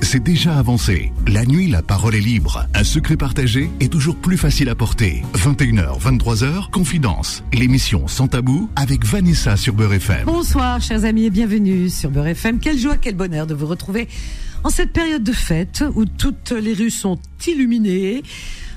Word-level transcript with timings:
c'est 0.00 0.22
déjà 0.22 0.58
avancé. 0.58 1.12
La 1.26 1.44
nuit, 1.44 1.68
la 1.68 1.82
parole 1.82 2.14
est 2.14 2.20
libre. 2.20 2.66
Un 2.74 2.84
secret 2.84 3.16
partagé 3.16 3.70
est 3.80 3.92
toujours 3.92 4.16
plus 4.16 4.36
facile 4.36 4.68
à 4.68 4.74
porter. 4.74 5.22
21h, 5.34 6.00
23h, 6.00 6.70
Confidence. 6.70 7.42
L'émission 7.52 8.08
Sans 8.08 8.28
Tabou 8.28 8.70
avec 8.76 9.04
Vanessa 9.04 9.56
sur 9.56 9.74
Beurre 9.74 9.94
FM. 9.94 10.24
Bonsoir, 10.24 10.80
chers 10.80 11.04
amis, 11.04 11.24
et 11.24 11.30
bienvenue 11.30 11.90
sur 11.90 12.10
Beurre 12.10 12.28
FM. 12.28 12.58
Quelle 12.58 12.78
joie, 12.78 12.96
quel 12.96 13.16
bonheur 13.16 13.46
de 13.46 13.54
vous 13.54 13.66
retrouver 13.66 14.08
en 14.64 14.70
cette 14.70 14.92
période 14.92 15.22
de 15.22 15.32
fête 15.32 15.84
où 15.94 16.04
toutes 16.04 16.52
les 16.52 16.72
rues 16.72 16.90
sont 16.90 17.18
illuminées. 17.46 18.22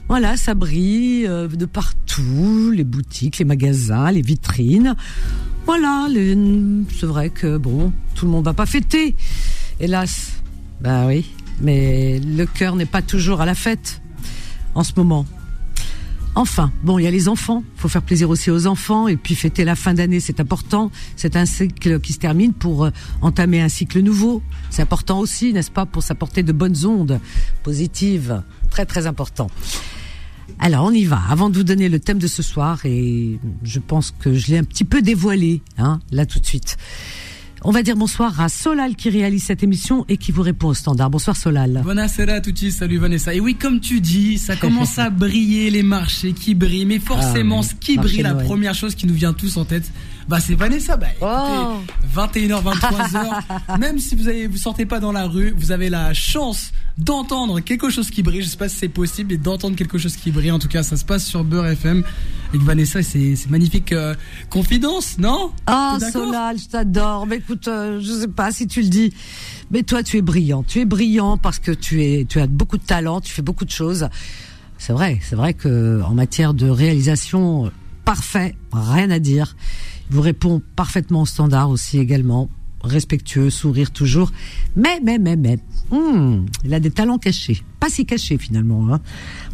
Voilà, 0.08 0.38
ça 0.38 0.54
brille 0.54 1.26
euh, 1.28 1.48
de 1.48 1.66
partout, 1.66 2.72
les 2.74 2.84
boutiques, 2.84 3.38
les 3.38 3.46
magasins, 3.46 4.12
les 4.12 4.22
vitrines. 4.22 4.96
Voilà, 5.66 6.08
c'est 7.00 7.06
vrai 7.06 7.30
que 7.30 7.58
bon, 7.58 7.94
tout 8.16 8.26
le 8.26 8.32
monde 8.32 8.46
va 8.46 8.54
pas 8.54 8.66
fêter, 8.66 9.16
hélas. 9.80 10.39
Ben 10.82 11.08
oui, 11.08 11.26
mais 11.62 12.20
le 12.20 12.46
cœur 12.46 12.76
n'est 12.76 12.86
pas 12.86 13.02
toujours 13.02 13.42
à 13.42 13.46
la 13.46 13.56
fête 13.56 14.02
en 14.76 14.84
ce 14.84 14.94
moment. 14.96 15.26
Enfin, 16.36 16.72
bon, 16.84 17.00
il 17.00 17.04
y 17.04 17.08
a 17.08 17.12
les 17.12 17.28
enfants. 17.28 17.64
Il 17.76 17.82
faut 17.82 17.90
faire 17.90 18.02
plaisir 18.02 18.30
aussi 18.30 18.50
aux 18.50 18.68
enfants 18.68 19.08
et 19.08 19.18
puis 19.18 19.36
fêter 19.36 19.66
la 19.66 19.76
fin 19.76 19.94
d'année, 19.94 20.20
c'est 20.20 20.40
important. 20.40 20.92
C'est 21.16 21.36
un 21.36 21.46
cycle 21.46 22.00
qui 22.00 22.14
se 22.14 22.20
termine 22.20 22.54
pour 22.54 22.86
euh, 22.86 22.92
entamer 23.22 23.62
un 23.62 23.68
cycle 23.68 24.00
nouveau. 24.00 24.42
C'est 24.70 24.82
important 24.82 25.20
aussi, 25.20 25.52
n'est-ce 25.52 25.72
pas, 25.72 25.86
pour 25.86 26.04
s'apporter 26.04 26.44
de 26.44 26.52
bonnes 26.54 26.86
ondes 26.86 27.20
positives. 27.64 28.42
Très 28.70 28.86
très 28.86 29.08
important. 29.08 29.50
Alors 30.60 30.86
on 30.86 30.92
y 30.92 31.04
va. 31.04 31.20
Avant 31.30 31.50
de 31.50 31.58
vous 31.58 31.64
donner 31.64 31.90
le 31.90 32.00
thème 32.00 32.20
de 32.20 32.28
ce 32.28 32.42
soir, 32.42 32.80
et 32.86 33.40
je 33.64 33.80
pense 33.80 34.12
que 34.12 34.34
je 34.34 34.48
l'ai 34.48 34.58
un 34.58 34.64
petit 34.64 34.86
peu 34.86 35.02
dévoilé, 35.02 35.62
hein, 35.78 36.00
là 36.12 36.26
tout 36.26 36.40
de 36.40 36.46
suite. 36.46 36.78
On 37.66 37.72
va 37.72 37.84
dire 37.84 37.98
bonsoir 37.98 38.40
à 38.40 38.48
Solal 38.48 38.96
qui 38.96 39.10
réalise 39.10 39.44
cette 39.44 39.64
émission 39.64 40.06
et 40.08 40.16
qui 40.16 40.32
vous 40.32 40.42
répond 40.42 40.70
au 40.70 40.74
standard. 40.74 41.10
Bonsoir 41.10 41.36
Solal. 41.36 41.82
Buonasera 41.84 42.34
à 42.34 42.42
tutti, 42.42 42.72
salut 42.72 43.00
Vanessa. 43.00 43.34
Et 43.34 43.42
oui, 43.42 43.56
comme 43.56 43.82
tu 43.82 44.00
dis, 44.00 44.38
ça 44.38 44.56
commence 44.56 44.98
à 44.98 45.10
briller, 45.10 45.70
les 45.70 45.84
marchés 45.84 46.32
qui 46.32 46.56
brillent. 46.56 46.86
Mais 46.86 47.00
forcément, 47.00 47.60
ah 47.60 47.64
ce 47.64 47.76
qui 47.76 47.98
brille, 47.98 48.22
la 48.22 48.36
première 48.36 48.76
chose 48.76 48.96
qui 48.96 49.08
nous 49.08 49.14
vient 49.14 49.34
tous 49.34 49.58
en 49.58 49.66
tête, 49.66 49.92
bah 50.30 50.40
c'est 50.40 50.54
Vanessa. 50.54 50.96
Bah, 50.96 51.08
écoutez, 51.10 52.46
21h, 52.46 52.62
23h. 52.62 53.80
même 53.80 53.98
si 53.98 54.16
vous 54.16 54.28
avez, 54.28 54.46
vous 54.46 54.58
sortez 54.58 54.86
pas 54.86 55.00
dans 55.00 55.12
la 55.12 55.26
rue, 55.26 55.56
vous 55.58 55.72
avez 55.72 55.90
la 55.90 56.14
chance 56.14 56.72
d'entendre 57.00 57.60
quelque 57.62 57.90
chose 57.90 58.12
qui 58.12 58.22
brille. 58.22 58.44
Je 58.44 58.48
sais 58.48 58.58
pas 58.58 58.70
si 58.70 58.78
c'est 58.78 58.90
possible, 58.90 59.34
et 59.34 59.38
d'entendre 59.38 59.76
quelque 59.76 59.98
chose 59.98 60.16
qui 60.16 60.30
brille. 60.30 60.52
En 60.52 60.60
tout 60.60 60.68
cas, 60.68 60.84
ça 60.84 60.98
se 60.98 61.04
passe 61.04 61.26
sur 61.26 61.44
Beurre 61.44 61.66
FM 61.66 62.04
avec 62.50 62.62
Vanessa. 62.62 63.02
C'est 63.02 63.50
magnifique 63.50 63.92
euh, 63.92 64.14
confidence, 64.52 65.18
non? 65.18 65.52
Ah, 65.66 65.98
Solal, 66.00 66.60
je 66.60 66.68
t'adore. 66.68 67.26
Mais 67.26 67.38
écoute, 67.38 67.68
euh, 67.68 68.00
je 68.00 68.12
sais 68.12 68.28
pas 68.28 68.52
si 68.52 68.68
tu 68.68 68.84
le 68.84 68.90
dis. 68.90 69.12
Mais 69.72 69.82
toi, 69.82 70.04
tu 70.04 70.18
es 70.18 70.22
brillant. 70.22 70.62
Tu 70.62 70.80
es 70.80 70.86
brillant 70.86 71.38
parce 71.38 71.58
que 71.58 71.72
tu 71.72 72.04
es, 72.04 72.26
tu 72.30 72.40
as 72.40 72.46
beaucoup 72.46 72.78
de 72.78 72.84
talent, 72.86 73.20
tu 73.20 73.34
fais 73.34 73.42
beaucoup 73.42 73.66
de 73.66 73.72
choses. 73.72 74.08
C'est 74.78 74.94
vrai, 74.94 75.20
c'est 75.24 75.36
vrai 75.36 75.56
que 75.56 76.04
en 76.04 76.14
matière 76.14 76.54
de 76.54 76.70
réalisation, 76.70 77.72
parfait, 78.06 78.56
rien 78.72 79.10
à 79.10 79.18
dire 79.18 79.56
vous 80.10 80.22
répond 80.22 80.62
parfaitement 80.76 81.22
au 81.22 81.26
standard 81.26 81.70
aussi 81.70 82.00
également, 82.00 82.50
respectueux, 82.84 83.50
sourire 83.50 83.92
toujours. 83.92 84.32
Mais, 84.76 85.00
mais, 85.04 85.18
mais, 85.18 85.36
mais, 85.36 85.60
hmm, 85.92 86.46
il 86.64 86.74
a 86.74 86.80
des 86.80 86.92
talents 86.92 87.18
cachés. 87.18 87.64
Pas 87.80 87.90
si 87.90 88.06
cachés 88.06 88.38
finalement. 88.38 88.94
Hein. 88.94 89.00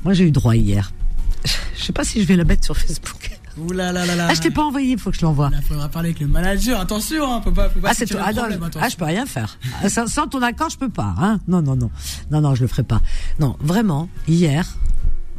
Moi 0.04 0.14
j'ai 0.14 0.26
eu 0.26 0.32
droit 0.32 0.56
hier. 0.56 0.92
Je 1.78 1.84
sais 1.84 1.94
pas 1.94 2.04
si 2.04 2.22
je 2.22 2.28
vais 2.28 2.36
la 2.36 2.44
mettre 2.44 2.66
sur 2.66 2.78
Facebook. 2.78 3.32
Ouh 3.58 3.72
là 3.72 3.94
là 3.94 4.06
là 4.06 4.16
là. 4.16 4.28
Ah, 4.30 4.34
je 4.34 4.42
t'ai 4.42 4.52
pas 4.52 4.64
envoyé, 4.64 4.94
il 4.94 5.00
faut 5.00 5.12
que 5.12 5.18
je 5.18 5.22
l'envoie. 5.22 5.50
Il 5.54 5.62
faudra 5.62 5.88
parler 5.88 6.10
avec 6.10 6.20
le 6.20 6.28
manager. 6.28 6.80
Attention, 6.80 7.36
hein, 7.36 7.42
faut 7.42 7.52
pas, 7.52 7.70
faut 7.70 7.80
pas 7.80 7.90
ah, 7.92 7.94
c'est 7.94 8.14
ah, 8.16 8.32
ah, 8.82 8.90
je 8.90 8.98
peux 8.98 9.06
rien 9.06 9.26
faire. 9.26 9.58
Ah, 9.82 9.90
sans, 9.90 10.08
sans, 10.08 10.28
ton 10.28 10.42
accord, 10.42 10.70
je 10.70 10.78
peux 10.78 10.90
pas. 10.90 11.16
Hein. 11.18 11.40
Non, 11.48 11.62
non, 11.62 11.76
non, 11.76 11.90
non, 12.32 12.42
non, 12.42 12.56
je 12.56 12.64
le 12.64 12.68
ferai 12.68 12.84
pas. 12.84 13.02
Non, 13.40 13.56
vraiment, 13.62 14.10
hier, 14.28 14.68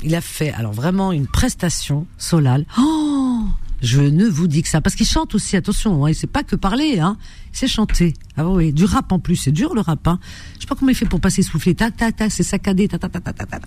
il 0.03 0.14
a 0.14 0.22
fait 0.22 0.53
alors 0.53 0.72
vraiment 0.72 1.12
une 1.12 1.27
prestation 1.27 2.06
solale. 2.16 2.65
Oh 2.78 3.44
je 3.82 4.00
ne 4.00 4.26
vous 4.26 4.47
dis 4.47 4.62
que 4.62 4.69
ça. 4.69 4.81
Parce 4.81 4.94
qu'il 4.94 5.06
chante 5.06 5.34
aussi, 5.34 5.56
attention, 5.56 6.06
hein, 6.06 6.12
sait 6.12 6.26
pas 6.26 6.42
que 6.42 6.56
parler, 6.56 6.98
hein. 6.98 7.16
C'est 7.53 7.69
chanter. 7.69 8.14
Ah 8.37 8.47
oui, 8.47 8.72
du 8.72 8.84
rap 8.84 9.12
en 9.12 9.19
plus, 9.19 9.37
c'est 9.37 9.50
dur 9.50 9.75
le 9.75 9.81
rap, 9.81 10.06
hein. 10.09 10.19
Je 10.56 10.60
sais 10.62 10.66
pas 10.66 10.75
comment 10.75 10.91
il 10.91 10.94
fait 10.94 11.06
pour 11.06 11.20
passer 11.20 11.42
souffler, 11.42 11.75
tac, 11.75 11.97
tac, 11.97 12.16
tac, 12.16 12.31
c'est 12.31 12.42
saccadé, 12.42 12.88
tac, 12.88 13.00
tac, 13.00 13.12
tac, 13.12 13.22
tac, 13.25 13.48
tac. 13.48 13.62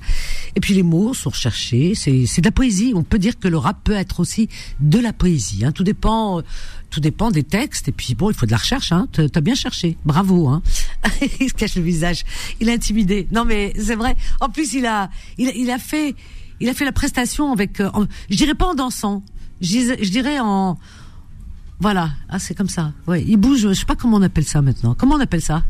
Et 0.55 0.59
puis 0.59 0.73
les 0.73 0.83
mots 0.83 1.13
sont 1.13 1.29
recherchés, 1.29 1.93
c'est, 1.95 2.25
c'est 2.25 2.41
de 2.41 2.47
la 2.47 2.51
poésie. 2.51 2.93
On 2.95 3.03
peut 3.03 3.19
dire 3.19 3.37
que 3.39 3.47
le 3.47 3.57
rap 3.57 3.83
peut 3.83 3.93
être 3.93 4.19
aussi 4.19 4.49
de 4.79 4.99
la 4.99 5.13
poésie, 5.13 5.65
hein. 5.65 5.71
Tout 5.71 5.83
dépend, 5.83 6.41
tout 6.89 6.99
dépend 6.99 7.31
des 7.31 7.43
textes. 7.43 7.87
Et 7.87 7.91
puis 7.91 8.15
bon, 8.15 8.29
il 8.29 8.35
faut 8.35 8.45
de 8.45 8.51
la 8.51 8.57
recherche, 8.57 8.91
hein. 8.91 9.07
T'as 9.11 9.41
bien 9.41 9.55
cherché. 9.55 9.97
Bravo, 10.05 10.47
hein. 10.47 10.61
il 11.39 11.49
se 11.49 11.53
cache 11.53 11.75
le 11.75 11.83
visage. 11.83 12.25
Il 12.59 12.69
est 12.69 12.73
intimidé. 12.73 13.27
Non 13.31 13.45
mais 13.45 13.73
c'est 13.79 13.95
vrai. 13.95 14.15
En 14.39 14.49
plus, 14.49 14.73
il 14.73 14.85
a, 14.85 15.09
il, 15.37 15.51
il 15.55 15.69
a 15.71 15.77
fait, 15.79 16.15
il 16.59 16.69
a 16.69 16.73
fait 16.73 16.85
la 16.85 16.91
prestation 16.91 17.51
avec, 17.51 17.79
euh, 17.79 17.89
je 18.29 18.35
dirais 18.35 18.55
pas 18.55 18.67
en 18.67 18.75
dansant 18.75 19.23
je, 19.61 20.09
dirais 20.09 20.39
en 20.39 20.77
voilà, 21.79 22.09
ah 22.29 22.39
c'est 22.39 22.55
comme 22.55 22.67
ça. 22.69 22.91
Ouais, 23.07 23.23
il 23.25 23.37
bouge, 23.37 23.61
je 23.61 23.73
sais 23.73 23.85
pas 23.85 23.95
comment 23.95 24.17
on 24.17 24.21
appelle 24.21 24.45
ça 24.45 24.61
maintenant. 24.61 24.95
Comment 24.97 25.15
on 25.15 25.19
appelle 25.19 25.41
ça? 25.41 25.63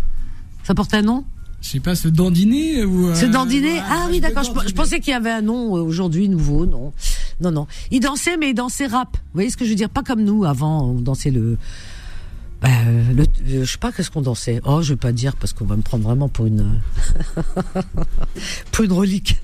Ça 0.64 0.74
porte 0.74 0.94
un 0.94 1.04
nom? 1.04 1.24
Je 1.62 1.70
sais 1.70 1.80
pas, 1.80 1.96
se 1.96 2.08
dandiner 2.08 2.84
ou. 2.84 3.14
Se 3.14 3.26
dandiner 3.26 3.80
Ah 3.90 4.08
oui, 4.10 4.20
d'accord. 4.20 4.44
Je, 4.44 4.74
pensais 4.74 5.00
qu'il 5.00 5.12
y 5.12 5.16
avait 5.16 5.32
un 5.32 5.42
nom 5.42 5.76
euh, 5.76 5.82
aujourd'hui 5.82 6.30
nouveau. 6.30 6.66
Non, 6.66 6.94
non, 7.42 7.52
non. 7.52 7.68
Il 7.92 8.00
dansait, 8.00 8.38
mais 8.38 8.52
il 8.52 8.54
dansait 8.54 8.88
rap. 8.88 9.18
Vous 9.18 9.34
voyez 9.34 9.50
ce 9.50 9.58
que 9.58 9.66
je 9.66 9.70
veux 9.72 9.76
dire? 9.76 9.90
Pas 9.90 10.04
comme 10.04 10.24
nous 10.24 10.46
avant, 10.46 10.86
on 10.86 11.02
dansait 11.02 11.32
le 11.32 11.58
bah, 12.62 12.70
le, 13.16 13.24
je 13.48 13.64
sais 13.64 13.78
pas 13.78 13.92
qu'est-ce 13.94 14.12
qu'on 14.12 14.22
dansait? 14.22 14.60
Oh, 14.66 14.82
je 14.82 14.90
vais 14.94 14.98
pas 14.98 15.14
dire 15.14 15.36
parce 15.38 15.54
qu'on 15.54 15.66
va 15.66 15.78
me 15.78 15.82
prendre 15.82 16.04
vraiment 16.04 16.28
pour 16.28 16.46
une 16.46 16.82
pour 18.72 18.84
une 18.84 18.92
relique. 18.92 19.38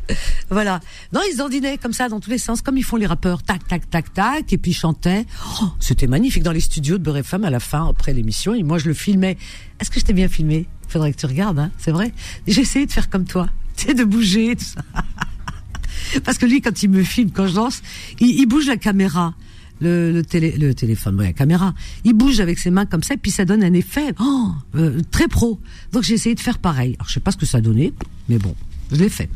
Voilà. 0.50 0.82
Non, 1.14 1.22
ils 1.32 1.38
dandinaient 1.38 1.78
comme 1.78 1.94
ça 1.94 2.10
dans 2.10 2.20
tous 2.20 2.30
les 2.30 2.38
sens, 2.38 2.62
comme 2.62 2.78
ils 2.78 2.84
font 2.84 2.98
les 2.98 3.06
rappeurs. 3.06 3.42
Tac, 3.42 3.66
tac, 3.68 3.90
tac, 3.90 4.14
tac, 4.14 4.52
et 4.52 4.58
puis 4.58 4.72
ils 4.72 4.76
chantaient. 4.76 5.26
Oh, 5.62 5.70
c'était 5.80 6.08
magnifique 6.08 6.44
dans 6.44 6.52
les 6.52 6.60
studios 6.60 6.98
de 6.98 7.04
Beurre 7.04 7.18
FM 7.18 7.46
à 7.46 7.50
la 7.50 7.62
fin, 7.62 7.88
après 7.88 8.14
l'émission. 8.14 8.54
Et 8.54 8.64
moi, 8.64 8.80
je 8.80 8.88
le 8.88 8.94
filmais. 8.94 9.38
Est-ce 9.80 9.90
que 9.90 10.00
je 10.00 10.06
t'ai 10.06 10.14
bien 10.14 10.28
filmé? 10.28 10.68
Faudrait 10.90 11.14
que 11.14 11.18
tu 11.18 11.26
regardes, 11.26 11.60
hein. 11.60 11.72
C'est 11.78 11.92
vrai. 11.92 12.14
J'ai 12.48 12.62
essayé 12.62 12.86
de 12.86 12.92
faire 12.92 13.10
comme 13.10 13.26
toi, 13.26 13.48
tu 13.78 13.86
sais, 13.86 13.94
de 13.94 14.04
bouger, 14.04 14.58
tout 14.58 14.66
ça. 14.66 14.82
Parce 16.26 16.38
que 16.38 16.46
lui, 16.46 16.62
quand 16.62 16.84
il 16.84 16.90
me 16.90 17.04
filme, 17.04 17.32
quand 17.32 17.48
je 17.48 17.56
danse, 17.56 17.82
il 18.20 18.46
bouge 18.46 18.68
la 18.68 18.78
caméra 18.78 19.34
le, 19.80 20.12
le, 20.12 20.24
télé, 20.24 20.52
le 20.58 20.74
téléphone, 20.74 21.22
la 21.22 21.34
caméra. 21.34 21.74
Il 22.04 22.14
bouge 22.14 22.40
avec 22.40 22.60
ses 22.60 22.72
mains 22.72 22.86
comme 22.86 23.04
ça, 23.04 23.16
puis 23.18 23.32
ça 23.32 23.46
donne 23.46 23.64
un 23.64 23.74
effet 23.74 24.14
oh, 24.20 24.52
euh, 24.76 25.02
très 25.12 25.28
pro. 25.28 25.60
Donc 25.92 26.04
j'ai 26.04 26.14
essayé 26.14 26.36
de 26.36 26.40
faire 26.40 26.60
pareil. 26.60 26.96
Alors 27.00 27.08
je 27.08 27.14
sais 27.14 27.20
pas 27.20 27.32
ce 27.32 27.38
que 27.38 27.46
ça 27.46 27.58
a 27.60 27.62
donné, 27.62 27.94
mais 28.30 28.38
bon, 28.38 28.56
je 28.92 28.98
l'ai 28.98 29.10
fait. 29.10 29.30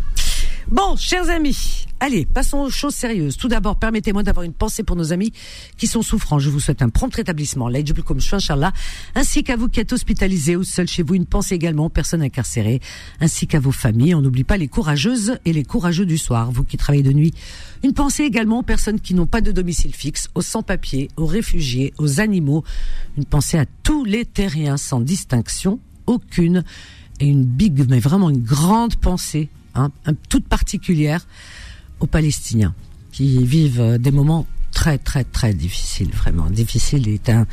Bon, 0.71 0.95
chers 0.95 1.31
amis, 1.31 1.87
allez, 1.99 2.27
passons 2.27 2.59
aux 2.59 2.69
choses 2.69 2.93
sérieuses. 2.93 3.37
Tout 3.37 3.47
d'abord, 3.47 3.77
permettez-moi 3.77 4.21
d'avoir 4.21 4.43
une 4.43 4.53
pensée 4.53 4.83
pour 4.83 4.95
nos 4.95 5.11
amis 5.11 5.33
qui 5.77 5.87
sont 5.87 6.03
souffrants. 6.03 6.37
Je 6.37 6.51
vous 6.51 6.59
souhaite 6.59 6.83
un 6.83 6.89
prompt 6.89 7.11
rétablissement, 7.15 7.71
comme 8.05 8.19
Inchallah, 8.19 8.71
ainsi 9.15 9.43
qu'à 9.43 9.55
vous 9.55 9.67
qui 9.67 9.79
êtes 9.79 9.93
hospitalisés 9.93 10.55
ou 10.55 10.63
seuls 10.63 10.87
chez 10.87 11.01
vous. 11.01 11.15
Une 11.15 11.25
pensée 11.25 11.55
également 11.55 11.85
aux 11.85 11.89
personnes 11.89 12.21
incarcérées, 12.21 12.81
ainsi 13.19 13.47
qu'à 13.47 13.59
vos 13.59 13.71
familles. 13.71 14.13
On 14.13 14.21
n'oublie 14.21 14.43
pas 14.43 14.57
les 14.57 14.67
courageuses 14.67 15.39
et 15.43 15.53
les 15.53 15.63
courageux 15.63 16.05
du 16.05 16.19
soir, 16.19 16.51
vous 16.51 16.63
qui 16.63 16.77
travaillez 16.77 17.01
de 17.01 17.13
nuit. 17.13 17.33
Une 17.83 17.93
pensée 17.93 18.21
également 18.21 18.59
aux 18.59 18.63
personnes 18.63 18.99
qui 18.99 19.15
n'ont 19.15 19.25
pas 19.25 19.41
de 19.41 19.51
domicile 19.51 19.95
fixe, 19.95 20.27
aux 20.35 20.43
sans-papiers, 20.43 21.07
aux 21.17 21.25
réfugiés, 21.25 21.95
aux 21.97 22.19
animaux. 22.19 22.63
Une 23.17 23.25
pensée 23.25 23.57
à 23.57 23.65
tous 23.81 24.05
les 24.05 24.23
terriens 24.23 24.77
sans 24.77 24.99
distinction 24.99 25.79
aucune. 26.05 26.63
Et 27.19 27.25
une 27.25 27.43
big, 27.43 27.89
mais 27.89 27.99
vraiment 27.99 28.29
une 28.29 28.43
grande 28.43 28.97
pensée 28.97 29.49
Toute 30.29 30.47
particulière 30.47 31.25
aux 31.99 32.07
Palestiniens 32.07 32.73
qui 33.11 33.43
vivent 33.43 33.81
euh, 33.81 33.97
des 33.97 34.11
moments 34.11 34.45
très 34.71 34.97
très 34.97 35.23
très 35.23 35.53
difficiles, 35.53 36.11
vraiment 36.11 36.49
difficile 36.49 37.07
est 37.09 37.29
un 37.29 37.47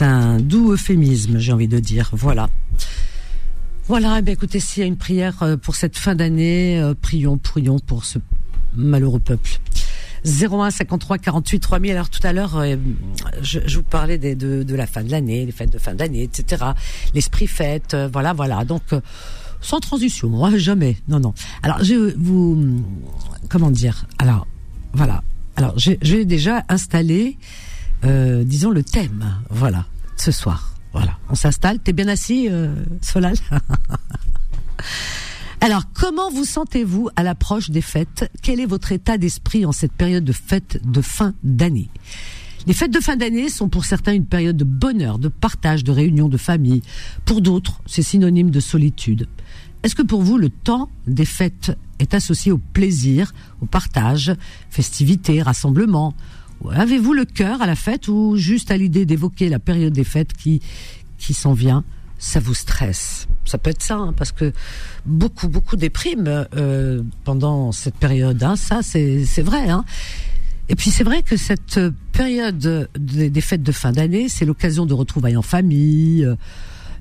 un 0.00 0.38
doux 0.38 0.72
euphémisme, 0.72 1.38
j'ai 1.38 1.52
envie 1.52 1.68
de 1.68 1.78
dire. 1.78 2.10
Voilà. 2.12 2.48
Voilà, 3.86 4.20
eh 4.26 4.30
écoutez, 4.30 4.60
s'il 4.60 4.80
y 4.80 4.84
a 4.84 4.86
une 4.86 4.96
prière 4.96 5.42
euh, 5.42 5.56
pour 5.58 5.74
cette 5.74 5.98
fin 5.98 6.14
d'année, 6.14 6.80
euh, 6.80 6.94
prions, 6.94 7.36
prions 7.36 7.78
pour 7.78 8.04
ce 8.04 8.18
malheureux 8.74 9.20
peuple. 9.20 9.58
01 10.24 10.70
53 10.70 11.18
48 11.18 11.60
3000. 11.60 11.92
Alors 11.92 12.08
tout 12.08 12.26
à 12.26 12.32
l'heure, 12.32 12.64
je, 13.42 13.76
vous 13.76 13.82
parlais 13.82 14.16
de, 14.16 14.62
de, 14.62 14.74
la 14.74 14.86
fin 14.86 15.02
de 15.02 15.10
l'année, 15.10 15.44
les 15.44 15.52
fêtes 15.52 15.70
de 15.70 15.76
fin 15.76 15.92
d'année, 15.92 16.22
etc. 16.22 16.64
L'esprit 17.14 17.46
fête, 17.46 17.94
voilà, 18.10 18.32
voilà. 18.32 18.64
Donc 18.64 18.84
sans 19.64 19.80
transition, 19.80 20.44
hein, 20.44 20.56
jamais. 20.56 20.96
Non, 21.08 21.18
non. 21.18 21.34
Alors, 21.62 21.82
je 21.82 22.14
vous, 22.16 22.82
comment 23.48 23.70
dire? 23.70 24.06
Alors, 24.18 24.46
voilà. 24.92 25.22
Alors, 25.56 25.74
j'ai 25.76 26.24
déjà 26.24 26.64
installé, 26.68 27.38
euh, 28.04 28.44
disons, 28.44 28.70
le 28.70 28.82
thème. 28.82 29.36
Voilà, 29.50 29.86
ce 30.16 30.32
soir. 30.32 30.74
Voilà, 30.92 31.18
on 31.28 31.34
s'installe. 31.34 31.80
T'es 31.80 31.92
bien 31.92 32.08
assis, 32.08 32.48
euh, 32.50 32.74
Solal? 33.00 33.36
Alors, 35.60 35.84
comment 35.94 36.30
vous 36.30 36.44
sentez-vous 36.44 37.08
à 37.16 37.22
l'approche 37.22 37.70
des 37.70 37.80
fêtes? 37.80 38.30
Quel 38.42 38.60
est 38.60 38.66
votre 38.66 38.92
état 38.92 39.16
d'esprit 39.16 39.64
en 39.64 39.72
cette 39.72 39.92
période 39.92 40.24
de 40.24 40.32
fête 40.32 40.80
de 40.84 41.00
fin 41.00 41.34
d'année? 41.42 41.88
Les 42.66 42.74
fêtes 42.74 42.92
de 42.92 43.00
fin 43.00 43.16
d'année 43.16 43.48
sont 43.48 43.68
pour 43.68 43.84
certains 43.84 44.12
une 44.12 44.26
période 44.26 44.56
de 44.56 44.64
bonheur, 44.64 45.18
de 45.18 45.28
partage, 45.28 45.84
de 45.84 45.92
réunion 45.92 46.28
de 46.28 46.36
famille. 46.36 46.82
Pour 47.24 47.40
d'autres, 47.40 47.80
c'est 47.86 48.02
synonyme 48.02 48.50
de 48.50 48.60
solitude. 48.60 49.26
Est-ce 49.84 49.94
que 49.94 50.02
pour 50.02 50.22
vous, 50.22 50.38
le 50.38 50.48
temps 50.48 50.88
des 51.06 51.26
fêtes 51.26 51.76
est 51.98 52.14
associé 52.14 52.50
au 52.50 52.56
plaisir, 52.58 53.34
au 53.60 53.66
partage, 53.66 54.34
festivités, 54.70 55.42
rassemblements? 55.42 56.14
Avez-vous 56.70 57.12
le 57.12 57.26
cœur 57.26 57.60
à 57.60 57.66
la 57.66 57.76
fête 57.76 58.08
ou 58.08 58.36
juste 58.36 58.70
à 58.70 58.78
l'idée 58.78 59.04
d'évoquer 59.04 59.50
la 59.50 59.58
période 59.58 59.92
des 59.92 60.04
fêtes 60.04 60.32
qui, 60.32 60.62
qui 61.18 61.34
s'en 61.34 61.52
vient? 61.52 61.84
Ça 62.18 62.40
vous 62.40 62.54
stresse? 62.54 63.28
Ça 63.44 63.58
peut 63.58 63.68
être 63.68 63.82
ça, 63.82 63.96
hein, 63.96 64.14
parce 64.16 64.32
que 64.32 64.54
beaucoup, 65.04 65.48
beaucoup 65.48 65.76
dépriment 65.76 66.46
euh, 66.56 67.02
pendant 67.24 67.70
cette 67.70 67.96
période. 67.96 68.42
Hein, 68.42 68.56
ça, 68.56 68.80
c'est 68.82 69.42
vrai. 69.42 69.68
Hein. 69.68 69.84
Et 70.70 70.76
puis 70.76 70.90
c'est 70.90 71.04
vrai 71.04 71.22
que 71.22 71.36
cette 71.36 71.78
période 72.12 72.88
des, 72.98 73.40
fêtes 73.42 73.62
de 73.62 73.72
fin 73.72 73.92
d'année, 73.92 74.30
c'est 74.30 74.46
l'occasion 74.46 74.86
de 74.86 74.94
retrouvailles 74.94 75.36
en 75.36 75.42
famille, 75.42 76.24
euh, 76.24 76.36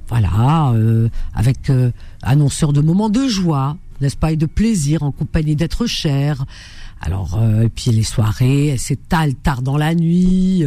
voilà, 0.08 0.72
euh, 0.72 1.10
avec 1.34 1.70
euh, 1.70 1.92
annonceur 2.22 2.74
de 2.74 2.82
moments 2.82 3.10
de 3.10 3.28
joie, 3.28 3.78
n'est-ce 4.02 4.18
pas, 4.18 4.32
et 4.32 4.38
de 4.38 4.46
plaisir 4.46 5.04
en 5.04 5.12
compagnie 5.12 5.56
d'êtres 5.56 5.86
chers. 5.86 6.46
Alors, 7.02 7.38
et 7.62 7.68
puis 7.68 7.92
les 7.92 8.04
soirées, 8.04 8.68
elles 8.68 8.80
s'étalent 8.80 9.36
tard 9.36 9.62
dans 9.62 9.76
la 9.76 9.94
nuit, 9.94 10.66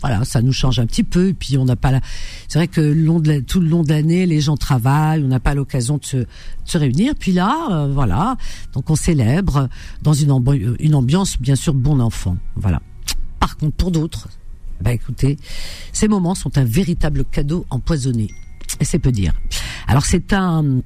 voilà, 0.00 0.24
ça 0.24 0.40
nous 0.40 0.52
change 0.52 0.78
un 0.78 0.86
petit 0.86 1.04
peu. 1.04 1.28
Et 1.28 1.34
puis 1.34 1.58
on 1.58 1.64
n'a 1.64 1.76
pas 1.76 1.90
la... 1.90 2.00
C'est 2.48 2.58
vrai 2.58 2.68
que 2.68 3.40
tout 3.40 3.60
le 3.60 3.68
long 3.68 3.82
de 3.82 3.88
l'année, 3.88 4.26
les 4.26 4.40
gens 4.40 4.56
travaillent, 4.56 5.22
on 5.22 5.28
n'a 5.28 5.40
pas 5.40 5.54
l'occasion 5.54 5.98
de 5.98 6.04
se, 6.04 6.16
de 6.16 6.26
se, 6.64 6.78
réunir. 6.78 7.14
Puis 7.18 7.32
là, 7.32 7.68
euh, 7.70 7.92
voilà, 7.92 8.36
donc 8.72 8.88
on 8.90 8.96
célèbre 8.96 9.68
dans 10.02 10.12
une, 10.12 10.76
une 10.80 10.94
ambiance 10.94 11.38
bien 11.38 11.56
sûr 11.56 11.74
bon 11.74 12.00
enfant. 12.00 12.36
Voilà. 12.56 12.80
Par 13.38 13.56
contre, 13.56 13.76
pour 13.76 13.90
d'autres, 13.90 14.28
bah 14.80 14.92
écoutez, 14.92 15.38
ces 15.92 16.08
moments 16.08 16.34
sont 16.34 16.56
un 16.56 16.64
véritable 16.64 17.24
cadeau 17.24 17.66
empoisonné. 17.70 18.28
C'est 18.80 18.98
peu 18.98 19.12
dire. 19.12 19.32
Alors 19.86 20.04
c'est 20.04 20.32
un 20.32 20.80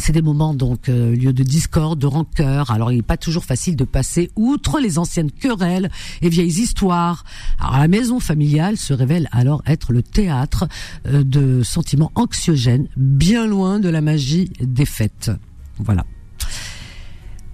c'est 0.00 0.12
des 0.12 0.22
moments 0.22 0.54
donc 0.54 0.88
euh, 0.88 1.14
lieu 1.14 1.32
de 1.32 1.42
discorde, 1.42 1.98
de 1.98 2.06
rancœur. 2.06 2.70
Alors 2.70 2.90
il 2.90 2.96
n'est 2.96 3.02
pas 3.02 3.16
toujours 3.16 3.44
facile 3.44 3.76
de 3.76 3.84
passer 3.84 4.30
outre 4.34 4.80
les 4.80 4.98
anciennes 4.98 5.30
querelles 5.30 5.90
et 6.22 6.28
vieilles 6.28 6.60
histoires. 6.60 7.24
Alors 7.58 7.78
la 7.78 7.88
maison 7.88 8.18
familiale 8.18 8.76
se 8.76 8.92
révèle 8.94 9.28
alors 9.30 9.62
être 9.66 9.92
le 9.92 10.02
théâtre 10.02 10.66
euh, 11.06 11.22
de 11.22 11.62
sentiments 11.62 12.12
anxiogènes, 12.14 12.88
bien 12.96 13.46
loin 13.46 13.78
de 13.78 13.88
la 13.88 14.00
magie 14.00 14.50
des 14.60 14.86
fêtes. 14.86 15.30
Voilà. 15.78 16.04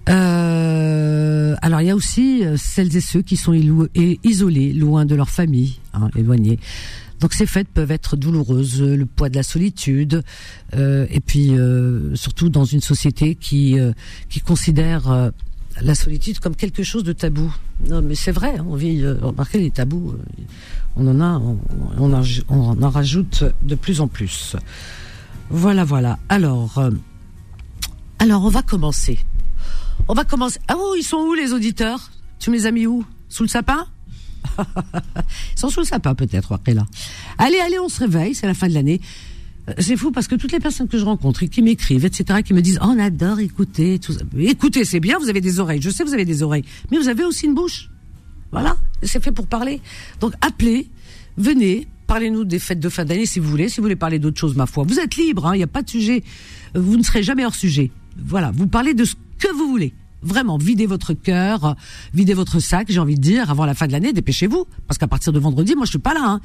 Euh, 0.09 1.55
alors 1.61 1.81
il 1.81 1.87
y 1.87 1.89
a 1.89 1.95
aussi 1.95 2.45
euh, 2.45 2.55
celles 2.55 2.95
et 2.95 3.01
ceux 3.01 3.21
qui 3.21 3.35
sont 3.35 3.53
isolés, 4.23 4.73
loin 4.73 5.05
de 5.05 5.15
leur 5.15 5.29
famille, 5.29 5.79
hein, 5.93 6.09
éloignés. 6.15 6.59
Donc 7.19 7.33
ces 7.33 7.45
fêtes 7.47 7.67
peuvent 7.69 7.91
être 7.91 8.15
douloureuses, 8.15 8.81
le 8.81 9.05
poids 9.05 9.29
de 9.29 9.35
la 9.35 9.43
solitude, 9.43 10.23
euh, 10.75 11.07
et 11.09 11.19
puis 11.19 11.57
euh, 11.57 12.15
surtout 12.15 12.49
dans 12.49 12.65
une 12.65 12.81
société 12.81 13.35
qui 13.35 13.79
euh, 13.79 13.91
qui 14.29 14.39
considère 14.39 15.09
euh, 15.09 15.31
la 15.81 15.95
solitude 15.95 16.39
comme 16.39 16.55
quelque 16.55 16.83
chose 16.83 17.03
de 17.03 17.13
tabou. 17.13 17.51
Non, 17.89 18.01
mais 18.01 18.15
c'est 18.15 18.31
vrai, 18.31 18.59
on 18.59 18.75
vit. 18.75 19.05
remarquez 19.05 19.59
les 19.59 19.71
tabous, 19.71 20.15
on 20.95 21.07
en 21.07 21.19
a, 21.21 21.37
on, 21.39 21.59
on, 21.97 22.13
en, 22.13 22.23
on 22.49 22.81
en 22.83 22.89
rajoute 22.89 23.43
de 23.63 23.75
plus 23.75 23.99
en 24.01 24.07
plus. 24.07 24.55
Voilà, 25.49 25.83
voilà. 25.85 26.19
Alors, 26.29 26.81
alors 28.19 28.43
on 28.43 28.49
va 28.49 28.61
commencer. 28.61 29.19
On 30.07 30.13
va 30.13 30.23
commencer. 30.23 30.59
Ah 30.67 30.75
oh, 30.77 30.93
ils 30.97 31.03
sont 31.03 31.17
où 31.17 31.33
les 31.33 31.51
auditeurs? 31.53 32.11
Tu 32.39 32.49
me 32.51 32.55
les 32.55 32.65
as 32.65 32.71
mis 32.71 32.85
où? 32.85 33.03
Sous 33.29 33.43
le 33.43 33.49
sapin? 33.49 33.87
Ils 35.55 35.59
sont 35.59 35.69
sous 35.69 35.81
le 35.81 35.85
sapin 35.85 36.15
peut-être 36.15 36.51
après 36.53 36.73
là. 36.73 36.85
Allez, 37.37 37.59
allez, 37.59 37.79
on 37.79 37.89
se 37.89 37.99
réveille, 37.99 38.35
c'est 38.35 38.47
la 38.47 38.53
fin 38.53 38.67
de 38.67 38.73
l'année. 38.73 39.01
Euh, 39.69 39.73
c'est 39.79 39.97
fou 39.97 40.11
parce 40.11 40.27
que 40.27 40.35
toutes 40.35 40.51
les 40.51 40.59
personnes 40.59 40.87
que 40.87 40.97
je 40.97 41.05
rencontre 41.05 41.43
et 41.43 41.49
qui 41.49 41.61
m'écrivent, 41.61 42.05
etc., 42.05 42.41
qui 42.43 42.53
me 42.53 42.61
disent 42.61 42.79
oh, 42.81 42.87
on 42.87 42.99
adore 42.99 43.39
écouter. 43.39 43.99
Écoutez, 44.39 44.85
c'est 44.85 44.99
bien, 44.99 45.17
vous 45.19 45.29
avez 45.29 45.41
des 45.41 45.59
oreilles. 45.59 45.81
Je 45.81 45.89
sais, 45.89 46.03
vous 46.03 46.13
avez 46.13 46.25
des 46.25 46.43
oreilles, 46.43 46.63
mais 46.91 46.97
vous 46.97 47.07
avez 47.07 47.23
aussi 47.23 47.45
une 47.45 47.53
bouche. 47.53 47.89
Voilà, 48.51 48.77
c'est 49.03 49.21
fait 49.21 49.31
pour 49.31 49.47
parler. 49.47 49.81
Donc 50.21 50.33
appelez, 50.41 50.89
venez, 51.37 51.87
parlez-nous 52.07 52.45
des 52.45 52.59
fêtes 52.59 52.79
de 52.79 52.89
fin 52.89 53.03
d'année 53.03 53.25
si 53.25 53.39
vous 53.39 53.49
voulez. 53.49 53.69
Si 53.69 53.77
vous 53.77 53.83
voulez 53.83 53.95
parler 53.95 54.19
d'autre 54.19 54.39
chose, 54.39 54.55
ma 54.55 54.65
foi, 54.65 54.83
vous 54.87 54.99
êtes 54.99 55.15
libre. 55.15 55.47
Hein, 55.47 55.55
il 55.55 55.57
n'y 55.57 55.63
a 55.63 55.67
pas 55.67 55.81
de 55.81 55.89
sujet. 55.89 56.23
Vous 56.73 56.97
ne 56.97 57.03
serez 57.03 57.23
jamais 57.23 57.45
hors 57.45 57.55
sujet. 57.55 57.91
Voilà, 58.17 58.51
vous 58.51 58.67
parlez 58.67 58.93
de 58.93 59.03
ce 59.03 59.15
que 59.37 59.51
vous 59.53 59.67
voulez. 59.67 59.93
Vraiment, 60.21 60.57
videz 60.57 60.87
votre 60.87 61.13
cœur, 61.13 61.75
videz 62.13 62.33
votre 62.33 62.59
sac, 62.59 62.87
j'ai 62.89 62.99
envie 62.99 63.15
de 63.15 63.21
dire, 63.21 63.51
avant 63.51 63.65
la 63.65 63.73
fin 63.73 63.87
de 63.87 63.91
l'année, 63.91 64.13
dépêchez-vous. 64.13 64.65
Parce 64.87 64.97
qu'à 64.97 65.07
partir 65.07 65.31
de 65.31 65.39
vendredi, 65.39 65.75
moi 65.75 65.85
je 65.85 65.91
suis 65.91 65.99
pas 65.99 66.13
là. 66.13 66.23
Hein. 66.23 66.41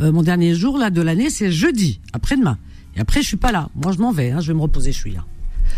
Euh, 0.00 0.12
mon 0.12 0.22
dernier 0.22 0.54
jour 0.54 0.78
là 0.78 0.90
de 0.90 1.02
l'année, 1.02 1.30
c'est 1.30 1.50
jeudi, 1.50 2.00
après-demain. 2.12 2.58
Et 2.96 3.00
après, 3.00 3.22
je 3.22 3.28
suis 3.28 3.36
pas 3.36 3.52
là. 3.52 3.68
Moi, 3.74 3.92
je 3.92 3.98
m'en 3.98 4.10
vais, 4.10 4.30
hein, 4.30 4.40
je 4.40 4.48
vais 4.48 4.54
me 4.54 4.62
reposer, 4.62 4.92
je 4.92 4.98
suis 4.98 5.12
là. 5.12 5.24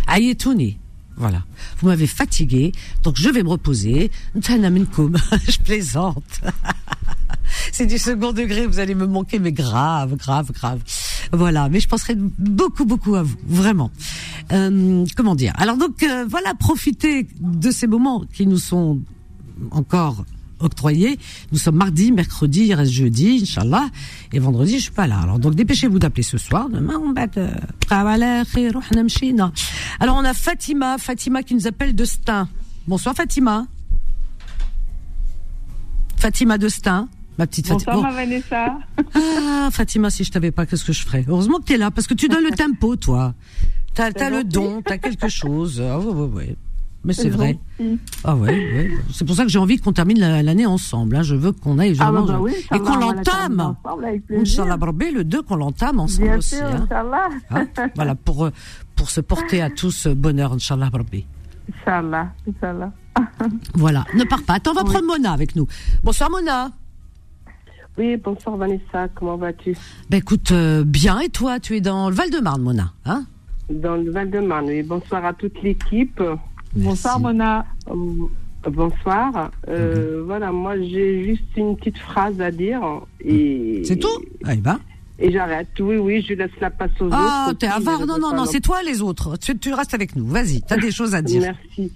Ayetouni. 0.07 0.79
Voilà. 1.19 1.43
Vous 1.81 1.89
m'avez 1.89 2.07
fatigué, 2.07 2.73
donc 3.03 3.17
je 3.19 3.29
vais 3.29 3.43
me 3.43 3.49
reposer. 3.49 4.11
je 5.49 5.59
plaisante. 5.59 6.41
c'est 7.73 7.87
du 7.87 7.99
second 7.99 8.33
degré, 8.33 8.67
vous 8.67 8.79
allez 8.79 8.95
me 8.95 9.07
manquer, 9.07 9.39
mais 9.39 9.53
grave, 9.53 10.17
grave, 10.17 10.53
grave. 10.53 10.81
Voilà, 11.33 11.69
mais 11.69 11.81
je 11.81 11.89
penserai 11.89 12.15
beaucoup, 12.17 12.85
beaucoup 12.85 13.17
à 13.17 13.23
vous, 13.23 13.37
vraiment. 13.47 13.91
Euh, 14.53 15.05
comment 15.17 15.35
dire? 15.35 15.53
Alors 15.57 15.77
donc, 15.77 16.03
euh, 16.03 16.25
voilà, 16.29 16.55
profitez 16.55 17.27
de 17.41 17.71
ces 17.71 17.87
moments 17.87 18.25
qui 18.33 18.47
nous 18.47 18.59
sont 18.59 19.01
encore 19.73 20.25
octroyés. 20.61 21.19
Nous 21.53 21.59
sommes 21.59 21.77
mardi, 21.77 22.13
mercredi, 22.13 22.67
il 22.67 22.75
reste 22.75 22.93
jeudi, 22.93 23.41
Inch'Allah, 23.43 23.89
et 24.33 24.39
vendredi, 24.39 24.79
je 24.79 24.85
suis 24.85 24.93
pas 24.93 25.07
là. 25.07 25.21
Alors 25.21 25.39
donc, 25.39 25.55
dépêchez-vous 25.55 25.99
d'appeler 25.99 26.23
ce 26.23 26.39
soir. 26.39 26.69
Demain, 26.69 27.01
on 27.03 27.13
va 27.13 27.27
Alors, 30.01 30.17
on 30.17 30.25
a 30.25 30.35
Fatima, 30.35 30.99
Fatima 30.99 31.43
qui 31.43 31.55
nous 31.55 31.67
appelle 31.67 31.95
de 31.95 32.05
Stein. 32.05 32.49
Bonsoir, 32.87 33.15
Fatima. 33.15 33.67
Fatima 36.17 36.59
de 36.59 36.69
Stein. 36.69 37.09
Ma 37.39 37.47
petite 37.47 37.69
Fatima. 37.69 37.93
Bonsoir, 37.95 38.13
Vanessa. 38.13 38.79
Ah, 39.15 39.69
Fatima, 39.71 40.11
si 40.11 40.25
je 40.25 40.33
t'avais 40.33 40.51
pas, 40.51 40.67
qu'est-ce 40.67 40.85
que 40.85 40.93
je 40.93 41.05
ferais? 41.05 41.25
Heureusement 41.29 41.59
que 41.59 41.65
tu 41.65 41.75
es 41.75 41.79
là, 41.79 41.91
parce 41.91 42.07
que 42.07 42.15
tu 42.15 42.29
donnes 42.29 42.45
le 42.45 42.51
tempo, 42.51 42.97
toi. 42.97 43.35
T'as 43.95 44.11
as 44.19 44.31
le 44.31 44.45
don, 44.45 44.83
t'as 44.83 44.99
quelque 44.99 45.29
chose. 45.29 45.83
Ah 45.85 45.99
ouais, 45.99 46.13
ouais, 46.13 46.27
ouais. 46.27 46.57
Mais 47.05 47.13
c'est 47.13 47.29
vrai. 47.29 47.59
Ah 48.25 48.37
ouais, 48.37 48.51
ouais. 48.51 48.91
C'est 49.13 49.25
pour 49.25 49.37
ça 49.37 49.45
que 49.45 49.49
j'ai 49.49 49.59
envie 49.59 49.79
qu'on 49.79 49.93
termine 49.93 50.19
l'année 50.19 50.67
ensemble. 50.67 51.17
Hein. 51.17 51.23
Je 51.23 51.37
veux 51.37 51.53
qu'on 51.53 51.79
aille 51.79 51.97
ah 52.01 52.11
bah, 52.11 52.25
bah 52.27 52.39
oui, 52.41 52.53
et 52.75 52.79
qu'on 52.79 52.97
l'entame. 52.97 53.77
Inch'Allah 54.31 54.77
le 54.79 55.23
2 55.23 55.43
qu'on 55.43 55.57
l'entame 55.57 56.01
ensemble 56.01 56.29
Bien 56.29 56.39
aussi. 56.39 56.57
Sûr, 56.57 56.67
hein. 56.67 57.29
hein. 57.51 57.67
voilà 57.95 58.15
pour 58.15 58.47
euh, 58.47 58.51
pour 58.97 59.11
se 59.11 59.21
porter 59.21 59.63
à 59.63 59.71
tous 59.71 60.09
bonheur 60.09 60.53
Inch'Allah 60.53 60.91
Inch'Allah, 61.69 62.29
Inch'Allah. 62.49 62.93
voilà, 63.75 64.05
ne 64.15 64.25
pars 64.25 64.43
pas. 64.43 64.55
Attends, 64.55 64.73
on 64.73 64.75
va 64.75 64.85
prendre 64.85 65.07
Mona 65.07 65.33
avec 65.33 65.55
nous. 65.55 65.67
Bonsoir 66.03 66.31
Mona. 66.31 66.71
Oui, 67.97 68.17
bonsoir 68.17 68.57
Vanessa, 68.57 69.09
comment 69.15 69.37
vas-tu? 69.37 69.77
Ben 70.09 70.19
écoute, 70.19 70.53
euh, 70.53 70.85
bien, 70.85 71.19
et 71.19 71.29
toi 71.29 71.59
Tu 71.59 71.77
es 71.77 71.81
dans 71.81 72.11
le 72.11 72.15
Val-de-Marne, 72.15 72.63
Mona, 72.63 72.93
hein? 73.05 73.25
Dans 73.69 73.97
le 73.97 74.11
Val-de-Marne, 74.11 74.67
oui. 74.67 74.83
Bonsoir 74.83 75.25
à 75.25 75.33
toute 75.35 75.61
l'équipe. 75.63 76.23
Bonsoir 76.75 77.21
Mona. 77.21 77.67
Bonsoir. 78.69 79.51
Euh, 79.69 80.21
mhm. 80.21 80.27
Voilà, 80.27 80.53
moi 80.53 80.77
j'ai 80.79 81.25
juste 81.25 81.57
une 81.57 81.77
petite 81.77 81.99
phrase 81.99 82.41
à 82.41 82.51
dire. 82.51 82.83
et 83.25 83.83
C'est 83.85 83.97
tout? 83.97 84.23
Eh 84.51 84.57
ben. 84.57 84.79
Et 85.21 85.33
j'arrête. 85.33 85.69
Oui, 85.81 85.97
oui, 85.97 86.25
je 86.27 86.35
laisse 86.35 86.51
la 86.61 86.71
place 86.71 86.91
aux 87.01 87.09
ah, 87.11 87.47
autres. 87.47 87.49
Ah, 87.49 87.53
t'es 87.59 87.67
avare. 87.67 88.07
Non, 88.07 88.19
non, 88.19 88.35
non, 88.35 88.45
c'est 88.45 88.61
toi 88.61 88.83
les 88.83 89.03
autres. 89.03 89.37
Tu, 89.37 89.57
tu 89.59 89.73
restes 89.73 89.95
avec 89.95 90.15
nous. 90.15 90.27
Vas-y, 90.27 90.63
t'as 90.63 90.77
des 90.77 90.93
choses 90.93 91.15
à 91.15 91.23
dire. 91.23 91.43
Merci. 91.43 91.93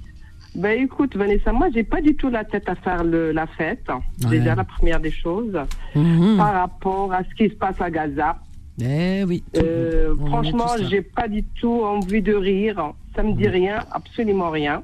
Ben 0.54 0.82
écoute, 0.82 1.16
Vanessa, 1.16 1.50
moi 1.50 1.68
j'ai 1.72 1.82
pas 1.82 2.02
du 2.02 2.14
tout 2.14 2.28
la 2.28 2.44
tête 2.44 2.68
à 2.68 2.74
faire 2.74 3.04
le, 3.04 3.32
la 3.32 3.46
fête. 3.46 3.86
Déjà 4.18 4.54
la 4.54 4.64
première 4.64 5.00
des 5.00 5.10
choses 5.10 5.56
mhm. 5.94 6.36
par 6.36 6.52
rapport 6.52 7.12
à 7.12 7.22
ce 7.24 7.34
qui 7.36 7.48
se 7.48 7.56
passe 7.56 7.80
à 7.80 7.90
Gaza. 7.90 8.38
Eh 8.80 9.24
oui. 9.24 9.42
Euh, 9.56 10.14
franchement, 10.26 10.68
j'ai 10.90 11.02
pas 11.02 11.28
du 11.28 11.42
tout 11.42 11.82
envie 11.84 12.22
de 12.22 12.34
rire. 12.34 12.92
Ça 13.14 13.22
me 13.22 13.32
dit 13.34 13.48
rien, 13.48 13.80
absolument 13.90 14.50
rien. 14.50 14.82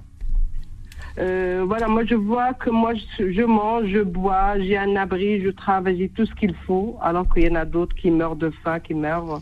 Euh, 1.19 1.65
voilà, 1.67 1.89
moi 1.89 2.05
je 2.05 2.15
vois 2.15 2.55
que 2.55 2.71
moi 2.71 2.93
je, 2.95 3.33
je 3.33 3.43
mange, 3.43 3.89
je 3.89 4.01
bois, 4.01 4.59
j'ai 4.61 4.77
un 4.77 4.95
abri, 4.95 5.43
je 5.43 5.51
travaille, 5.51 5.99
j'ai 5.99 6.09
tout 6.11 6.27
ce 6.27 6.35
qu'il 6.35 6.55
faut, 6.67 6.97
alors 7.03 7.27
qu'il 7.33 7.45
y 7.45 7.51
en 7.51 7.57
a 7.57 7.65
d'autres 7.65 7.97
qui 7.97 8.11
meurent 8.11 8.37
de 8.37 8.51
faim, 8.63 8.79
qui 8.79 8.95
meurent, 8.95 9.41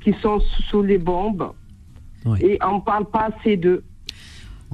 qui 0.00 0.12
sont 0.22 0.40
sous 0.68 0.82
les 0.82 0.98
bombes. 0.98 1.52
Et 2.40 2.58
on 2.64 2.80
parle 2.80 3.04
pas 3.04 3.28
assez 3.36 3.56
d'eux 3.58 3.84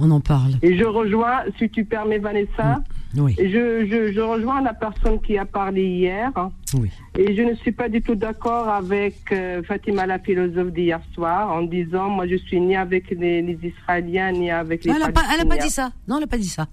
on 0.01 0.11
en 0.11 0.19
parle. 0.19 0.53
Et 0.61 0.77
je 0.77 0.83
rejoins, 0.83 1.43
si 1.57 1.69
tu 1.69 1.85
permets 1.85 2.17
Vanessa, 2.17 2.77
mm. 2.77 2.83
Oui. 3.17 3.35
je, 3.37 3.85
je, 3.85 4.13
je, 4.13 4.21
rejoins 4.21 4.61
la 4.61 4.73
personne 4.73 5.19
qui 5.21 5.37
a 5.37 5.45
parlé 5.45 5.83
hier. 5.83 6.31
Oui. 6.73 6.89
Et 7.17 7.35
je 7.35 7.41
ne 7.41 7.53
suis 7.55 7.71
pas 7.71 7.89
du 7.89 8.01
tout 8.01 8.15
d'accord 8.15 8.69
avec 8.69 9.15
euh, 9.31 9.61
Fatima, 9.63 10.05
la 10.05 10.19
philosophe 10.19 10.71
d'hier 10.71 11.01
soir, 11.13 11.51
en 11.51 11.63
disant, 11.63 12.09
moi 12.09 12.27
je 12.27 12.35
suis 12.35 12.59
ni 12.59 12.75
avec 12.75 13.09
les, 13.11 13.41
les 13.41 13.59
Israéliens, 13.63 14.31
ni 14.31 14.49
avec 14.51 14.85
les 14.85 14.91
elle 14.91 14.99
Palestiniens. 14.99 15.29
elle 15.33 15.47
n'a 15.47 15.55
pas 15.55 15.61
dit 15.61 15.69
ça. 15.69 15.91
Non, 16.07 16.15
elle 16.15 16.21
n'a 16.21 16.27
pas 16.27 16.37
dit 16.37 16.49
ça. 16.49 16.67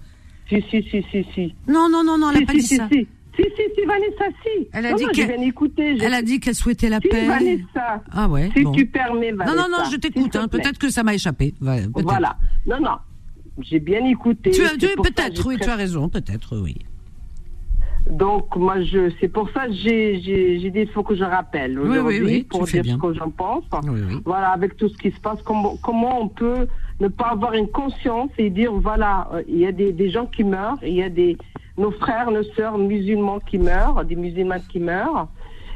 Si, 0.47 0.63
si, 0.69 0.81
si, 0.89 1.05
si, 1.11 1.25
si. 1.33 1.55
Non, 1.67 1.89
non, 1.89 2.03
non, 2.03 2.17
non, 2.17 2.31
elle 2.31 2.41
n'a 2.41 2.45
pas 2.45 2.53
si, 2.53 2.59
dit 2.59 2.67
si, 2.67 2.75
ça. 2.77 2.87
Si, 2.91 3.07
Si, 3.35 3.43
si, 3.55 3.63
si, 3.75 3.85
Vanessa, 3.85 4.25
si. 4.43 4.67
Elle 4.73 4.85
a 4.85 4.93
dit 4.93 5.05
qu'elle 5.13 6.01
Elle 6.01 6.13
a 6.13 6.21
dit 6.21 6.39
qu'elle 6.39 6.55
souhaitait 6.55 6.89
la 6.89 6.99
si, 6.99 7.07
paix. 7.07 7.25
Vanessa. 7.27 8.03
Ah 8.11 8.27
ouais. 8.27 8.49
Si 8.55 8.65
tu 8.73 8.85
permets, 8.85 9.31
Vanessa. 9.31 9.55
Non, 9.55 9.63
non, 9.69 9.77
non, 9.77 9.89
je 9.89 9.95
t'écoute. 9.97 10.35
Hein. 10.35 10.47
Peut-être 10.47 10.77
que 10.77 10.89
ça 10.89 11.03
m'a 11.03 11.13
échappé. 11.13 11.53
Voilà. 11.61 12.37
Non, 12.65 12.79
non. 12.81 12.97
J'ai 13.61 13.79
bien 13.79 14.05
écouté. 14.05 14.51
Tu 14.51 14.63
as, 14.63 14.71
peut-être, 14.77 15.45
oui, 15.47 15.57
tu 15.61 15.69
as 15.69 15.75
raison, 15.75 16.09
peut-être, 16.09 16.57
oui. 16.57 16.75
Donc, 18.09 18.55
moi, 18.55 18.81
je, 18.81 19.11
c'est 19.19 19.27
pour 19.27 19.49
ça 19.51 19.67
que 19.67 19.73
j'ai, 19.73 20.17
dit, 20.17 20.71
il 20.73 20.89
faut 20.89 21.03
que 21.03 21.15
je 21.15 21.23
rappelle 21.23 21.79
aujourd'hui 21.79 22.19
oui, 22.19 22.25
oui, 22.25 22.43
pour 22.43 22.65
dire 22.65 22.83
ce 22.83 22.95
que 22.95 23.13
j'en 23.13 23.29
pense. 23.29 23.63
Oui, 23.83 23.99
voilà, 24.25 24.49
avec 24.49 24.77
tout 24.77 24.89
ce 24.89 24.97
qui 24.97 25.11
se 25.11 25.19
passe, 25.19 25.39
comment, 25.43 25.77
comment 25.83 26.21
on 26.21 26.27
peut 26.27 26.67
ne 26.99 27.07
pas 27.07 27.27
avoir 27.27 27.53
une 27.53 27.67
conscience 27.67 28.31
et 28.37 28.49
dire, 28.49 28.73
voilà, 28.73 29.29
euh, 29.33 29.43
il 29.47 29.59
y 29.59 29.65
a 29.67 29.71
des, 29.71 29.91
des 29.91 30.09
gens 30.09 30.25
qui 30.25 30.43
meurent, 30.43 30.79
il 30.81 30.95
y 30.95 31.03
a 31.03 31.09
des, 31.09 31.37
nos 31.77 31.91
frères, 31.91 32.31
nos 32.31 32.43
sœurs 32.43 32.77
musulmans 32.77 33.39
qui 33.39 33.57
meurent, 33.57 34.03
des 34.05 34.15
musulmans 34.15 34.61
qui 34.69 34.79
meurent. 34.79 35.27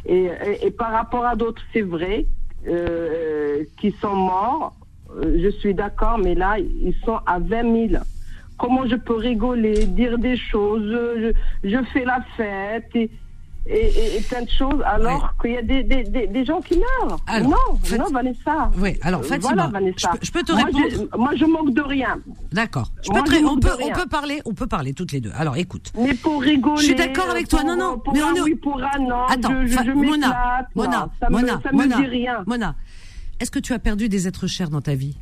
Et, 0.05 0.29
et, 0.61 0.71
par 0.71 0.91
rapport 0.91 1.25
à 1.25 1.35
d'autres, 1.35 1.61
c'est 1.71 1.81
vrai, 1.81 2.25
euh, 2.67 3.63
qui 3.79 3.91
sont 4.01 4.15
morts, 4.15 4.75
je 5.21 5.49
suis 5.59 5.73
d'accord, 5.73 6.17
mais 6.17 6.35
là, 6.35 6.57
ils 6.59 6.95
sont 7.05 7.19
à 7.25 7.39
20 7.39 7.89
000 7.91 8.03
comment 8.57 8.87
je 8.87 8.95
peux 8.95 9.15
rigoler, 9.15 9.85
dire 9.85 10.17
des 10.17 10.37
choses, 10.37 10.83
je, 10.83 11.33
je 11.69 11.77
fais 11.91 12.05
la 12.05 12.23
fête 12.37 12.89
et, 12.95 13.09
et, 13.65 14.17
et, 14.17 14.21
plein 14.21 14.41
de 14.41 14.49
choses, 14.49 14.81
alors 14.85 15.35
qu'il 15.41 15.51
y 15.51 15.57
a 15.57 15.61
des, 15.61 15.83
des, 15.83 16.27
des, 16.27 16.45
gens 16.45 16.59
qui 16.59 16.77
meurent. 16.77 17.17
non, 17.43 17.49
non, 17.97 18.11
Vanessa. 18.11 18.71
Oui, 18.77 18.97
alors 19.01 19.23
Fatima, 19.23 19.67
Vanessa. 19.67 20.11
Je, 20.21 20.31
peux, 20.31 20.43
te 20.43 20.51
répondre. 20.51 20.77
Moi, 20.77 20.89
je, 20.91 21.17
moi, 21.17 21.35
je 21.35 21.45
manque 21.45 21.73
de 21.73 21.81
rien. 21.81 22.19
D'accord. 22.51 22.91
on, 23.09 23.23
peut, 23.23 23.69
on 23.81 23.91
peut 23.91 24.07
parler, 24.09 24.41
on 24.45 24.53
peut 24.53 24.67
parler 24.67 24.93
toutes 24.93 25.13
les 25.13 25.21
deux. 25.21 25.31
Alors, 25.37 25.55
écoute. 25.55 25.93
Mais 25.97 26.13
pour 26.13 26.41
rigoler. 26.41 26.77
Je 26.77 26.83
suis 26.83 26.95
d'accord 26.95 27.29
avec 27.29 27.47
toi. 27.47 27.63
non, 27.63 27.77
non. 27.77 27.99
Pour 27.99 28.13
mais 28.13 28.23
on 28.23 28.35
est... 28.35 28.41
oui, 28.41 28.55
pour 28.55 28.81
un 28.81 28.99
non. 28.99 29.25
Attends, 29.29 29.65
je, 29.65 29.67
je, 29.67 29.91
Mona, 29.91 30.67
Mona, 30.75 31.09
ça 31.21 31.29
Mona, 31.29 31.55
me, 31.57 31.61
ça 31.61 31.69
Mona, 31.71 31.97
me 31.97 32.03
dit 32.03 32.09
rien. 32.09 32.43
Mona, 32.45 32.75
est-ce 33.43 33.51
que 33.51 33.59
tu 33.59 33.73
as 33.73 33.79
perdu 33.79 34.07
des 34.07 34.25
êtres 34.25 34.47
chers 34.47 34.69
dans 34.69 34.79
ta 34.79 34.95
vie? 34.95 35.17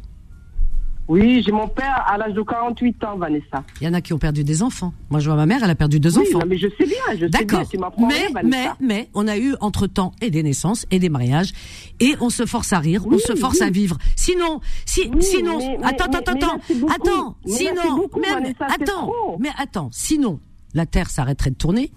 Oui, 1.07 1.41
j'ai 1.43 1.51
mon 1.51 1.67
père 1.67 2.05
à 2.07 2.15
l'âge 2.19 2.33
de 2.33 2.41
48 2.43 3.03
ans, 3.03 3.17
Vanessa. 3.17 3.63
Il 3.81 3.85
y 3.85 3.89
en 3.89 3.95
a 3.95 4.01
qui 4.01 4.13
ont 4.13 4.19
perdu 4.19 4.43
des 4.43 4.61
enfants. 4.61 4.93
Moi, 5.09 5.19
je 5.19 5.25
vois 5.25 5.35
ma 5.35 5.47
mère, 5.47 5.63
elle 5.63 5.71
a 5.71 5.75
perdu 5.75 5.99
deux 5.99 6.19
oui, 6.19 6.27
enfants. 6.27 6.39
Non, 6.39 6.45
mais 6.47 6.59
je 6.59 6.67
sais 6.77 6.85
bien, 6.85 7.01
je 7.15 7.25
sais 7.25 7.45
bien. 7.45 7.65
Tu 7.65 7.79
mais, 7.99 8.43
mais, 8.43 8.67
mais, 8.79 9.09
on 9.15 9.27
a 9.27 9.39
eu 9.39 9.55
entre-temps 9.59 10.13
et 10.21 10.29
des 10.29 10.43
naissances 10.43 10.85
et 10.91 10.99
des 10.99 11.09
mariages 11.09 11.51
et 11.99 12.13
on 12.21 12.29
se 12.29 12.45
force 12.45 12.73
à 12.73 12.79
rire, 12.79 13.07
on 13.07 13.17
se 13.17 13.35
force 13.35 13.59
à 13.61 13.71
vivre. 13.71 13.97
Sinon, 14.15 14.61
si, 14.85 15.09
sinon, 15.19 15.81
attends, 15.83 16.05
attends, 16.05 16.31
attends, 16.31 16.59
attends, 16.89 17.35
sinon, 17.47 18.07
mais, 18.15 18.29
attends, 18.59 19.37
mais 19.39 19.49
attends, 19.57 19.89
sinon, 19.91 20.39
la 20.75 20.85
Terre 20.85 21.09
s'arrêterait 21.09 21.49
de 21.49 21.55
tourner 21.55 21.91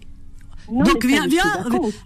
donc 0.71 1.04
viens, 1.04 1.26
viens. 1.26 1.42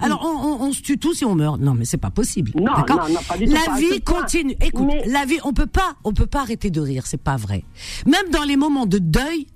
Alors 0.01 0.25
on, 0.25 0.65
on, 0.65 0.73
se 0.73 0.83
tue 0.83 0.99
tous 0.99 1.23
et 1.23 1.25
on 1.25 1.35
meurt. 1.35 1.61
Non, 1.61 1.75
mais 1.75 1.85
c'est 1.85 1.97
pas 1.97 2.11
possible. 2.11 2.53
Non, 2.57 2.73
non, 2.89 3.09
non, 3.09 3.21
pas 3.27 3.37
du 3.37 3.47
tout. 3.47 3.53
La 3.53 3.77
vie 3.77 4.01
continue. 4.01 4.57
Écoute, 4.61 4.89
la 5.07 5.25
vie, 5.25 5.39
on 5.45 5.53
peut 5.53 5.67
pas, 5.67 5.97
on 6.05 6.13
peut 6.13 6.27
pas 6.27 6.41
arrêter 6.41 6.71
de 6.71 6.81
rire. 6.81 7.05
C'est 7.07 7.23
pas 7.23 7.37
vrai. 7.37 7.65
Même 8.07 8.31
dans 8.31 8.45
les 8.45 8.57
moments 8.57 8.87
de 8.87 8.99
deuil, 8.99 9.47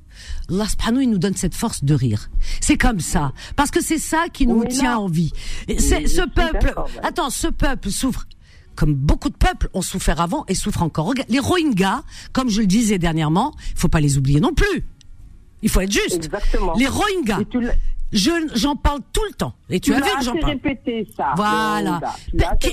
Allah 0.50 0.66
il 1.00 1.10
nous 1.10 1.18
donne 1.18 1.36
cette 1.36 1.54
force 1.54 1.84
de 1.84 1.94
rire. 1.94 2.30
C'est 2.60 2.76
comme 2.76 3.00
ça. 3.00 3.32
Parce 3.56 3.70
que 3.70 3.82
c'est 3.82 3.98
ça 3.98 4.26
qui 4.32 4.46
nous 4.46 4.64
tient 4.64 4.98
en 4.98 5.06
vie. 5.06 5.32
C'est, 5.78 6.06
ce 6.06 6.22
peuple, 6.22 6.74
attends, 7.02 7.30
ce 7.30 7.48
peuple 7.48 7.90
souffre. 7.90 8.26
Comme 8.74 8.94
beaucoup 8.94 9.28
de 9.28 9.36
peuples 9.36 9.68
ont 9.74 9.82
souffert 9.82 10.20
avant 10.20 10.44
et 10.48 10.54
souffrent 10.54 10.82
encore. 10.82 11.12
Les 11.28 11.38
Rohingyas, 11.38 12.02
comme 12.32 12.48
je 12.48 12.62
le 12.62 12.66
disais 12.66 12.98
dernièrement, 12.98 13.54
il 13.74 13.78
faut 13.78 13.88
pas 13.88 14.00
les 14.00 14.16
oublier 14.16 14.40
non 14.40 14.54
plus. 14.54 14.84
Il 15.62 15.68
faut 15.68 15.80
être 15.80 15.92
juste. 15.92 16.24
Exactement. 16.24 16.74
Les 16.76 16.86
Rohingyas, 16.86 17.40
je 18.12 18.30
j'en 18.54 18.76
parle 18.76 19.00
tout 19.12 19.24
le 19.28 19.34
temps. 19.34 19.54
Et 19.70 19.80
tu, 19.80 19.92
as 19.94 19.96
vu 19.96 20.02
que 20.02 20.24
j'en 20.24 20.36
parle. 20.36 20.52
répété 20.52 21.08
ça. 21.16 21.32
Voilà. 21.36 22.00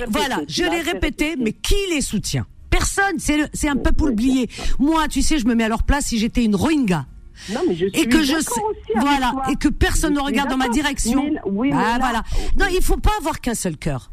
voilà, 0.10 0.42
je 0.48 0.64
l'ai 0.64 0.82
répété, 0.82 1.36
mais 1.38 1.54
qui 1.54 1.76
les 1.92 2.02
soutient? 2.02 2.46
Personne. 2.70 3.18
C'est 3.18 3.50
c'est 3.54 3.70
un 3.70 3.76
peuple 3.76 4.10
oublié. 4.10 4.50
Moi, 4.80 5.08
tu 5.08 5.22
sais, 5.22 5.38
je 5.38 5.48
me 5.48 5.56
mets 5.56 5.64
à 5.64 5.70
leur 5.70 5.84
place 5.84 6.06
si 6.08 6.20
j'étais 6.20 6.44
une 6.44 6.56
Rohingya. 6.56 7.06
Non, 7.54 7.62
mais 7.68 7.74
je 7.74 7.88
suis 7.88 8.00
et 8.00 8.06
que 8.08 8.22
je 8.22 8.40
sais, 8.40 8.62
voilà, 8.98 9.34
et 9.50 9.56
que 9.56 9.70
personne 9.70 10.14
ne 10.14 10.20
regarde 10.20 10.50
dans 10.50 10.58
ma 10.58 10.68
direction. 10.68 11.32
oui, 11.46 11.72
ah, 11.74 11.98
voilà. 12.00 12.24
Non, 12.60 12.66
il 12.70 12.84
faut 12.84 12.98
pas 12.98 13.12
avoir 13.20 13.40
qu'un 13.40 13.54
seul 13.54 13.78
cœur. 13.78 14.12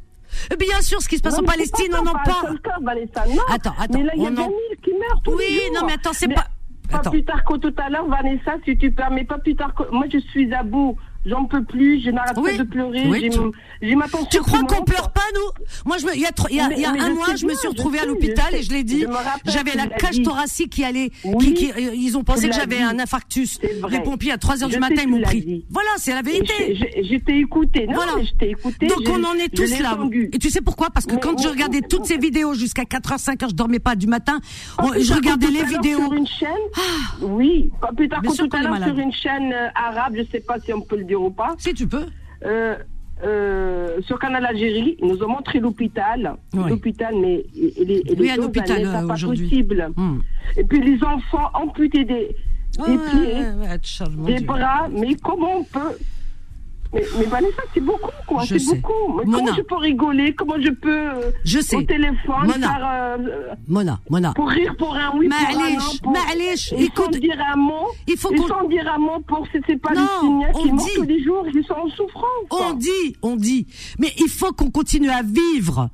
Bien 0.59 0.81
sûr, 0.81 1.01
ce 1.01 1.09
qui 1.09 1.17
se 1.17 1.23
passe 1.23 1.39
en 1.39 1.43
Palestine, 1.43 1.93
on 1.99 2.05
n'en 2.05 2.13
parle. 2.13 2.59
Attends, 3.49 3.75
attends. 3.79 3.99
Mais 3.99 4.05
là, 4.05 4.13
il 4.17 4.23
y 4.23 4.27
a 4.27 4.31
en... 4.31 4.51
qui 4.83 4.93
meurent 4.93 5.23
tous 5.25 5.35
oui, 5.37 5.45
les 5.49 5.55
jours. 5.67 5.75
non, 5.75 5.87
mais 5.87 5.95
attends, 5.95 6.13
c'est 6.13 6.29
pas. 6.29 6.47
Pas 6.91 7.11
plus 7.11 7.25
tard 7.25 7.45
que 7.45 7.57
tout 7.57 7.75
à 7.79 7.91
l'heure, 7.91 8.07
Vanessa, 8.07 8.55
si 8.65 8.77
tu 8.79 8.93
permets, 8.93 9.25
pas 9.25 9.39
plus 9.39 9.57
tard 9.57 9.75
que. 9.75 9.83
Moi, 9.91 10.07
je 10.13 10.19
suis 10.19 10.53
à 10.55 10.63
bout 10.63 10.97
j'en 11.27 11.45
peux 11.45 11.63
plus, 11.65 12.03
je 12.03 12.11
n'arrête 12.11 12.35
pas 12.35 12.53
de 12.57 12.63
pleurer. 12.63 13.05
Oui, 13.09 13.31
j'ai 13.83 13.95
ma 13.95 14.09
tension. 14.09 14.29
Tu 14.31 14.39
crois 14.41 14.63
qu'on 14.63 14.83
pleure 14.85 15.11
pas 15.13 15.21
nous? 15.35 15.65
Moi, 15.85 15.99
je 15.99 16.07
me, 16.07 16.15
il 16.15 16.21
y 16.21 16.27
a, 16.27 16.31
il 16.51 16.57
y 16.57 16.61
a, 16.61 16.71
il 16.73 16.81
y 16.81 16.85
a 16.85 16.91
un 16.91 17.15
mois, 17.15 17.35
je 17.37 17.47
me 17.47 17.55
suis 17.55 17.69
retrouvée 17.69 17.99
à 17.99 18.07
l'hôpital 18.07 18.55
et 18.55 18.63
je 18.63 18.73
l'ai 18.73 18.85
dit. 18.85 19.05
J'avais 19.45 19.75
la 19.75 19.87
cage 19.87 20.23
thoracique 20.23 20.71
qui 20.71 20.85
allait, 20.85 21.11
qui, 21.41 21.55
qui, 21.55 21.73
euh, 21.73 21.95
ils 21.95 22.17
ont 22.17 22.25
pensé 22.25 22.49
que 22.49 22.55
j'avais 22.55 22.81
un 22.81 22.99
infarctus. 22.99 23.59
Les 23.91 24.01
pompiers 24.01 24.33
à 24.33 24.39
3 24.39 24.63
heures 24.63 24.69
du 24.69 24.79
matin 24.79 25.03
ils 25.03 25.09
m'ont 25.09 25.21
pris. 25.21 25.65
Voilà, 25.71 25.91
c'est 25.99 26.15
la 26.15 26.23
vérité. 26.23 26.77
Je 27.03 27.17
t'ai 27.19 27.39
écouté. 27.39 27.87
voilà. 27.93 28.13
je 28.23 28.33
t'ai 28.39 28.51
écouté. 28.51 28.87
Donc 28.87 29.03
on 29.09 29.23
en 29.25 29.35
est 29.35 29.55
tous 29.55 29.79
là. 29.81 29.99
Et 30.33 30.39
tu 30.39 30.51
sais 30.51 30.61
pourquoi? 30.61 30.91
Parce 30.91 31.07
que 31.07 31.17
quand 31.17 31.41
je 31.41 31.49
regardais 31.49 31.81
toutes 31.81 32.07
ces 32.07 32.19
vidéos 32.19 32.55
jusqu'à 32.55 32.83
4h, 32.83 33.23
5h, 33.23 33.51
je 33.51 33.55
dormais 33.55 33.79
pas 33.79 33.97
du 33.97 34.07
matin. 34.07 34.41
Je 34.99 35.13
regardais 35.13 35.49
les 35.49 35.65
vidéos. 35.65 36.01
Sur 36.01 36.13
une 36.13 36.27
chaîne. 36.27 36.49
Ah. 36.77 36.81
Oui, 37.23 37.71
pas 37.81 37.93
plus 37.93 38.09
tard 38.09 38.23
que 38.23 38.37
tout 38.37 38.49
à 38.53 38.63
l'heure 38.63 38.85
sur 38.85 38.99
une 38.99 39.13
chaîne 39.13 39.53
euh, 39.53 39.69
arabe. 39.75 40.15
Je 40.17 40.23
sais 40.31 40.41
pas 40.41 40.61
si 40.61 40.73
on 40.73 40.81
peut 40.81 40.97
le 40.97 41.05
dire 41.05 41.16
ou 41.17 41.31
pas. 41.31 41.55
Si 41.59 41.75
tu 41.75 41.87
peux. 41.87 42.07
Euh, 42.45 42.77
euh, 43.25 44.01
sur 44.03 44.19
Canal 44.19 44.45
Algérie, 44.45 44.97
ils 45.01 45.09
nous 45.09 45.23
ont 45.23 45.29
montré 45.29 45.59
l'hôpital. 45.59 46.37
L'hôpital, 46.53 47.15
mais 47.19 47.45
il 47.55 47.91
est, 47.91 48.19
oui, 48.19 48.31
à 48.31 48.37
l'hôpital 48.37 48.83
pas 48.83 49.03
possible. 49.03 49.89
Hmm. 49.97 50.19
Et 50.57 50.65
puis 50.65 50.81
les 50.83 51.03
enfants 51.03 51.51
amputés 51.55 52.05
des, 52.05 52.37
des 52.87 52.99
pieds, 53.11 54.37
des 54.39 54.45
bras. 54.45 54.89
Mais 54.91 55.15
comment 55.15 55.59
on 55.59 55.65
peut 55.65 55.97
mais, 56.93 57.05
mais 57.19 57.25
Vanessa, 57.27 57.63
c'est 57.75 57.81
beaucoup, 57.81 58.11
quoi. 58.27 58.45
C'est 58.47 58.65
beaucoup. 58.65 59.19
Mais 59.19 59.25
comment 59.25 59.55
je 59.55 59.63
peux 59.63 59.77
rigoler? 59.77 60.35
Comment 60.35 60.61
je 60.61 60.71
peux, 60.71 60.91
euh, 60.91 61.31
je 61.45 61.61
sais. 61.61 61.77
au 61.77 61.83
téléphone, 61.83 62.47
Mona. 62.47 62.69
faire... 62.69 62.89
Euh, 63.19 63.55
Mona, 63.69 64.01
Mona. 64.11 64.33
Pour 64.35 64.49
rire 64.49 64.75
pour 64.79 64.95
un 64.95 65.13
oui, 65.17 65.29
pour 65.29 65.61
un 65.61 65.71
non. 65.71 65.79
Pour, 66.03 66.17
écoute. 66.79 67.15
Sans 67.15 67.21
dire 67.21 67.39
un 67.53 67.57
mot. 67.57 67.87
Il 68.07 68.17
faut 68.17 68.29
qu'on... 68.31 68.69
Dire 68.69 68.93
un 68.93 68.99
mot 68.99 69.21
pour 69.27 69.47
ces, 69.53 69.61
ces 69.67 69.77
Palestiniens 69.77 70.53
qui 70.53 70.73
meurent 70.73 70.87
tous 70.95 71.03
les 71.03 71.23
jours, 71.23 71.47
ils 71.55 71.65
sont 71.65 71.75
en 71.75 71.89
souffrance. 71.91 72.25
On 72.51 72.73
dit, 72.75 73.17
on 73.23 73.37
dit. 73.37 73.67
Mais 73.99 74.13
il 74.19 74.29
faut 74.29 74.53
qu'on 74.53 74.71
continue 74.71 75.11
à 75.11 75.23
vivre 75.23 75.91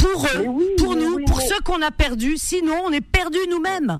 pour 0.00 0.26
eux, 0.26 0.46
pour 0.78 0.96
nous, 0.96 1.24
pour 1.24 1.40
ceux 1.40 1.60
qu'on 1.60 1.82
a 1.82 1.90
perdus. 1.90 2.36
Sinon, 2.36 2.74
on 2.86 2.92
est 2.92 3.00
perdus 3.00 3.38
nous-mêmes. 3.50 3.98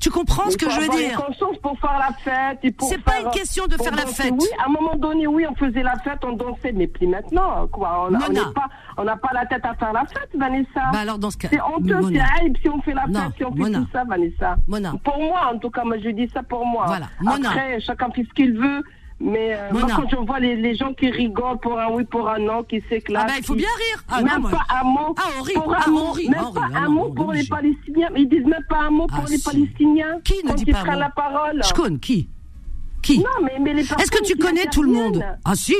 Tu 0.00 0.10
comprends 0.10 0.48
ce 0.50 0.56
que 0.56 0.70
je 0.70 0.80
veux 0.80 0.88
dire 0.88 1.22
pour 1.62 1.78
faire 1.78 1.98
la 1.98 2.14
fête. 2.14 2.74
C'est 2.80 3.02
pas 3.02 3.20
une 3.20 3.30
question 3.30 3.66
de 3.66 3.74
faire 3.74 3.94
la 3.94 4.06
fête. 4.06 4.34
Oui, 4.38 4.48
à 4.58 4.66
un 4.68 4.72
moment 4.72 4.96
donné, 4.96 5.26
oui, 5.26 5.44
on 5.50 5.54
faisait 5.54 5.82
la 5.82 5.96
fête, 5.96 6.18
on 6.24 6.32
dansait, 6.32 6.72
mais 6.72 6.86
plus 6.86 7.06
maintenant, 7.06 7.66
quoi. 7.68 8.08
On 8.08 8.10
n'a 8.10 8.20
pas, 8.54 8.66
on 8.96 9.04
n'a 9.04 9.16
pas 9.16 9.30
la 9.34 9.46
tête 9.46 9.64
à 9.64 9.74
faire 9.74 9.92
la 9.92 10.04
fête, 10.06 10.30
Vanessa. 10.34 10.90
Bah 10.92 11.00
alors 11.00 11.18
dans 11.18 11.30
ce 11.30 11.36
cas, 11.36 11.48
c'est 11.50 11.60
honteux, 11.60 12.00
c'est 12.08 12.20
aïe 12.20 12.52
si 12.60 12.68
on 12.68 12.80
fait 12.82 12.94
la 12.94 13.02
fête, 13.02 13.36
si 13.36 13.44
on 13.44 13.54
fait 13.54 13.72
tout 13.72 13.86
ça, 13.92 14.04
Vanessa. 14.04 14.56
Mona. 14.66 14.94
Pour 15.04 15.18
moi, 15.18 15.50
en 15.52 15.58
tout 15.58 15.70
cas, 15.70 15.84
moi 15.84 15.98
je 15.98 16.10
dis 16.10 16.28
ça 16.32 16.42
pour 16.42 16.64
moi. 16.64 16.84
Voilà. 16.86 17.06
Après, 17.26 17.80
chacun 17.80 18.10
fait 18.10 18.24
ce 18.24 18.34
qu'il 18.34 18.58
veut. 18.58 18.82
Mais 19.20 19.54
euh, 19.54 19.68
moi, 19.72 19.82
quand 19.94 20.08
je 20.10 20.16
vois 20.16 20.40
les, 20.40 20.56
les, 20.56 20.74
gens 20.74 20.94
qui 20.94 21.10
rigolent 21.10 21.60
pour 21.60 21.78
un 21.78 21.90
oui, 21.90 22.04
pour 22.04 22.26
un 22.26 22.38
non, 22.38 22.62
qui 22.62 22.82
s'éclatent. 22.88 23.24
Ah 23.24 23.28
ben, 23.28 23.34
il 23.36 23.44
faut 23.44 23.54
bien 23.54 23.68
rire. 23.76 24.04
Ah, 24.08 24.22
même 24.22 24.50
pas 24.50 24.64
un 24.70 24.84
mot. 24.84 25.14
Ah, 25.18 25.24
on 25.38 25.42
rit. 25.42 25.52
Pour 25.52 25.74
ah, 25.74 25.84
un 25.86 25.90
mot, 25.90 26.10
rit. 26.12 26.28
Même 26.30 26.52
pas 26.54 26.68
un 26.74 26.88
mot 26.88 27.10
pour 27.10 27.32
les 27.32 27.44
Palestiniens. 27.44 28.08
Ils 28.16 28.28
disent 28.28 28.46
même 28.46 28.64
pas 28.66 28.78
un 28.78 28.90
mot 28.90 29.06
pour 29.06 29.24
ah, 29.26 29.30
les 29.30 29.38
Palestiniens. 29.38 30.20
Qui 30.24 30.42
ne 30.42 30.54
dit 30.54 30.72
pas 30.72 30.96
la 30.96 31.10
parole. 31.10 31.60
Je 31.62 31.74
connais 31.74 31.98
qui 31.98 32.30
Qui 33.02 33.18
Non, 33.18 33.26
mais, 33.42 33.58
mais 33.60 33.74
les 33.74 33.82
Est-ce 33.82 34.10
que 34.10 34.24
tu 34.24 34.36
connais 34.36 34.64
tout 34.72 34.82
le 34.82 34.92
monde 34.92 35.22
Ah 35.44 35.54
si. 35.54 35.74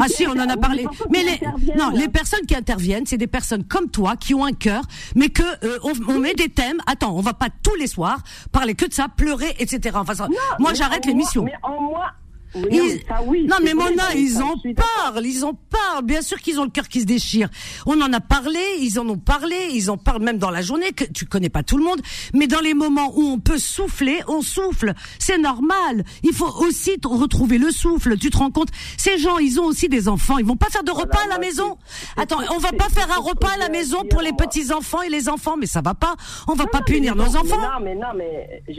ah 0.00 0.06
si, 0.06 0.24
on 0.28 0.32
en 0.32 0.48
a 0.48 0.56
parlé. 0.56 0.86
Mais 1.10 1.24
les 1.24 1.74
non, 1.76 1.90
les 1.90 2.08
personnes 2.08 2.46
qui 2.46 2.54
interviennent, 2.54 3.06
c'est 3.06 3.18
des 3.18 3.26
personnes 3.26 3.64
comme 3.64 3.90
toi 3.90 4.14
qui 4.14 4.34
ont 4.34 4.44
un 4.44 4.52
cœur, 4.52 4.84
mais 5.16 5.30
que 5.30 5.42
euh, 5.64 5.78
on, 5.82 5.94
on, 6.06 6.20
met 6.20 6.34
des 6.34 6.48
thèmes. 6.48 6.78
Attends, 6.86 7.16
on 7.16 7.22
va 7.22 7.34
pas 7.34 7.48
tous 7.64 7.74
les 7.74 7.88
soirs 7.88 8.22
parler 8.52 8.74
que 8.74 8.86
de 8.86 8.92
ça, 8.92 9.08
pleurer, 9.08 9.52
etc. 9.58 9.96
Enfin, 9.98 10.14
ça, 10.14 10.28
moi 10.60 10.74
j'arrête 10.74 11.06
l'émission. 11.06 11.42
Mais 11.42 11.54
en 11.64 11.80
moi, 11.80 12.12
non, 12.54 13.56
mais 13.62 13.74
Mona, 13.74 14.14
ils 14.14 14.42
en 14.42 14.54
parlent, 14.74 15.24
ils 15.24 15.44
en 15.44 15.54
parlent. 15.54 16.04
Bien 16.04 16.22
sûr 16.22 16.38
qu'ils 16.38 16.60
ont 16.60 16.64
le 16.64 16.70
cœur 16.70 16.88
qui 16.88 17.00
se 17.00 17.06
déchire. 17.06 17.48
On 17.86 18.00
en 18.00 18.12
a 18.12 18.20
parlé, 18.20 18.60
ils 18.80 18.98
en 18.98 19.08
ont 19.08 19.18
parlé, 19.18 19.56
ils 19.72 19.90
en 19.90 19.96
parlent 19.96 20.22
même 20.22 20.38
dans 20.38 20.50
la 20.50 20.62
journée. 20.62 20.92
Que 20.92 21.04
tu 21.04 21.26
connais 21.26 21.48
pas 21.48 21.62
tout 21.62 21.78
le 21.78 21.84
monde, 21.84 22.00
mais 22.34 22.46
dans 22.46 22.60
les 22.60 22.74
moments 22.74 23.12
où 23.14 23.22
on 23.22 23.38
peut 23.38 23.58
souffler, 23.58 24.20
on 24.28 24.42
souffle. 24.42 24.92
C'est 25.18 25.38
normal. 25.38 26.04
Il 26.22 26.32
faut 26.32 26.50
aussi 26.62 26.92
retrouver 27.04 27.58
le 27.58 27.70
souffle. 27.70 28.18
Tu 28.18 28.30
te 28.30 28.36
rends 28.36 28.50
compte? 28.50 28.68
Ces 28.96 29.18
gens, 29.18 29.38
ils 29.38 29.60
ont 29.60 29.64
aussi 29.64 29.88
des 29.88 30.08
enfants. 30.08 30.38
Ils 30.38 30.44
vont 30.44 30.56
pas 30.56 30.68
faire 30.68 30.84
de 30.84 30.90
repas 30.90 31.20
à 31.24 31.28
la 31.28 31.38
maison? 31.38 31.78
Attends, 32.16 32.40
on 32.54 32.58
va 32.58 32.72
pas 32.72 32.88
faire 32.88 33.10
un 33.10 33.20
repas 33.20 33.50
à 33.54 33.58
la 33.58 33.68
maison 33.68 34.04
pour 34.04 34.20
les 34.20 34.32
petits 34.32 34.72
enfants 34.72 35.02
et 35.02 35.08
les 35.08 35.28
enfants, 35.28 35.56
mais 35.56 35.66
ça 35.66 35.80
va 35.80 35.94
pas. 35.94 36.14
On 36.48 36.54
va 36.54 36.66
pas 36.66 36.82
punir 36.82 37.16
nos 37.16 37.36
enfants. 37.36 37.60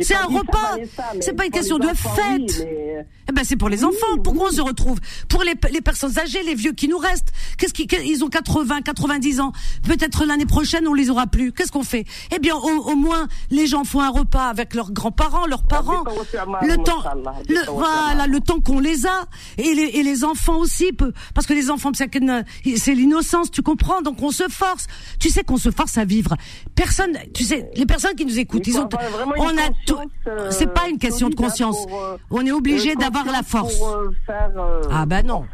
C'est 0.02 0.16
un 0.16 0.26
repas. 0.26 0.78
C'est 1.22 1.34
pas 1.34 1.46
une 1.46 1.52
question 1.52 1.80
de 1.80 1.88
fête. 1.88 2.68
Eh 3.30 3.32
ben 3.32 3.44
c'est 3.44 3.56
pour 3.64 3.70
les 3.70 3.86
enfants. 3.86 4.18
Pourquoi 4.22 4.50
on 4.50 4.52
se 4.52 4.60
retrouve 4.60 5.00
Pour 5.30 5.42
les, 5.44 5.54
les 5.72 5.80
personnes 5.80 6.20
âgées, 6.20 6.44
les 6.44 6.54
vieux 6.54 6.74
qui 6.74 6.90
nous 6.90 6.98
restent. 6.98 7.32
Qu'est-ce 7.58 7.74
qui, 7.74 7.88
ils 8.06 8.22
ont 8.22 8.28
80, 8.28 8.82
90 8.82 9.40
ans. 9.40 9.54
Peut-être 9.84 10.26
l'année 10.26 10.46
prochaine 10.46 10.86
on 10.86 10.94
les 10.94 11.10
aura 11.10 11.28
plus. 11.28 11.54
Qu'est-ce 11.54 11.72
qu'on 11.72 11.86
fait? 11.86 12.04
Eh 12.36 12.40
bien, 12.40 12.58
au, 12.58 12.96
moins 12.98 13.30
les 13.52 13.66
gens 13.66 13.86
font 13.86 14.02
un 14.02 14.10
repas 14.10 14.50
avec 14.50 14.74
leurs 14.74 14.92
grands-parents, 14.92 15.48
leurs 15.48 15.64
parents. 15.64 16.04
Le 16.62 16.76
temps, 16.76 17.06
le, 17.48 17.72
voilà, 17.72 18.28
le 18.28 18.42
temps 18.42 18.60
qu'on 18.60 18.82
les 18.82 19.06
a 19.06 19.28
et 19.58 19.74
les, 19.74 19.92
et 19.94 20.04
les 20.04 20.26
enfants 20.26 20.58
aussi, 20.58 20.92
parce 21.34 21.48
que 21.48 21.54
les 21.54 21.72
enfants, 21.72 21.92
c'est 21.94 22.94
l'innocence, 22.94 23.50
tu 23.50 23.62
comprends? 23.62 24.02
Donc 24.02 24.22
on 24.22 24.32
se 24.32 24.50
force. 24.50 24.88
Tu 25.20 25.30
sais 25.30 25.46
qu'on 25.46 25.56
se 25.56 25.72
force 25.72 25.98
à 25.98 26.04
vivre. 26.04 26.36
Personne, 26.76 27.18
tu 27.34 27.46
sais, 27.46 27.70
les 27.78 27.86
personnes 27.86 28.16
qui 28.16 28.26
nous 28.26 28.40
écoutent, 28.40 28.68
ils 28.68 28.78
ont, 28.78 28.90
on 29.38 29.58
a 29.58 29.70
tout. 29.88 29.96
Euh, 30.28 30.52
c'est 30.52 30.74
pas 30.74 30.90
une 30.90 30.98
question 30.98 31.30
de 31.30 31.36
conscience. 31.36 31.78
Euh, 31.90 32.18
on 32.30 32.46
est 32.46 32.52
obligé 32.52 32.96
d'avoir 32.96 33.24
la 33.24 33.42
force. 33.54 33.80
Euh, 34.30 34.82
ah 34.92 35.06
ben 35.06 35.26
non, 35.26 35.46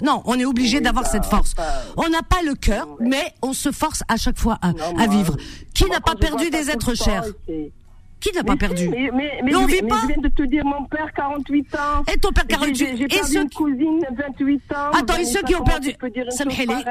non, 0.00 0.22
on 0.24 0.38
est 0.38 0.44
obligé 0.44 0.80
d'avoir 0.80 1.06
cette 1.06 1.24
force. 1.26 1.54
On 1.96 2.08
n'a 2.08 2.22
pas 2.22 2.42
le 2.44 2.54
cœur, 2.54 2.86
mais 3.00 3.34
on 3.42 3.52
se 3.52 3.70
force 3.70 4.02
à 4.08 4.16
chaque 4.16 4.38
fois 4.38 4.58
à, 4.62 5.06
vivre. 5.06 5.36
Qui 5.74 5.84
n'a 5.90 6.00
pas 6.00 6.14
perdu 6.14 6.50
des 6.50 6.70
êtres 6.70 6.94
chers 6.94 7.24
qui 8.20 8.30
n'a 8.36 8.44
pas 8.44 8.54
perdu 8.54 8.88
mais, 8.88 9.10
mais, 9.12 9.40
mais, 9.42 9.52
on 9.56 9.66
vit 9.66 9.82
pas. 9.82 9.98
je 10.02 10.12
viens 10.12 10.22
de 10.22 10.28
te 10.28 10.44
dire, 10.44 10.64
mon 10.64 10.84
père, 10.84 11.12
48 11.12 11.74
ans. 11.74 12.04
Et 12.12 12.16
ton 12.16 12.30
père, 12.30 12.46
48 12.46 12.84
ans. 12.84 12.96
J'ai 12.96 13.08
perdu 13.08 13.36
une 13.36 13.50
cousine, 13.50 14.00
28 14.16 14.62
ans. 14.72 14.90
Attends, 14.92 15.16
et 15.16 15.24
ceux 15.24 15.42
qui 15.42 15.56
ont 15.56 15.64
perdu. 15.64 15.92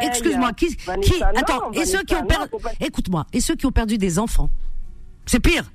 excuse-moi. 0.02 0.52
Qui, 0.52 0.76
qui, 0.76 1.24
attends, 1.24 1.72
et 1.72 1.86
ceux 1.86 2.04
qui 2.04 2.16
ont 2.16 2.26
perdu. 2.26 2.52
Écoute-moi. 2.82 3.26
Et 3.32 3.40
ceux 3.40 3.56
qui 3.56 3.66
ont 3.66 3.72
perdu 3.72 3.98
des 3.98 4.20
enfants. 4.20 4.50
C'est 5.26 5.40
pire. 5.40 5.72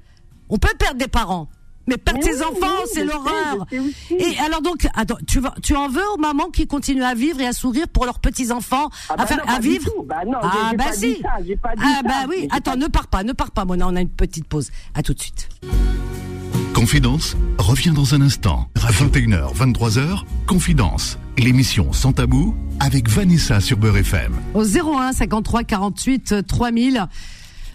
On 0.51 0.59
peut 0.59 0.75
perdre 0.79 0.99
des 0.99 1.09
parents. 1.09 1.49
Mais 1.87 1.97
perdre 1.97 2.23
ses 2.23 2.43
enfants, 2.43 2.85
c'est 2.93 3.05
l'horreur. 3.05 3.67
Et 4.11 4.39
alors 4.45 4.61
donc, 4.63 4.87
attends, 4.95 5.19
tu, 5.27 5.41
tu 5.63 5.77
en 5.77 5.89
veux 5.89 6.03
aux 6.15 6.19
mamans 6.19 6.51
qui 6.51 6.67
continuent 6.67 7.03
à 7.05 7.15
vivre 7.15 7.41
et 7.41 7.47
à 7.47 7.53
sourire 7.53 7.87
pour 7.89 8.05
leurs 8.07 8.19
petits 8.19 8.51
enfants, 8.51 8.89
ah 9.09 9.13
à, 9.13 9.17
bah 9.17 9.27
faire, 9.27 9.43
à 9.49 9.61
vivre 9.61 9.89
bah 10.05 10.17
non, 10.27 10.39
Ah 10.43 10.73
bah 10.77 10.93
si. 10.93 11.23
ah 11.25 12.01
bah 12.05 12.27
oui. 12.29 12.49
Attends, 12.51 12.77
ne 12.77 12.87
pars 12.87 13.07
pas, 13.07 13.23
ne 13.23 13.33
pars 13.33 13.51
pas, 13.53 13.65
Mona. 13.65 13.87
On 13.89 13.97
a 13.97 14.01
une 14.01 14.09
petite 14.09 14.47
pause. 14.49 14.71
À 14.95 15.03
tout 15.03 15.15
de 15.15 15.21
suite. 15.21 15.49
Confidence 16.75 17.37
revient 17.59 17.93
dans 17.95 18.15
un 18.15 18.21
instant. 18.21 18.69
À 18.87 18.91
21h, 18.93 19.55
23h, 19.57 20.25
Confidence, 20.47 21.19
l'émission 21.39 21.93
sans 21.93 22.13
tabou 22.13 22.55
avec 22.81 23.09
Vanessa 23.09 23.61
sur 23.61 23.79
Beurre 23.79 23.97
FM. 23.99 24.35
Au 24.55 24.63
01 24.63 25.13
53 25.13 25.65
48 25.65 26.47
3000. 26.47 27.07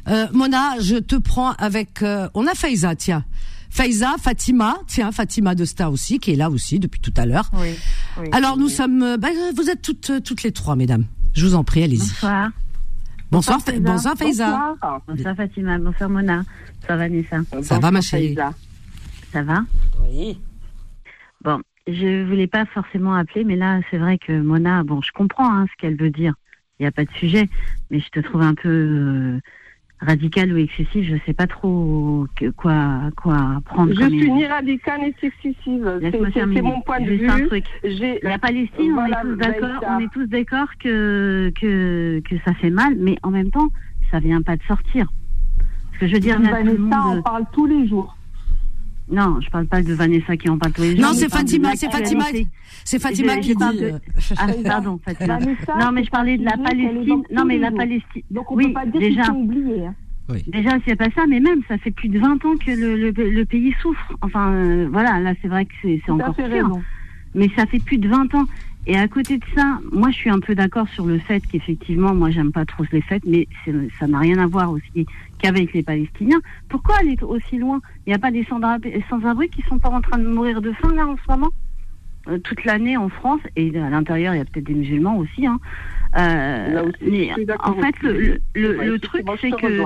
Euh, 0.07 0.27
Mona, 0.33 0.79
je 0.79 0.97
te 0.97 1.15
prends 1.15 1.51
avec. 1.53 2.01
Euh, 2.03 2.27
on 2.33 2.45
a 2.47 2.53
Faiza, 2.53 2.95
tiens. 2.95 3.23
Faiza, 3.71 4.15
Fatima, 4.19 4.75
tiens, 4.85 5.13
Fatima 5.13 5.55
de 5.55 5.63
Star 5.63 5.91
aussi, 5.91 6.19
qui 6.19 6.33
est 6.33 6.35
là 6.35 6.49
aussi 6.49 6.77
depuis 6.77 6.99
tout 6.99 7.13
à 7.15 7.25
l'heure. 7.25 7.49
Oui, 7.53 7.73
Alors 8.33 8.57
nous 8.57 8.67
sommes, 8.67 9.01
euh, 9.01 9.17
ben, 9.17 9.31
vous 9.55 9.69
êtes 9.69 9.81
toutes, 9.81 10.23
toutes 10.23 10.43
les 10.43 10.51
trois, 10.51 10.75
mesdames. 10.75 11.05
Je 11.33 11.45
vous 11.45 11.55
en 11.55 11.63
prie, 11.63 11.81
allez-y. 11.81 11.99
Bonsoir. 11.99 12.51
Bonsoir, 13.31 13.59
bonsoir, 13.79 14.15
Faiza. 14.17 14.75
Bonsoir. 15.07 15.35
Fatima, 15.37 15.79
bonsoir 15.79 16.09
Mona, 16.09 16.43
bonsoir 16.81 16.97
Vanessa. 16.97 17.37
Ça 17.61 17.79
va 17.79 17.91
ma 17.91 18.01
chérie? 18.01 18.35
Ça 19.31 19.41
va? 19.41 19.63
Oui. 20.01 20.37
Bon, 21.41 21.61
je 21.87 22.27
voulais 22.27 22.47
pas 22.47 22.65
forcément 22.65 23.15
appeler, 23.15 23.45
mais 23.45 23.55
là 23.55 23.79
c'est 23.89 23.97
vrai 23.97 24.17
que 24.17 24.33
Mona, 24.33 24.83
bon, 24.83 25.01
je 25.01 25.11
comprends 25.13 25.49
hein, 25.49 25.65
ce 25.71 25.81
qu'elle 25.81 25.95
veut 25.95 26.11
dire. 26.11 26.33
Il 26.79 26.83
n'y 26.83 26.87
a 26.87 26.91
pas 26.91 27.05
de 27.05 27.11
sujet, 27.11 27.47
mais 27.89 28.01
je 28.01 28.09
te 28.09 28.19
trouve 28.19 28.41
un 28.41 28.53
peu 28.55 28.67
euh, 28.67 29.39
radical 30.01 30.51
ou 30.51 30.57
excessif, 30.57 31.07
je 31.07 31.15
sais 31.25 31.33
pas 31.33 31.47
trop 31.47 32.25
quoi 32.57 33.01
quoi 33.15 33.61
prendre. 33.65 33.93
Je 33.93 34.07
suis 34.07 34.31
ni 34.31 34.45
radicale 34.45 35.01
ni 35.01 35.07
excessive. 35.07 35.99
C'est 36.33 36.61
mon 36.61 36.81
point 36.81 36.99
de 36.99 37.05
vue. 37.05 38.19
La 38.23 38.39
Palestine, 38.39 38.93
on 38.97 39.05
est 39.05 39.21
tous 39.21 39.35
d'accord, 39.35 39.83
on 39.87 39.99
est 39.99 40.11
tous 40.11 40.25
d'accord 40.25 40.67
que, 40.79 41.51
que 41.59 42.21
que 42.27 42.35
ça 42.45 42.53
fait 42.55 42.69
mal, 42.69 42.95
mais 42.97 43.17
en 43.23 43.31
même 43.31 43.51
temps, 43.51 43.69
ça 44.09 44.19
vient 44.19 44.41
pas 44.41 44.57
de 44.57 44.63
sortir. 44.63 45.07
Parce 45.91 45.99
que 45.99 46.07
je 46.07 46.13
veux 46.13 46.19
dire, 46.19 46.41
Vanessa, 46.41 47.03
on 47.07 47.21
parle 47.21 47.45
tous 47.53 47.67
les 47.67 47.87
jours. 47.87 48.17
Non, 49.09 49.39
je 49.41 49.49
parle 49.49 49.67
pas 49.67 49.81
de 49.81 49.93
Vanessa 49.93 50.37
qui 50.37 50.49
en 50.49 50.57
parle 50.57 50.73
tous 50.73 50.81
les 50.81 50.95
jours. 50.95 51.05
Non, 51.05 51.13
c'est 51.13 51.29
Fatima, 51.29 51.75
c'est 51.75 51.91
Fatima, 51.91 52.25
c'est 52.85 52.99
Fatima 52.99 53.37
qui 53.37 53.55
dit. 53.55 53.83
Euh, 53.83 53.99
ah, 54.37 54.47
pardon, 54.63 54.99
Fatima. 55.03 55.39
non, 55.39 55.91
mais 55.91 56.03
je 56.03 56.09
parlais 56.09 56.37
de 56.37 56.45
la 56.45 56.57
Palestine. 56.57 57.23
Non, 57.31 57.45
mais 57.45 57.57
la 57.57 57.71
Palestine. 57.71 58.23
Donc 58.31 58.51
on 58.51 58.55
oui, 58.55 58.67
peut 58.67 58.73
pas 58.73 58.85
dire 58.85 58.99
déjà. 58.99 59.25
Sont 59.25 59.35
oubliés. 59.35 59.85
Hein. 59.85 59.95
Oui. 60.29 60.43
Déjà, 60.47 60.77
c'est 60.87 60.95
pas 60.95 61.09
ça, 61.15 61.25
mais 61.27 61.39
même, 61.39 61.61
ça 61.67 61.77
fait 61.77 61.91
plus 61.91 62.07
de 62.07 62.19
20 62.19 62.45
ans 62.45 62.55
que 62.55 62.71
le, 62.71 63.11
le, 63.11 63.45
pays 63.45 63.73
souffre. 63.81 64.13
Enfin, 64.21 64.53
euh, 64.53 64.87
voilà, 64.91 65.19
là, 65.19 65.33
c'est 65.41 65.47
vrai 65.47 65.65
que 65.65 65.73
c'est 65.81 66.09
encore 66.09 66.35
pire. 66.35 66.69
Mais 67.33 67.49
ça 67.55 67.65
fait 67.65 67.79
plus 67.79 67.97
de 67.97 68.07
20 68.07 68.33
ans. 68.35 68.45
Et 68.87 68.97
à 68.97 69.07
côté 69.07 69.37
de 69.37 69.45
ça, 69.55 69.79
moi, 69.91 70.09
je 70.09 70.15
suis 70.15 70.29
un 70.29 70.39
peu 70.39 70.55
d'accord 70.55 70.87
sur 70.89 71.05
le 71.05 71.19
fait 71.19 71.41
qu'effectivement, 71.51 72.15
moi, 72.15 72.31
j'aime 72.31 72.51
pas 72.51 72.65
trop 72.65 72.83
les 72.91 73.01
fêtes, 73.01 73.23
mais 73.25 73.47
ça 73.99 74.07
n'a 74.07 74.19
rien 74.19 74.39
à 74.39 74.47
voir 74.47 74.71
aussi 74.71 75.05
qu'avec 75.39 75.73
les 75.73 75.83
Palestiniens. 75.83 76.41
Pourquoi 76.67 76.97
aller 76.97 77.15
aussi 77.21 77.57
loin? 77.57 77.79
Il 78.05 78.09
n'y 78.09 78.15
a 78.15 78.19
pas 78.19 78.31
des 78.31 78.45
sans-abri 78.45 79.49
qui 79.49 79.61
sont 79.63 79.77
pas 79.77 79.89
en 79.89 80.01
train 80.01 80.17
de 80.17 80.27
mourir 80.27 80.61
de 80.61 80.71
faim, 80.73 80.93
là, 80.95 81.07
en 81.07 81.15
ce 81.15 81.31
moment? 81.31 81.51
Euh, 82.27 82.37
toute 82.37 82.63
l'année 82.65 82.97
en 82.97 83.09
France 83.09 83.41
et 83.55 83.75
à 83.79 83.89
l'intérieur 83.89 84.35
il 84.35 84.37
y 84.37 84.41
a 84.41 84.45
peut-être 84.45 84.67
des 84.67 84.75
musulmans 84.75 85.17
aussi. 85.17 85.47
Hein. 85.47 85.59
Euh, 86.15 86.91
mais 87.01 87.31
en 87.63 87.73
fait 87.73 87.95
le, 88.03 88.39
le, 88.53 88.73
le, 88.73 88.99
truc 88.99 89.25
c'est 89.39 89.49
que 89.49 89.83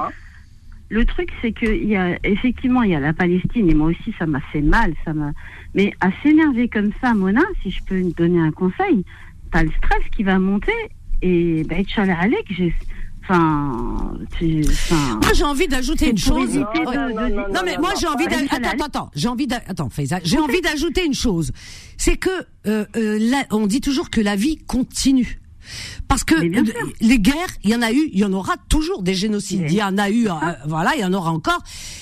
le 0.90 1.06
truc, 1.06 1.30
c'est 1.42 1.52
qu'il 1.52 1.86
y 1.86 1.96
a 1.96 2.18
effectivement 2.24 2.84
il 2.84 2.92
y 2.92 2.96
a 2.96 3.00
la 3.00 3.14
Palestine 3.14 3.70
et 3.70 3.74
moi 3.74 3.88
aussi 3.88 4.14
ça 4.20 4.26
m'a 4.26 4.40
fait 4.40 4.62
mal, 4.62 4.94
ça 5.04 5.14
m'a. 5.14 5.32
Mais 5.76 5.92
à 6.00 6.10
s'énerver 6.24 6.70
comme 6.70 6.92
ça, 7.02 7.14
Mona, 7.14 7.42
si 7.62 7.70
je 7.70 7.84
peux 7.84 8.02
te 8.02 8.16
donner 8.16 8.40
un 8.40 8.52
conseil, 8.52 9.04
t'as 9.52 9.64
le 9.64 9.72
stress 9.72 10.02
qui 10.16 10.24
va 10.24 10.40
monter 10.40 10.72
et 11.22 11.64
ben 11.64 11.86
Alek, 11.98 12.46
j'ai. 12.50 12.74
Enfin, 13.24 14.20
moi 14.40 15.34
j'ai 15.34 15.44
envie 15.44 15.68
d'ajouter 15.68 16.12
une 16.12 16.18
chose. 16.18 16.56
non, 16.56 17.62
mais 17.66 17.78
moi 17.80 17.94
j'ai 18.00 18.06
envie 18.06 18.28
d'ajouter. 18.28 18.56
Attends, 18.56 18.86
attends, 18.86 19.12
j'ai 19.16 19.28
envie 19.28 19.48
Attends, 19.68 19.90
j'ai 20.24 20.38
envie 20.38 20.62
d'ajouter 20.62 21.04
une 21.06 21.16
chose. 21.16 21.52
C'est 21.98 22.18
que 22.18 22.30
euh, 22.68 22.86
euh, 22.96 23.36
on 23.50 23.66
dit 23.66 23.82
toujours 23.82 24.12
que 24.12 24.22
la 24.22 24.36
vie 24.36 24.58
continue. 24.58 25.40
Parce 26.08 26.24
que 26.24 26.36
les 27.02 27.20
guerres, 27.20 27.36
il 27.64 27.72
y 27.72 27.76
en 27.76 27.82
a 27.82 27.92
eu, 27.92 28.10
il 28.14 28.20
y 28.20 28.26
en 28.26 28.34
aura 28.34 28.56
toujours 28.70 29.02
des 29.04 29.14
génocides. 29.14 29.66
Il 29.68 29.74
y 29.74 29.84
en 29.84 29.98
a 29.98 30.10
eu, 30.10 30.28
euh, 30.28 30.34
voilà, 30.66 30.96
il 30.96 31.02
y 31.02 31.06
en 31.06 31.14
aura 31.14 31.32
encore. 31.32 31.62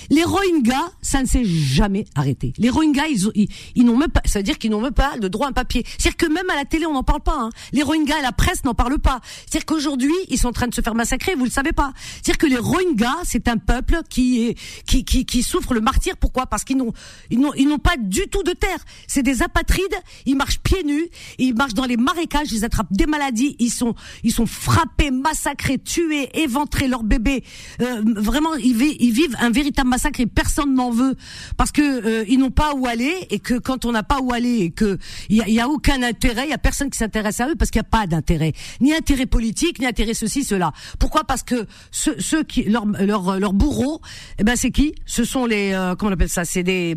Les 0.09 0.23
Rohingyas, 0.23 0.91
ça 1.01 1.21
ne 1.21 1.27
s'est 1.27 1.45
jamais 1.45 2.05
arrêté. 2.15 2.53
Les 2.57 2.69
Rohingyas, 2.69 3.07
ils, 3.35 3.47
ils, 3.75 3.85
n'ont 3.85 3.97
même 3.97 4.09
pas, 4.09 4.21
ça 4.25 4.39
veut 4.39 4.43
dire 4.43 4.57
qu'ils 4.57 4.71
n'ont 4.71 4.81
même 4.81 4.93
pas 4.93 5.15
le 5.21 5.29
droit 5.29 5.47
à 5.47 5.49
un 5.49 5.53
papier. 5.53 5.83
C'est-à-dire 5.97 6.17
que 6.17 6.31
même 6.31 6.49
à 6.49 6.55
la 6.55 6.65
télé, 6.65 6.85
on 6.85 6.93
n'en 6.93 7.03
parle 7.03 7.21
pas. 7.21 7.37
Hein. 7.37 7.49
Les 7.71 7.83
Rohingyas 7.83 8.19
et 8.19 8.21
la 8.21 8.31
presse 8.31 8.63
n'en 8.63 8.73
parlent 8.73 8.99
pas. 8.99 9.21
C'est-à-dire 9.45 9.65
qu'aujourd'hui, 9.65 10.13
ils 10.29 10.37
sont 10.37 10.49
en 10.49 10.53
train 10.53 10.67
de 10.67 10.73
se 10.73 10.81
faire 10.81 10.95
massacrer. 10.95 11.35
Vous 11.35 11.45
le 11.45 11.51
savez 11.51 11.71
pas. 11.71 11.93
C'est-à-dire 12.21 12.37
que 12.37 12.47
les 12.47 12.57
Rohingyas, 12.57 13.23
c'est 13.23 13.47
un 13.47 13.57
peuple 13.57 14.01
qui 14.09 14.43
est, 14.43 14.57
qui, 14.85 15.05
qui, 15.05 15.25
qui 15.25 15.43
souffre 15.43 15.73
le 15.73 15.81
martyr. 15.81 16.17
Pourquoi? 16.17 16.45
Parce 16.45 16.63
qu'ils 16.63 16.77
n'ont, 16.77 16.93
ils 17.29 17.39
n'ont, 17.39 17.53
ils 17.55 17.67
n'ont 17.67 17.79
pas 17.79 17.97
du 17.97 18.27
tout 18.29 18.43
de 18.43 18.51
terre. 18.51 18.79
C'est 19.07 19.23
des 19.23 19.41
apatrides. 19.41 19.83
Ils 20.25 20.35
marchent 20.35 20.59
pieds 20.59 20.83
nus. 20.83 21.07
Ils 21.37 21.55
marchent 21.55 21.73
dans 21.73 21.85
les 21.85 21.97
marécages. 21.97 22.51
Ils 22.51 22.65
attrapent 22.65 22.91
des 22.91 23.05
maladies. 23.05 23.52
Ils 23.59 23.69
sont 23.69 23.95
ils 24.23 24.31
sont 24.31 24.45
frappés, 24.45 25.11
massacrés, 25.11 25.77
tués, 25.77 26.29
éventrés, 26.33 26.87
leurs 26.87 27.03
bébés. 27.03 27.43
Euh, 27.81 28.01
vraiment, 28.05 28.53
ils, 28.55 28.73
vivent 28.75 29.35
un 29.39 29.51
véritable 29.51 29.89
massacre 29.89 30.19
et 30.19 30.25
personne 30.25 30.73
n'en 30.73 30.91
veut 30.91 31.15
parce 31.57 31.71
que 31.71 31.81
euh, 31.81 32.25
ils 32.27 32.39
n'ont 32.39 32.51
pas 32.51 32.73
où 32.73 32.87
aller 32.87 33.13
et 33.29 33.39
que 33.39 33.55
quand 33.55 33.85
on 33.85 33.91
n'a 33.91 34.03
pas 34.03 34.19
où 34.19 34.33
aller 34.33 34.59
et 34.59 34.71
que 34.71 34.97
il 35.29 35.37
y 35.37 35.59
a, 35.59 35.67
aucun 35.67 36.03
intérêt, 36.03 36.45
il 36.45 36.49
y 36.49 36.53
a 36.53 36.57
personne 36.57 36.89
qui 36.89 36.97
s'intéresse 36.97 37.39
à 37.39 37.49
eux 37.49 37.55
parce 37.55 37.71
qu'il 37.71 37.79
n'y 37.79 37.87
a 37.87 37.89
pas 37.89 38.07
d'intérêt, 38.07 38.53
ni 38.81 38.93
intérêt 38.93 39.25
politique, 39.25 39.79
ni 39.79 39.85
intérêt 39.85 40.13
ceci, 40.13 40.43
cela. 40.43 40.71
Pourquoi? 40.99 41.23
Parce 41.23 41.43
que 41.43 41.65
ceux, 41.91 42.19
ceux 42.19 42.43
qui 42.43 42.63
leur 42.63 42.85
leur 42.85 43.39
leur 43.39 43.53
bourreaux, 43.53 44.01
eh 44.39 44.43
ben 44.43 44.55
c'est 44.55 44.71
qui? 44.71 44.93
Ce 45.05 45.23
sont 45.23 45.45
les 45.45 45.73
euh, 45.73 45.95
comment 45.95 46.11
on 46.11 46.13
appelle 46.13 46.29
ça? 46.29 46.45
C'est 46.45 46.63
des 46.63 46.95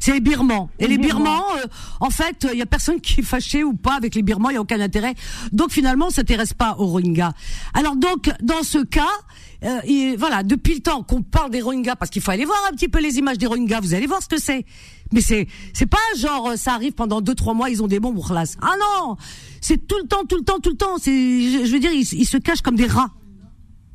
c'est 0.00 0.12
les 0.12 0.20
Birmans. 0.20 0.70
Et 0.78 0.86
les, 0.86 0.98
Birmans, 0.98 1.44
en 2.00 2.10
fait, 2.10 2.46
il 2.52 2.58
y 2.58 2.62
a 2.62 2.66
personne 2.66 3.00
qui 3.00 3.20
est 3.20 3.24
fâché 3.24 3.64
ou 3.64 3.74
pas 3.74 3.94
avec 3.94 4.14
les 4.14 4.22
Birmans, 4.22 4.50
il 4.50 4.54
y 4.54 4.56
a 4.56 4.60
aucun 4.60 4.80
intérêt. 4.80 5.14
Donc 5.52 5.70
finalement, 5.70 5.81
s'intéresse 6.10 6.54
pas 6.54 6.76
aux 6.78 6.86
Rohingyas. 6.86 7.32
Alors 7.74 7.96
donc, 7.96 8.30
dans 8.42 8.62
ce 8.62 8.78
cas, 8.78 9.06
euh, 9.64 10.16
voilà, 10.18 10.42
depuis 10.42 10.74
le 10.74 10.80
temps 10.80 11.02
qu'on 11.02 11.22
parle 11.22 11.50
des 11.50 11.60
Rohingyas, 11.60 11.96
parce 11.96 12.10
qu'il 12.10 12.22
faut 12.22 12.32
aller 12.32 12.44
voir 12.44 12.58
un 12.70 12.74
petit 12.74 12.88
peu 12.88 13.00
les 13.00 13.18
images 13.18 13.38
des 13.38 13.46
Rohingyas, 13.46 13.80
vous 13.80 13.94
allez 13.94 14.06
voir 14.06 14.22
ce 14.22 14.28
que 14.28 14.40
c'est. 14.40 14.64
Mais 15.12 15.20
c'est 15.20 15.46
c'est 15.72 15.86
pas 15.86 15.98
genre 16.16 16.48
euh, 16.50 16.56
ça 16.56 16.72
arrive 16.72 16.92
pendant 16.92 17.20
deux 17.20 17.34
trois 17.34 17.54
mois 17.54 17.68
ils 17.70 17.82
ont 17.82 17.86
des 17.86 18.00
bombes 18.00 18.20
classe. 18.24 18.56
Ah 18.60 18.74
non, 18.78 19.16
c'est 19.60 19.86
tout 19.86 19.98
le 20.02 20.08
temps, 20.08 20.24
tout 20.24 20.36
le 20.36 20.42
temps, 20.42 20.58
tout 20.58 20.70
le 20.70 20.76
temps. 20.76 20.96
C'est 20.98 21.64
je, 21.64 21.70
veux 21.70 21.78
dire 21.78 21.92
ils, 21.92 22.04
se 22.04 22.38
cachent 22.38 22.62
comme 22.62 22.76
des 22.76 22.86
rats 22.86 23.10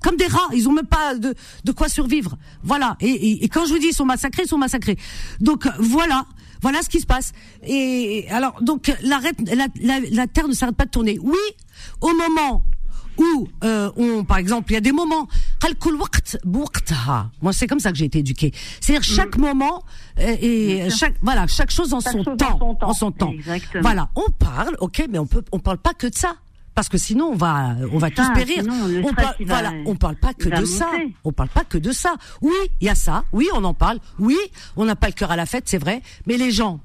comme 0.03 0.15
des 0.15 0.27
rats, 0.27 0.47
ils 0.53 0.69
ont 0.69 0.73
même 0.73 0.85
pas 0.85 1.15
de, 1.15 1.33
de 1.65 1.71
quoi 1.71 1.89
survivre. 1.89 2.37
Voilà. 2.63 2.97
Et, 3.01 3.43
et, 3.43 3.49
quand 3.49 3.65
je 3.65 3.73
vous 3.73 3.79
dis 3.79 3.87
ils 3.87 3.95
sont 3.95 4.05
massacrés, 4.05 4.43
ils 4.45 4.47
sont 4.47 4.59
massacrés. 4.59 4.95
Donc 5.41 5.67
voilà, 5.79 6.23
voilà 6.61 6.83
ce 6.83 6.87
qui 6.87 7.01
se 7.01 7.07
passe. 7.07 7.33
Et 7.63 8.27
alors 8.29 8.61
donc 8.61 8.93
la, 9.01 9.19
la, 9.51 9.99
la 10.11 10.27
terre 10.27 10.47
ne 10.47 10.53
s'arrête 10.53 10.75
pas 10.75 10.85
de 10.85 10.91
tourner. 10.91 11.17
Oui, 11.21 11.35
au 12.01 12.13
moment 12.13 12.65
où 13.17 13.47
euh, 13.63 13.91
on, 13.97 14.23
par 14.23 14.37
exemple, 14.37 14.71
il 14.71 14.75
y 14.75 14.77
a 14.77 14.81
des 14.81 14.91
moments. 14.91 15.27
Moi, 17.41 17.53
c'est 17.53 17.67
comme 17.67 17.79
ça 17.79 17.91
que 17.91 17.97
j'ai 17.97 18.05
été 18.05 18.19
éduquée. 18.19 18.53
C'est-à-dire 18.79 19.03
chaque 19.03 19.37
mm. 19.37 19.41
moment 19.41 19.83
euh, 20.19 20.35
et 20.41 20.89
chaque 20.89 21.15
voilà 21.21 21.47
chaque 21.47 21.71
chose 21.71 21.93
en 21.93 22.01
son 22.01 22.23
temps, 22.23 22.77
en 22.81 22.93
son 22.93 23.11
temps. 23.11 23.33
Voilà, 23.81 24.09
on 24.15 24.29
parle, 24.31 24.75
ok, 24.79 25.07
mais 25.09 25.19
on 25.19 25.25
peut, 25.25 25.43
on 25.51 25.59
parle 25.59 25.79
pas 25.79 25.93
que 25.93 26.07
de 26.07 26.15
ça 26.15 26.35
parce 26.75 26.89
que 26.89 26.97
sinon 26.99 27.29
on 27.29 27.35
va 27.35 27.75
on 27.91 27.97
va 27.97 28.11
tous 28.11 28.27
périr. 28.35 28.63
on 29.03 29.13
parle, 29.13 29.35
voilà, 29.39 29.71
on 29.87 29.95
parle 29.95 30.15
pas 30.15 30.33
que 30.33 30.49
de 30.49 30.65
ça. 30.65 30.91
On 31.23 31.31
parle 31.31 31.49
pas 31.49 31.63
que 31.63 31.77
de 31.77 31.91
ça. 31.91 32.15
Oui, 32.41 32.53
il 32.81 32.85
y 32.85 32.89
a 32.89 32.95
ça. 32.95 33.23
Oui, 33.31 33.49
on 33.55 33.63
en 33.63 33.73
parle. 33.73 33.99
Oui, 34.19 34.37
on 34.75 34.85
n'a 34.85 34.95
pas 34.95 35.07
le 35.07 35.13
cœur 35.13 35.31
à 35.31 35.35
la 35.35 35.47
fête, 35.47 35.63
c'est 35.67 35.79
vrai. 35.79 36.01
Mais 36.27 36.37
les 36.37 36.51
gens, 36.51 36.79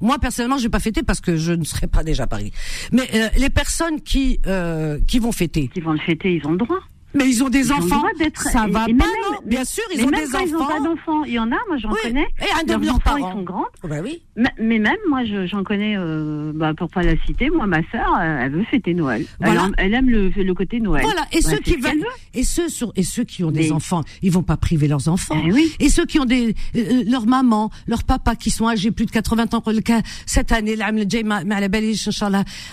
moi 0.00 0.18
personnellement, 0.18 0.58
je 0.58 0.64
vais 0.64 0.70
pas 0.70 0.80
fêter 0.80 1.02
parce 1.02 1.20
que 1.20 1.36
je 1.36 1.52
ne 1.52 1.64
serai 1.64 1.86
pas 1.86 2.02
déjà 2.02 2.24
à 2.24 2.26
Paris. 2.26 2.52
Mais 2.92 3.08
euh, 3.14 3.28
les 3.38 3.50
personnes 3.50 4.00
qui 4.00 4.40
euh, 4.46 4.98
qui 5.06 5.18
vont 5.18 5.32
fêter, 5.32 5.68
qui 5.68 5.80
vont 5.80 5.92
le 5.92 5.98
fêter, 5.98 6.34
ils 6.34 6.46
ont 6.46 6.52
le 6.52 6.58
droit. 6.58 6.80
Mais 7.16 7.28
ils 7.28 7.42
ont 7.42 7.48
des 7.48 7.72
enfants. 7.72 8.04
Ça 8.34 8.66
va 8.68 8.86
pas, 8.86 8.88
non 8.88 9.38
Bien 9.44 9.64
sûr, 9.64 9.84
ils 9.94 10.04
ont 10.04 10.10
des 10.10 10.26
enfants. 10.34 10.44
Ils 10.46 10.56
ont 10.56 10.66
pas 10.66 10.80
d'enfants. 10.80 11.24
Il 11.24 11.32
y 11.32 11.38
en 11.38 11.50
a, 11.50 11.56
moi 11.68 11.76
j'en 11.78 11.90
connais. 11.90 12.26
Et 12.40 12.60
un 12.60 12.64
de 12.64 12.84
leurs 12.84 13.00
parents. 13.00 13.30
Ils 13.30 13.32
sont 13.32 13.42
grands. 13.42 13.64
Oh, 13.82 13.88
bah 13.88 13.96
oui. 14.02 14.22
Mais, 14.36 14.78
même, 14.78 14.96
moi 15.08 15.20
j'en 15.24 15.64
connais, 15.64 15.96
euh, 15.96 16.52
bah, 16.54 16.72
pour 16.76 16.90
pas 16.90 17.02
la 17.02 17.16
citer, 17.26 17.50
moi 17.50 17.66
ma 17.66 17.80
sœur, 17.90 18.14
euh, 18.20 18.40
elle 18.42 18.52
veut 18.52 18.64
fêter 18.64 18.94
Noël. 18.94 19.24
Voilà. 19.40 19.68
Elle, 19.78 19.94
aime 19.94 20.10
le, 20.10 20.28
le, 20.28 20.54
côté 20.54 20.80
Noël. 20.80 21.02
Voilà. 21.04 21.22
Et 21.32 21.40
ceux 21.40 21.58
qui 21.58 21.76
veulent, 21.76 22.04
et 22.34 22.44
ceux 22.44 22.68
sur, 22.68 22.92
et 22.96 23.02
ceux 23.02 23.24
qui 23.24 23.44
ont 23.44 23.50
des 23.50 23.72
enfants, 23.72 24.02
ils 24.22 24.32
vont 24.32 24.42
pas 24.42 24.56
priver 24.56 24.88
leurs 24.88 25.08
enfants. 25.08 25.40
Eh 25.44 25.52
oui. 25.52 25.72
Et 25.80 25.88
ceux 25.88 26.06
qui 26.06 26.20
ont 26.20 26.24
des, 26.24 26.54
euh, 26.76 27.04
leur 27.06 27.26
maman, 27.26 27.70
leur 27.86 28.04
papa 28.04 28.36
qui 28.36 28.50
sont 28.50 28.68
âgés 28.68 28.90
plus 28.90 29.06
de 29.06 29.10
80 29.10 29.46
ans, 29.52 29.62
cette 30.26 30.52
année, 30.52 30.76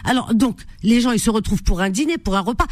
alors 0.03 0.33
donc 0.33 0.59
les 0.83 1.01
gens 1.01 1.11
ils 1.11 1.19
se 1.19 1.29
retrouvent 1.29 1.63
pour 1.63 1.81
un 1.81 1.89
dîner, 1.89 2.17
pour 2.17 2.35
un 2.35 2.41
repas. 2.41 2.65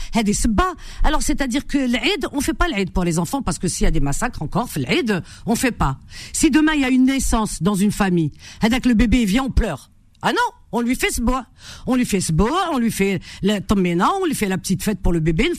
Alors 1.04 1.22
c'est-à-dire 1.22 1.61
que 1.68 1.78
l'Aïd, 1.78 2.28
on 2.34 2.42
fait 2.42 2.54
pas 2.54 2.68
l'Aïd 2.68 2.92
pour 2.92 3.04
les 3.04 3.20
enfants 3.20 3.42
parce 3.42 3.60
que 3.60 3.68
s'il 3.68 3.84
y 3.86 3.88
a 3.88 3.92
des 3.92 4.00
massacres 4.00 4.42
encore, 4.42 4.70
l'Aïd, 4.76 5.22
on 5.46 5.56
fait 5.56 5.72
pas. 5.72 6.00
Si 6.34 6.50
demain 6.50 6.74
il 6.74 6.82
y 6.82 6.86
a 6.86 6.90
une 6.90 7.06
naissance 7.06 7.62
dans 7.62 7.76
une 7.76 7.92
famille, 7.92 8.32
avec 8.62 8.86
le 8.86 8.94
bébé 8.94 9.26
vient, 9.26 9.44
on 9.44 9.52
pleure. 9.52 9.92
Ah 10.24 10.32
non, 10.34 10.38
on 10.72 10.82
lui 10.82 10.96
fait 10.96 11.10
ce 11.10 11.20
bois. 11.20 11.48
On 11.88 11.96
lui 11.96 12.06
fait 12.06 12.22
ce 12.22 12.32
bois, 12.32 12.70
on 12.74 12.78
lui 12.78 12.92
fait 12.92 13.20
le 13.42 13.60
on 13.72 14.26
lui 14.26 14.36
fait 14.36 14.48
la 14.48 14.58
petite 14.60 14.84
fête 14.84 15.00
pour 15.00 15.14
le 15.14 15.20
bébé, 15.20 15.52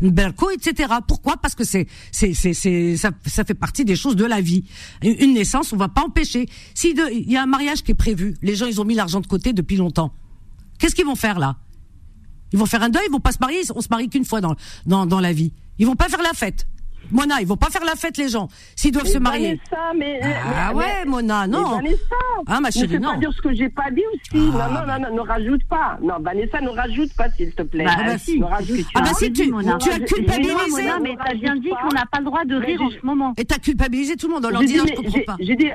le 0.00 0.10
berko, 0.10 0.50
etc. 0.50 0.94
Pourquoi? 1.06 1.36
Parce 1.36 1.56
que 1.56 1.64
c'est, 1.64 1.88
c'est, 2.12 2.32
c'est, 2.32 2.54
c'est, 2.54 2.96
ça, 2.96 3.10
ça 3.26 3.44
fait 3.44 3.54
partie 3.54 3.84
des 3.84 3.96
choses 3.96 4.14
de 4.14 4.24
la 4.24 4.40
vie. 4.40 4.64
Une 5.02 5.34
naissance, 5.34 5.72
on 5.72 5.76
va 5.76 5.88
pas 5.88 6.02
empêcher. 6.02 6.48
Si 6.74 6.94
il 6.94 7.30
y 7.30 7.36
a 7.36 7.42
un 7.42 7.46
mariage 7.46 7.82
qui 7.82 7.90
est 7.90 7.96
prévu, 7.96 8.34
les 8.42 8.54
gens 8.54 8.66
ils 8.66 8.80
ont 8.80 8.84
mis 8.84 8.94
l'argent 8.94 9.20
de 9.20 9.26
côté 9.26 9.52
depuis 9.52 9.76
longtemps. 9.76 10.14
Qu'est-ce 10.78 10.94
qu'ils 10.94 11.06
vont 11.06 11.16
faire 11.16 11.40
là? 11.40 11.56
Ils 12.52 12.58
vont 12.58 12.66
faire 12.66 12.82
un 12.82 12.88
deuil, 12.88 13.04
ils 13.06 13.12
vont 13.12 13.20
pas 13.20 13.32
se 13.32 13.38
marier. 13.40 13.60
On 13.74 13.80
se 13.80 13.88
marie 13.90 14.08
qu'une 14.08 14.24
fois 14.24 14.40
dans, 14.40 14.54
dans, 14.86 15.06
dans 15.06 15.20
la 15.20 15.32
vie. 15.32 15.52
Ils 15.78 15.86
vont 15.86 15.96
pas 15.96 16.08
faire 16.08 16.22
la 16.22 16.32
fête. 16.32 16.66
Mona, 17.10 17.40
ils 17.40 17.46
vont 17.46 17.56
pas 17.56 17.68
faire 17.68 17.84
la 17.84 17.94
fête 17.94 18.16
les 18.16 18.28
gens 18.28 18.48
s'ils 18.74 18.92
doivent 18.92 19.06
se 19.06 19.18
marier. 19.18 19.60
Vanessa, 19.70 19.92
mais, 19.98 20.20
ah 20.22 20.74
ouais, 20.74 21.04
Mona, 21.06 21.46
non. 21.46 21.76
Vanessa, 21.76 21.98
ah 22.46 22.60
ma 22.60 22.70
chérie, 22.70 22.94
ne 22.94 23.00
non. 23.00 23.10
pas 23.12 23.16
dire 23.18 23.32
ce 23.34 23.42
que 23.42 23.54
j'ai 23.54 23.68
pas 23.68 23.90
dit 23.90 24.02
aussi. 24.14 24.50
Ah, 24.54 24.68
non, 24.68 24.86
non, 24.86 24.86
non, 24.86 25.10
non, 25.10 25.22
ne 25.22 25.28
rajoute 25.28 25.64
pas. 25.68 25.98
Non, 26.02 26.14
Vanessa, 26.20 26.60
ne 26.60 26.68
rajoute 26.70 27.12
pas 27.14 27.28
s'il 27.30 27.52
te 27.52 27.62
plaît. 27.62 27.84
Bah, 27.84 27.96
ah 27.98 28.04
bah 28.04 28.18
si. 28.18 28.38
Ne 28.38 28.44
rajoute 28.44 28.86
ah 28.94 29.02
bah 29.02 29.10
si 29.18 29.30
tu, 29.32 29.50
tu 29.80 29.90
as 29.90 29.98
culpabilisé. 30.00 30.70
Mona, 30.70 30.98
mais 31.00 31.16
t'as 31.22 31.34
bien 31.34 31.56
dit 31.56 31.68
qu'on 31.68 31.94
n'a 31.94 32.06
pas 32.06 32.18
le 32.18 32.24
droit 32.24 32.44
de 32.44 32.54
rire 32.56 32.80
en 32.80 32.90
ce 32.90 33.04
moment. 33.04 33.34
Et 33.36 33.44
t'as 33.44 33.58
culpabilisé 33.58 34.16
tout 34.16 34.28
le 34.28 34.34
monde 34.34 34.46
en 34.46 34.50
leur 34.50 34.62
disant 34.62 34.84
je 34.88 34.94
comprends 34.94 35.20
pas. 35.26 35.36
J'ai 35.40 35.56
dit 35.56 35.68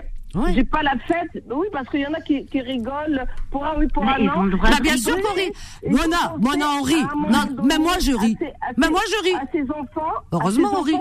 j'ai 0.54 0.64
pas 0.64 0.84
la 0.84 0.96
fête. 1.08 1.44
Oui, 1.50 1.68
parce 1.72 1.88
qu'il 1.90 2.02
y 2.02 2.08
en 2.08 2.14
a 2.14 2.22
qui, 2.22 2.46
qui 2.46 2.62
rigolent 2.62 3.26
pour 3.50 3.66
un 3.66 3.78
oui, 3.78 3.88
pour 3.88 4.04
un 4.04 4.20
non. 4.20 4.46
Bah, 4.62 4.70
bien 4.82 4.98
sûr 4.98 5.16
qu'on 5.22 5.34
rit. 5.34 5.52
Mona, 5.90 6.36
Mona, 6.40 6.66
on 6.80 6.84
rit. 6.84 7.04
Non, 7.30 7.64
mais 7.64 7.78
moi, 7.78 7.94
je 8.00 8.12
ris. 8.12 8.38
Mais 8.78 8.90
moi, 8.90 9.02
je 9.10 9.24
ris. 9.24 9.36
À 9.36 9.46
ses 9.52 9.64
enfants. 9.72 10.14
Heureusement, 10.32 10.70
on 10.74 10.82
rit. 10.82 10.96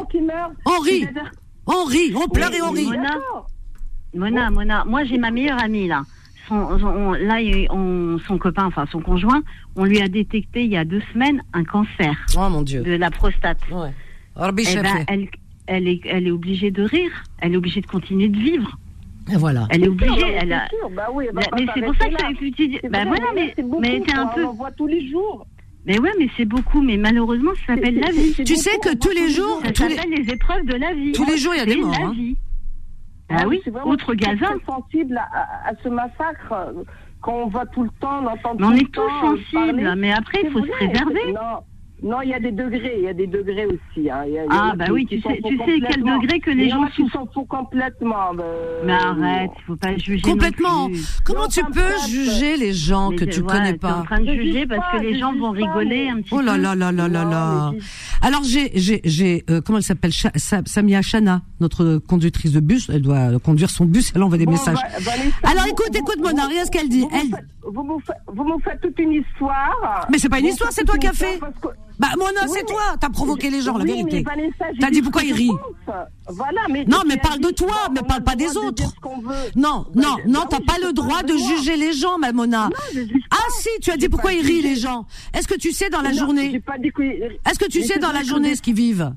On 0.64 0.78
rit. 0.80 1.06
On 1.66 1.84
rit. 1.84 2.14
On 2.14 2.28
pleure 2.28 2.52
et 2.52 2.62
on 2.62 2.70
rit. 2.70 2.90
Mona, 4.14 4.50
Mona, 4.50 4.84
moi, 4.84 5.04
j'ai 5.04 5.18
ma 5.18 5.30
meilleure 5.30 5.60
amie, 5.62 5.88
là. 5.88 6.02
Son, 6.48 7.12
là, 7.12 7.38
on, 7.70 8.18
son 8.20 8.38
copain, 8.38 8.66
enfin 8.66 8.86
son 8.92 9.00
conjoint, 9.00 9.42
on 9.74 9.84
lui 9.84 10.00
a 10.00 10.06
détecté 10.06 10.62
il 10.62 10.70
y 10.70 10.76
a 10.76 10.84
deux 10.84 11.02
semaines 11.12 11.42
un 11.52 11.64
cancer. 11.64 12.14
Oh 12.36 12.48
mon 12.48 12.62
Dieu. 12.62 12.82
De 12.82 12.92
la 12.92 13.10
prostate. 13.10 13.58
Ouais. 13.68 13.90
Eh 14.38 14.52
ben, 14.52 15.04
elle, 15.08 15.28
elle, 15.66 15.88
est, 15.88 16.00
elle 16.04 16.28
est 16.28 16.30
obligée 16.30 16.70
de 16.70 16.84
rire. 16.84 17.10
Elle 17.38 17.54
est 17.54 17.56
obligée 17.56 17.80
de 17.80 17.86
continuer 17.86 18.28
de 18.28 18.38
vivre. 18.38 18.78
Voilà. 19.28 19.66
Elle 19.70 19.84
est 19.84 19.88
obligée. 19.88 20.32
Elle 20.40 20.52
a... 20.52 20.68
Bah 20.92 21.08
oui, 21.12 21.26
mais 21.34 21.66
c'est 21.74 21.82
pour 21.82 21.94
ça 21.96 22.08
que 22.08 22.34
tu 22.34 22.50
dis. 22.50 22.78
Bah 22.88 23.04
voilà, 23.06 23.26
mais, 23.34 23.54
mais 23.80 24.02
c'est 24.06 24.16
un 24.16 24.26
peu. 24.28 24.44
On 24.44 24.52
voit 24.52 24.70
tous 24.72 24.86
les 24.86 25.08
jours. 25.08 25.46
Mais 25.84 26.00
ouais, 26.00 26.12
mais 26.18 26.28
c'est 26.36 26.44
beaucoup. 26.44 26.82
Mais 26.82 26.96
malheureusement, 26.96 27.52
ça 27.66 27.74
s'appelle 27.74 27.98
la 27.98 28.10
vie. 28.10 28.34
Tu 28.44 28.56
sais 28.56 28.78
que 28.78 28.94
tous 28.96 29.10
les 29.10 29.30
jours. 29.30 29.60
Ça 29.64 29.74
s'appelle 29.74 30.10
les... 30.16 30.32
épreuves 30.32 30.64
de 30.64 30.74
la 30.74 30.94
vie. 30.94 31.12
Tous 31.12 31.24
les 31.24 31.38
jours, 31.38 31.54
il 31.54 31.58
y 31.58 31.62
a 31.62 31.66
des 31.66 31.76
morts. 31.76 31.92
La 31.92 32.06
hein. 32.06 32.12
vie. 32.12 32.36
Ah, 33.28 33.44
oui, 33.48 33.60
outre 33.84 34.14
Gaza. 34.14 34.54
sensible 34.64 35.18
à, 35.18 35.68
à, 35.68 35.72
ce 35.82 35.88
massacre 35.88 36.72
qu'on 37.20 37.46
euh, 37.46 37.50
voit 37.50 37.66
tout 37.66 37.82
le 37.82 37.90
temps, 38.00 38.22
on 38.22 38.26
entend 38.26 38.56
tout 38.56 38.64
On 38.64 38.72
est 38.72 38.92
tous 38.92 39.10
sensibles, 39.20 39.94
mais 39.96 40.12
après, 40.12 40.42
il 40.44 40.50
faut 40.52 40.62
se 40.62 40.70
préserver. 40.70 41.32
Non. 41.32 41.64
Non, 42.06 42.22
il 42.22 42.30
y 42.30 42.34
a 42.34 42.38
des 42.38 42.52
degrés, 42.52 42.94
il 42.98 43.04
y 43.04 43.08
a 43.08 43.12
des 43.12 43.26
degrés 43.26 43.66
aussi. 43.66 44.08
Hein. 44.08 44.24
ah, 44.48 44.74
bah 44.76 44.84
oui, 44.92 45.06
tu 45.06 45.20
sais, 45.20 45.40
tu 45.44 45.56
sais 45.58 45.80
quel 45.90 46.04
degré 46.04 46.38
que 46.38 46.50
les 46.50 46.70
gens 46.70 46.88
souffrent. 46.94 47.12
s'en 47.12 47.26
foutent 47.26 47.48
complètement. 47.48 48.30
Euh, 48.38 48.82
mais 48.84 48.92
arrête, 48.92 49.50
il 49.58 49.64
faut 49.64 49.76
pas 49.76 49.96
juger. 49.96 50.22
Complètement. 50.22 50.88
Comment 51.24 51.48
tu 51.48 51.64
peux 51.64 52.08
juger 52.08 52.56
les 52.58 52.72
gens 52.72 53.10
que 53.10 53.24
tu 53.24 53.42
connais 53.42 53.74
pas 53.74 53.96
en 53.96 54.04
train 54.04 54.20
de 54.20 54.32
juger 54.34 54.66
parce 54.66 54.92
que 54.92 55.02
les 55.02 55.18
gens 55.18 55.34
vont 55.34 55.50
rigoler 55.50 56.08
un 56.08 56.20
petit 56.20 56.30
peu. 56.30 56.36
Oh 56.36 56.40
là 56.42 56.56
là 56.56 56.76
là 56.76 56.92
là 56.92 57.08
là 57.08 57.24
là. 57.24 57.72
Alors 58.22 58.44
j'ai 58.44 58.70
j'ai 58.74 59.00
j'ai 59.04 59.44
euh, 59.50 59.60
comment 59.60 59.78
elle 59.78 59.84
s'appelle? 59.84 60.12
Samia 60.12 61.02
Chana, 61.02 61.42
notre 61.58 61.98
conductrice 61.98 62.52
de 62.52 62.60
bus. 62.60 62.88
Elle 62.88 63.02
doit 63.02 63.38
conduire 63.40 63.70
son 63.70 63.84
bus. 63.84 64.12
Elle 64.14 64.22
envoie 64.22 64.38
des 64.38 64.46
messages. 64.46 64.78
Alors 65.42 65.66
écoute, 65.66 65.90
écoute, 65.92 66.18
mon 66.18 66.28
regarde 66.28 66.66
ce 66.66 66.70
qu'elle 66.70 66.88
dit? 66.88 67.04
Elle. 67.12 67.36
Vous 67.72 68.44
me 68.44 68.60
faites 68.62 68.80
toute 68.80 68.98
une 68.98 69.12
histoire. 69.12 70.06
Mais 70.10 70.18
c'est 70.18 70.28
pas 70.28 70.38
une 70.38 70.46
histoire, 70.46 70.72
c'est 70.72 70.84
toi 70.84 70.98
qui 70.98 71.06
as 71.06 71.12
fait. 71.12 71.40
Bah, 71.98 72.08
Mona, 72.18 72.46
c'est 72.46 72.64
toi. 72.64 72.96
T'as 73.00 73.08
provoqué 73.08 73.50
les 73.50 73.62
gens, 73.62 73.76
la 73.78 73.84
vérité. 73.84 74.24
T'as 74.80 74.90
dit 74.90 75.02
pourquoi 75.02 75.22
ils 75.22 75.32
rient. 75.32 75.56
Voilà, 76.28 76.60
mais 76.70 76.84
non, 76.84 76.98
mais 77.06 77.16
parle 77.16 77.40
de 77.40 77.50
toi, 77.50 77.88
mais 77.92 78.02
parle 78.06 78.22
pas 78.22 78.36
des 78.36 78.56
autres. 78.56 78.84
Non, 79.54 79.86
non, 79.94 80.16
non, 80.26 80.44
t'as 80.48 80.60
pas 80.60 80.78
le 80.82 80.92
droit 80.92 81.22
de 81.22 81.36
juger 81.36 81.76
les 81.76 81.92
gens, 81.92 82.18
ma 82.18 82.32
Mona. 82.32 82.68
Ah 83.30 83.36
si, 83.58 83.68
tu 83.80 83.90
as 83.90 83.96
dit 83.96 84.08
pourquoi 84.08 84.32
ils 84.32 84.44
rient 84.44 84.62
les 84.62 84.76
gens. 84.76 85.06
Est-ce 85.34 85.48
que 85.48 85.56
tu 85.56 85.72
sais 85.72 85.90
dans 85.90 86.02
la 86.02 86.12
journée 86.12 86.62
Est-ce 87.46 87.58
que 87.58 87.68
tu 87.68 87.82
sais 87.82 87.98
dans 87.98 88.12
la 88.12 88.22
journée 88.22 88.54
ce 88.54 88.62
qu'ils 88.62 88.74
vivent 88.74 89.12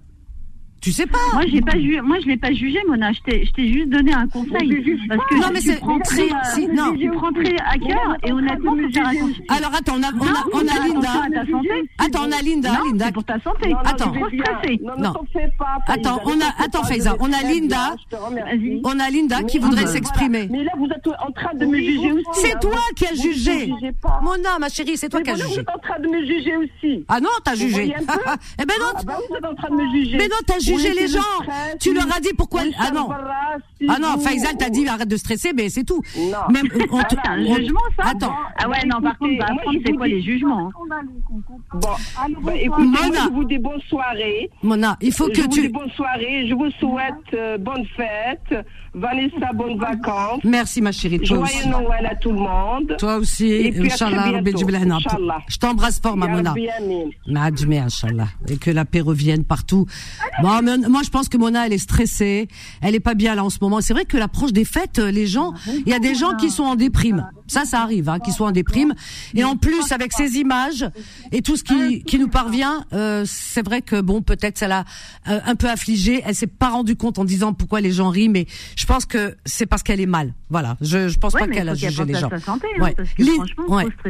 tu 0.82 0.92
sais 0.92 1.06
pas. 1.06 1.18
Moi, 1.34 1.44
j'ai 1.52 1.62
pas 1.62 1.78
jugé. 1.78 2.02
Moi, 2.02 2.18
je 2.22 2.28
l'ai 2.28 2.38
pas 2.38 2.54
jugé, 2.54 2.80
Mona. 2.88 3.12
Je 3.12 3.20
t'ai, 3.22 3.46
je 3.46 3.52
t'ai 3.52 3.68
juste 3.74 3.90
donné 3.90 4.14
un 4.14 4.28
conseil. 4.28 4.98
Parce 5.10 5.26
que 5.30 5.36
non, 5.36 5.48
mais 5.54 5.60
c'est 5.62 5.80
prends 5.80 6.00
très, 6.00 6.30
si, 6.54 6.68
non. 6.68 6.96
Tu 6.96 7.12
prends 7.12 7.34
très 7.34 7.56
à 7.58 7.78
cœur 7.78 8.18
et 8.24 8.32
honnêtement, 8.32 8.76
faut 8.76 8.92
faire 8.92 9.08
attention. 9.08 9.44
Alors 9.50 9.72
attends, 9.76 9.96
on 9.98 10.04
a, 10.04 10.12
on 10.20 10.28
a, 10.28 10.46
on 10.54 10.68
a 10.68 10.88
Linda. 10.88 11.10
Attends, 11.98 12.28
on 12.28 12.32
a 12.32 12.42
Linda. 12.42 12.72
Non, 12.72 12.86
Linda. 12.86 13.06
C'est 13.08 13.12
pour 13.14 13.24
ta 13.26 13.40
santé. 13.42 13.76
Attends. 13.84 14.12
Trop 14.12 14.28
stressé. 14.28 14.80
Non. 14.82 15.14
Attends, 15.88 16.22
on 16.26 16.40
a, 16.40 16.64
attends, 16.64 16.84
Faiza. 16.84 17.16
On 17.20 17.32
a 17.34 17.42
Linda. 17.44 17.96
On 18.84 19.00
a 19.00 19.10
Linda 19.10 19.44
qui 19.44 19.60
voudrait 19.60 19.88
s'exprimer. 19.88 20.48
Mais 20.50 20.64
là, 20.64 20.72
vous 20.78 20.88
êtes 20.88 21.08
en 21.08 21.32
train 21.32 21.54
de 21.56 21.66
me 21.66 21.78
juger 21.78 22.12
aussi. 22.14 22.26
C'est 22.34 22.56
hein. 22.56 22.60
toi 22.62 22.80
qui 22.96 23.06
as 23.06 23.16
jugé. 23.16 23.74
Mona, 24.22 24.60
ma 24.60 24.70
chérie, 24.70 24.98
c'est 24.98 25.10
toi 25.10 25.22
qui 25.22 25.32
as 25.32 25.36
jugé. 25.36 25.48
Vous 25.56 25.60
êtes 25.60 25.70
en 25.70 25.80
train 25.80 26.00
de 26.00 26.08
me 26.08 26.26
juger 26.26 26.56
aussi. 26.56 27.06
Ah 27.10 27.20
non, 27.20 27.30
t'as 27.44 27.56
jugé. 27.56 27.94
Eh 28.62 28.66
ben 28.66 28.74
non. 28.80 28.92
Ah 28.96 29.02
bah, 29.06 29.18
vous 29.30 29.36
êtes 29.36 29.46
en 29.46 29.56
train 29.56 29.70
de 29.70 29.76
me 29.76 29.92
juger. 29.92 30.18
Mais 30.18 30.28
non, 30.28 30.36
t'as 30.46 30.60
jugé 30.60 30.69
les 30.78 31.08
gens. 31.08 31.20
Tu 31.80 31.94
leur 31.94 32.06
as 32.16 32.20
dit 32.20 32.34
pourquoi 32.38 32.62
Ah 32.78 32.92
non. 32.92 33.10
Ah 33.88 33.98
non, 34.00 34.20
Faisal 34.20 34.58
t'a 34.58 34.70
dit 34.70 34.88
arrête 34.88 35.08
de 35.08 35.18
stresser, 35.18 35.52
mais 35.56 35.70
c'est 35.70 35.84
tout. 35.84 36.02
Non. 36.18 36.38
Même 36.50 36.68
on 36.92 37.02
te, 37.04 37.16
un 37.28 37.56
jugement 37.56 37.80
ça. 37.98 38.10
Attends. 38.10 38.34
Ah 38.58 38.70
ouais, 38.70 38.86
non, 38.86 39.02
par 39.02 39.18
contre, 39.18 39.38
bah, 39.40 39.46
apprendre 39.50 39.80
c'est 39.86 39.94
quoi 39.94 40.08
les 40.08 40.22
jugements. 40.22 40.72
Bon, 41.74 41.90
bah, 42.42 42.56
écoutez, 42.56 42.88
Mona. 42.88 43.24
je 43.26 43.30
vous 43.30 43.44
dis 43.46 43.58
bonne 43.58 43.82
soirée. 43.88 44.50
Mona, 44.64 44.98
il 45.02 45.14
faut 45.14 45.28
que 45.28 45.36
je 45.36 45.48
tu. 45.48 45.62
Vous 45.62 45.68
dis 45.68 45.74
bonne 45.74 45.92
soirée. 45.92 46.48
Je 46.48 46.54
vous 46.54 46.72
souhaite 46.80 47.34
euh, 47.34 47.58
bonne 47.58 47.86
fête. 47.96 48.66
Vanessa, 48.94 49.54
bonnes 49.54 49.78
vacances. 49.78 50.42
Merci 50.44 50.82
ma 50.82 50.92
chérie. 50.92 51.20
Toi 51.20 51.38
Joyeux 51.38 51.44
aussi. 51.44 51.70
Noël 51.70 52.06
à 52.06 52.16
tout 52.16 52.32
le 52.32 52.40
monde. 52.40 52.96
Toi 52.98 53.18
aussi. 53.18 53.72
Inch'Allah. 53.78 54.42
Je 55.48 55.58
t'embrasse 55.58 56.00
fort, 56.00 56.18
ma 56.18 56.28
Mona. 56.28 56.54
Inch'Allah. 57.28 58.28
Et 58.48 58.58
que 58.58 58.72
la 58.72 58.86
paix 58.86 59.02
revienne 59.02 59.44
partout. 59.44 59.86
Ah, 60.44 60.62
moi, 60.62 61.02
je 61.04 61.10
pense 61.10 61.30
que 61.30 61.38
Mona, 61.38 61.68
elle 61.68 61.74
est 61.74 61.78
stressée. 61.78 62.48
Elle 62.82 62.96
est 62.96 63.00
pas 63.00 63.14
bien 63.14 63.36
là 63.36 63.44
en 63.44 63.50
ce 63.50 63.60
moment. 63.62 63.82
C'est 63.82 63.94
vrai 63.94 64.06
que 64.06 64.18
l'approche 64.18 64.54
des 64.54 64.66
fêtes, 64.66 65.00
les 65.00 65.28
gens, 65.28 65.54
ah, 65.56 65.72
il 65.86 65.90
y 65.90 65.94
a 65.94 66.00
des 66.00 66.16
gens 66.16 66.36
qui 66.36 66.50
sont 66.50 66.64
en 66.64 66.76
déprime. 66.76 67.30
Ça, 67.48 67.66
ça 67.66 67.82
arrive, 67.82 68.10
hein, 68.10 68.20
qui 68.20 68.32
sont 68.32 68.46
en 68.46 68.52
déprime. 68.52 68.94
Et 69.34 69.44
en 69.44 69.56
plus, 69.56 69.92
avec 69.92 70.14
ces 70.14 70.38
images 70.38 70.86
et 71.32 71.42
tout 71.42 71.58
ce 71.58 71.64
qui, 71.64 72.04
qui 72.04 72.20
nous 72.20 72.28
parvient, 72.28 72.86
euh, 72.94 73.24
c'est 73.26 73.66
vrai 73.66 73.82
que 73.82 74.02
bon, 74.02 74.22
peut-être 74.22 74.58
ça 74.60 74.68
l'a 74.68 74.86
euh, 75.28 75.40
un 75.46 75.56
peu 75.56 75.68
affligée. 75.68 76.22
Elle 76.26 76.36
s'est 76.36 76.48
pas 76.48 76.70
rendue 76.70 76.96
compte 76.96 77.18
en 77.18 77.26
disant 77.26 77.54
pourquoi 77.54 77.82
les 77.82 77.92
gens 77.92 78.10
rient, 78.10 78.30
mais 78.30 78.46
je 78.76 78.86
pense 78.90 79.06
que 79.06 79.36
c'est 79.46 79.68
parce 79.68 79.84
qu'elle 79.84 80.02
est 80.02 80.08
mal. 80.08 80.34
Voilà. 80.50 80.76
Je, 80.82 81.10
je 81.10 81.20
pense 81.20 81.34
pas 81.34 81.48
qu'elle 81.48 81.70
a 81.70 81.76
jugé 81.76 82.06
les 82.06 82.16
gens. 82.16 82.30
Santé, 82.40 82.68
hein, 82.78 82.84
ouais. 82.84 82.96
parce 82.96 83.10
que 83.10 83.24
franchement, 83.24 83.66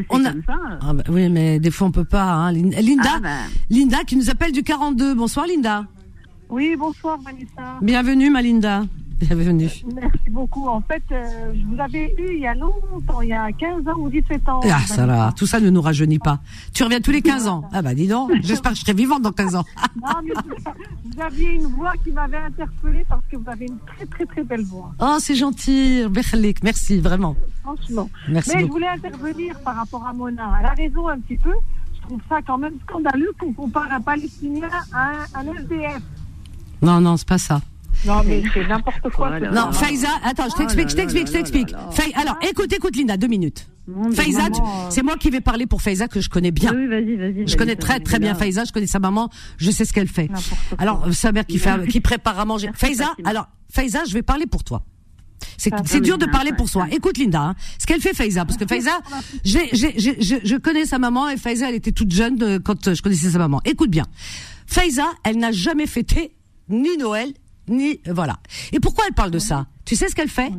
on 0.09 0.25
a... 0.25 0.31
comme 0.31 0.43
ça. 0.47 0.57
Ah, 0.81 0.93
bah, 0.93 1.03
oui, 1.09 1.29
mais 1.29 1.59
des 1.59 1.69
fois 1.69 1.87
on 1.87 1.91
peut 1.91 2.05
pas. 2.05 2.31
Hein. 2.31 2.51
Linda, 2.53 3.15
ah, 3.15 3.19
bah. 3.19 3.29
Linda 3.69 3.97
qui 4.07 4.15
nous 4.15 4.29
appelle 4.29 4.53
du 4.53 4.63
42. 4.63 5.15
Bonsoir, 5.15 5.47
Linda. 5.47 5.85
Oui, 6.49 6.75
bonsoir, 6.77 7.19
Vanessa. 7.21 7.77
Bienvenue, 7.81 8.29
Malinda. 8.29 8.85
Bienvenue. 9.19 9.69
Merci 9.93 10.29
beaucoup. 10.29 10.67
En 10.67 10.79
fait, 10.81 11.03
euh, 11.11 11.53
je 11.53 11.65
vous 11.65 11.79
avais 11.81 12.15
eu 12.17 12.35
il 12.35 12.39
y 12.39 12.47
a 12.47 12.53
longtemps, 12.55 13.21
il 13.21 13.29
y 13.29 13.33
a 13.33 13.51
15 13.51 13.87
ans 13.87 13.97
ou 13.99 14.09
17 14.09 14.47
ans. 14.47 14.61
Ah, 14.63 14.79
ça 14.87 15.05
va. 15.05 15.33
Tout 15.35 15.45
ça 15.45 15.59
ne 15.59 15.69
nous 15.69 15.81
rajeunit 15.81 16.19
pas. 16.19 16.39
Tu 16.73 16.83
reviens 16.83 17.01
tous 17.01 17.11
les 17.11 17.21
15 17.21 17.47
ans. 17.47 17.65
Ah, 17.73 17.81
bah, 17.81 17.93
dis 17.93 18.07
donc. 18.07 18.31
J'espère 18.41 18.71
que 18.71 18.77
je 18.77 18.81
serai 18.81 18.93
vivante 18.93 19.21
dans 19.21 19.33
15 19.33 19.55
ans. 19.55 19.65
non, 20.01 20.13
mais 20.23 20.33
vous 21.05 21.21
aviez 21.21 21.49
une 21.55 21.65
voix 21.65 21.93
qui 22.01 22.11
m'avait 22.11 22.37
interpellée 22.37 23.05
parce 23.09 23.23
que 23.29 23.35
vous 23.35 23.49
avez 23.49 23.65
une 23.65 23.77
très, 23.79 24.05
très, 24.05 24.25
très 24.25 24.43
belle 24.43 24.63
voix. 24.63 24.93
Oh, 24.99 25.17
c'est 25.19 25.35
gentil. 25.35 26.03
Merci, 26.63 26.99
vraiment. 26.99 27.35
Franchement. 27.63 28.09
Merci 28.29 28.51
mais 28.55 28.61
je 28.61 28.67
voulais 28.67 28.87
intervenir 28.87 29.59
par 29.59 29.75
rapport 29.75 30.05
à 30.07 30.13
Mona. 30.13 30.53
Elle 30.61 30.65
a 30.65 30.73
raison 30.73 31.07
un 31.09 31.19
petit 31.19 31.37
peu. 31.37 31.53
Je 31.95 32.01
trouve 32.07 32.21
ça 32.29 32.37
quand 32.47 32.57
même 32.57 32.75
scandaleux 32.87 33.31
qu'on 33.37 33.51
compare 33.51 33.91
un 33.91 33.99
Palestinien 34.01 34.69
à 34.93 35.09
un, 35.09 35.47
un 35.47 35.53
SDF. 35.55 36.01
Non, 36.81 37.01
non, 37.01 37.17
c'est 37.17 37.27
pas 37.27 37.37
ça. 37.37 37.59
Non, 38.05 38.23
mais 38.25 38.43
c'est 38.53 38.67
n'importe 38.67 39.09
quoi. 39.13 39.39
non, 39.39 39.71
Faiza, 39.71 40.09
attends, 40.23 40.47
je 40.49 40.55
t'explique, 40.55 40.89
je 40.89 40.95
t'explique, 40.95 41.27
je 41.27 41.31
t'explique. 41.33 41.73
Alors, 42.15 42.37
écoute, 42.47 42.71
écoute, 42.73 42.95
Linda, 42.95 43.17
deux 43.17 43.27
minutes. 43.27 43.67
Faiza, 44.13 44.43
c'est 44.89 45.01
moi 45.01 45.15
qui 45.17 45.29
vais 45.29 45.41
parler 45.41 45.65
pour 45.65 45.81
Faiza 45.81 46.07
que 46.07 46.21
je 46.21 46.29
connais 46.29 46.51
bien. 46.51 46.73
Oui, 46.75 46.87
vas-y, 46.87 47.15
vas-y. 47.15 47.47
Je 47.47 47.57
connais 47.57 47.75
très 47.75 47.99
très 47.99 48.19
bien 48.19 48.35
Faiza, 48.35 48.63
je 48.65 48.71
connais 48.71 48.87
sa 48.87 48.99
maman, 48.99 49.29
je 49.57 49.71
sais 49.71 49.85
ce 49.85 49.93
qu'elle 49.93 50.07
fait. 50.07 50.29
Alors 50.77 51.07
sa 51.13 51.31
mère 51.31 51.45
qui 51.45 51.57
fait, 51.57 51.87
qui 51.87 51.99
prépare 51.99 52.39
à 52.39 52.45
manger. 52.45 52.69
Faiza, 52.73 53.13
alors 53.25 53.47
Faiza, 53.71 54.03
je 54.07 54.13
vais 54.13 54.21
parler 54.21 54.45
pour 54.45 54.63
toi. 54.63 54.83
C'est 55.57 56.01
dur 56.01 56.17
de 56.17 56.25
parler 56.25 56.51
pour 56.53 56.69
soi. 56.69 56.87
Écoute 56.91 57.17
Linda, 57.17 57.41
hein, 57.41 57.55
ce 57.77 57.85
qu'elle 57.85 58.01
fait 58.01 58.13
Faiza, 58.13 58.45
parce 58.45 58.57
que 58.57 58.67
Faiza, 58.67 58.99
je, 59.43 59.59
je 59.73 60.55
connais 60.57 60.85
sa 60.85 60.99
maman 60.99 61.29
et 61.29 61.37
Faiza, 61.37 61.69
elle 61.69 61.75
était 61.75 61.91
toute 61.91 62.11
jeune 62.11 62.41
euh, 62.43 62.59
quand 62.59 62.93
je 62.93 63.01
connaissais 63.01 63.31
sa 63.31 63.37
maman. 63.39 63.61
Écoute 63.65 63.89
bien, 63.89 64.05
Faiza, 64.67 65.05
elle 65.23 65.37
n'a 65.37 65.51
jamais 65.51 65.87
fêté 65.87 66.35
ni 66.69 66.95
Noël 66.97 67.33
ni 67.69 68.01
voilà. 68.05 68.39
Et 68.71 68.79
pourquoi 68.79 69.05
elle 69.07 69.13
parle 69.13 69.31
de 69.31 69.39
ça 69.39 69.67
Tu 69.85 69.95
sais 69.95 70.09
ce 70.09 70.15
qu'elle 70.15 70.29
fait 70.29 70.51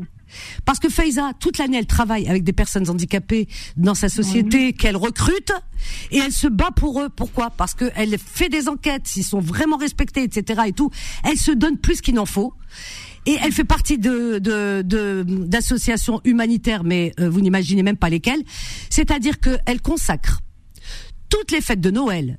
parce 0.65 0.79
que 0.79 0.89
Faiza, 0.89 1.33
toute 1.39 1.59
l'année, 1.59 1.79
elle 1.79 1.87
travaille 1.87 2.29
avec 2.29 2.45
des 2.45 2.53
personnes 2.53 2.89
handicapées 2.89 3.49
dans 3.77 3.95
sa 3.95 4.09
société 4.09 4.73
qu'elle 4.73 4.97
recrute 4.97 5.53
et 6.11 6.19
elle 6.19 6.33
se 6.33 6.47
bat 6.47 6.71
pour 6.71 7.01
eux. 7.01 7.09
Pourquoi? 7.09 7.51
Parce 7.51 7.75
qu'elle 7.75 8.17
fait 8.19 8.49
des 8.49 8.69
enquêtes, 8.69 9.07
s'ils 9.07 9.25
sont 9.25 9.41
vraiment 9.41 9.77
respectés, 9.77 10.23
etc. 10.23 10.63
et 10.67 10.73
tout. 10.73 10.91
Elle 11.25 11.37
se 11.37 11.51
donne 11.51 11.79
plus 11.79 12.01
qu'il 12.01 12.15
n'en 12.15 12.27
faut. 12.27 12.55
Et 13.27 13.37
elle 13.43 13.53
fait 13.53 13.65
partie 13.65 13.99
de 13.99 14.39
d'associations 15.47 16.21
humanitaires, 16.25 16.85
mais 16.85 17.13
euh, 17.21 17.29
vous 17.29 17.41
n'imaginez 17.41 17.83
même 17.83 17.99
pas 17.99 18.09
lesquelles. 18.09 18.43
C'est-à-dire 18.89 19.41
qu'elle 19.41 19.83
consacre 19.83 20.41
toutes 21.29 21.53
les 21.53 21.61
fêtes 21.61 21.81
de 21.81 21.91
Noël 21.91 22.39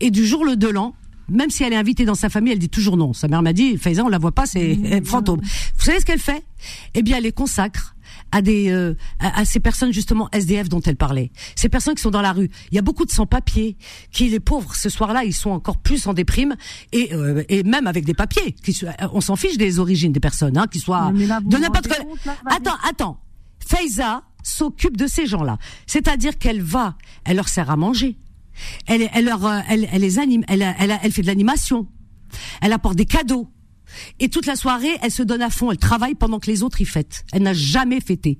et 0.00 0.10
du 0.10 0.26
jour 0.26 0.44
le 0.44 0.56
de 0.56 0.68
l'an 0.68 0.94
même 1.28 1.50
si 1.50 1.64
elle 1.64 1.72
est 1.72 1.76
invitée 1.76 2.04
dans 2.04 2.14
sa 2.14 2.28
famille, 2.28 2.52
elle 2.52 2.58
dit 2.58 2.68
toujours 2.68 2.96
non. 2.96 3.12
Sa 3.12 3.28
mère 3.28 3.42
m'a 3.42 3.52
dit, 3.52 3.76
Faiza, 3.78 4.04
on 4.04 4.08
la 4.08 4.18
voit 4.18 4.32
pas, 4.32 4.46
c'est 4.46 4.76
mmh. 4.76 5.04
fantôme. 5.04 5.40
Vous 5.40 5.84
savez 5.84 6.00
ce 6.00 6.04
qu'elle 6.04 6.20
fait? 6.20 6.44
Eh 6.94 7.02
bien, 7.02 7.18
elle 7.18 7.24
les 7.24 7.32
consacre 7.32 7.94
à 8.32 8.42
des 8.42 8.70
euh, 8.70 8.94
à, 9.20 9.44
ces 9.44 9.60
personnes 9.60 9.92
justement 9.92 10.28
SDF 10.32 10.68
dont 10.68 10.80
elle 10.80 10.96
parlait. 10.96 11.30
Ces 11.54 11.68
personnes 11.68 11.94
qui 11.94 12.02
sont 12.02 12.10
dans 12.10 12.22
la 12.22 12.32
rue. 12.32 12.50
Il 12.70 12.74
y 12.74 12.78
a 12.78 12.82
beaucoup 12.82 13.04
de 13.04 13.10
sans-papiers 13.10 13.76
qui 14.10 14.28
les 14.28 14.40
pauvres 14.40 14.74
ce 14.74 14.88
soir-là, 14.88 15.24
ils 15.24 15.34
sont 15.34 15.50
encore 15.50 15.76
plus 15.76 16.06
en 16.06 16.14
déprime 16.14 16.56
et 16.92 17.12
euh, 17.12 17.44
et 17.48 17.62
même 17.62 17.86
avec 17.86 18.04
des 18.04 18.14
papiers. 18.14 18.52
Qui, 18.52 18.84
on 19.12 19.20
s'en 19.20 19.36
fiche 19.36 19.58
des 19.58 19.78
origines 19.78 20.12
des 20.12 20.20
personnes, 20.20 20.56
hein, 20.56 20.66
qui 20.70 20.78
soient 20.78 21.12
de 21.12 21.56
n'importe 21.58 21.88
quel. 21.88 22.06
Attends, 22.46 22.76
attends. 22.88 23.20
Faiza 23.64 24.22
s'occupe 24.42 24.96
de 24.96 25.06
ces 25.06 25.26
gens-là. 25.26 25.58
C'est-à-dire 25.86 26.36
qu'elle 26.38 26.62
va, 26.62 26.96
elle 27.24 27.36
leur 27.36 27.48
sert 27.48 27.70
à 27.70 27.76
manger 27.76 28.16
elle, 28.86 29.08
elle, 29.12 29.24
leur, 29.24 29.44
euh, 29.44 29.60
elle, 29.68 29.88
elle 29.92 30.02
les 30.02 30.18
anime, 30.18 30.44
elle, 30.48 30.62
elle, 30.78 30.98
elle 31.02 31.12
fait 31.12 31.22
de 31.22 31.26
l'animation, 31.26 31.86
elle 32.60 32.72
apporte 32.72 32.96
des 32.96 33.06
cadeaux. 33.06 33.48
Et 34.20 34.28
toute 34.28 34.46
la 34.46 34.56
soirée, 34.56 34.96
elle 35.02 35.10
se 35.10 35.22
donne 35.22 35.42
à 35.42 35.50
fond, 35.50 35.70
elle 35.70 35.78
travaille 35.78 36.14
pendant 36.14 36.38
que 36.38 36.50
les 36.50 36.62
autres 36.62 36.80
y 36.80 36.86
fêtent. 36.86 37.24
Elle 37.32 37.42
n'a 37.42 37.52
jamais 37.52 38.00
fêté. 38.00 38.38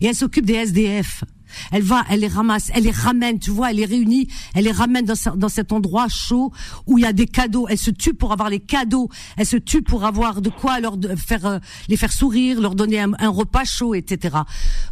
Et 0.00 0.06
elle 0.06 0.14
s'occupe 0.14 0.44
des 0.44 0.54
SDF. 0.54 1.24
Elle 1.72 1.82
va, 1.82 2.04
elle 2.10 2.20
les 2.20 2.28
ramasse, 2.28 2.70
elle 2.74 2.84
les 2.84 2.90
ramène, 2.90 3.38
tu 3.38 3.50
vois, 3.50 3.70
elle 3.70 3.76
les 3.76 3.84
réunit, 3.84 4.28
elle 4.54 4.64
les 4.64 4.72
ramène 4.72 5.04
dans, 5.04 5.48
cet 5.48 5.72
endroit 5.72 6.08
chaud 6.08 6.52
où 6.86 6.98
il 6.98 7.02
y 7.02 7.06
a 7.06 7.12
des 7.12 7.26
cadeaux. 7.26 7.66
Elle 7.68 7.78
se 7.78 7.90
tue 7.90 8.14
pour 8.14 8.32
avoir 8.32 8.50
les 8.50 8.60
cadeaux, 8.60 9.08
elle 9.36 9.46
se 9.46 9.56
tue 9.56 9.82
pour 9.82 10.04
avoir 10.04 10.40
de 10.40 10.50
quoi 10.50 10.80
leur 10.80 10.96
faire 11.16 11.46
euh, 11.46 11.58
les 11.88 11.96
faire 11.96 12.12
sourire, 12.12 12.60
leur 12.60 12.74
donner 12.74 13.00
un, 13.00 13.28
repas 13.28 13.64
chaud, 13.64 13.94
etc. 13.94 14.38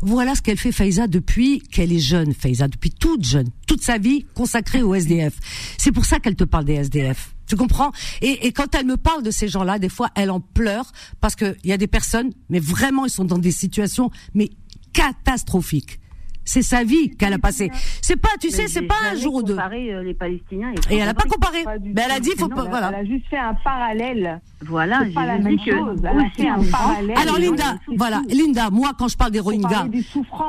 Voilà 0.01 0.35
ce 0.35 0.43
qu'elle 0.43 0.59
fait 0.59 0.73
Faiza 0.73 1.07
depuis 1.07 1.61
qu'elle 1.61 1.93
est 1.93 1.99
jeune, 1.99 2.33
Faiza, 2.33 2.69
depuis 2.69 2.91
toute 2.91 3.25
jeune, 3.25 3.49
toute 3.67 3.83
sa 3.83 3.99
vie 3.99 4.25
consacrée 4.35 4.83
au 4.83 4.95
SDF. 4.95 5.35
C'est 5.77 5.93
pour 5.93 6.05
ça 6.05 6.21
qu'elle 6.21 6.37
te 6.37 6.45
parle 6.45 6.65
des 6.65 6.75
SDF. 6.75 7.35
Tu 7.47 7.57
comprends? 7.57 7.93
Et, 8.21 8.47
et, 8.47 8.53
quand 8.53 8.75
elle 8.75 8.85
me 8.85 8.99
parle 8.99 9.23
de 9.23 9.31
ces 9.31 9.49
gens-là, 9.49 9.79
des 9.79 9.89
fois, 9.89 10.11
elle 10.15 10.31
en 10.31 10.41
pleure 10.41 10.93
parce 11.21 11.35
qu'il 11.35 11.57
y 11.65 11.73
a 11.73 11.79
des 11.79 11.87
personnes, 11.87 12.31
mais 12.51 12.61
vraiment, 12.61 13.07
ils 13.07 13.11
sont 13.11 13.25
dans 13.25 13.39
des 13.39 13.53
situations 13.53 14.11
mais 14.35 14.51
catastrophiques. 14.93 16.01
C'est 16.49 16.63
sa 16.63 16.83
vie 16.83 17.11
qu'elle 17.11 17.35
a 17.35 17.39
passée. 17.39 17.71
C'est 18.01 18.17
pas, 18.17 18.31
tu 18.41 18.49
sais, 18.49 18.69
c'est 18.69 18.81
pas 18.81 18.95
un 19.13 19.15
jour 19.17 19.35
ou 19.35 19.43
deux. 19.43 19.59
Euh, 19.59 20.03
les 20.03 20.15
Palestiniens. 20.15 20.73
Et, 20.89 20.97
elle 20.97 21.07
a 21.07 21.13
pas 21.13 21.29
comparé. 21.29 21.63
Mais 21.83 22.01
elle 22.07 22.11
a 22.11 22.21
dit, 22.21 22.31
faut 22.39 22.49
pas, 22.49 22.65
voilà. 22.65 22.89
Elle 22.89 22.95
a 22.95 23.05
juste 23.05 23.27
fait 23.29 23.37
un 23.37 23.53
parallèle. 23.53 24.41
Voilà, 24.63 25.05
j'ai 25.05 25.13
pas 25.13 25.27
la 25.27 25.39
même 25.39 25.59
chose. 25.59 26.01
Elle 26.03 26.19
a 26.19 26.31
fait 26.35 26.49
un 26.49 26.65
parallèle. 26.65 27.19
Alors 27.19 27.39
Linda, 27.39 27.77
voilà, 27.95 28.23
Linda, 28.31 28.71
moi 28.71 28.93
quand 28.99 29.09
je 29.09 29.17
parle 29.19 29.31
des 29.31 29.41
Rohingyas, 29.41 29.89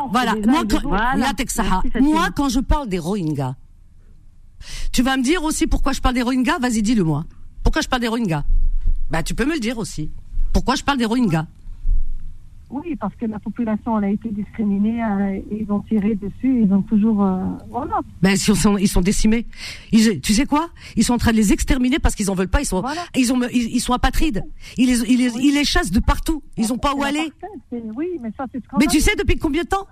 voilà, 0.10 0.36
moi 0.48 0.64
quand, 0.70 0.90
moi 2.00 2.30
quand 2.34 2.48
je 2.48 2.62
parle 2.62 2.88
des 2.88 3.00
Rohingyas, 3.00 3.56
tu 4.94 5.02
vas 5.04 5.18
me 5.18 5.22
dire 5.22 5.44
aussi 5.44 5.68
pourquoi 5.68 5.92
je 5.92 6.00
parle 6.00 6.16
des 6.16 6.22
Rohingyas? 6.22 6.60
Vas-y, 6.60 6.82
dis-le-moi. 6.82 7.26
Pourquoi 7.62 7.82
je 7.82 7.90
parle 7.90 8.02
des 8.02 8.08
Rohingyas? 8.08 8.46
Bah, 9.12 9.22
tu 9.22 9.36
peux 9.36 9.46
me 9.46 9.54
le 9.54 9.60
dire 9.60 9.78
aussi. 9.78 10.12
Pourquoi 10.54 10.76
je 10.76 10.84
parle 10.84 10.98
des 10.98 11.06
Rohingyas? 11.06 11.46
Oui, 12.70 12.96
parce 12.96 13.16
que 13.16 13.26
la 13.26 13.40
population 13.40 13.96
a 13.96 14.10
été 14.10 14.30
discriminée, 14.30 15.04
euh, 15.04 15.40
ils 15.52 15.72
ont 15.72 15.80
tiré 15.82 16.16
dessus, 16.16 16.64
ils 16.64 16.72
ont 16.72 16.84
toujours 16.84 17.24
euh, 17.24 17.44
voilà. 17.70 18.00
Ben 18.22 18.32
ils 18.32 18.38
sont 18.38 18.78
ils 18.78 18.88
sont 18.88 19.02
décimés. 19.02 19.48
Ils, 19.92 20.22
tu 20.22 20.34
sais 20.34 20.46
quoi? 20.46 20.70
Ils 20.96 21.04
sont 21.04 21.14
en 21.14 21.18
train 21.18 21.32
de 21.32 21.38
les 21.38 21.52
exterminer 21.52 21.98
parce 22.00 22.16
qu'ils 22.16 22.30
en 22.30 22.36
veulent 22.36 22.48
pas. 22.48 22.62
Ils 22.62 22.66
sont 22.66 22.84
ils 23.16 23.34
ont 23.34 23.42
ils, 23.52 23.80
sont 23.80 23.94
apatrides. 23.94 24.44
Ils 24.78 24.88
les 24.88 25.12
ils 25.12 25.18
les, 25.18 25.32
ils 25.40 25.54
les 25.56 25.66
chassent 25.66 25.92
de 25.92 26.00
partout. 26.00 26.44
Ils 26.58 26.72
ont 26.72 26.78
pas 26.78 26.94
où 26.94 27.04
aller. 27.04 27.32
Oui, 27.72 28.08
mais 28.22 28.30
ça 28.38 28.46
c'est. 28.52 28.62
Mais 28.80 28.86
tu 28.86 29.00
sais 29.00 29.16
depuis 29.16 29.38
combien 29.38 29.64
de 29.64 29.68
temps? 29.68 29.88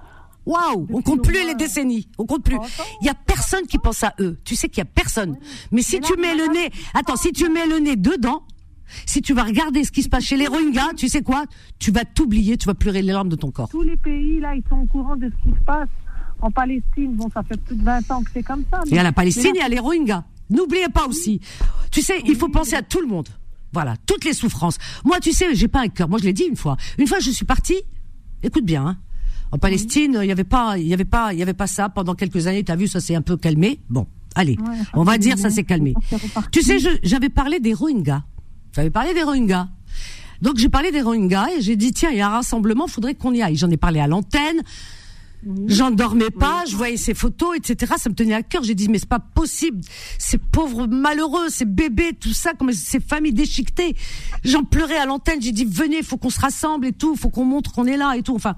Waouh, 0.45 0.87
on 0.93 1.01
compte 1.01 1.23
plus 1.23 1.45
les 1.45 1.55
décennies, 1.55 2.07
on 2.17 2.25
compte 2.25 2.43
plus. 2.43 2.57
Il 3.01 3.05
y 3.05 3.09
a 3.09 3.13
personne 3.13 3.67
qui 3.67 3.77
pense 3.77 4.03
à 4.03 4.13
eux. 4.21 4.37
Tu 4.45 4.55
sais 4.55 4.69
qu'il 4.69 4.77
y 4.77 4.81
a 4.81 4.85
personne. 4.85 5.37
Mais 5.71 5.81
si 5.81 5.99
tu 5.99 6.15
mets 6.17 6.35
le 6.35 6.47
nez, 6.53 6.69
attends, 6.93 7.17
si 7.17 7.33
tu 7.33 7.49
mets 7.49 7.67
le 7.67 7.79
nez 7.79 7.97
dedans, 7.97 8.43
si 9.05 9.21
tu 9.21 9.33
vas 9.33 9.43
regarder 9.43 9.83
ce 9.83 9.91
qui 9.91 10.03
se 10.03 10.09
passe 10.09 10.23
chez 10.23 10.37
les 10.37 10.47
Rohingyas, 10.47 10.93
tu 10.95 11.07
sais 11.09 11.21
quoi? 11.21 11.45
Tu 11.79 11.91
vas 11.91 12.05
t'oublier, 12.05 12.57
tu 12.57 12.65
vas 12.65 12.73
pleurer 12.73 13.01
les 13.01 13.11
larmes 13.11 13.29
de 13.29 13.35
ton 13.35 13.51
corps. 13.51 13.69
Tous 13.69 13.81
les 13.81 13.97
pays, 13.97 14.39
là, 14.39 14.55
ils 14.55 14.63
sont 14.69 14.77
au 14.77 14.85
courant 14.85 15.15
de 15.15 15.29
ce 15.29 15.49
qui 15.49 15.55
se 15.55 15.63
passe. 15.65 15.89
En 16.39 16.51
Palestine, 16.51 17.15
bon, 17.15 17.29
ça 17.33 17.41
fait 17.43 17.57
plus 17.57 17.75
de 17.75 17.83
20 17.83 18.11
ans 18.11 18.21
que 18.21 18.29
c'est 18.33 18.43
comme 18.43 18.63
ça. 18.71 18.81
Il 18.85 18.95
y 18.95 18.99
a 18.99 19.03
la 19.03 19.11
Palestine, 19.11 19.53
il 19.55 19.59
y 19.59 19.61
a 19.61 19.69
les 19.69 19.79
Rohingyas. 19.79 20.23
N'oubliez 20.49 20.89
pas 20.89 21.07
aussi. 21.07 21.41
Tu 21.91 22.01
sais, 22.01 22.21
il 22.25 22.35
faut 22.35 22.49
penser 22.49 22.75
à 22.75 22.81
tout 22.81 23.01
le 23.01 23.07
monde. 23.07 23.27
Voilà, 23.73 23.95
toutes 24.05 24.23
les 24.23 24.33
souffrances. 24.33 24.77
Moi, 25.03 25.19
tu 25.19 25.31
sais, 25.33 25.53
j'ai 25.55 25.67
pas 25.67 25.81
un 25.81 25.87
cœur. 25.87 26.07
Moi, 26.07 26.19
je 26.19 26.25
l'ai 26.25 26.33
dit 26.33 26.43
une 26.43 26.55
fois. 26.55 26.77
Une 26.97 27.07
fois, 27.07 27.19
je 27.19 27.31
suis 27.31 27.45
partie. 27.45 27.81
Écoute 28.43 28.65
bien. 28.65 28.85
Hein. 28.85 28.97
En 29.51 29.57
Palestine, 29.57 30.19
il 30.21 30.27
y 30.27 30.31
avait 30.31 30.43
pas, 30.43 30.77
il 30.77 30.87
y 30.87 30.93
avait 30.93 31.05
pas, 31.05 31.33
il 31.33 31.39
y 31.39 31.41
avait 31.41 31.53
pas 31.53 31.67
ça 31.67 31.89
pendant 31.89 32.15
quelques 32.15 32.47
années. 32.47 32.63
T'as 32.63 32.75
vu, 32.75 32.87
ça 32.87 32.99
s'est 32.99 33.15
un 33.15 33.21
peu 33.21 33.37
calmé. 33.37 33.79
Bon, 33.89 34.07
allez, 34.35 34.57
on 34.93 35.03
va 35.03 35.17
dire 35.17 35.37
ça 35.37 35.49
s'est 35.49 35.63
calmé. 35.63 35.93
Tu 36.51 36.61
sais, 36.61 36.77
j'avais 37.03 37.29
parlé 37.29 37.59
des 37.59 37.73
Rohingyas. 37.73 38.23
J'avais 38.77 38.91
parlé 38.91 39.15
des 39.15 39.23
Rohingyas. 39.23 39.67
Donc 40.43 40.57
j'ai 40.57 40.69
parlé 40.69 40.91
des 40.91 41.01
Rohingyas 41.01 41.47
et 41.57 41.61
j'ai 41.61 41.75
dit 41.75 41.93
tiens 41.93 42.11
il 42.11 42.17
y 42.17 42.21
a 42.21 42.27
un 42.27 42.31
rassemblement, 42.31 42.85
faudrait 42.85 43.15
qu'on 43.15 43.33
y 43.33 43.41
aille. 43.41 43.55
J'en 43.55 43.71
ai 43.71 43.77
parlé 43.77 43.99
à 43.99 44.05
l'antenne. 44.05 44.61
J'en 45.65 45.89
dormais 45.89 46.29
pas, 46.29 46.63
je 46.69 46.75
voyais 46.75 46.97
ces 46.97 47.15
photos, 47.15 47.57
etc. 47.57 47.93
Ça 47.97 48.09
me 48.09 48.13
tenait 48.13 48.35
à 48.35 48.43
cœur. 48.43 48.63
J'ai 48.63 48.75
dit 48.75 48.87
mais 48.87 48.99
c'est 48.99 49.09
pas 49.09 49.19
possible, 49.19 49.81
ces 50.19 50.37
pauvres 50.37 50.85
malheureux, 50.85 51.49
ces 51.49 51.65
bébés, 51.65 52.13
tout 52.19 52.33
ça, 52.33 52.53
comme 52.53 52.71
ces 52.71 52.99
familles 52.99 53.33
déchiquetées. 53.33 53.95
J'en 54.43 54.63
pleurais 54.63 54.97
à 54.97 55.07
l'antenne. 55.07 55.41
J'ai 55.41 55.53
dit 55.53 55.65
venez, 55.65 56.03
faut 56.03 56.17
qu'on 56.17 56.29
se 56.29 56.39
rassemble 56.39 56.85
et 56.85 56.93
tout, 56.93 57.15
faut 57.15 57.29
qu'on 57.29 57.45
montre 57.45 57.71
qu'on 57.71 57.85
est 57.85 57.97
là 57.97 58.13
et 58.15 58.21
tout. 58.21 58.35
Enfin, 58.35 58.55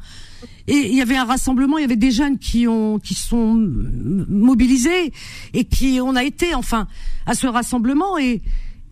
et 0.68 0.90
il 0.90 0.96
y 0.96 1.02
avait 1.02 1.16
un 1.16 1.26
rassemblement, 1.26 1.78
il 1.78 1.82
y 1.82 1.86
avait 1.86 1.96
des 1.96 2.12
jeunes 2.12 2.38
qui 2.38 2.68
ont 2.68 3.00
qui 3.00 3.14
sont 3.14 3.54
mobilisés 3.56 5.14
et 5.54 5.64
qui 5.64 6.00
on 6.02 6.18
a 6.18 6.26
été 6.26 6.56
enfin 6.56 6.88
à 7.26 7.36
ce 7.36 7.48
rassemblement 7.48 8.18
et 8.18 8.42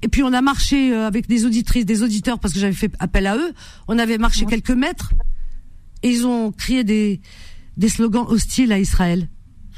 Et 0.07 0.09
puis 0.09 0.23
on 0.23 0.31
a 0.31 0.41
marché 0.41 0.93
euh, 0.93 1.05
avec 1.05 1.27
des 1.27 1.45
auditrices, 1.45 1.85
des 1.85 2.01
auditeurs, 2.01 2.39
parce 2.39 2.53
que 2.53 2.61
j'avais 2.61 2.71
fait 2.71 2.93
appel 2.97 3.27
à 3.27 3.35
eux. 3.35 3.51
On 3.89 3.99
avait 3.99 4.17
marché 4.17 4.45
quelques 4.45 4.69
mètres 4.71 5.11
et 6.01 6.09
ils 6.09 6.25
ont 6.25 6.53
crié 6.53 6.85
des 6.85 7.19
des 7.75 7.89
slogans 7.89 8.25
hostiles 8.25 8.71
à 8.71 8.79
Israël. 8.79 9.27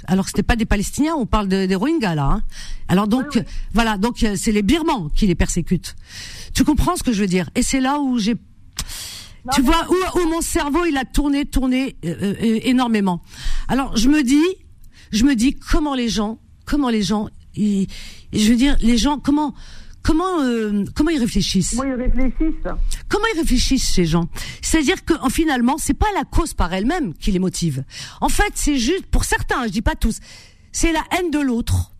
Alors 0.05 0.27
c'était 0.27 0.43
pas 0.43 0.55
des 0.55 0.67
Palestiniens, 0.67 1.15
on 1.15 1.25
parle 1.25 1.47
des 1.47 1.73
Rohingyas 1.73 2.13
là. 2.13 2.25
Hein. 2.25 2.43
Alors 2.89 3.07
donc 3.07 3.43
voilà, 3.73 3.97
donc 3.97 4.21
euh, 4.21 4.35
c'est 4.37 4.51
les 4.51 4.61
Birmans 4.61 5.09
qui 5.15 5.25
les 5.25 5.33
persécutent. 5.33 5.95
Tu 6.53 6.63
comprends 6.63 6.95
ce 6.95 7.01
que 7.01 7.11
je 7.11 7.21
veux 7.21 7.27
dire? 7.27 7.49
Et 7.55 7.63
c'est 7.63 7.81
là 7.81 7.99
où 7.99 8.19
j'ai 8.19 8.35
tu 9.55 9.63
vois 9.63 9.87
où, 9.89 10.19
où, 10.19 10.29
mon 10.29 10.41
cerveau 10.41 10.85
il 10.85 10.95
a 10.95 11.05
tourné, 11.05 11.45
tourné 11.45 11.95
euh, 12.05 12.35
énormément. 12.39 13.23
Alors 13.67 13.97
je 13.97 14.09
me 14.09 14.21
dis, 14.21 14.45
je 15.11 15.25
me 15.25 15.33
dis 15.33 15.55
comment 15.55 15.95
les 15.95 16.07
gens, 16.07 16.37
comment 16.65 16.89
les 16.89 17.01
gens, 17.01 17.29
je 17.57 17.87
veux 18.31 18.55
dire 18.55 18.77
les 18.79 18.99
gens, 18.99 19.17
comment 19.17 19.55
comment 20.03 20.41
euh, 20.41 20.83
comment 20.95 21.09
ils 21.09 21.19
réfléchissent 21.19 21.75
Comment 21.75 21.93
ils 21.93 22.01
réfléchissent 22.01 22.67
Comment 23.07 23.25
ils 23.33 23.39
réfléchissent 23.39 23.93
ces 23.93 24.05
gens? 24.05 24.27
C'est-à-dire 24.61 25.03
que 25.05 25.13
finalement, 25.29 25.77
c'est 25.77 25.93
pas 25.93 26.11
la 26.15 26.23
cause 26.23 26.53
par 26.53 26.73
elle-même 26.73 27.13
qui 27.13 27.31
les 27.31 27.39
motive. 27.39 27.83
En 28.21 28.29
fait, 28.29 28.51
c'est 28.55 28.77
juste 28.77 29.05
pour 29.07 29.25
certains, 29.25 29.65
je 29.67 29.71
dis 29.71 29.81
pas 29.81 29.95
tous, 29.95 30.19
c'est 30.71 30.91
la 30.91 31.03
haine 31.17 31.31
de 31.31 31.39
l'autre. 31.39 31.93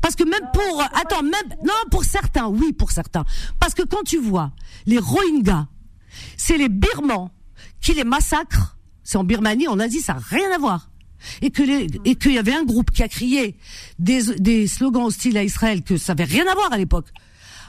Parce 0.00 0.16
que 0.16 0.24
même 0.24 0.50
pour 0.52 0.82
attends, 0.82 1.22
même 1.22 1.58
non 1.64 1.72
pour 1.90 2.04
certains, 2.04 2.48
oui 2.48 2.72
pour 2.72 2.90
certains. 2.90 3.24
Parce 3.60 3.74
que 3.74 3.82
quand 3.82 4.02
tu 4.04 4.18
vois 4.18 4.52
les 4.86 4.98
Rohingyas, 4.98 5.66
c'est 6.36 6.58
les 6.58 6.68
Birmans 6.68 7.30
qui 7.80 7.94
les 7.94 8.04
massacrent. 8.04 8.76
C'est 9.02 9.16
en 9.16 9.24
Birmanie, 9.24 9.68
en 9.68 9.78
Asie, 9.78 10.00
ça 10.00 10.14
n'a 10.14 10.20
rien 10.20 10.50
à 10.52 10.58
voir 10.58 10.90
et 11.42 11.50
que 11.50 11.62
les, 11.62 11.86
et 12.04 12.14
qu'il 12.16 12.32
y 12.32 12.38
avait 12.38 12.54
un 12.54 12.64
groupe 12.64 12.90
qui 12.90 13.02
a 13.02 13.08
crié 13.08 13.56
des, 13.98 14.22
des 14.38 14.66
slogans 14.66 15.04
hostiles 15.04 15.36
à 15.36 15.44
Israël 15.44 15.82
que 15.82 15.96
ça 15.96 16.12
avait 16.12 16.24
rien 16.24 16.46
à 16.46 16.54
voir 16.54 16.72
à 16.72 16.78
l'époque. 16.78 17.08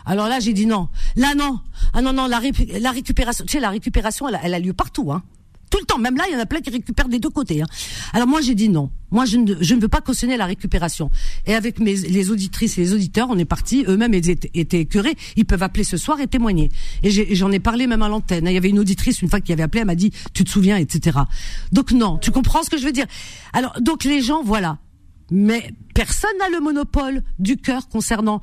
Alors 0.06 0.28
là, 0.28 0.40
j'ai 0.40 0.54
dit 0.54 0.66
non. 0.66 0.90
Là, 1.16 1.36
non. 1.36 1.60
Ah 1.94 2.02
non, 2.02 2.14
non, 2.14 2.28
la, 2.28 2.40
récupération, 2.40 3.46
tu 3.46 3.54
sais, 3.54 3.60
la 3.60 3.70
récupération, 3.70 4.28
elle, 4.28 4.40
elle 4.44 4.54
a 4.54 4.60
lieu 4.60 4.74
partout, 4.74 5.12
hein 5.12 5.24
tout 5.72 5.80
le 5.80 5.86
temps. 5.86 5.98
Même 5.98 6.16
là, 6.16 6.26
il 6.30 6.34
y 6.34 6.36
en 6.36 6.40
a 6.40 6.46
plein 6.46 6.62
qui 6.62 6.70
récupèrent 6.70 7.08
des 7.08 7.18
deux 7.18 7.30
côtés. 7.30 7.64
Hein. 7.64 7.68
Alors 8.14 8.28
moi, 8.28 8.42
j'ai 8.42 8.54
dit 8.54 8.70
non. 8.70 8.92
Moi, 9.10 9.26
je 9.26 9.38
ne, 9.38 9.56
je 9.60 9.74
ne 9.74 9.82
veux 9.82 9.88
pas 9.88 10.02
cautionner 10.02 10.38
la 10.38 10.46
récupération. 10.46 11.10
Et 11.48 11.56
avec 11.56 11.80
mes, 11.80 11.96
les 11.96 12.30
auditrices 12.30 12.78
et 12.78 12.82
les 12.82 12.94
auditeurs, 12.94 13.30
on 13.30 13.38
est 13.38 13.46
partis. 13.46 13.84
Eux-mêmes 13.88 14.14
étaient, 14.14 14.52
étaient 14.54 14.82
écœurés. 14.82 15.16
Ils 15.36 15.46
peuvent 15.46 15.64
appeler 15.64 15.84
ce 15.84 15.98
soir 15.98 16.20
et 16.20 16.28
témoigner. 16.28 16.70
Et 17.02 17.36
j'en 17.36 17.52
ai, 17.52 17.60
parlé 17.60 17.88
même 17.88 18.02
à 18.02 18.10
l'antenne. 18.10 18.46
Il 18.48 18.54
y 18.54 18.58
avait 18.58 18.70
une 18.70 18.80
auditrice 18.80 19.22
une 19.22 19.30
fois 19.30 19.40
qui 19.42 19.54
avait 19.54 19.64
appelé, 19.64 19.82
elle 19.82 19.88
m'a 19.88 19.96
dit, 19.96 20.12
tu 20.34 20.44
te 20.44 20.50
souviens, 20.50 20.78
etc. 20.78 21.20
Donc 21.72 21.92
non, 21.92 22.18
tu 22.18 22.32
comprends 22.32 22.64
ce 22.64 22.70
que 22.70 22.78
je 22.78 22.86
veux 22.86 22.92
dire? 22.92 23.06
Alors 23.54 23.80
donc 23.82 24.04
les 24.04 24.22
gens, 24.22 24.44
voilà. 24.44 24.78
Mais 25.30 25.74
personne 25.94 26.32
n'a 26.40 26.50
le 26.50 26.60
monopole 26.60 27.24
du 27.40 27.56
cœur 27.56 27.88
concernant 27.88 28.42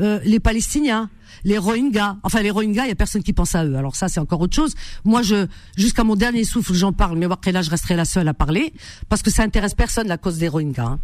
euh, 0.00 0.20
les 0.24 0.40
Palestiniens, 0.40 1.10
les 1.44 1.58
Rohingyas. 1.58 2.16
Enfin, 2.22 2.42
les 2.42 2.50
Rohingyas, 2.50 2.84
il 2.84 2.88
y 2.88 2.92
a 2.92 2.96
personne 2.96 3.22
qui 3.22 3.32
pense 3.32 3.54
à 3.54 3.64
eux. 3.64 3.76
Alors 3.76 3.96
ça, 3.96 4.08
c'est 4.08 4.20
encore 4.20 4.40
autre 4.40 4.54
chose. 4.54 4.74
Moi, 5.04 5.22
je, 5.22 5.46
jusqu'à 5.76 6.04
mon 6.04 6.16
dernier 6.16 6.44
souffle, 6.44 6.74
j'en 6.74 6.92
parle, 6.92 7.18
mais 7.18 7.26
après 7.26 7.52
là, 7.52 7.62
je 7.62 7.70
resterai 7.70 7.96
la 7.96 8.04
seule 8.04 8.28
à 8.28 8.34
parler? 8.34 8.72
Parce 9.08 9.22
que 9.22 9.30
ça 9.30 9.42
intéresse 9.42 9.74
personne 9.74 10.08
la 10.08 10.18
cause 10.18 10.38
des 10.38 10.48
Rohingyas. 10.48 10.84
Hein. 10.84 10.98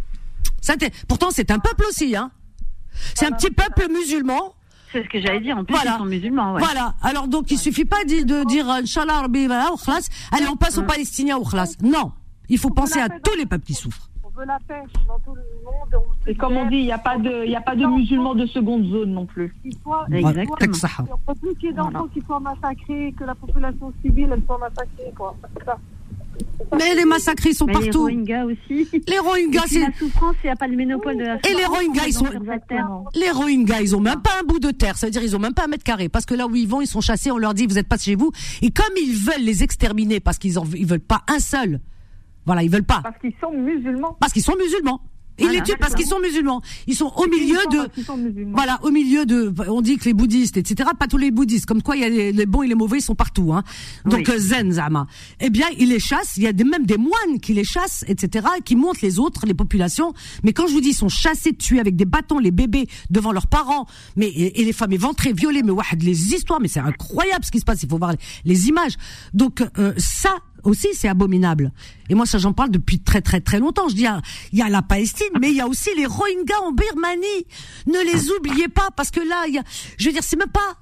Ça, 0.60 0.74
pourtant, 1.08 1.30
c'est 1.30 1.50
un 1.50 1.58
peuple 1.58 1.84
aussi. 1.88 2.16
Hein. 2.16 2.30
C'est 3.14 3.26
un 3.26 3.32
petit 3.32 3.50
peuple 3.50 3.88
musulman. 3.90 4.54
C'est 4.92 5.02
ce 5.02 5.08
que 5.08 5.20
j'allais 5.20 5.40
dire. 5.40 5.56
En 5.56 5.64
plus, 5.64 5.74
ils 5.82 5.98
sont 5.98 6.04
musulmans. 6.04 6.54
Ouais. 6.54 6.60
Voilà. 6.60 6.94
Alors 7.00 7.26
donc, 7.26 7.50
il 7.50 7.58
suffit 7.58 7.86
pas 7.86 8.04
de, 8.04 8.24
de 8.24 8.46
dire 8.46 8.68
Inch'Allah, 8.68 9.24
allez, 9.24 10.46
on 10.48 10.56
passe 10.56 10.76
aux 10.78 10.82
Palestiniens 10.82 11.38
ou 11.38 11.44
Non. 11.82 12.12
Il 12.48 12.58
faut 12.58 12.70
penser 12.70 12.98
à 12.98 13.08
tous 13.08 13.34
les 13.36 13.46
peuples 13.46 13.64
qui 13.64 13.74
souffrent 13.74 14.10
veut 14.36 14.46
la 14.46 14.58
pêche 14.66 14.92
dans 15.06 15.18
tout 15.20 15.34
le 15.34 15.42
monde. 15.64 16.04
Et 16.26 16.34
comme 16.34 16.56
on 16.56 16.68
dit, 16.68 16.76
il 16.76 16.84
n'y 16.84 16.92
a 16.92 16.98
pas 16.98 17.18
de, 17.18 17.44
il 17.46 17.54
a 17.54 17.60
pas 17.60 17.76
de 17.76 17.86
musulmans 17.86 18.34
de 18.34 18.46
seconde 18.46 18.86
zone 18.86 19.12
non 19.12 19.26
plus. 19.26 19.54
Exactement. 20.12 21.20
Il 21.28 21.40
plus 21.40 21.54
qu'il 21.56 21.68
y 21.68 21.72
ait 21.72 21.74
d'enfants 21.74 22.08
qui 22.12 22.20
soient 22.22 22.40
massacrés, 22.40 23.14
que 23.18 23.24
la 23.24 23.34
population 23.34 23.92
civile 24.02 24.30
elle 24.32 24.42
soit 24.44 24.58
massacrée, 24.58 25.12
quoi. 25.16 25.36
Mais 26.76 26.94
les 26.94 27.04
massacrés 27.04 27.52
sont 27.52 27.66
partout. 27.66 28.06
Les 28.06 28.14
Rohingyas 28.14 28.44
aussi. 28.46 28.88
Les 29.06 29.18
Rohingyas, 29.18 29.64
c'est 29.66 29.80
la 29.80 29.92
souffrance, 29.92 30.34
il 30.42 30.46
n'y 30.46 30.52
a 30.52 30.56
pas 30.56 30.66
le 30.66 30.76
monopole 30.76 31.16
de 31.16 31.24
la 31.24 31.36
Et 31.46 31.54
les 31.54 31.66
Rohingyas, 31.66 32.06
ils 32.06 32.12
sont 32.14 32.26
les 33.14 33.30
Rohingyas, 33.30 33.80
ils 33.82 33.96
ont 33.96 34.00
même 34.00 34.22
pas 34.22 34.30
un 34.40 34.46
bout 34.46 34.58
de 34.58 34.70
terre, 34.70 34.96
ça 34.96 35.06
veut 35.06 35.10
dire 35.10 35.22
ils 35.22 35.36
ont 35.36 35.40
même 35.40 35.54
pas 35.54 35.64
un 35.64 35.68
mètre 35.68 35.84
carré 35.84 36.08
parce 36.08 36.24
que 36.24 36.34
là 36.34 36.46
où 36.46 36.56
ils 36.56 36.66
vont, 36.66 36.80
ils 36.80 36.86
sont 36.86 37.00
chassés, 37.00 37.30
on 37.30 37.38
leur 37.38 37.52
dit 37.54 37.66
vous 37.66 37.78
êtes 37.78 37.88
pas 37.88 37.98
chez 37.98 38.14
vous 38.14 38.32
et 38.62 38.70
comme 38.70 38.94
ils 38.96 39.14
veulent 39.14 39.44
les 39.44 39.62
exterminer 39.62 40.20
parce 40.20 40.38
qu'ils 40.38 40.58
en 40.58 40.64
ils 40.74 40.86
veulent 40.86 41.00
pas 41.00 41.22
un 41.28 41.38
seul 41.38 41.80
voilà, 42.46 42.62
ils 42.62 42.70
veulent 42.70 42.84
pas. 42.84 43.00
Parce 43.02 43.18
qu'ils 43.18 43.34
sont 43.40 43.52
musulmans. 43.52 44.16
Parce 44.20 44.32
qu'ils 44.32 44.42
sont 44.42 44.56
musulmans. 44.56 45.00
Ils 45.38 45.48
les 45.48 45.62
tuent 45.62 45.76
parce 45.78 45.94
qu'ils 45.94 46.06
sont 46.06 46.20
musulmans. 46.20 46.60
Ils 46.86 46.94
sont 46.94 47.12
au 47.16 47.26
milieu 47.26 47.58
de, 47.70 47.88
voilà, 48.52 48.78
au 48.82 48.90
milieu 48.90 49.24
de, 49.24 49.52
on 49.68 49.80
dit 49.80 49.96
que 49.96 50.04
les 50.04 50.12
bouddhistes, 50.12 50.56
etc. 50.56 50.90
Pas 50.98 51.06
tous 51.06 51.16
les 51.16 51.30
bouddhistes, 51.30 51.66
comme 51.66 51.82
quoi 51.82 51.96
il 51.96 52.02
y 52.02 52.04
a 52.04 52.32
les, 52.32 52.46
bons 52.46 52.62
et 52.62 52.68
les 52.68 52.74
mauvais, 52.74 52.98
ils 52.98 53.02
sont 53.02 53.14
partout, 53.14 53.52
hein. 53.52 53.62
Donc 54.04 54.28
euh, 54.28 54.38
zen 54.38 54.72
zama. 54.72 55.06
Eh 55.40 55.50
bien, 55.50 55.66
ils 55.78 55.88
les 55.88 55.98
chassent. 55.98 56.36
Il 56.36 56.42
y 56.42 56.46
a 56.46 56.52
des, 56.52 56.64
même 56.64 56.84
des 56.84 56.98
moines 56.98 57.40
qui 57.40 57.54
les 57.54 57.64
chassent, 57.64 58.04
etc. 58.08 58.46
qui 58.64 58.76
montent 58.76 59.00
les 59.00 59.18
autres, 59.18 59.46
les 59.46 59.54
populations. 59.54 60.12
Mais 60.44 60.52
quand 60.52 60.66
je 60.66 60.72
vous 60.72 60.80
dis, 60.80 60.90
ils 60.90 60.94
sont 60.94 61.08
chassés, 61.08 61.54
tués 61.54 61.80
avec 61.80 61.96
des 61.96 62.04
bâtons, 62.04 62.38
les 62.38 62.50
bébés 62.50 62.86
devant 63.10 63.32
leurs 63.32 63.46
parents, 63.46 63.86
mais 64.16 64.28
et, 64.28 64.64
les 64.64 64.72
femmes 64.72 64.92
éventrées, 64.92 65.32
violées, 65.32 65.62
mais 65.62 65.72
wahad, 65.72 66.02
les 66.02 66.34
histoires, 66.34 66.60
mais 66.60 66.68
c'est 66.68 66.80
incroyable 66.80 67.44
ce 67.44 67.50
qui 67.50 67.60
se 67.60 67.64
passe. 67.64 67.82
Il 67.82 67.88
faut 67.88 67.98
voir 67.98 68.14
les, 68.44 68.68
images. 68.68 68.96
Donc 69.32 69.62
euh, 69.78 69.92
ça, 69.96 70.36
aussi 70.64 70.88
c'est 70.94 71.08
abominable. 71.08 71.72
Et 72.08 72.14
moi 72.14 72.26
ça 72.26 72.38
j'en 72.38 72.52
parle 72.52 72.70
depuis 72.70 73.00
très 73.00 73.20
très 73.20 73.40
très 73.40 73.58
longtemps. 73.58 73.88
Je 73.88 73.94
dis 73.94 74.06
il 74.52 74.58
y 74.58 74.62
a 74.62 74.68
la 74.68 74.82
Palestine, 74.82 75.32
mais 75.40 75.50
il 75.50 75.56
y 75.56 75.60
a 75.60 75.66
aussi 75.66 75.90
les 75.96 76.06
Rohingyas 76.06 76.60
en 76.62 76.72
Birmanie. 76.72 77.46
Ne 77.86 78.12
les 78.12 78.30
oubliez 78.30 78.68
pas 78.68 78.88
parce 78.96 79.10
que 79.10 79.20
là 79.20 79.44
il 79.48 79.54
y 79.54 79.58
a, 79.58 79.62
je 79.98 80.06
veux 80.06 80.12
dire 80.12 80.24
c'est 80.24 80.36
même 80.36 80.48
pas 80.48 80.76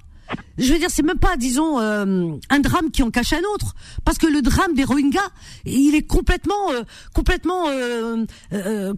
je 0.57 0.73
veux 0.73 0.79
dire, 0.79 0.89
c'est 0.89 1.03
même 1.03 1.17
pas, 1.17 1.37
disons, 1.37 1.79
euh, 1.79 2.33
un 2.49 2.59
drame 2.59 2.91
qui 2.91 3.03
en 3.03 3.09
cache 3.09 3.33
un 3.33 3.41
autre, 3.53 3.73
parce 4.05 4.17
que 4.17 4.27
le 4.27 4.41
drame 4.41 4.73
des 4.73 4.83
Rohingyas, 4.83 5.29
il 5.65 5.95
est 5.95 6.05
complètement, 6.05 6.71
euh, 6.71 6.83
complètement 7.13 7.67
euh, 7.69 8.25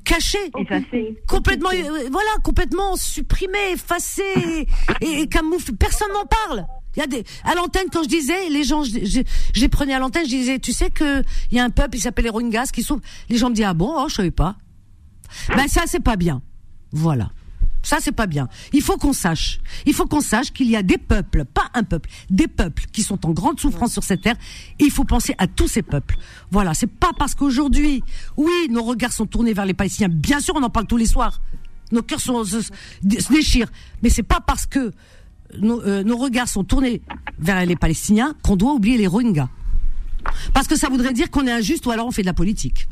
caché, 0.04 0.40
effacé, 0.58 1.22
complètement, 1.28 1.70
voilà, 2.12 2.32
complètement 2.44 2.96
supprimé, 2.96 3.72
effacé 3.74 4.24
et, 5.02 5.22
et 5.22 5.28
camouflé. 5.28 5.76
Personne 5.76 6.12
n'en 6.14 6.26
parle. 6.26 6.66
Il 6.96 7.00
y 7.00 7.02
a 7.04 7.08
des 7.08 7.24
à 7.44 7.56
l'antenne 7.56 7.88
quand 7.92 8.04
je 8.04 8.10
disais 8.10 8.50
les 8.50 8.64
gens 8.64 8.84
j'ai 8.84 9.70
prenais 9.70 9.94
à 9.94 10.00
l'antenne 10.00 10.26
je 10.26 10.30
disais 10.30 10.60
tu 10.60 10.74
sais 10.74 10.90
que 10.90 11.24
il 11.52 11.58
y 11.58 11.60
a 11.60 11.64
un 11.64 11.70
peuple 11.70 11.98
il 11.98 12.02
s'appelle 12.02 12.26
les 12.26 12.30
Rohingyas 12.30 12.68
qui 12.72 12.84
sont 12.84 13.00
les 13.30 13.38
gens 13.38 13.50
me 13.50 13.56
disaient 13.56 13.68
ah 13.68 13.74
bon 13.74 13.94
oh, 13.98 14.06
je 14.10 14.16
savais 14.16 14.32
pas. 14.32 14.56
Ben 15.56 15.68
ça 15.68 15.84
c'est 15.88 16.04
pas 16.04 16.16
bien. 16.16 16.42
Voilà. 16.92 17.32
Ça 17.82 17.98
c'est 18.00 18.12
pas 18.12 18.28
bien. 18.28 18.48
Il 18.72 18.82
faut 18.82 18.98
qu'on 18.98 19.12
sache. 19.12 19.60
Il 19.86 19.94
faut 19.94 20.06
qu'on 20.06 20.22
sache 20.22 20.52
qu'il 20.54 20.70
y 20.70 20.76
a 20.76 20.84
des 20.84 20.98
peuples 20.98 21.46
pas 21.46 21.66
un 21.74 21.84
peuple 21.84 22.10
des 22.30 22.48
peuples 22.48 22.84
qui 22.92 23.02
sont 23.02 23.26
en 23.26 23.32
grande 23.32 23.60
souffrance 23.60 23.92
sur 23.92 24.04
cette 24.04 24.22
terre 24.22 24.38
il 24.80 24.92
faut 24.92 25.04
penser 25.04 25.34
à 25.40 25.48
tous 25.48 25.68
ces 25.68 25.82
peuples. 25.82 26.16
Voilà. 26.52 26.76
C'est 26.76 26.88
pas 26.88 27.12
parce 27.18 27.34
qu'aujourd'hui 27.34 28.04
oui 28.38 28.68
nos 28.70 28.84
regards 28.84 29.14
sont 29.14 29.26
tournés 29.26 29.54
vers 29.54 29.66
les 29.66 29.74
Palestiniens. 29.74 30.10
Bien 30.10 30.40
sûr 30.40 30.54
on 30.56 30.64
en 30.64 30.70
parle 30.70 30.86
tous 30.86 30.98
les 30.98 31.08
soirs. 31.08 31.42
Nos 31.92 32.02
cœurs 32.02 32.22
sont, 32.22 32.44
se 32.44 32.58
déchirent. 33.02 33.72
Mais 34.02 34.10
c'est 34.10 34.24
pas 34.24 34.40
parce 34.40 34.66
que 34.66 34.92
euh, 35.62 36.04
nos, 36.04 36.18
regards 36.18 36.48
sont 36.48 36.64
tournés 36.64 37.02
vers 37.40 37.66
les 37.66 37.76
Palestiniens 37.76 38.36
qu'on 38.44 38.56
doit 38.56 38.74
oublier 38.74 38.98
les 38.98 39.08
Rohingyas. 39.08 39.50
Parce 40.54 40.68
que 40.68 40.76
ça 40.76 40.90
voudrait 40.90 41.14
dire 41.14 41.30
qu'on 41.30 41.48
est 41.48 41.52
injuste 41.52 41.86
ou 41.86 41.92
alors 41.92 42.08
on 42.08 42.12
fait 42.12 42.22
de 42.22 42.28
la 42.28 42.34
politique. 42.34 42.88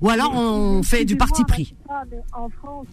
ou 0.00 0.10
alors 0.10 0.34
on 0.34 0.82
fait 0.82 1.04
du 1.04 1.16
parti 1.16 1.44
pris. 1.44 1.74
En 2.32 2.48
France, 2.48 2.86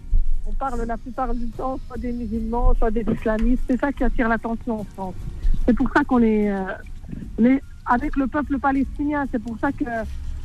on 0.45 0.53
parle 0.53 0.83
la 0.83 0.97
plupart 0.97 1.33
du 1.33 1.47
temps 1.47 1.79
soit 1.87 1.97
des 1.97 2.11
musulmans, 2.11 2.73
soit 2.75 2.91
des 2.91 3.05
islamistes. 3.11 3.63
C'est 3.67 3.79
ça 3.79 3.91
qui 3.91 4.03
attire 4.03 4.29
l'attention 4.29 4.81
en 4.81 4.83
France. 4.83 5.15
C'est 5.65 5.73
pour 5.73 5.89
ça 5.95 6.03
qu'on 6.03 6.21
est, 6.21 6.51
euh, 6.51 6.63
est, 7.43 7.61
avec 7.85 8.15
le 8.15 8.27
peuple 8.27 8.59
palestinien. 8.59 9.25
C'est 9.31 9.41
pour 9.41 9.57
ça 9.59 9.71
que 9.71 9.85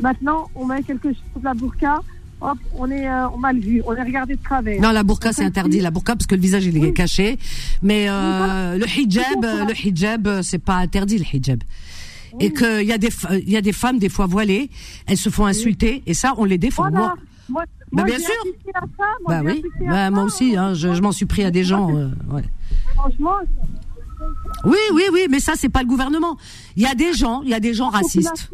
maintenant 0.00 0.48
on 0.54 0.64
met 0.64 0.82
quelque 0.82 1.08
chose 1.08 1.22
sous 1.34 1.42
la 1.42 1.54
burqa 1.54 2.00
on 2.40 2.90
est 2.90 3.09
euh, 3.09 3.29
mal 3.38 3.59
vu, 3.59 3.83
on 3.87 3.94
est 3.94 4.03
regardé 4.03 4.35
de 4.37 4.42
travers. 4.42 4.81
Non, 4.81 4.92
la 4.92 5.03
burqa 5.03 5.33
c'est 5.33 5.44
interdit, 5.44 5.81
la 5.81 5.90
burqa 5.90 6.14
parce 6.14 6.27
que 6.27 6.35
le 6.35 6.40
visage 6.40 6.66
il 6.66 6.85
est 6.85 6.92
caché, 6.92 7.38
mais 7.83 8.07
euh, 8.09 8.79
le 8.79 8.87
hijab, 8.87 9.42
le 9.42 9.87
hijab 9.87 10.42
c'est 10.42 10.59
pas 10.59 10.77
interdit 10.77 11.18
le 11.18 11.25
hijab. 11.33 11.62
Et 12.40 12.53
qu'il 12.53 12.83
y 12.83 12.92
a 12.92 12.99
des 12.99 13.11
y 13.47 13.57
a 13.57 13.61
des 13.61 13.73
femmes 13.73 13.99
des 13.99 14.09
fois 14.09 14.27
voilées, 14.27 14.68
elles 15.07 15.16
se 15.16 15.31
font 15.31 15.47
insulter 15.47 16.03
et 16.07 16.14
ça 16.14 16.35
on 16.37 16.44
les 16.44 16.59
défend. 16.59 16.90
Moi, 17.49 17.64
bah, 17.92 18.05
bien 18.05 18.18
sûr. 18.18 18.35
moi, 18.64 18.83
bah 19.29 19.42
oui, 19.44 19.62
bah, 19.81 20.11
moi 20.11 20.25
aussi, 20.25 20.57
hein, 20.57 20.75
je, 20.75 20.88
m'en 21.01 21.12
suis 21.12 21.27
pris 21.27 21.44
à 21.44 21.51
des 21.51 21.62
gens. 21.62 21.94
Euh, 21.94 22.09
ouais. 22.31 22.42
Franchement, 22.94 23.37
oui, 24.64 24.78
oui, 24.92 25.02
oui, 25.12 25.26
mais 25.30 25.40
ça 25.40 25.52
c'est 25.56 25.68
pas 25.68 25.82
le 25.82 25.88
gouvernement. 25.88 26.37
Il 26.76 26.82
y 26.82 26.87
a 26.87 26.94
des 26.94 27.12
gens, 27.12 27.42
il 27.42 27.50
y 27.50 27.54
a 27.54 27.60
des 27.60 27.74
gens 27.74 27.90
racistes. 27.90 28.50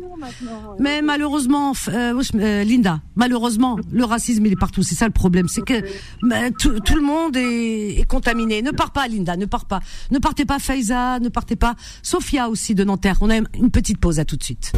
Mais 0.79 1.03
malheureusement, 1.03 1.73
euh, 1.89 2.21
euh, 2.35 2.65
Linda, 2.65 3.01
malheureusement, 3.17 3.79
le 3.93 4.05
racisme 4.05 4.45
il 4.47 4.53
est 4.53 4.57
partout. 4.57 4.83
C'est 4.83 4.95
ça 4.95 5.07
le 5.07 5.13
problème, 5.13 5.49
c'est 5.49 5.65
que 5.65 5.81
tout, 6.59 6.95
le 6.95 7.03
monde 7.03 7.37
est, 7.37 8.07
contaminé. 8.09 8.63
Ne 8.63 8.73
pars 8.73 8.91
pas, 8.91 9.09
Linda, 9.09 9.37
ne 9.37 9.47
pars 9.47 9.67
pas. 9.67 9.81
Ne 10.11 10.19
partez 10.19 10.45
pas, 10.45 10.59
Faiza, 10.59 11.21
ne 11.21 11.29
partez 11.29 11.57
pas. 11.57 11.75
Sophia 12.03 12.49
aussi 12.49 12.75
de 12.75 12.85
Nanterre. 12.85 13.19
On 13.21 13.31
a 13.31 13.37
une 13.37 13.71
petite 13.71 13.99
pause 13.99 14.19
à 14.19 14.25
tout 14.25 14.37
de 14.37 14.43
suite. 14.43 14.73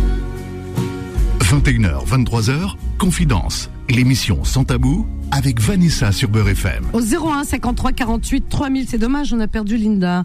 21h, 1.53 2.07
23h, 2.07 2.77
Confidence, 2.99 3.69
l'émission 3.91 4.43
Sans 4.43 4.65
Tabou 4.65 5.07
avec 5.31 5.61
Vanessa 5.61 6.11
sur 6.11 6.31
Beurre 6.31 6.49
FM. 6.51 6.85
Au 6.95 7.01
01 7.01 7.45
53 7.45 7.93
48 7.93 8.49
3000, 8.49 8.87
c'est 8.89 8.97
dommage, 8.97 9.35
on 9.35 9.41
a 9.41 9.49
perdu 9.49 9.77
Linda. 9.77 10.25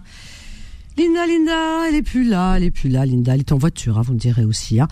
Linda, 0.98 1.28
Linda, 1.28 1.88
elle 1.88 1.94
est 1.94 2.02
plus 2.02 2.24
là, 2.24 2.56
elle 2.58 2.64
est 2.64 2.72
plus 2.72 2.90
là, 2.90 3.06
Linda, 3.06 3.36
elle 3.36 3.42
est 3.42 3.52
en 3.52 3.60
voiture, 3.60 4.00
hein, 4.00 4.02
vous 4.02 4.14
me 4.14 4.18
direz 4.18 4.46
aussi. 4.46 4.80
Hein. 4.80 4.88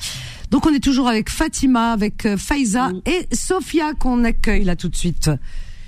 Donc 0.52 0.68
on 0.68 0.70
est 0.70 0.84
toujours 0.84 1.08
avec 1.08 1.32
Fatima, 1.32 1.94
avec 1.94 2.28
euh, 2.28 2.38
Faiza 2.38 2.92
et 3.08 3.26
Sophia 3.34 3.94
qu'on 3.94 4.24
accueille 4.24 4.66
là 4.66 4.76
tout 4.76 4.88
de 4.88 4.96
suite. 4.96 5.32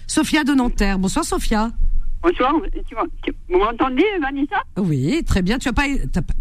Sophia 0.08 0.44
de 0.44 0.54
Nanterre. 0.54 0.98
Bonsoir 0.98 1.24
Sophia. 1.24 1.70
Bonsoir, 2.24 2.52
vous 2.52 3.60
m'entendez 3.60 4.06
Vanessa? 4.20 4.56
Oui, 4.78 5.24
très 5.24 5.44
bien. 5.44 5.60
Tu 5.60 5.68
as 5.70 5.74
pas, 5.74 5.86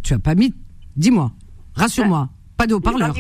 tu 0.02 0.14
as 0.14 0.18
pas 0.18 0.34
mis, 0.34 0.54
dis-moi, 0.96 1.32
rassure-moi, 1.74 2.30
pas 2.56 2.66
de 2.66 2.72
haut-parleur. 2.72 3.14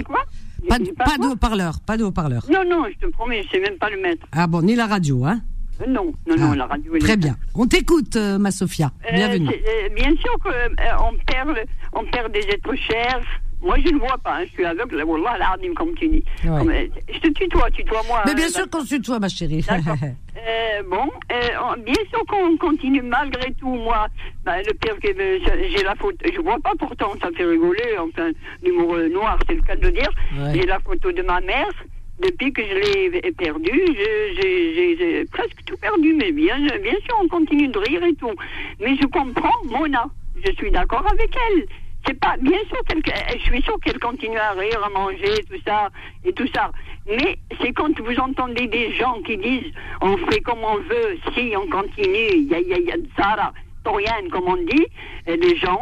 Pas, 0.70 0.78
de, 0.78 0.90
pas 0.92 1.18
de 1.18 1.26
haut-parleur, 1.26 1.80
pas 1.80 1.98
de 1.98 2.04
haut-parleur. 2.04 2.46
Non, 2.50 2.64
non, 2.66 2.86
je 2.90 3.06
te 3.06 3.12
promets, 3.12 3.42
je 3.42 3.50
sais 3.50 3.60
même 3.60 3.76
pas 3.78 3.90
le 3.90 4.00
mettre. 4.00 4.26
Ah 4.32 4.46
bon, 4.46 4.62
ni 4.62 4.74
la 4.74 4.86
radio, 4.86 5.26
hein 5.26 5.42
euh, 5.80 5.86
non, 5.86 6.12
non, 6.26 6.36
non, 6.36 6.50
ah, 6.52 6.56
la 6.56 6.66
radio. 6.66 6.98
Très 6.98 7.16
bien. 7.16 7.36
On 7.54 7.66
t'écoute, 7.66 8.16
euh, 8.16 8.38
ma 8.38 8.50
Sophia. 8.50 8.92
Bienvenue. 9.12 9.50
bien 9.94 10.14
sûr 10.16 10.32
qu'on 10.42 11.16
perd, 11.26 11.66
on 11.92 12.04
perd 12.04 12.32
des 12.32 12.40
êtres 12.40 12.74
chers, 12.74 13.22
moi, 13.62 13.76
je 13.84 13.90
ne 13.90 13.98
vois 13.98 14.18
pas, 14.18 14.36
hein. 14.36 14.44
je 14.46 14.52
suis 14.52 14.64
aveugle. 14.64 15.02
Wallah, 15.02 15.38
l'ardim, 15.38 15.72
comme 15.74 15.94
tu 15.94 16.08
dis. 16.08 16.24
Ouais. 16.44 16.90
Je 17.12 17.18
te 17.18 17.28
tutoie, 17.28 17.70
tutoie-moi. 17.70 18.22
Mais 18.26 18.34
bien 18.34 18.48
sûr 18.48 18.68
qu'on 18.68 18.82
se 18.82 18.94
tutoie, 18.94 19.18
ma 19.18 19.28
chérie. 19.28 19.64
euh, 19.70 20.82
bon, 20.88 21.10
euh, 21.32 21.76
bien 21.84 21.94
sûr 22.10 22.24
qu'on 22.28 22.56
continue, 22.58 23.02
malgré 23.02 23.52
tout, 23.54 23.68
moi, 23.68 24.08
bah, 24.44 24.58
le 24.62 24.72
pire 24.74 24.96
que 25.02 25.08
euh, 25.08 25.38
j'ai 25.74 25.82
la 25.82 25.94
photo, 25.94 26.16
je 26.32 26.40
vois 26.40 26.58
pas 26.58 26.72
pourtant, 26.78 27.12
ça 27.20 27.28
fait 27.36 27.44
rigoler, 27.44 27.96
enfin, 27.98 28.30
l'humour 28.62 28.94
euh, 28.94 29.08
noir, 29.08 29.38
c'est 29.48 29.54
le 29.54 29.62
cas 29.62 29.76
de 29.76 29.88
dire. 29.88 30.10
J'ai 30.52 30.66
la 30.66 30.78
photo 30.80 31.10
de 31.10 31.22
ma 31.22 31.40
mère. 31.40 31.70
Depuis 32.20 32.52
que 32.52 32.62
je 32.62 32.74
l'ai 32.74 33.32
perdue, 33.32 33.82
j'ai 34.40 35.24
presque 35.26 35.64
tout 35.66 35.76
perdu, 35.76 36.14
mais 36.14 36.32
bien, 36.32 36.58
bien 36.58 36.96
sûr, 37.04 37.16
on 37.22 37.28
continue 37.28 37.68
de 37.68 37.78
rire 37.78 38.02
et 38.04 38.14
tout. 38.14 38.34
Mais 38.80 38.96
je 38.96 39.06
comprends 39.06 39.64
Mona, 39.64 40.06
je 40.44 40.52
suis 40.52 40.70
d'accord 40.70 41.06
avec 41.06 41.30
elle 41.50 41.66
c'est 42.06 42.18
pas, 42.20 42.36
bien 42.40 42.58
sûr 42.68 42.78
qu'elle, 42.86 43.02
je 43.38 43.42
suis 43.42 43.62
sûre 43.62 43.78
qu'elle 43.84 43.98
continue 43.98 44.38
à 44.38 44.52
rire, 44.52 44.82
à 44.84 44.88
manger, 44.90 45.42
tout 45.50 45.60
ça, 45.64 45.88
et 46.24 46.32
tout 46.32 46.46
ça. 46.54 46.70
Mais 47.06 47.38
c'est 47.60 47.72
quand 47.72 47.98
vous 48.00 48.16
entendez 48.18 48.66
des 48.68 48.92
gens 48.92 49.20
qui 49.22 49.36
disent, 49.36 49.72
on 50.00 50.16
fait 50.16 50.40
comme 50.40 50.62
on 50.62 50.76
veut, 50.76 51.18
si 51.34 51.52
on 51.56 51.68
continue, 51.68 52.46
y 52.48 52.54
a, 52.54 52.60
y 52.60 52.92
a, 52.92 52.96
Zara, 53.16 53.52
Comme 54.32 54.48
on 54.48 54.56
dit, 54.56 54.86
les 55.28 55.56
gens 55.58 55.80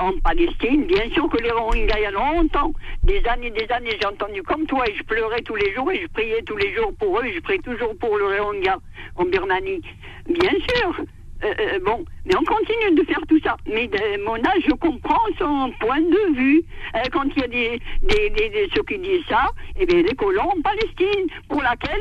en 0.00 0.12
Palestine, 0.22 0.84
bien 0.84 1.08
sûr 1.14 1.30
que 1.30 1.38
les 1.38 1.50
Rohingyas, 1.50 1.96
il 1.96 2.02
y 2.02 2.04
a 2.04 2.10
longtemps, 2.10 2.74
des 3.04 3.24
années, 3.26 3.50
des 3.50 3.66
années, 3.70 3.96
j'ai 3.98 4.06
entendu 4.06 4.42
comme 4.42 4.66
toi, 4.66 4.86
et 4.86 4.94
je 4.94 5.02
pleurais 5.02 5.40
tous 5.40 5.54
les 5.54 5.72
jours, 5.74 5.90
et 5.90 6.02
je 6.02 6.06
priais 6.08 6.42
tous 6.42 6.58
les 6.58 6.74
jours 6.74 6.92
pour 6.98 7.18
eux, 7.18 7.24
et 7.24 7.32
je 7.32 7.40
prie 7.40 7.58
toujours 7.60 7.96
pour 7.96 8.18
le 8.18 8.26
Rohingya 8.26 8.76
en 9.16 9.24
Birmanie. 9.24 9.80
Bien 10.28 10.52
sûr. 10.76 11.04
Euh, 11.44 11.46
euh, 11.46 11.78
bon, 11.84 12.04
mais 12.24 12.34
on 12.36 12.44
continue 12.44 12.96
de 12.96 13.04
faire 13.04 13.20
tout 13.28 13.38
ça. 13.44 13.56
Mais 13.66 13.86
de 13.86 14.24
mon 14.24 14.34
âge, 14.36 14.62
je 14.66 14.74
comprends 14.74 15.14
son 15.38 15.70
point 15.80 16.00
de 16.00 16.36
vue. 16.36 16.62
Euh, 16.96 17.00
quand 17.12 17.24
il 17.36 17.40
y 17.40 17.44
a 17.44 17.48
des, 17.48 17.80
des, 18.02 18.30
des, 18.30 18.68
ceux 18.74 18.82
qui 18.82 18.98
disent 18.98 19.24
ça, 19.28 19.46
eh 19.78 19.86
bien, 19.86 20.02
les 20.02 20.14
colons 20.16 20.50
en 20.50 20.60
Palestine, 20.60 21.26
pour 21.48 21.62
laquelle 21.62 22.00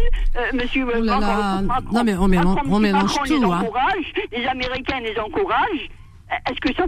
Monsieur 0.53 0.87
oh 0.91 1.03
non 1.93 2.03
mais 2.03 2.15
on 2.15 2.27
mélange, 2.27 2.59
on 2.67 2.79
mélange 2.79 3.13
tout. 3.13 3.33
Les 3.33 3.43
hein. 3.43 3.63
les 4.31 4.45
Américains 4.45 4.99
les 5.01 5.17
encouragent. 5.19 5.89
Est-ce 6.49 6.59
que 6.59 6.73
ça 6.75 6.85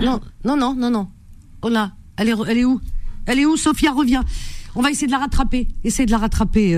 Non, 0.00 0.20
non, 0.44 0.56
non, 0.56 0.74
non, 0.74 0.90
non. 0.90 1.08
Oh 1.62 1.68
là, 1.68 1.92
elle 2.18 2.28
est, 2.28 2.34
elle 2.48 2.58
est 2.58 2.64
où? 2.64 2.80
Elle 3.26 3.38
est 3.38 3.46
où? 3.46 3.56
Sophia 3.56 3.92
revient. 3.92 4.22
On 4.74 4.82
va 4.82 4.90
essayer 4.90 5.06
de 5.06 5.12
la 5.12 5.18
rattraper. 5.18 5.68
Essayer 5.84 6.06
de 6.06 6.10
la 6.10 6.18
rattraper. 6.18 6.76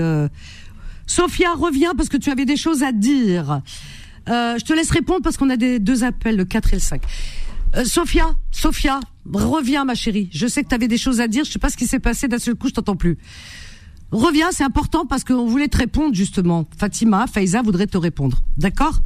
Sophia 1.07 1.53
revient 1.53 1.91
parce 1.97 2.07
que 2.07 2.17
tu 2.17 2.29
avais 2.29 2.45
des 2.45 2.55
choses 2.57 2.83
à 2.83 2.91
dire. 2.91 3.61
Euh, 4.29 4.57
je 4.57 4.65
te 4.65 4.73
laisse 4.73 4.91
répondre 4.91 5.21
parce 5.23 5.37
qu'on 5.37 5.49
a 5.49 5.57
des 5.57 5.79
deux 5.79 6.03
appels, 6.03 6.35
le 6.35 6.45
4 6.45 6.73
et 6.73 6.75
le 6.75 6.81
5. 6.81 7.01
Euh, 7.75 7.85
Sophia, 7.85 8.35
Sophia, 8.51 8.99
reviens 9.31 9.85
ma 9.85 9.95
chérie. 9.95 10.29
Je 10.31 10.47
sais 10.47 10.63
que 10.63 10.69
tu 10.69 10.75
avais 10.75 10.87
des 10.87 10.97
choses 10.97 11.21
à 11.21 11.27
dire. 11.27 11.45
Je 11.45 11.51
sais 11.51 11.59
pas 11.59 11.69
ce 11.69 11.77
qui 11.77 11.87
s'est 11.87 11.99
passé. 11.99 12.27
D'un 12.27 12.39
seul 12.39 12.55
coup, 12.55 12.67
je 12.67 12.73
t'entends 12.73 12.95
plus. 12.95 13.17
Reviens, 14.11 14.51
c'est 14.51 14.63
important 14.63 15.05
parce 15.05 15.23
qu'on 15.23 15.45
voulait 15.45 15.67
te 15.67 15.77
répondre 15.77 16.15
justement. 16.15 16.67
Fatima, 16.77 17.27
Faiza 17.27 17.61
voudrait 17.61 17.87
te 17.87 17.97
répondre. 17.97 18.41
D'accord? 18.57 19.01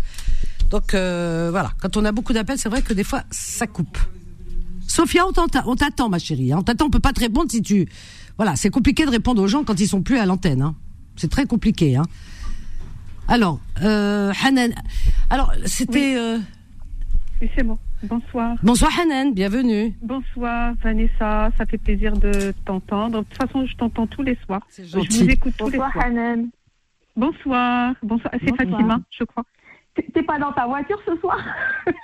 Donc 0.69 0.93
euh, 0.93 1.49
voilà, 1.51 1.71
quand 1.82 1.97
on 1.97 2.05
a 2.05 2.11
beaucoup 2.11 2.34
d'appels, 2.34 2.57
c'est 2.57 2.69
vrai 2.69 2.82
que 2.82 2.93
des 2.93 3.03
fois, 3.03 3.24
ça 3.30 3.67
coupe. 3.67 3.97
Sophia, 4.88 5.26
on 5.28 5.76
t'attend, 5.76 6.09
ma 6.09 6.19
chérie. 6.19 6.53
Hein. 6.53 6.57
On 6.59 6.63
t'attend, 6.63 6.86
on 6.86 6.89
peut 6.89 6.99
pas 6.99 7.13
te 7.13 7.19
répondre 7.19 7.51
si 7.51 7.61
tu... 7.61 7.88
Voilà, 8.38 8.55
c'est 8.55 8.69
compliqué 8.69 9.05
de 9.05 9.11
répondre 9.11 9.41
aux 9.41 9.47
gens 9.47 9.63
quand 9.63 9.80
ils 9.80 9.88
sont 9.88 10.01
plus 10.01 10.17
à 10.17 10.26
l'antenne. 10.26 10.61
Hein. 10.61 10.76
C'est 11.15 11.30
très 11.30 11.45
compliqué. 11.45 11.95
Hein. 11.95 12.03
Alors, 13.28 13.59
euh, 13.82 14.32
Hanan. 14.43 14.71
Alors, 15.30 15.53
c'était. 15.65 16.15
Euh, 16.17 16.38
oui, 17.41 17.49
c'est 17.55 17.63
bon. 17.63 17.78
Bonsoir. 18.03 18.57
Bonsoir 18.63 18.91
Hanan, 18.99 19.34
bienvenue. 19.34 19.93
Bonsoir 20.01 20.74
Vanessa, 20.84 21.49
ça 21.57 21.65
fait 21.65 21.78
plaisir 21.78 22.17
de 22.17 22.53
t'entendre. 22.65 23.19
De 23.19 23.24
toute 23.24 23.38
façon, 23.38 23.65
je 23.65 23.76
t'entends 23.78 24.07
tous 24.07 24.24
les 24.24 24.38
soirs. 24.45 24.61
Je 24.78 24.97
vous 24.97 25.30
écoute 25.30 25.53
tous 25.57 25.65
Bonsoir, 25.65 25.88
les 25.88 25.93
soirs. 25.93 26.05
Hanan. 26.05 26.49
Bonsoir. 27.15 27.93
Bonsoir. 28.03 28.34
C'est 28.43 28.55
Fatima, 28.57 28.99
je 29.09 29.24
crois. 29.24 29.45
T'es 29.95 30.24
pas 30.24 30.38
dans 30.38 30.51
ta 30.51 30.65
voiture 30.65 30.99
ce 31.05 31.15
soir? 31.17 31.39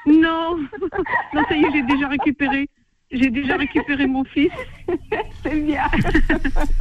Non. 0.05 0.57
non, 1.33 1.43
ça 1.49 1.55
y 1.55 1.63
est, 1.65 1.71
j'ai 1.73 1.83
déjà 1.83 2.07
récupéré. 2.07 2.69
J'ai 3.11 3.31
déjà 3.31 3.57
récupéré 3.57 4.05
mon 4.05 4.23
fils. 4.23 4.51
C'est 5.43 5.55
bien. 5.65 5.81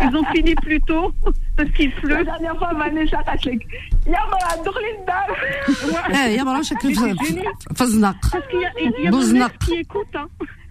Ils 0.03 0.15
ont 0.15 0.25
fini 0.35 0.55
plus 0.57 0.79
tôt 0.83 1.11
parce 1.57 1.71
qu'il 1.71 1.91
pleut. 1.93 2.17
La 2.17 2.25
dernière 2.25 2.59
fois, 2.59 2.75
Vanessa 2.75 3.23
a 3.27 3.37
dit 3.37 3.59
Yamala, 4.07 4.63
Dorlinda. 4.63 5.27
Eh, 6.11 6.35
Yamala, 6.35 6.63
chacun 6.63 6.91
Faznak. 7.75 8.17
Parce 8.31 8.47
qu'il 8.49 8.61
y 8.61 8.65
a, 8.67 8.71
il 8.79 9.05
y 9.05 9.07
a 9.07 9.11
mon 9.11 9.47
ex 9.47 9.59
qui 9.65 9.75
écoute. 9.77 10.07
Hein. 10.15 10.27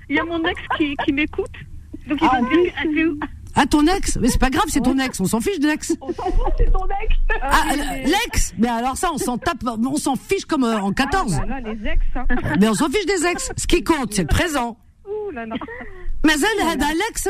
Il 0.10 0.16
y 0.16 0.20
a 0.20 0.26
mon 0.26 0.44
ex 0.44 0.62
qui, 0.78 0.96
qui 1.04 1.12
m'écoute. 1.12 1.56
Donc 2.08 2.20
il 2.22 2.28
ah, 2.32 2.40
va 2.40 2.50
dire. 2.50 3.14
Ah, 3.56 3.66
ton 3.66 3.88
ex 3.88 4.20
Mais 4.22 4.28
c'est 4.28 4.40
pas 4.40 4.52
grave, 4.52 4.66
c'est 4.68 4.82
ton 4.82 5.00
ex. 5.00 5.20
On 5.20 5.26
s'en 5.26 5.42
fiche 5.42 5.60
de 5.60 5.66
l'ex. 5.66 5.98
On 6.02 6.14
s'en 6.14 6.24
fout, 6.26 6.54
c'est 6.60 6.72
ton 6.72 6.86
ex. 6.86 7.16
Ah, 7.42 7.64
l'ex 8.06 8.54
Mais 8.60 8.68
alors 8.68 8.96
ça, 8.96 9.10
on 9.12 9.18
s'en 9.18 9.40
tape, 9.40 9.64
on 9.66 9.98
s'en 9.98 10.16
fiche 10.16 10.46
comme 10.46 10.66
euh, 10.66 10.78
en 10.80 10.92
14. 10.92 11.40
Ah, 11.42 11.46
là, 11.48 11.60
les 11.62 11.88
ex. 11.88 12.06
Hein. 12.16 12.26
Mais 12.60 12.70
on 12.70 12.76
s'en 12.76 12.90
fiche 12.90 13.08
des 13.08 13.26
ex. 13.26 13.52
Ce 13.58 13.66
qui 13.66 13.84
compte, 13.84 14.14
c'est 14.14 14.22
le 14.22 14.28
présent. 14.28 14.78
Mais 16.26 16.34
elle, 16.34 16.84
Alex, 16.84 17.30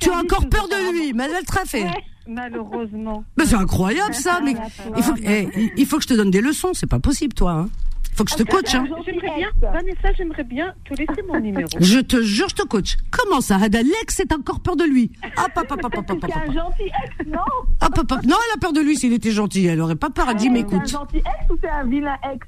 tu 0.00 0.10
as 0.10 0.18
encore 0.18 0.48
peur 0.48 0.68
de 0.68 0.92
lui, 0.92 1.12
mais 1.12 1.24
elle 1.24 1.44
te 1.44 1.68
fait. 1.68 1.86
Malheureusement. 2.26 3.24
Mais 3.36 3.44
c'est 3.46 3.56
incroyable 3.56 4.14
ça, 4.14 4.40
mais 4.42 4.54
il 4.96 5.02
faut, 5.02 5.14
eh, 5.24 5.48
il 5.76 5.86
faut 5.86 5.96
que 5.96 6.04
je 6.04 6.08
te 6.08 6.14
donne 6.14 6.30
des 6.30 6.40
leçons, 6.40 6.72
c'est 6.72 6.86
pas 6.86 7.00
possible 7.00 7.34
toi. 7.34 7.52
Hein. 7.52 7.68
Il 8.12 8.16
faut 8.16 8.24
que 8.24 8.30
je 8.30 8.36
te 8.36 8.42
coach. 8.42 8.74
Hein. 8.74 8.84
J'aimerais 9.06 9.36
bien, 9.36 9.48
Vanessa, 9.60 10.12
j'aimerais 10.16 10.44
bien 10.44 10.74
te 10.84 10.94
laisser 10.94 11.22
mon 11.26 11.40
numéro. 11.40 11.68
Je 11.80 11.98
te 11.98 12.20
jure, 12.20 12.48
je 12.50 12.54
te 12.56 12.62
coach. 12.62 12.96
Comment 13.10 13.40
ça, 13.40 13.56
Alex, 13.56 14.14
c'est 14.14 14.32
encore 14.32 14.60
peur 14.60 14.76
de 14.76 14.84
lui? 14.84 15.10
Hop, 15.38 15.50
hop, 15.56 15.66
hop, 15.70 15.84
hop, 15.84 15.94
hop, 15.96 16.10
hop. 16.10 16.18
C'est 16.26 16.50
un 16.50 16.52
gentil 16.52 16.82
ex, 16.82 17.26
non? 17.26 17.38
Hop, 17.80 17.98
hop, 17.98 18.12
hop. 18.12 18.22
Non, 18.24 18.36
elle 18.36 18.56
a 18.56 18.60
peur 18.60 18.74
de 18.74 18.80
lui 18.80 18.96
s'il 18.96 19.14
était 19.14 19.30
gentil. 19.30 19.66
Elle 19.66 19.80
aurait 19.80 19.96
pas 19.96 20.10
peur. 20.10 20.26
Elle 20.28 20.36
dit, 20.36 20.50
mais 20.50 20.60
écoute. 20.60 20.82
C'est 20.84 20.96
un 20.96 21.00
gentil 21.00 21.18
ex 21.18 21.50
ou 21.50 21.56
c'est 21.60 21.70
un 21.70 21.84
vilain 21.84 22.16
ex? 22.32 22.46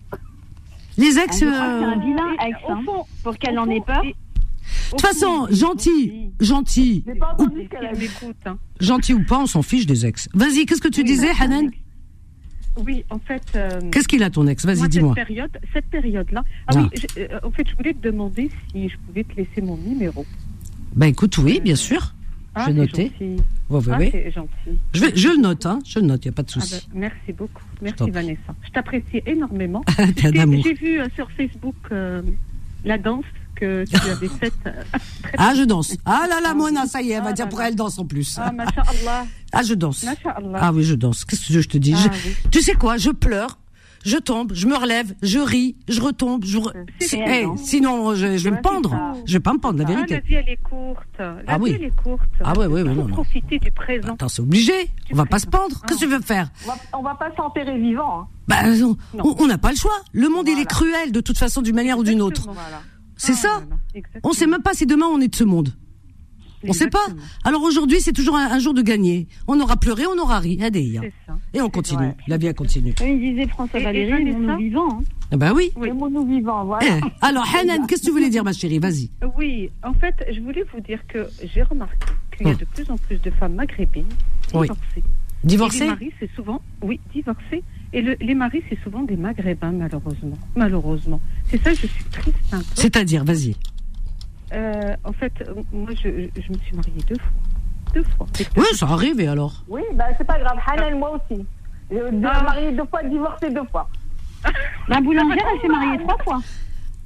Les 0.99 1.19
ex. 1.19 1.39
C'est 1.39 1.47
un 1.47 1.99
vilain 1.99 2.33
ex, 2.47 2.59
hein, 2.69 2.83
pour 3.23 3.39
qu'elle 3.39 3.59
en 3.59 3.69
ait 3.71 3.81
peur. 3.81 4.03
De 4.87 4.91
toute 4.91 5.01
façon, 5.01 5.47
gentil, 5.51 6.31
gentil. 6.41 7.05
Ou, 7.39 7.49
hein. 8.47 8.59
Gentil 8.81 9.15
ou 9.15 9.25
pas, 9.25 9.41
on 9.41 9.47
s'en 9.47 9.63
fiche 9.63 9.87
des 9.87 10.07
ex. 10.07 10.29
Vas-y, 10.35 10.67
qu'est-ce 10.67 10.81
que 10.81 10.89
tu 10.89 11.05
disais, 11.05 11.31
Hanan 11.41 11.71
oui, 12.85 13.05
en 13.11 13.19
fait. 13.19 13.43
Euh, 13.55 13.81
Qu'est-ce 13.93 14.09
qu'il 14.09 14.23
a 14.23 14.31
ton 14.31 14.47
ex? 14.47 14.65
Vas-y, 14.67 14.89
dis-moi. 14.89 15.15
Cette 15.17 15.27
période, 15.27 15.59
cette 15.73 15.87
période-là. 15.87 16.45
Ah, 16.67 16.73
oui, 16.77 16.89
ah. 16.93 17.19
Euh, 17.19 17.41
en 17.45 17.51
fait, 17.51 17.69
je 17.69 17.77
voulais 17.77 17.95
te 17.95 18.03
demander 18.03 18.51
si 18.73 18.89
je 18.89 18.97
pouvais 19.07 19.25
te 19.25 19.35
laisser 19.37 19.61
mon 19.63 19.77
numéro. 19.77 20.27
Bah 20.95 21.07
écoute, 21.07 21.39
oui, 21.39 21.61
bien 21.63 21.77
sûr. 21.77 22.15
Ah. 22.57 22.67
Oui, 22.69 22.81
oui, 22.81 23.09
ah, 23.71 23.99
c'est 24.13 24.31
gentil. 24.31 24.79
Je, 24.93 25.01
vais, 25.01 25.13
je 25.15 25.41
note, 25.41 25.67
hein. 25.67 25.81
Je 25.85 25.99
note, 25.99 26.25
il 26.25 26.29
n'y 26.29 26.35
a 26.35 26.37
pas 26.37 26.43
de 26.43 26.51
ah, 26.57 26.61
souci. 26.61 26.89
Ben, 26.93 27.01
merci 27.01 27.33
beaucoup. 27.33 27.63
Merci 27.81 28.11
Vanessa. 28.11 28.55
Je 28.65 28.71
t'apprécie 28.71 29.23
énormément. 29.27 29.85
J'ai 30.19 30.75
vu 30.75 31.01
euh, 31.01 31.07
sur 31.15 31.31
Facebook 31.33 31.77
la 32.85 32.99
danse 32.99 33.25
que 33.55 33.85
tu 33.85 33.97
avais 34.11 34.29
faite. 34.29 34.55
Euh, 34.67 34.83
ah, 35.39 35.55
je 35.55 35.63
danse. 35.63 35.97
Ah 36.05 36.27
là 36.29 36.41
là, 36.41 36.55
Mona, 36.55 36.87
ça 36.87 37.03
y 37.03 37.11
est, 37.11 37.15
elle 37.15 37.25
va 37.25 37.33
dire 37.33 37.49
pour 37.49 37.63
elle 37.63 37.75
danse 37.75 37.99
en 37.99 38.05
plus. 38.05 38.39
Ah, 38.41 38.53
masha'Allah. 38.53 39.27
Ah, 39.53 39.63
je 39.63 39.75
danse. 39.75 40.05
Ah 40.55 40.73
oui, 40.73 40.85
je 40.85 40.95
danse. 40.95 41.25
Qu'est-ce 41.25 41.53
que 41.53 41.61
je 41.61 41.69
te 41.69 41.79
dis 41.79 41.95
ah, 41.97 42.11
Tu 42.51 42.61
sais 42.61 42.75
quoi 42.75 42.97
Je 42.97 43.11
pleure. 43.11 43.59
Je 44.05 44.19
tombe, 44.19 44.53
je 44.53 44.67
me 44.67 44.77
relève, 44.77 45.15
je 45.23 45.39
ris, 45.39 45.77
je 45.89 45.99
retombe, 46.03 46.45
je. 46.45 46.59
Hey, 47.15 47.47
sinon, 47.57 48.15
je, 48.15 48.37
je 48.37 48.45
vais 48.45 48.51
me 48.51 48.61
pendre. 48.61 48.95
Je 49.25 49.33
vais 49.33 49.41
pas 49.41 49.55
me 49.55 49.59
pendre, 49.59 49.79
la 49.79 49.87
vérité. 49.87 50.17
Ah, 50.17 50.21
la 50.21 50.21
vie 50.21 50.35
elle 50.35 50.49
est 50.51 50.63
courte. 50.63 51.19
La 51.19 51.37
ah, 51.47 51.57
vie 51.57 51.63
oui. 51.63 51.73
elle 51.75 51.85
est 51.85 51.97
courte. 52.03 52.21
Ah 52.45 52.53
oui, 52.59 52.67
oui, 52.67 52.83
oui, 52.83 52.95
non, 52.95 53.09
non. 53.09 53.15
profiter 53.15 53.59
du 53.59 53.71
présent. 53.71 54.13
Attends, 54.13 54.29
c'est 54.29 54.43
obligé. 54.43 54.75
on 55.11 55.17
va 55.17 55.25
pas 55.25 55.39
se 55.39 55.47
pendre. 55.47 55.81
Qu'est-ce 55.87 56.01
que 56.01 56.05
tu 56.05 56.11
veux 56.11 56.21
faire 56.21 56.51
on 56.93 57.03
va, 57.03 57.15
pas 57.15 57.35
s'enterrer 57.35 57.79
vivant. 57.79 58.21
Hein. 58.21 58.29
Bah, 58.47 58.57
on 59.39 59.47
n'a 59.47 59.57
pas 59.57 59.71
le 59.71 59.77
choix. 59.77 59.97
Le 60.13 60.29
monde 60.29 60.49
il 60.49 60.59
est 60.59 60.67
cruel 60.67 61.11
de 61.11 61.21
toute 61.21 61.39
façon, 61.39 61.63
d'une 61.63 61.75
manière 61.75 61.99
ou 61.99 62.05
d'une 62.05 62.21
autre. 62.21 62.49
C'est 63.17 63.35
ça. 63.35 63.63
On 64.23 64.31
ne 64.31 64.35
sait 64.35 64.47
même 64.47 64.63
pas 64.63 64.75
si 64.75 64.87
demain 64.87 65.07
on 65.07 65.21
est 65.21 65.29
de 65.29 65.37
ce 65.37 65.45
monde. 65.45 65.75
On 66.67 66.73
sait 66.73 66.89
pas. 66.89 67.07
Alors 67.45 67.63
aujourd'hui, 67.63 68.01
c'est 68.01 68.13
toujours 68.13 68.37
un, 68.37 68.59
jour 68.59 68.75
de 68.75 68.83
gagner. 68.83 69.27
On 69.47 69.61
aura 69.61 69.77
pleuré, 69.77 70.07
on 70.07 70.19
aura 70.19 70.39
ri. 70.39 70.59
Et 71.53 71.61
on 71.61 71.71
continue. 71.71 72.13
La 72.27 72.37
vie 72.37 72.53
continue. 72.55 72.95
Il 73.01 73.21
disait 73.21 73.47
François 73.49 73.81
Valéry, 73.81 74.25
nous 74.25 74.57
vivant. 74.57 74.89
Hein. 74.91 75.03
Eh 75.33 75.37
ben 75.37 75.53
oui. 75.53 75.73
oui. 75.77 75.91
nous 75.93 76.27
vivant, 76.27 76.65
voilà. 76.65 76.87
Eh, 76.87 77.01
alors, 77.21 77.45
Hanan, 77.55 77.87
qu'est-ce 77.87 78.03
que 78.03 78.07
tu 78.07 78.13
voulais 78.13 78.31
dire, 78.31 78.45
ma 78.45 78.53
chérie? 78.53 78.79
Vas-y. 78.79 79.11
Oui, 79.37 79.71
en 79.83 79.95
fait, 79.95 80.15
je 80.33 80.41
voulais 80.41 80.65
vous 80.73 80.81
dire 80.81 81.01
que 81.09 81.27
j'ai 81.43 81.63
remarqué 81.63 82.07
qu'il 82.37 82.47
y 82.47 82.51
a 82.51 82.55
oh. 82.55 82.59
de 82.59 82.65
plus 82.67 82.91
en 82.91 82.97
plus 82.97 83.21
de 83.21 83.31
femmes 83.31 83.55
maghrébines 83.55 84.05
divorcées. 84.49 85.03
Divorcées 85.45 85.81
Les 85.81 85.91
maris, 85.91 86.13
c'est 86.19 86.31
souvent, 86.35 86.61
oui, 86.83 87.01
divorcées. 87.13 87.63
Et 87.93 88.03
les 88.03 88.35
maris, 88.35 88.63
c'est 88.69 88.79
souvent 88.83 89.03
des 89.03 89.17
maghrébins, 89.17 89.71
malheureusement. 89.73 90.39
Malheureusement. 90.57 91.21
C'est 91.49 91.63
ça, 91.63 91.71
je 91.71 91.87
suis 91.87 92.05
triste 92.05 92.37
un 92.53 92.59
peu. 92.59 92.65
C'est-à-dire, 92.75 93.25
vas-y. 93.25 93.55
Euh, 94.53 94.97
en 95.05 95.13
fait, 95.13 95.33
moi, 95.73 95.91
je, 95.93 96.09
je, 96.09 96.53
me 96.53 96.59
suis 96.59 96.75
mariée 96.75 97.03
deux 97.09 97.17
fois. 97.17 97.33
Deux 97.95 98.03
fois. 98.03 98.27
Oui, 98.57 98.65
ça 98.73 98.87
arrive, 98.87 99.21
et 99.21 99.29
alors 99.29 99.63
Oui, 99.69 99.83
bah, 99.95 100.07
c'est 100.19 100.27
pas 100.27 100.39
grave. 100.39 100.59
Hanan, 100.67 100.99
moi 100.99 101.11
aussi. 101.11 101.45
Je 101.91 101.97
suis 101.97 102.27
ah. 102.27 102.43
mariée 102.43 102.73
deux 102.73 102.87
fois, 102.87 103.03
divorcée 103.03 103.51
deux 103.51 103.65
fois. 103.71 103.89
La 104.89 105.01
boulangère, 105.01 105.45
elle 105.55 105.61
s'est 105.61 105.69
mariée 105.69 105.99
trois 105.99 106.19
fois. 106.25 106.41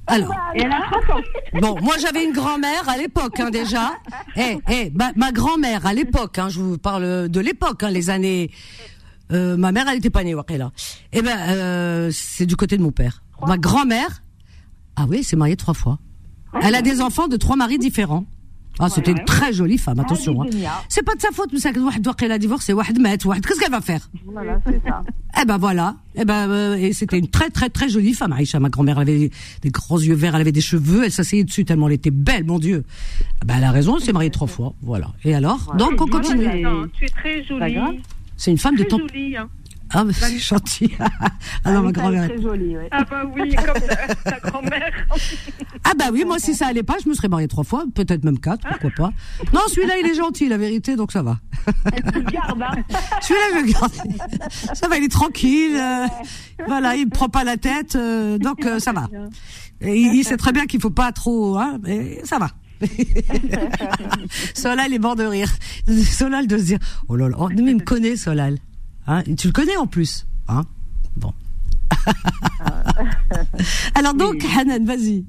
Alors, 0.09 0.35
et 0.55 0.63
elle 0.63 0.73
a 0.73 0.81
trois 0.91 1.17
ans. 1.17 1.21
Bon, 1.61 1.77
moi 1.83 1.95
j'avais 2.01 2.25
une 2.25 2.33
grand-mère 2.33 2.89
à 2.89 2.97
l'époque 2.97 3.39
hein, 3.41 3.51
déjà. 3.51 3.93
Eh, 4.37 4.59
eh, 4.71 4.93
ma, 5.17 5.33
grand-mère 5.33 5.87
à 5.87 5.93
l'époque, 5.93 6.39
hein, 6.39 6.49
je 6.49 6.61
vous 6.61 6.79
parle 6.79 7.29
de 7.29 7.41
l'époque, 7.41 7.83
hein, 7.83 7.91
les 7.91 8.11
années. 8.11 8.51
Euh, 9.31 9.57
ma 9.57 9.73
mère, 9.73 9.87
elle 9.89 9.97
n'était 9.97 10.11
pas 10.11 10.25
née, 10.25 10.35
là. 10.35 10.73
Eh 11.13 11.23
ben, 11.23 11.39
euh, 11.49 12.11
c'est 12.13 12.47
du 12.47 12.57
côté 12.57 12.79
de 12.79 12.83
mon 12.83 12.93
père. 12.93 13.23
Ma 13.47 13.59
grand-mère, 13.59 14.23
ah 14.97 15.05
oui, 15.09 15.23
s'est 15.23 15.37
mariée 15.37 15.57
trois 15.57 15.75
fois. 15.75 15.99
Elle 16.63 16.75
a 16.75 16.83
des 16.83 17.01
enfants 17.01 17.29
de 17.29 17.37
trois 17.37 17.57
maris 17.57 17.79
différents. 17.79 18.25
Ah, 18.81 18.89
c'était 18.89 19.11
une 19.13 19.25
très 19.25 19.53
jolie 19.53 19.79
femme, 19.79 19.99
attention. 19.99 20.43
Hein. 20.43 20.47
C'est 20.89 21.03
pas 21.03 21.15
de 21.15 21.21
sa 21.21 21.31
faute, 21.31 21.51
mais 21.53 21.59
c'est 21.59 21.73
qu'elle 21.73 22.33
a 22.33 22.39
divorcé, 22.39 22.73
qu'est-ce 22.75 23.61
qu'elle 23.61 23.71
va 23.71 23.81
faire? 23.81 24.09
Voilà, 24.25 24.61
c'est 24.67 24.81
ça. 24.87 25.03
Eh 25.41 25.45
ben 25.45 25.57
voilà, 25.57 25.97
eh 26.17 26.25
ben 26.25 26.51
euh, 26.51 26.75
et 26.77 26.93
c'était 26.93 27.19
une 27.19 27.29
très 27.29 27.51
très 27.51 27.69
très 27.69 27.89
jolie 27.89 28.15
femme. 28.15 28.33
Aïcha, 28.33 28.59
ma 28.59 28.71
grand-mère, 28.71 29.01
elle 29.01 29.09
avait 29.09 29.31
des 29.63 29.71
grands 29.71 29.99
yeux 29.99 30.15
verts, 30.15 30.35
elle 30.35 30.41
avait 30.41 30.53
des 30.53 30.61
cheveux, 30.61 31.05
elle 31.05 31.13
s'asseyait 31.13 31.45
dessus 31.45 31.65
tellement 31.65 31.87
elle 31.87 31.95
était 31.95 32.11
belle, 32.11 32.45
mon 32.45 32.59
Dieu. 32.59 32.85
Eh 33.43 33.47
ben 33.47 33.57
elle 33.59 33.65
a 33.65 33.71
raison, 33.71 33.97
elle 33.97 34.03
s'est 34.03 34.13
mariée 34.13 34.31
trois 34.31 34.49
fois, 34.49 34.75
voilà. 34.83 35.13
Et 35.25 35.35
alors? 35.35 35.75
Donc 35.79 36.01
on 36.01 36.07
continue. 36.07 36.49
tu 36.93 37.05
es 37.05 37.09
très 37.09 37.45
jolie. 37.45 37.79
C'est 38.37 38.53
une 38.53 38.59
femme 38.59 38.77
de 38.77 38.85
temps. 38.85 38.99
Ah, 39.95 40.05
bah, 40.05 40.13
c'est 40.13 40.39
gentil. 40.39 40.93
ah 41.65 41.73
non, 41.73 41.83
ma 41.83 41.93
grand-mère. 41.93 42.29
très 42.29 42.41
jolie, 42.41 42.77
oui. 42.77 42.85
Ah, 42.91 43.05
bah 43.11 43.23
oui, 43.35 43.55
comme 43.55 43.83
ta, 44.25 44.39
grand-mère. 44.41 44.93
ah, 45.85 45.93
bah 45.99 46.07
oui, 46.13 46.25
moi, 46.27 46.39
si 46.39 46.55
ça 46.55 46.67
allait 46.67 46.83
pas, 46.83 46.97
je 47.03 47.09
me 47.09 47.15
serais 47.15 47.29
mariée 47.29 47.49
trois 47.49 47.65
fois, 47.65 47.85
peut-être 47.95 48.25
même 48.25 48.39
quatre, 48.39 48.67
pourquoi 48.69 48.91
pas. 48.91 49.13
Non, 49.53 49.61
celui-là, 49.69 49.95
il 49.99 50.07
est 50.07 50.15
gentil, 50.15 50.49
la 50.49 50.59
vérité, 50.59 50.97
donc 50.97 51.13
ça 51.13 51.23
va. 51.23 51.39
tu 51.67 52.13
le 52.13 52.21
gardes, 52.31 52.63
hein. 52.63 52.83
Celui-là, 53.23 53.47
je 53.53 53.67
le 53.67 53.73
garde. 53.73 53.93
Ça 54.75 54.89
va, 54.89 54.99
il 54.99 55.05
est 55.05 55.11
tranquille. 55.11 55.77
Euh, 55.77 56.07
voilà, 56.67 56.97
il 56.97 57.07
me 57.07 57.11
prend 57.11 57.29
pas 57.29 57.45
la 57.45 57.57
tête, 57.57 57.97
euh, 57.97 58.37
donc 58.39 58.67
euh, 58.67 58.79
ça 58.79 58.93
va. 58.93 59.09
il, 59.81 60.23
sait 60.25 60.37
très 60.37 60.53
bien 60.53 60.67
qu'il 60.67 60.81
faut 60.81 60.91
pas 60.91 61.13
trop, 61.13 61.57
hein, 61.57 61.79
mais 61.83 62.21
ça 62.25 62.39
va. 62.39 62.51
Solal 64.55 64.93
est 64.93 64.99
mort 64.99 65.17
de 65.17 65.25
rire. 65.25 65.51
Solal 66.05 66.47
de 66.47 66.59
se 66.59 66.65
dire, 66.65 66.79
oh 67.09 67.17
là 67.17 67.29
là, 67.29 67.37
oh, 67.39 67.49
mais 67.49 67.71
il 67.71 67.77
me 67.77 67.85
connaît, 67.85 68.17
Solal. 68.17 68.59
Hein, 69.09 69.23
tu 69.39 69.47
le 69.47 69.53
connais 69.55 69.77
en 69.79 69.87
plus. 69.87 70.27
Hein 70.49 70.65
bon. 71.17 71.33
Alors 73.95 74.13
donc, 74.13 74.45
Hanan, 74.55 74.85
vas-y. 74.85 75.25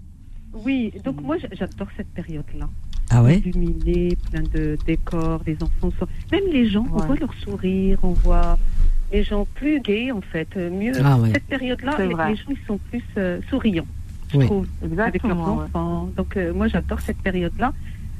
Oui, 0.54 0.92
donc 1.06 1.22
moi 1.22 1.38
j'adore 1.54 1.88
cette 1.96 2.10
période-là. 2.10 2.68
Ah 3.10 3.24
ouais? 3.24 3.38
Illuminé, 3.38 4.18
plein 4.30 4.44
de 4.44 4.78
décors, 4.86 5.42
les 5.48 5.56
enfants 5.64 5.92
sont... 5.98 6.08
Même 6.32 6.44
les 6.52 6.70
gens, 6.70 6.86
on 6.92 6.98
voit 6.98 7.16
leur 7.16 7.34
sourire, 7.36 7.98
on 8.04 8.12
voit 8.12 8.60
les 9.14 9.24
gens 9.24 9.48
plus 9.56 9.80
gays 9.80 10.12
en 10.12 10.22
fait, 10.22 10.54
mieux. 10.58 10.92
Ah 11.02 11.18
cette 11.32 11.46
période-là, 11.46 11.96
les, 12.00 12.12
gens 12.12 12.50
ils 12.50 12.58
sont 12.68 12.78
plus 12.90 13.04
euh, 13.18 13.40
souriants, 13.50 13.88
je 14.34 14.42
trouve, 14.42 14.68
avec 15.00 15.24
leurs 15.24 15.40
enfants. 15.40 16.10
Donc 16.18 16.36
euh, 16.36 16.54
moi 16.54 16.68
j'adore 16.68 17.00
cette 17.00 17.20
période-là. 17.20 17.74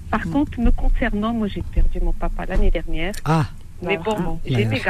Par 0.10 0.26
mm. 0.26 0.32
contre, 0.32 0.60
me 0.60 0.72
concernant, 0.72 1.34
moi 1.34 1.48
j'ai 1.48 1.62
perdu 1.62 2.00
mon 2.02 2.14
papa 2.14 2.46
l'année 2.46 2.72
dernière. 2.72 3.14
Ah. 3.26 3.46
Mais 3.82 3.98
bon, 3.98 4.40
j'ai 4.46 4.66
mes, 4.66 4.82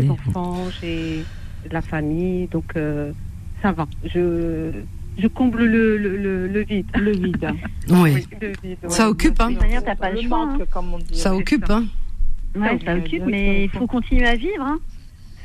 mes 0.00 0.10
enfants, 0.10 0.64
j'ai 0.80 1.24
la 1.70 1.82
famille, 1.82 2.46
donc 2.46 2.76
euh, 2.76 3.12
ça 3.62 3.72
va. 3.72 3.86
Je, 4.04 4.70
je 5.18 5.26
comble 5.26 5.64
le, 5.64 5.96
le, 5.96 6.46
le, 6.46 6.60
vide. 6.62 6.86
Le 6.94 7.12
vide. 7.12 7.50
oui. 7.88 8.26
Ça 8.88 9.08
occupe, 9.08 9.40
hein. 9.40 9.50
T'as 9.84 9.96
pas 9.96 10.10
le 10.10 10.22
choix. 10.22 10.42
Hein. 10.42 10.58
Comme 10.70 10.94
on 10.94 10.98
dit. 10.98 11.18
Ça 11.18 11.34
occupe, 11.34 11.68
hein. 11.70 11.84
Ouais, 12.54 12.78
ça 12.84 12.96
occupe, 12.96 13.24
mais 13.26 13.64
il 13.64 13.70
faut 13.70 13.86
continuer 13.86 14.26
à 14.26 14.36
vivre, 14.36 14.62
hein. 14.62 14.78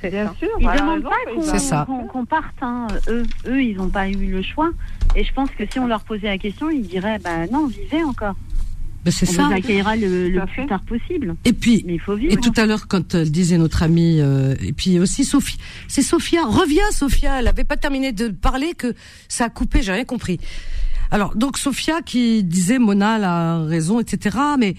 Bien 0.10 0.34
sûr. 0.38 0.50
Ils 0.60 0.68
ne 0.68 0.78
demandent 0.78 1.04
pas 1.04 1.86
qu'on 2.12 2.26
parte. 2.26 2.56
Hein. 2.62 2.88
Eux, 3.08 3.24
eux, 3.48 3.64
ils 3.64 3.78
n'ont 3.78 3.90
pas 3.90 4.10
eu 4.10 4.30
le 4.30 4.42
choix. 4.42 4.72
Et 5.16 5.24
je 5.24 5.34
pense 5.34 5.50
que 5.52 5.64
si 5.66 5.80
on 5.80 5.88
leur 5.88 6.04
posait 6.04 6.28
la 6.28 6.38
question, 6.38 6.70
ils 6.70 6.86
diraient 6.86 7.20
bah 7.20 7.48
non, 7.52 7.68
vivez 7.68 8.04
encore. 8.04 8.36
Ben 9.04 9.12
c'est 9.12 9.26
ça. 9.26 9.48
On 9.48 9.52
accueillera 9.52 9.96
le, 9.96 10.30
le 10.30 10.46
plus 10.46 10.66
tard 10.66 10.82
possible. 10.84 11.36
Et 11.44 11.54
puis, 11.54 11.84
il 11.88 12.00
faut 12.00 12.16
vivre. 12.16 12.34
Et 12.34 12.38
tout 12.38 12.54
à 12.56 12.66
l'heure, 12.66 12.88
quand 12.88 13.16
elle 13.16 13.32
disait 13.32 13.58
notre 13.58 13.84
amie, 13.84 14.20
euh, 14.22 14.56
et 14.62 14.72
puis 14.72 15.00
aussi 15.00 15.26
Sophie, 15.26 15.58
c'est 15.88 16.02
Sophia. 16.02 16.46
Reviens, 16.46 16.90
Sophia. 16.92 17.40
Elle 17.40 17.48
avait 17.48 17.66
pas 17.66 17.78
terminé 17.78 18.12
de 18.14 18.30
parler 18.30 18.74
que 18.78 18.94
ça 19.28 19.46
a 19.46 19.50
coupé. 19.50 19.82
J'ai 19.82 19.92
rien 19.92 20.06
compris. 20.06 20.40
Alors, 21.12 21.36
donc 21.36 21.58
Sophia 21.58 22.02
qui 22.02 22.44
disait 22.44 22.80
Mona 22.80 23.16
a 23.16 23.66
raison, 23.66 24.00
etc. 24.00 24.38
Mais 24.58 24.76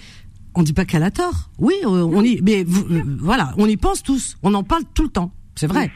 on 0.55 0.63
dit 0.63 0.73
pas 0.73 0.85
qu'elle 0.85 1.03
a 1.03 1.11
tort. 1.11 1.51
Oui, 1.59 1.75
on 1.85 2.23
y, 2.25 2.41
mais 2.43 2.65
euh, 2.65 3.03
voilà, 3.21 3.53
on 3.59 3.67
y 3.67 3.77
pense 3.77 4.03
tous. 4.03 4.37
On 4.43 4.55
en 4.55 4.63
parle 4.63 4.85
tout 4.95 5.03
le 5.03 5.11
temps. 5.11 5.33
C'est 5.57 5.67
vrai. 5.67 5.91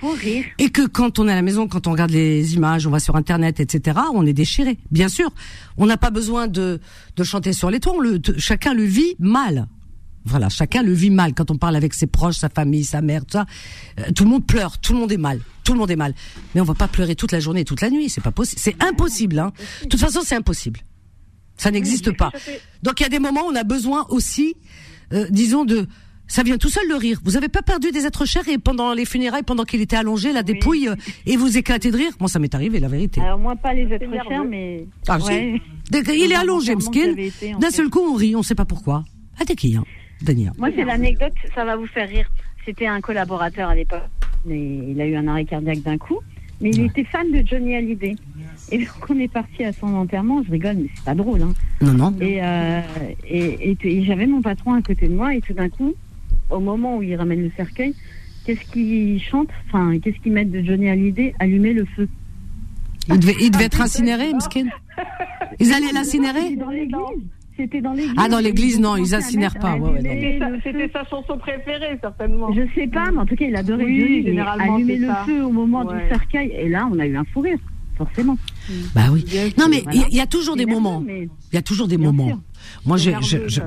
Et 0.59 0.71
que 0.71 0.87
quand 0.87 1.19
on 1.19 1.29
est 1.29 1.33
à 1.33 1.35
la 1.35 1.43
maison, 1.43 1.67
quand 1.67 1.87
on 1.87 1.93
regarde 1.93 2.11
les 2.11 2.55
images, 2.55 2.87
on 2.87 2.91
va 2.91 3.01
sur 3.01 3.17
Internet, 3.17 3.59
etc., 3.61 3.99
on 4.15 4.25
est 4.25 4.33
déchiré. 4.33 4.79
Bien 4.91 5.09
sûr, 5.09 5.31
on 5.77 5.87
n'a 5.87 5.97
pas 5.97 6.11
besoin 6.11 6.47
de, 6.47 6.81
de 7.17 7.25
chanter 7.25 7.53
sur 7.53 7.71
les 7.71 7.81
toits. 7.81 7.95
Le, 8.01 8.21
chacun 8.39 8.73
le 8.75 8.85
vit 8.85 9.17
mal. 9.19 9.67
Voilà, 10.25 10.49
chacun 10.49 10.83
le 10.83 10.93
vit 10.93 11.11
mal. 11.11 11.35
Quand 11.35 11.51
on 11.51 11.57
parle 11.57 11.75
avec 11.75 11.95
ses 11.95 12.07
proches, 12.07 12.37
sa 12.37 12.49
famille, 12.49 12.85
sa 12.85 13.01
mère, 13.01 13.25
tout 13.25 13.33
ça, 13.33 13.47
euh, 13.99 14.13
tout 14.15 14.25
le 14.25 14.31
monde 14.31 14.47
pleure, 14.47 14.79
tout 14.79 14.93
le 14.93 15.01
monde 15.01 15.11
est 15.11 15.17
mal, 15.17 15.41
tout 15.65 15.73
le 15.73 15.79
monde 15.79 15.91
est 15.91 15.97
mal. 15.97 16.15
Mais 16.55 16.61
on 16.61 16.65
va 16.65 16.75
pas 16.75 16.89
pleurer 16.89 17.17
toute 17.17 17.33
la 17.33 17.41
journée, 17.41 17.65
toute 17.65 17.81
la 17.81 17.91
nuit. 17.91 18.09
C'est 18.09 18.21
pas 18.21 18.33
possible. 18.33 18.61
C'est 18.61 18.83
impossible. 18.83 19.39
Hein. 19.39 19.53
De 19.83 19.89
toute 19.89 20.01
façon, 20.01 20.21
c'est 20.25 20.37
impossible. 20.37 20.81
Ça 21.57 21.73
n'existe 21.73 22.17
pas. 22.17 22.31
Donc 22.85 23.01
il 23.01 23.03
y 23.03 23.07
a 23.07 23.09
des 23.09 23.19
moments 23.19 23.47
où 23.47 23.51
on 23.51 23.57
a 23.57 23.65
besoin 23.65 24.07
aussi, 24.11 24.55
euh, 25.13 25.27
disons, 25.31 25.65
de 25.65 25.89
ça 26.29 26.43
vient 26.43 26.59
tout 26.59 26.69
seul 26.69 26.87
le 26.89 26.95
rire. 26.95 27.19
Vous 27.25 27.37
avez 27.37 27.49
pas 27.49 27.63
perdu 27.63 27.91
des 27.91 28.07
êtres 28.07 28.27
chers 28.27 28.47
et 28.49 28.59
pendant 28.59 28.93
les 28.93 29.05
funérailles, 29.05 29.43
pendant 29.43 29.65
qu'il 29.65 29.81
était 29.81 29.97
allongé, 29.97 30.33
la 30.33 30.43
dépouille, 30.43 30.89
et 31.27 31.37
vous 31.37 31.59
éclatez 31.59 31.91
de 31.91 31.97
rire? 31.97 32.13
Moi, 32.21 32.29
ça 32.29 32.39
m'est 32.39 32.55
arrivé, 32.55 32.79
la 32.79 32.89
vérité. 32.89 33.21
Alors 33.21 33.39
moi, 33.39 33.57
pas 33.57 33.75
les 33.75 33.93
êtres 33.93 34.07
chers, 34.29 34.45
mais. 34.45 34.87
Ah, 35.09 35.19
ouais. 35.19 35.61
Il 35.93 36.33
est 36.33 36.37
allongé, 36.37 36.77
Mskin. 36.77 37.15
D'un 37.59 37.71
seul 37.71 37.89
coup, 37.89 38.01
on 38.01 38.15
rit, 38.15 38.37
on 38.37 38.43
sait 38.43 38.55
pas 38.55 38.67
pourquoi. 38.67 39.05
Ah, 39.41 39.45
t'es 39.45 39.57
qui, 39.57 39.77
hein, 39.77 39.85
Dania 40.23 40.53
Moi, 40.59 40.69
c'est 40.77 40.85
l'anecdote, 40.85 41.33
ça 41.55 41.65
va 41.65 41.77
vous 41.77 41.87
faire 41.87 42.09
rire. 42.09 42.31
C'était 42.65 42.87
un 42.87 43.01
collaborateur 43.01 43.71
à 43.71 43.75
l'époque, 43.75 44.03
mais 44.45 44.61
il 44.91 45.01
a 45.01 45.07
eu 45.07 45.17
un 45.17 45.27
arrêt 45.27 45.47
cardiaque 45.47 45.81
d'un 45.83 45.97
coup. 45.97 46.19
Mais 46.61 46.71
il 46.71 46.87
était 46.87 47.05
fan 47.05 47.31
de 47.31 47.47
Johnny 47.47 47.77
Hallyday. 47.77 48.17
Et 48.73 48.79
donc 48.79 48.89
on 49.09 49.19
est 49.21 49.33
parti 49.33 49.63
à 49.63 49.73
son 49.73 49.95
enterrement, 49.95 50.43
je 50.43 50.51
rigole, 50.51 50.77
mais 50.77 50.89
c'est 50.93 51.05
pas 51.05 51.15
drôle. 51.15 51.41
Hein. 51.41 51.55
Non, 51.81 51.93
non. 51.93 52.15
Et, 52.21 52.43
euh, 52.43 52.81
et, 53.25 53.77
et 53.81 54.05
j'avais 54.05 54.27
mon 54.27 54.43
patron 54.43 54.75
à 54.75 54.83
côté 54.83 55.07
de 55.07 55.15
moi, 55.15 55.35
et 55.35 55.41
tout 55.41 55.55
d'un 55.55 55.69
coup, 55.69 55.95
au 56.51 56.61
moment 56.61 56.97
où 56.97 57.03
ils 57.03 57.17
ramènent 57.17 57.43
le 57.43 57.53
cercueil, 57.57 57.95
qu'est-ce 58.45 58.65
qu'ils 58.73 59.21
chantent 59.23 59.51
Enfin, 59.67 59.99
qu'est-ce 59.99 60.19
qu'ils 60.19 60.33
mettent 60.33 60.51
de 60.51 60.63
Johnny 60.63 60.89
Hallyday 60.89 61.35
Allumer 61.39 61.73
le 61.75 61.85
feu. 61.85 62.09
Il 63.09 63.19
devait, 63.19 63.37
il 63.41 63.51
devait 63.51 63.65
être 63.65 63.81
incinéré, 63.81 64.33
Mskin 64.35 64.67
Ils 65.61 65.73
allaient 65.73 65.93
l'incinérer 65.93 66.57
C'était 67.57 67.81
dans 67.81 67.93
l'église. 67.93 68.15
Ah, 68.17 68.29
dans 68.29 68.39
l'église, 68.39 68.81
non, 68.81 68.97
ils 68.97 69.15
incinèrent 69.15 69.59
pas. 69.59 69.77
C'était 70.63 70.91
sa 70.93 71.05
chanson 71.05 71.39
préférée, 71.39 71.99
certainement. 72.01 72.53
Je 72.53 72.63
sais 72.75 72.87
pas, 72.87 73.11
mais 73.11 73.19
en 73.19 73.27
tout 73.27 73.37
cas, 73.37 73.47
il 73.47 73.57
adorait 73.57 73.85
oui, 73.85 74.25
Johnny. 74.27 74.41
Allumer 74.41 74.97
le 74.99 75.09
feu 75.27 75.45
au 75.45 75.51
moment 75.51 75.85
du 75.85 75.97
cercueil. 76.09 76.53
Et 76.59 76.69
là, 76.69 76.89
on 76.93 76.99
a 76.99 77.07
eu 77.07 77.17
un 77.17 77.25
fou 77.25 77.41
rire, 77.41 77.59
forcément. 77.97 78.37
Bah 78.95 79.07
oui. 79.11 79.25
Non, 79.57 79.67
mais 79.69 79.83
il 79.93 80.15
y, 80.15 80.21
a 80.21 80.27
toujours 80.27 80.57
des 80.57 80.67
moments. 80.67 81.03
Il 81.09 81.29
y 81.55 81.59
a 81.59 81.63
toujours 81.63 81.89
des 81.89 81.99
moments. 81.99 82.39
Moi, 82.87 82.97
j'ai, 82.97 83.15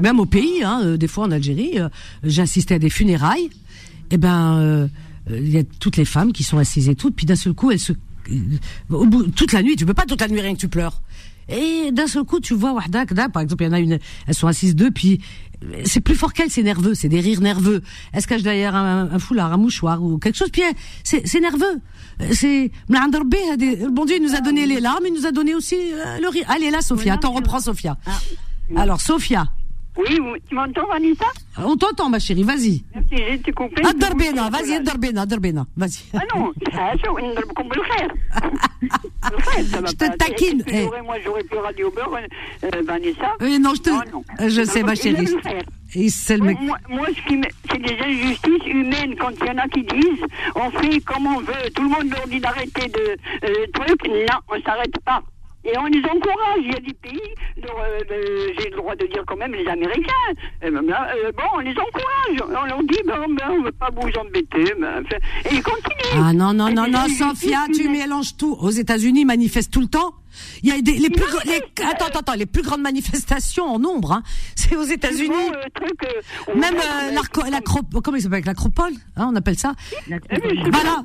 même 0.02 0.20
au 0.20 0.26
pays, 0.26 0.64
hein, 0.64 0.82
euh, 0.84 0.98
des 0.98 1.08
fois 1.08 1.26
en 1.26 1.32
Algérie, 1.32 1.80
euh, 1.80 1.90
j'ai 2.24 2.42
assisté 2.42 2.76
à 2.76 2.80
des 2.80 2.90
funérailles. 2.90 3.46
Et 3.46 4.16
eh 4.16 4.18
ben, 4.18 4.58
euh, 4.60 4.88
il 5.30 5.50
y 5.50 5.58
a 5.58 5.64
toutes 5.80 5.98
les 5.98 6.06
femmes 6.06 6.34
qui 6.34 6.44
sont 6.44 6.58
assises 6.58 6.90
et 6.90 6.96
toutes, 6.96 7.16
puis 7.16 7.26
d'un 7.26 7.36
seul 7.36 7.54
coup, 7.54 7.72
elles 7.72 7.80
se, 7.80 7.94
au 8.90 9.06
bout, 9.06 9.28
toute 9.28 9.54
la 9.54 9.62
nuit, 9.62 9.76
tu 9.76 9.86
peux 9.86 9.94
pas 9.94 10.06
toute 10.06 10.20
la 10.20 10.28
nuit 10.28 10.42
rien 10.42 10.54
que 10.54 10.60
tu 10.60 10.68
pleures. 10.68 11.02
Et 11.50 11.92
d'un 11.92 12.08
seul 12.08 12.24
coup, 12.24 12.40
tu 12.40 12.54
vois 12.54 12.74
Wahda, 12.74 13.06
par 13.30 13.42
exemple, 13.42 13.64
il 13.64 13.68
y 13.68 13.70
en 13.70 13.74
a 13.74 13.80
une, 13.80 14.00
elles 14.28 14.36
sont 14.36 14.48
assises 14.48 14.76
deux, 14.76 14.92
puis 14.92 15.22
c'est 15.86 16.02
plus 16.02 16.16
fort 16.16 16.34
qu'elles, 16.34 16.50
c'est 16.50 16.64
nerveux, 16.64 16.96
c'est 16.96 17.10
des 17.10 17.20
rires 17.20 17.42
nerveux. 17.42 17.82
Elles 18.14 18.22
se 18.22 18.28
cachent 18.28 18.44
derrière 18.44 18.76
un, 18.76 19.20
foulard, 19.20 19.54
un 19.54 19.58
mouchoir 19.58 20.02
ou 20.02 20.18
quelque 20.18 20.38
chose, 20.38 20.50
puis 20.50 20.64
c'est, 21.04 21.40
nerveux. 21.40 21.80
C'est, 22.32 22.72
le 22.90 23.90
bon 23.90 24.06
Dieu 24.06 24.20
nous 24.20 24.36
a 24.36 24.42
donné 24.42 24.66
les 24.66 24.80
larmes, 24.80 25.06
il 25.06 25.14
nous 25.14 25.26
a 25.26 25.32
donné 25.32 25.54
aussi 25.54 25.76
le 26.22 26.28
rire. 26.30 26.46
Allez 26.48 26.72
là, 26.72 26.82
Sophia, 26.82 27.14
attends, 27.14 27.32
reprends 27.32 27.60
Sophia. 27.60 27.98
Ah. 28.76 28.82
Alors, 28.82 29.02
Sophia. 29.02 29.46
Oui, 29.98 30.20
tu 30.48 30.56
m'entends, 30.56 30.88
Vanessa? 30.88 31.26
On 31.58 31.76
t'entend, 31.76 32.10
ma 32.10 32.20
chérie, 32.20 32.44
vas-y. 32.44 32.84
Merci, 32.96 33.10
j'ai 33.12 33.34
été 33.34 33.52
coupée. 33.52 33.86
Adarbena, 33.86 34.50
vas-y, 34.50 34.76
Adarbena, 34.76 35.24
Adarbena, 35.24 35.66
vas-y. 35.76 36.04
Ah 36.14 36.22
non, 36.34 36.54
je 39.86 39.96
te 39.96 40.18
taquine. 40.18 40.64
Eh. 40.68 40.88
Moi, 41.04 41.18
j'aurais 41.24 41.44
pu 41.44 41.58
Radio 41.58 41.92
Beurre, 41.92 42.20
euh, 42.64 42.70
Vanessa. 42.86 43.36
Oui, 43.42 43.60
non, 43.60 43.74
je 43.76 43.82
te. 43.82 43.90
Je 44.48 44.64
sais, 44.64 44.82
ma 44.84 44.96
chérie. 44.96 45.28
Et 45.94 46.08
le... 46.30 46.38
Moi, 46.38 46.78
moi 46.88 47.08
c'est 47.70 47.82
des 47.82 47.98
injustices 48.00 48.66
humaines 48.66 49.14
quand 49.20 49.32
il 49.42 49.48
y 49.48 49.52
en 49.52 49.58
a 49.58 49.68
qui 49.68 49.84
disent 49.84 50.24
on 50.56 50.72
fait 50.72 51.02
comme 51.02 51.28
on 51.28 51.42
veut. 51.42 51.70
Tout 51.76 51.84
le 51.84 51.90
monde 51.90 52.10
leur 52.10 52.26
dit 52.28 52.40
d'arrêter 52.40 52.88
de 52.88 53.18
euh, 53.44 53.66
trucs. 53.74 54.08
Non, 54.08 54.38
on 54.50 54.62
s'arrête 54.62 54.98
pas. 55.04 55.22
Et 55.64 55.78
on 55.78 55.86
les 55.86 56.04
encourage. 56.06 56.62
Il 56.64 56.72
y 56.72 56.76
a 56.76 56.80
des 56.80 56.94
pays, 56.94 57.20
euh, 57.58 58.00
j'ai 58.58 58.70
le 58.70 58.78
droit 58.78 58.96
de 58.96 59.06
dire 59.06 59.24
quand 59.28 59.38
même 59.38 59.54
les 59.54 59.68
Américains. 59.68 60.12
Euh, 60.64 60.72
euh, 60.72 61.32
bon, 61.38 61.44
on 61.56 61.60
les 61.60 61.72
encourage. 61.72 62.60
On 62.62 62.66
leur 62.66 62.84
dit, 62.84 63.00
ben, 63.06 63.26
ben 63.30 63.48
on 63.52 63.60
ne 63.60 63.66
veut 63.66 63.72
pas 63.72 63.90
vous 63.96 64.10
embêter. 64.20 64.74
Ben, 64.80 65.04
et 65.46 65.54
ils 65.54 65.64
continuent. 65.64 66.16
Ah 66.16 66.34
non, 66.34 66.54
non, 66.54 66.74
non, 66.74 66.88
non, 66.88 67.08
Sophia, 67.08 67.66
tu 67.74 67.90
mélanges 67.90 68.38
tout. 68.38 68.58
Aux 68.60 68.72
États-Unis, 68.72 69.22
ils 69.22 69.26
manifestent 69.26 69.72
tout 69.72 69.82
le 69.82 69.88
temps. 69.88 70.16
Il 70.64 70.70
y 70.70 70.72
a 70.72 70.82
des, 70.82 70.94
les 70.94 71.10
plus, 71.10 71.26
les, 71.46 71.58
attends, 71.84 72.06
attends, 72.06 72.20
attends, 72.20 72.34
les 72.36 72.46
plus 72.46 72.62
grandes 72.62 72.82
manifestations 72.82 73.66
en 73.66 73.80
nombre, 73.80 74.14
hein, 74.14 74.24
c'est 74.56 74.78
aux 74.78 74.84
États-Unis. 74.84 75.52
Même 76.56 76.76
l'acropole, 77.52 78.02
comment 78.02 78.16
il 78.16 78.24
s'appelle, 78.24 78.44
l'acropole, 78.46 78.94
hein, 79.18 79.30
on 79.30 79.36
appelle 79.36 79.58
ça? 79.58 79.74
Voilà. 80.08 81.04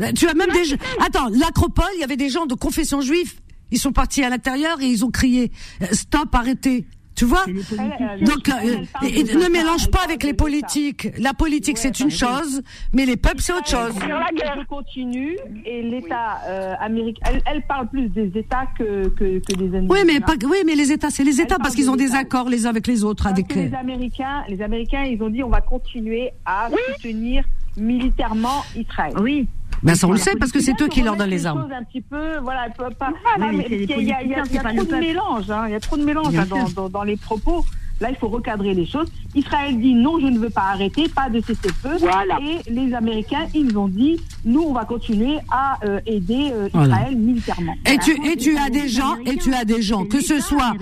Euh, 0.00 0.12
tu 0.12 0.28
as 0.28 0.34
même 0.34 0.50
des 0.52 0.64
gens... 0.64 0.76
Attends, 1.04 1.28
l'acropole, 1.28 1.86
il 1.94 2.00
y 2.00 2.04
avait 2.04 2.16
des 2.16 2.28
gens 2.28 2.46
de 2.46 2.54
confession 2.54 3.00
juive. 3.00 3.34
Ils 3.70 3.78
sont 3.78 3.92
partis 3.92 4.22
à 4.22 4.30
l'intérieur 4.30 4.80
et 4.80 4.86
ils 4.86 5.04
ont 5.04 5.10
crié 5.10 5.50
euh, 5.82 5.86
stop, 5.92 6.34
arrêtez. 6.34 6.86
Tu 7.16 7.24
vois 7.24 7.46
Donc 7.46 8.46
euh, 8.50 8.76
ne 9.02 9.50
mélange 9.50 9.90
pas 9.90 10.00
avec 10.04 10.22
les 10.22 10.34
politiques. 10.34 11.08
La 11.18 11.32
politique 11.32 11.78
c'est 11.78 11.98
une 11.98 12.10
chose, 12.10 12.62
mais 12.92 13.06
les 13.06 13.16
peuples 13.16 13.40
c'est 13.40 13.54
autre 13.54 13.68
chose. 13.68 13.94
La 14.06 14.28
guerre 14.36 14.62
continue 14.68 15.34
et 15.64 15.80
l'État 15.80 16.42
américain, 16.78 17.30
elle, 17.46 17.62
parle 17.62 17.88
plus 17.88 18.10
des 18.10 18.30
États 18.38 18.66
que, 18.78 19.08
que, 19.08 19.38
que 19.38 19.54
des 19.54 19.78
Oui, 19.88 20.00
mais 20.06 20.20
pas, 20.20 20.34
oui, 20.44 20.58
mais 20.66 20.74
les 20.74 20.92
États, 20.92 21.08
c'est 21.08 21.24
les 21.24 21.40
États 21.40 21.56
parce 21.58 21.74
qu'ils 21.74 21.90
ont 21.90 21.96
des 21.96 22.14
accords 22.14 22.50
les 22.50 22.66
uns 22.66 22.70
avec 22.70 22.86
les 22.86 23.02
autres. 23.02 23.26
avec 23.26 23.54
les 23.54 23.72
Américains, 23.72 24.44
les 24.50 24.60
Américains, 24.60 25.04
ils 25.04 25.22
ont 25.22 25.30
dit 25.30 25.42
on 25.42 25.48
va 25.48 25.62
continuer 25.62 26.32
à 26.44 26.68
soutenir 26.92 27.44
militairement 27.78 28.62
Israël. 28.74 29.14
Oui. 29.20 29.48
Ben 29.82 29.94
ça 29.94 30.06
on 30.06 30.12
le 30.12 30.18
sait 30.18 30.36
parce 30.36 30.52
que 30.52 30.60
c'est 30.60 30.80
eux 30.80 30.88
qui 30.88 31.02
leur 31.02 31.16
donnent 31.16 31.30
les 31.30 31.46
armes. 31.46 31.68
Un 31.70 31.84
petit 31.84 32.00
peu, 32.00 32.38
voilà, 32.38 32.68
pas, 32.70 33.12
il 33.70 33.90
y 34.04 34.12
a, 34.12 34.42
trop 34.42 34.84
de 34.84 34.96
mélange, 34.96 35.50
hein, 35.50 35.64
il 35.66 35.72
y 35.72 35.74
a 35.74 35.80
trop 35.80 35.96
de 35.96 36.04
mélange 36.04 36.34
dans, 36.74 36.88
dans, 36.88 37.02
les 37.02 37.16
propos. 37.16 37.64
Là, 38.00 38.10
il 38.10 38.16
faut 38.16 38.28
recadrer 38.28 38.74
les 38.74 38.86
choses. 38.86 39.08
Israël 39.34 39.78
dit 39.80 39.94
non, 39.94 40.18
je 40.20 40.26
ne 40.26 40.38
veux 40.38 40.50
pas 40.50 40.68
arrêter, 40.72 41.08
pas 41.08 41.28
de 41.30 41.40
cessez-le-feu. 41.40 41.96
Voilà. 42.00 42.38
Et 42.40 42.70
les 42.70 42.94
Américains, 42.94 43.46
ils 43.54 43.76
ont 43.76 43.88
dit 43.88 44.20
nous, 44.44 44.62
on 44.62 44.72
va 44.72 44.84
continuer 44.84 45.38
à 45.50 45.78
euh, 45.84 46.00
aider 46.06 46.50
euh, 46.52 46.68
Israël 46.68 47.16
militairement. 47.16 47.74
Et 47.90 47.98
tu 47.98 48.12
et 48.26 48.36
tu 48.36 48.56
as 48.56 48.70
des 48.70 48.88
gens 48.88 49.16
et 49.24 49.36
tu 49.36 49.52
as 49.54 49.64
des 49.64 49.82
gens 49.82 50.04
que 50.04 50.20
ce 50.20 50.40
soit 50.40 50.74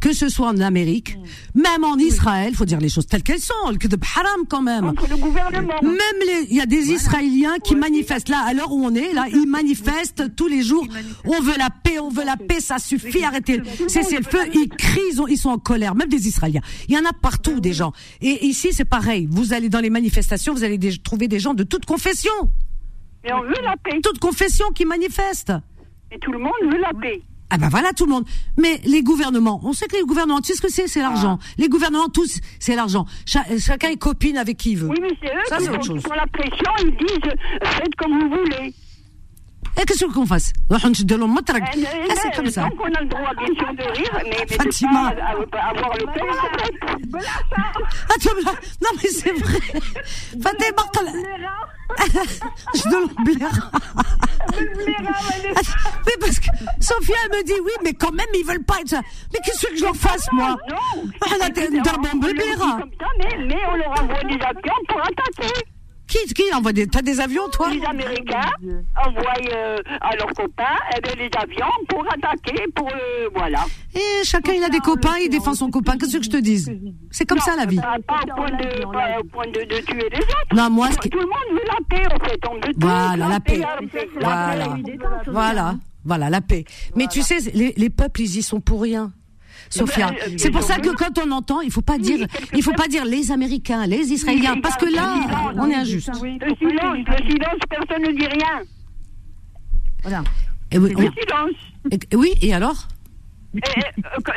que 0.00 0.12
ce 0.12 0.28
soit 0.28 0.48
en 0.48 0.58
Amérique, 0.60 1.16
même 1.54 1.84
en 1.84 1.96
Israël, 1.96 2.54
faut 2.54 2.64
dire 2.64 2.80
les 2.80 2.88
choses 2.88 3.06
telles 3.06 3.22
qu'elles 3.22 3.40
sont. 3.40 3.54
Le 3.70 3.78
haram 4.16 4.46
quand 4.48 4.62
même. 4.62 4.92
le 5.08 5.16
gouvernement. 5.16 5.74
Même 5.82 6.20
les, 6.26 6.46
il 6.50 6.56
y 6.56 6.60
a 6.60 6.66
des 6.66 6.92
Israéliens 6.92 7.58
qui 7.62 7.74
manifestent 7.74 8.28
là 8.28 8.44
à 8.46 8.54
l'heure 8.54 8.72
où 8.72 8.84
on 8.84 8.94
est 8.94 9.12
là, 9.12 9.26
ils 9.32 9.48
manifestent 9.48 10.34
tous 10.36 10.48
les 10.48 10.62
jours. 10.62 10.86
On 11.24 11.40
veut 11.40 11.56
la 11.58 11.70
paix, 11.70 11.98
on 11.98 12.08
veut 12.08 12.24
la 12.24 12.36
paix, 12.36 12.60
ça 12.60 12.78
suffit, 12.78 13.24
arrêtez. 13.24 13.62
C'est 13.88 14.02
le 14.16 14.22
feu. 14.22 14.38
Ils 14.54 14.68
crient, 14.68 15.00
ils, 15.12 15.22
ils 15.30 15.38
sont 15.38 15.50
en 15.50 15.58
colère, 15.58 15.94
même 15.94 16.08
des 16.08 16.28
Israéliens. 16.28 16.59
Il 16.88 16.94
y 16.94 16.98
en 16.98 17.04
a 17.04 17.12
partout 17.12 17.60
des 17.60 17.72
gens. 17.72 17.92
Et 18.20 18.46
ici, 18.46 18.72
c'est 18.72 18.84
pareil. 18.84 19.28
Vous 19.30 19.52
allez 19.52 19.68
dans 19.68 19.80
les 19.80 19.90
manifestations, 19.90 20.54
vous 20.54 20.64
allez 20.64 20.78
trouver 20.98 21.28
des 21.28 21.38
gens 21.40 21.54
de 21.54 21.64
toute 21.64 21.86
confession. 21.86 22.32
Mais 23.24 23.32
on 23.32 23.42
veut 23.42 23.62
la 23.62 23.76
paix. 23.76 24.00
Toute 24.02 24.18
confession 24.18 24.66
qui 24.74 24.84
manifeste. 24.84 25.52
Et 26.10 26.18
tout 26.18 26.32
le 26.32 26.38
monde 26.38 26.52
veut 26.62 26.80
la 26.80 26.92
paix. 27.00 27.22
Ah 27.50 27.58
ben 27.58 27.68
voilà 27.68 27.92
tout 27.92 28.06
le 28.06 28.12
monde. 28.12 28.24
Mais 28.56 28.80
les 28.84 29.02
gouvernements, 29.02 29.60
on 29.64 29.72
sait 29.72 29.88
que 29.88 29.96
les 29.96 30.04
gouvernements, 30.04 30.40
tu 30.40 30.52
sais 30.52 30.54
ce 30.54 30.62
que 30.62 30.70
c'est, 30.70 30.86
c'est 30.86 31.00
l'argent. 31.00 31.38
Ah. 31.40 31.46
Les 31.58 31.68
gouvernements 31.68 32.08
tous, 32.08 32.38
c'est 32.60 32.76
l'argent. 32.76 33.06
chacun 33.26 33.88
est 33.88 33.96
copine 33.96 34.38
avec 34.38 34.56
qui 34.56 34.72
il 34.72 34.78
veut. 34.78 34.88
Oui 34.88 34.98
mais 35.02 35.10
c'est 35.20 35.34
eux 35.34 35.40
Ça, 35.48 35.56
qui, 35.58 35.66
font, 35.66 36.14
la 36.14 36.26
pression, 36.28 36.72
ils 36.78 36.96
disent 36.96 37.32
faites 37.62 37.94
comme 37.96 38.20
vous 38.20 38.28
voulez. 38.28 38.72
Et 39.77 39.83
qu'est-ce 39.85 40.05
qu'on 40.05 40.25
fasse 40.25 40.53
نروحوا 40.71 40.89
نشدوا 40.89 41.17
لهم 41.17 41.33
مطرق 41.35 41.63
c'est 42.21 42.35
comme 42.35 42.49
ça. 42.49 42.61
Donc 42.61 42.79
on 42.79 42.93
a 42.93 43.01
le 43.01 43.07
droit 43.07 43.33
bien 43.37 43.53
sûr 43.59 43.73
de 43.73 43.83
rire, 43.97 44.13
mais, 44.23 44.45
mais 44.49 44.55
Fatima. 44.55 45.11
de 45.11 45.45
pas 45.45 45.59
avoir 45.59 45.93
le 45.97 46.05
cœur 46.05 46.35
Attends, 48.13 48.51
non 48.83 48.89
mais 48.97 49.09
c'est 49.09 49.33
vrai. 49.43 49.59
Fatima 50.41 50.83
je 52.75 52.89
dois 52.89 53.01
l'oubliera. 53.01 53.49
Oui, 56.07 56.13
parce 56.19 56.39
que 56.39 56.49
Sophia 56.79 57.15
elle 57.25 57.37
me 57.37 57.43
dit 57.43 57.59
oui, 57.63 57.71
mais 57.83 57.93
quand 57.93 58.11
même 58.11 58.31
ils 58.33 58.45
veulent 58.45 58.63
pas 58.63 58.79
être. 58.81 58.99
Mais 59.33 59.39
qu'est-ce 59.43 59.67
que 59.67 59.77
je 59.77 59.83
leur 59.83 59.95
fasse 59.95 60.27
moi 60.31 60.55
Non. 60.69 61.03
On 61.33 61.45
a 61.45 61.49
des 61.49 61.69
Mais 63.49 63.61
on 63.71 63.75
leur 63.75 63.91
envoie 64.01 64.23
des 64.23 64.39
avions 64.51 64.81
pour 64.87 65.01
attaquer. 65.01 65.55
Qui, 66.10 66.34
qui 66.34 66.42
envoie 66.52 66.72
des, 66.72 66.88
t'as 66.88 67.02
des 67.02 67.20
avions, 67.20 67.48
toi 67.50 67.70
Les 67.70 67.84
Américains 67.84 68.50
envoient 68.96 69.54
euh, 69.54 69.76
à 70.00 70.16
leurs 70.16 70.32
copains 70.32 70.64
eh 70.96 71.00
bien, 71.00 71.12
les 71.14 71.30
avions 71.38 71.66
pour 71.88 72.04
attaquer, 72.12 72.64
pour 72.74 72.88
euh, 72.88 73.28
voilà. 73.32 73.64
Et 73.94 74.24
chacun 74.24 74.54
il 74.54 74.64
a 74.64 74.68
des 74.68 74.80
copains, 74.80 75.18
il 75.22 75.28
défend 75.28 75.54
son 75.54 75.70
copain. 75.70 75.96
Qu'est-ce 75.96 76.18
que 76.18 76.24
je 76.24 76.30
te 76.30 76.36
dise? 76.36 76.68
C'est 77.12 77.26
comme 77.26 77.38
ça 77.38 77.54
la 77.54 77.64
vie. 77.64 77.76
Pas, 77.76 77.96
au 77.96 78.34
point, 78.34 78.50
de, 78.50 78.92
pas 78.92 79.20
au 79.20 79.24
point 79.24 79.46
de, 79.46 79.60
de, 79.60 79.80
tuer 79.82 80.08
les 80.10 80.18
autres. 80.18 80.52
Non, 80.52 80.68
moi, 80.68 80.88
tout, 80.88 81.16
le 81.16 81.26
monde 81.26 81.52
veut 81.52 81.68
la 81.68 81.78
paix 81.88 82.06
en 82.12 82.24
fait. 82.24 82.40
On 82.50 82.54
veut 82.54 82.74
voilà, 82.76 83.28
la, 83.28 83.38
paix. 83.40 83.60
Voilà, 84.20 84.76
voilà, 85.28 85.74
voilà, 86.04 86.28
la 86.28 86.40
paix. 86.40 86.64
Mais 86.96 87.06
tu 87.06 87.22
sais, 87.22 87.38
les, 87.54 87.72
les 87.76 87.90
peuples 87.90 88.22
ils 88.22 88.38
y 88.38 88.42
sont 88.42 88.60
pour 88.60 88.82
rien. 88.82 89.12
Sophia. 89.70 90.10
Euh, 90.10 90.34
c'est 90.36 90.50
pour 90.50 90.62
ça 90.62 90.78
que 90.78 90.90
quand 90.90 91.18
on 91.24 91.30
entend, 91.30 91.60
il 91.60 91.70
faut 91.70 91.80
pas 91.80 91.96
dire, 91.96 92.26
il 92.52 92.62
faut 92.62 92.72
pas 92.72 92.88
dire 92.88 93.04
les 93.04 93.30
Américains, 93.30 93.86
les 93.86 94.12
Israéliens, 94.12 94.60
parce 94.60 94.76
que 94.76 94.92
là, 94.92 95.14
on 95.56 95.70
est 95.70 95.74
injuste. 95.74 96.08
Le 96.08 96.54
silence, 96.56 96.98
le 97.06 97.30
silence, 97.30 97.60
personne 97.68 98.02
ne 98.02 98.18
dit 98.18 98.26
rien. 98.26 98.62
Voilà. 100.02 100.24
Et 100.72 100.78
oui, 100.78 100.90
le 100.90 101.10
silence. 101.20 102.00
oui, 102.14 102.34
et 102.42 102.52
alors? 102.52 102.88
Eh, 103.54 103.60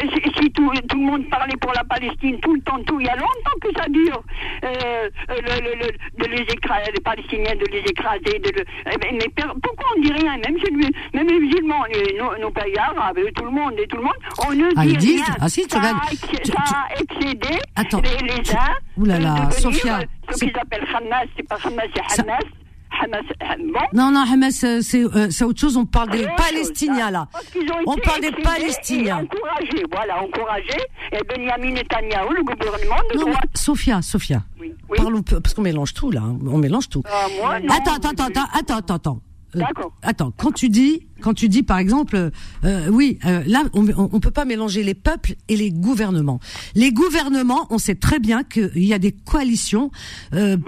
eh, 0.01 0.41
si, 0.41 0.51
tout, 0.51 0.71
tout, 0.89 0.97
le 0.97 1.05
monde 1.05 1.29
parlait 1.29 1.55
pour 1.57 1.71
la 1.73 1.83
Palestine 1.83 2.39
tout 2.39 2.55
le 2.55 2.61
temps, 2.61 2.81
tout, 2.85 2.99
il 2.99 3.05
y 3.05 3.09
a 3.09 3.15
longtemps 3.15 3.59
que 3.61 3.69
ça 3.77 3.87
dure, 3.89 4.23
euh, 4.63 5.09
le, 5.29 6.23
de 6.23 6.29
les 6.31 6.41
écraser, 6.41 6.91
les 6.93 7.01
Palestiniens, 7.01 7.55
de 7.55 7.65
les 7.71 7.79
écraser, 7.79 8.39
de 8.39 8.49
le, 8.49 8.65
eh 8.91 8.97
ben, 8.97 9.13
mais 9.13 9.43
pourquoi 9.61 9.85
on 9.95 10.01
dit 10.01 10.11
rien? 10.11 10.37
Même 10.37 10.57
même 11.13 11.27
les 11.27 11.39
musulmans, 11.39 11.83
les, 11.93 12.17
nos, 12.17 12.37
nos 12.39 12.51
pays 12.51 12.77
arabes, 12.77 13.19
tout 13.35 13.45
le 13.45 13.51
monde 13.51 13.73
et 13.77 13.87
tout 13.87 13.97
le 13.97 14.03
monde, 14.03 14.13
on 14.47 14.51
ne 14.51 14.69
ah, 14.75 14.85
dit 14.85 14.97
disent, 14.97 15.23
rien. 15.25 15.35
Ah 15.39 15.49
si, 15.49 15.61
tu 15.67 15.77
ça, 15.77 15.79
a, 15.79 16.09
tu, 16.09 16.51
ça 16.51 16.63
a 16.63 16.99
excédé 16.99 17.59
Attends, 17.75 18.01
les, 18.01 18.27
les 18.27 18.51
uns. 18.55 18.73
Ouh 18.97 19.05
là 19.05 19.19
là, 19.19 19.51
Sophia. 19.51 19.99
Ce 20.31 20.43
qu'ils 20.43 20.57
appellent 20.57 20.87
Hamas, 20.95 21.27
c'est 21.35 21.47
pas 21.47 21.57
Hamas, 21.63 21.85
c'est 21.93 22.21
Hamas. 22.21 22.43
Hamas, 23.01 23.25
bon. 23.59 23.79
Non, 23.93 24.11
non, 24.11 24.23
Hamas, 24.31 24.63
euh, 24.63 24.81
c'est 24.81 25.03
euh, 25.03 25.45
autre 25.45 25.59
chose. 25.59 25.77
On 25.77 25.85
parle 25.85 26.11
des 26.11 26.27
Palestiniens, 26.37 27.11
là. 27.11 27.27
On 27.85 27.95
parle 27.97 28.21
des 28.21 28.31
Palestiniens. 28.31 29.23
Encouragés, 29.23 29.83
voilà, 29.91 30.21
encouragés. 30.23 30.83
Et 31.11 31.19
Benjamin 31.27 31.71
Netanyahu, 31.71 32.35
le 32.35 32.43
gouvernement 32.43 33.01
de 33.11 33.17
non, 33.17 33.25
droite. 33.27 33.49
Sophia, 33.55 34.01
Sophia. 34.01 34.43
Oui, 34.59 34.73
oui. 34.89 34.97
Parlons, 34.97 35.21
parce 35.21 35.53
qu'on 35.53 35.61
mélange 35.61 35.93
tout, 35.93 36.11
là. 36.11 36.21
On 36.23 36.57
mélange 36.57 36.89
tout. 36.89 37.03
Euh, 37.05 37.41
moi, 37.41 37.59
non, 37.59 37.73
attends, 37.73 37.95
attends, 37.95 38.09
attends, 38.09 38.43
attends, 38.53 38.77
attends, 38.77 38.95
attends. 38.95 39.19
Euh, 39.55 39.61
attends, 40.01 40.31
quand 40.35 40.51
tu 40.51 40.69
dis, 40.69 41.07
quand 41.21 41.33
tu 41.33 41.49
dis 41.49 41.63
par 41.63 41.77
exemple, 41.77 42.31
euh, 42.63 42.87
oui, 42.89 43.19
euh, 43.25 43.43
là, 43.45 43.63
on, 43.73 43.87
on, 43.97 44.19
peut 44.19 44.31
pas 44.31 44.45
mélanger 44.45 44.83
les 44.83 44.93
peuples 44.93 45.35
et 45.47 45.55
les 45.55 45.71
gouvernements. 45.71 46.39
Les 46.75 46.91
gouvernements, 46.91 47.67
on 47.69 47.77
sait 47.77 47.95
très 47.95 48.19
bien 48.19 48.43
qu'il 48.43 48.83
y 48.83 48.93
a 48.93 48.99
des 48.99 49.11
coalitions. 49.11 49.91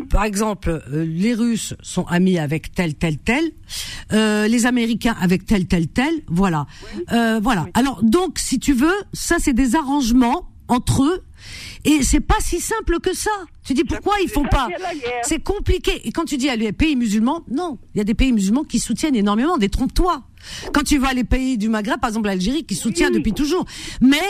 par 0.10 0.24
exemple, 0.24 0.84
les 0.92 1.34
Russes 1.34 1.74
sont 1.82 2.06
amis 2.06 2.38
avec 2.38 2.74
tel, 2.74 2.96
tel, 2.96 3.18
tel. 3.18 3.52
les 4.12 4.66
Américains 4.66 5.16
avec 5.20 5.46
tel, 5.46 5.68
tel, 5.68 5.88
tel. 5.88 6.14
Voilà, 6.28 6.68
voilà. 7.42 7.68
Alors 7.74 8.04
donc, 8.04 8.40
si 8.40 8.60
tu 8.60 8.74
veux, 8.74 8.96
ça 9.14 9.38
c'est 9.40 9.54
des 9.54 9.76
arrangements 9.76 10.50
entre 10.68 11.04
eux 11.04 11.24
et 11.84 12.04
c'est 12.04 12.20
pas 12.20 12.40
si 12.40 12.60
simple 12.60 13.00
que 13.00 13.14
ça. 13.16 13.30
Tu 13.64 13.74
dis 13.74 13.84
pourquoi 13.84 14.16
ils 14.22 14.30
font 14.30 14.46
pas 14.46 14.68
C'est 15.24 15.44
compliqué. 15.44 16.02
Et 16.08 16.12
quand 16.12 16.26
tu 16.26 16.38
dis 16.38 16.50
à 16.50 16.56
les 16.56 16.72
pays 16.72 16.96
musulmans, 16.96 17.44
non, 17.52 17.78
il 17.94 18.00
y 18.00 18.02
a 18.02 18.04
des 18.04 18.14
pays 18.14 18.32
musulmans 18.32 18.64
qui 18.64 18.80
soutiennent 18.80 19.16
énormément. 19.16 19.58
Détrompe-toi. 19.58 20.24
Quand 20.74 20.84
tu 20.84 20.98
vois 20.98 21.14
les 21.14 21.24
pays 21.24 21.58
du 21.58 21.70
Maghreb, 21.70 22.00
par 22.00 22.10
exemple 22.10 22.28
l'Algérie, 22.28 22.66
qui 22.66 22.76
soutient 22.76 23.12
depuis 23.12 23.34
toujours, 23.34 23.66
mais 24.02 24.22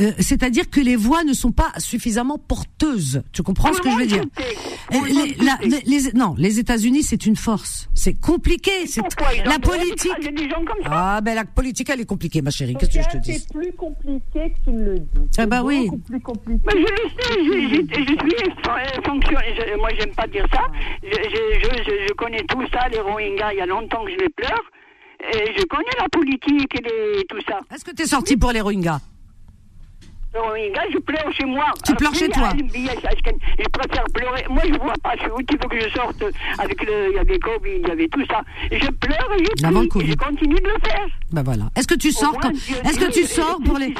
euh, 0.00 0.12
c'est-à-dire 0.18 0.70
que 0.70 0.80
les 0.80 0.96
voix 0.96 1.24
ne 1.24 1.32
sont 1.32 1.52
pas 1.52 1.72
suffisamment 1.78 2.38
porteuses. 2.38 3.22
Tu 3.32 3.42
comprends 3.42 3.72
ce 3.72 3.80
que 3.80 3.90
je 3.90 3.96
veux 3.96 4.06
dire? 4.06 4.24
Les, 5.86 6.12
Non, 6.14 6.34
les 6.38 6.58
États-Unis, 6.58 7.02
c'est 7.02 7.26
une 7.26 7.36
force. 7.36 7.88
C'est 7.94 8.14
compliqué. 8.14 8.86
C'est 8.86 9.02
la 9.44 9.58
politique. 9.58 10.12
Ah 10.84 11.20
ben 11.20 11.34
la 11.34 11.44
politique, 11.44 11.90
elle 11.90 12.00
est 12.00 12.06
compliquée, 12.06 12.42
ma 12.42 12.50
chérie. 12.50 12.74
Qu'est-ce 12.78 12.98
que 12.98 13.02
je 13.02 13.08
te 13.08 13.16
dis? 13.18 13.38
C'est 13.38 13.52
plus 13.52 13.72
compliqué 13.72 14.52
que 14.52 14.64
tu 14.64 14.70
ne 14.70 14.84
le 14.84 14.98
dis. 15.00 15.06
Ah 15.38 15.46
bah 15.46 15.62
oui. 15.62 15.88
Plus 16.06 16.20
compliqué. 16.20 16.60
Mais 16.66 16.80
je 16.80 16.86
le 16.86 17.08
sais. 17.18 17.34
Je, 17.44 17.56
je, 17.68 18.00
je 18.00 18.12
suis 18.12 19.02
fonctionnaire. 19.04 19.78
Moi, 19.78 19.88
j'aime 19.98 20.14
pas 20.14 20.26
dire 20.26 20.46
ça. 20.52 20.62
Je, 21.02 21.08
je, 21.08 22.06
je, 22.08 22.12
connais 22.14 22.42
tout 22.48 22.62
ça, 22.72 22.88
les 22.88 23.00
Rohingyas. 23.00 23.52
Il 23.52 23.58
y 23.58 23.60
a 23.60 23.66
longtemps 23.66 24.04
que 24.04 24.10
je 24.12 24.16
les 24.16 24.28
pleure. 24.28 24.62
Et 25.32 25.52
je 25.58 25.64
connais 25.64 25.96
la 25.98 26.08
politique 26.08 26.74
et 26.78 27.24
tout 27.28 27.40
ça. 27.48 27.58
Est-ce 27.74 27.84
que 27.84 27.94
tu 27.94 28.02
es 28.02 28.06
sorti 28.06 28.36
pour 28.36 28.52
les 28.52 28.60
Rohingyas? 28.60 29.00
Je 30.92 30.98
pleure 30.98 31.32
chez 31.32 31.44
moi. 31.44 31.66
Tu 31.84 31.94
pleures 31.94 32.14
chez 32.14 32.28
toi 32.28 32.50
Je 32.54 33.68
préfère 33.70 34.04
pleurer. 34.12 34.44
Moi, 34.48 34.62
je 34.66 34.78
vois 34.78 34.94
pas. 35.02 35.14
Il 35.14 35.58
faut 35.60 35.68
que 35.68 35.80
je 35.80 35.88
sorte 35.90 36.24
avec 36.58 36.84
le. 36.84 37.10
Il 37.10 37.16
y 37.16 37.18
avait 37.18 37.38
Covid, 37.38 37.80
il 37.82 37.88
y 37.88 37.90
avait 37.90 38.08
tout 38.08 38.24
ça. 38.26 38.42
Je 38.70 38.90
pleure 38.90 39.28
et 39.38 39.44
je, 39.44 39.88
prie, 39.88 40.06
je 40.06 40.14
continue 40.14 40.54
de 40.56 40.68
le 40.68 40.78
faire. 40.82 41.06
Ben 41.32 41.42
voilà. 41.42 41.64
Est-ce 41.76 41.86
que 41.86 41.94
tu 41.94 42.12
sors 42.12 42.38
Est-ce 42.84 42.98
que 42.98 43.12
tu 43.12 43.24
sors 43.24 43.58
pour 43.64 43.78
les 43.78 43.94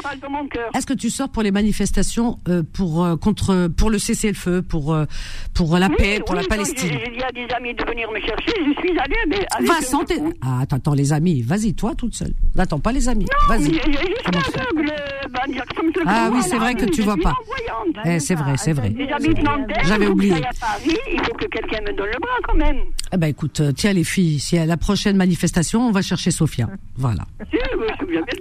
Est-ce 0.74 0.87
que 0.87 0.95
tu 0.95 1.11
sors 1.11 1.28
pour 1.28 1.43
les 1.43 1.51
manifestations 1.51 2.39
euh, 2.49 2.62
pour 2.72 3.05
euh, 3.05 3.16
contre 3.16 3.68
pour 3.68 3.91
le 3.91 3.99
cessez-le-feu, 3.99 4.62
pour 4.62 4.95
euh, 4.95 5.05
pour 5.55 5.78
la 5.78 5.89
paix, 5.89 6.20
pour 6.24 6.34
la 6.34 6.45
Palestine? 6.45 6.99
Il 7.07 7.18
y 7.18 7.22
a 7.22 7.32
des 7.32 7.53
amis 7.55 7.74
de 7.74 7.84
venir 7.84 8.11
me 8.11 8.20
chercher. 8.20 8.53
Je 8.66 8.80
suis 8.80 8.99
allée. 8.99 9.16
Mais 9.28 9.47
Vincent, 9.66 10.05
ah, 10.43 10.61
attends, 10.62 10.76
attends, 10.76 10.95
les 10.95 11.12
amis. 11.12 11.43
Vas-y, 11.43 11.74
toi, 11.74 11.95
toute 11.95 12.14
seule. 12.14 12.32
N'attends 12.55 12.80
pas 12.80 12.93
les 12.93 13.09
amis. 13.09 13.26
Vas-y. 13.49 13.80
Ah 16.26 16.30
oui, 16.32 16.40
c'est 16.42 16.58
vrai 16.58 16.74
que 16.74 16.84
tu 16.86 17.02
vois 17.02 17.16
pas. 17.16 17.34
Eh, 18.04 18.18
c'est 18.18 18.34
vrai, 18.34 18.54
c'est 18.56 18.72
vrai. 18.72 18.92
J'avais 19.84 20.08
oublié. 20.08 20.34
Il 21.12 21.20
faut 21.20 21.34
que 21.34 21.46
quelqu'un 21.46 21.80
me 21.82 21.96
donne 21.96 22.06
le 22.06 22.20
bras 22.20 22.38
quand 22.44 22.56
même. 22.56 22.78
Eh 23.12 23.16
ben 23.16 23.28
écoute, 23.28 23.60
euh, 23.60 23.72
tiens 23.72 23.92
les 23.92 24.02
filles, 24.02 24.40
si 24.40 24.58
à 24.58 24.66
la 24.66 24.76
prochaine 24.76 25.16
manifestation, 25.16 25.86
on 25.86 25.92
va 25.92 26.02
chercher 26.02 26.32
Sophia. 26.32 26.68
Voilà. 26.96 27.24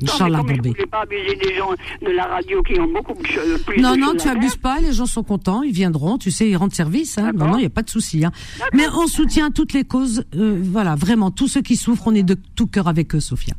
Inch'Allah, 0.02 0.42
bébé. 0.42 0.74
Je 0.76 0.82
ne 0.82 0.88
pas 0.88 1.02
abuser 1.02 1.36
des 1.36 1.56
gens 1.56 1.72
de 2.02 2.12
la 2.12 2.26
radio 2.26 2.64
qui 2.64 2.80
ont 2.80 2.92
beaucoup 2.92 3.14
plus 3.14 3.80
Non, 3.80 3.96
non, 3.96 4.14
tu 4.16 4.28
abuses 4.28 4.56
pas, 4.56 4.80
les 4.80 4.94
gens 4.94 5.06
sont 5.06 5.24
contents, 5.24 5.62
ils 5.62 5.74
viendront, 5.74 6.18
tu 6.18 6.32
sais, 6.32 6.50
ils 6.50 6.58
rendent 6.58 6.74
service. 6.74 7.18
Hein. 7.18 7.32
Non, 7.36 7.48
non, 7.48 7.58
il 7.58 7.62
n'y 7.62 7.66
a 7.66 7.70
pas 7.70 7.84
de 7.84 7.90
souci. 7.90 8.26
Hein. 8.26 8.32
Mais 8.74 8.88
on 8.88 9.08
soutient 9.08 9.52
toutes 9.52 9.74
les 9.74 9.84
causes, 9.84 10.26
euh, 10.36 10.60
voilà, 10.64 10.96
vraiment, 10.96 11.30
tous 11.30 11.48
ceux 11.48 11.62
qui 11.62 11.76
souffrent, 11.76 12.08
on 12.08 12.16
est 12.16 12.24
de 12.24 12.36
tout 12.56 12.68
cœur 12.68 12.88
avec 12.88 13.14
eux, 13.14 13.20
Sophia. 13.20 13.54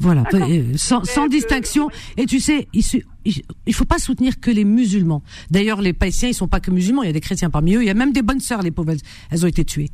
Voilà, 0.00 0.24
euh, 0.32 0.62
sans, 0.76 1.04
sans 1.04 1.26
distinction. 1.26 1.90
Et 2.16 2.24
tu 2.24 2.40
sais, 2.40 2.68
il, 2.72 2.82
il 3.24 3.74
faut 3.74 3.84
pas 3.84 3.98
soutenir 3.98 4.40
que 4.40 4.50
les 4.50 4.64
musulmans. 4.64 5.22
D'ailleurs, 5.50 5.80
les 5.80 5.92
Palestiniens, 5.92 6.30
ils 6.30 6.34
sont 6.34 6.48
pas 6.48 6.60
que 6.60 6.70
musulmans. 6.70 7.02
Il 7.02 7.06
y 7.06 7.10
a 7.10 7.12
des 7.12 7.20
chrétiens 7.20 7.50
parmi 7.50 7.74
eux. 7.74 7.82
Il 7.82 7.86
y 7.86 7.90
a 7.90 7.94
même 7.94 8.12
des 8.12 8.22
bonnes 8.22 8.40
sœurs, 8.40 8.62
les 8.62 8.70
pauvres. 8.70 8.92
Elles 9.30 9.44
ont 9.44 9.48
été 9.48 9.64
tuées. 9.64 9.90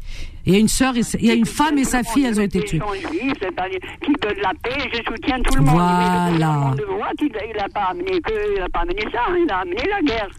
il 0.46 0.52
y 0.52 0.56
a 0.56 0.58
une 0.58 0.68
sœur, 0.68 0.94
il 0.96 1.24
y 1.24 1.30
a 1.30 1.34
une 1.34 1.46
femme 1.46 1.78
et 1.78 1.84
sa 1.84 2.02
fille, 2.02 2.24
elles 2.24 2.38
ont 2.38 2.44
été 2.44 2.62
tuées. 2.62 2.80
Qui 2.80 4.12
donne 4.22 4.40
la 4.42 4.52
paix, 4.62 4.88
je 4.92 5.02
soutiens 5.02 5.40
tout 5.42 5.56
le 5.56 5.62
monde. 5.62 5.74
Voilà. 5.74 6.74
Il 7.20 7.56
n'a 7.56 7.68
pas 7.68 7.90
amené 7.90 8.20
que, 8.20 8.56
il 8.56 8.62
a 8.62 8.68
pas 8.68 8.80
amené 8.80 9.02
ça, 9.12 9.20
il 9.36 9.50
a 9.50 9.58
amené 9.58 9.82
la 9.88 10.02
guerre. 10.02 10.30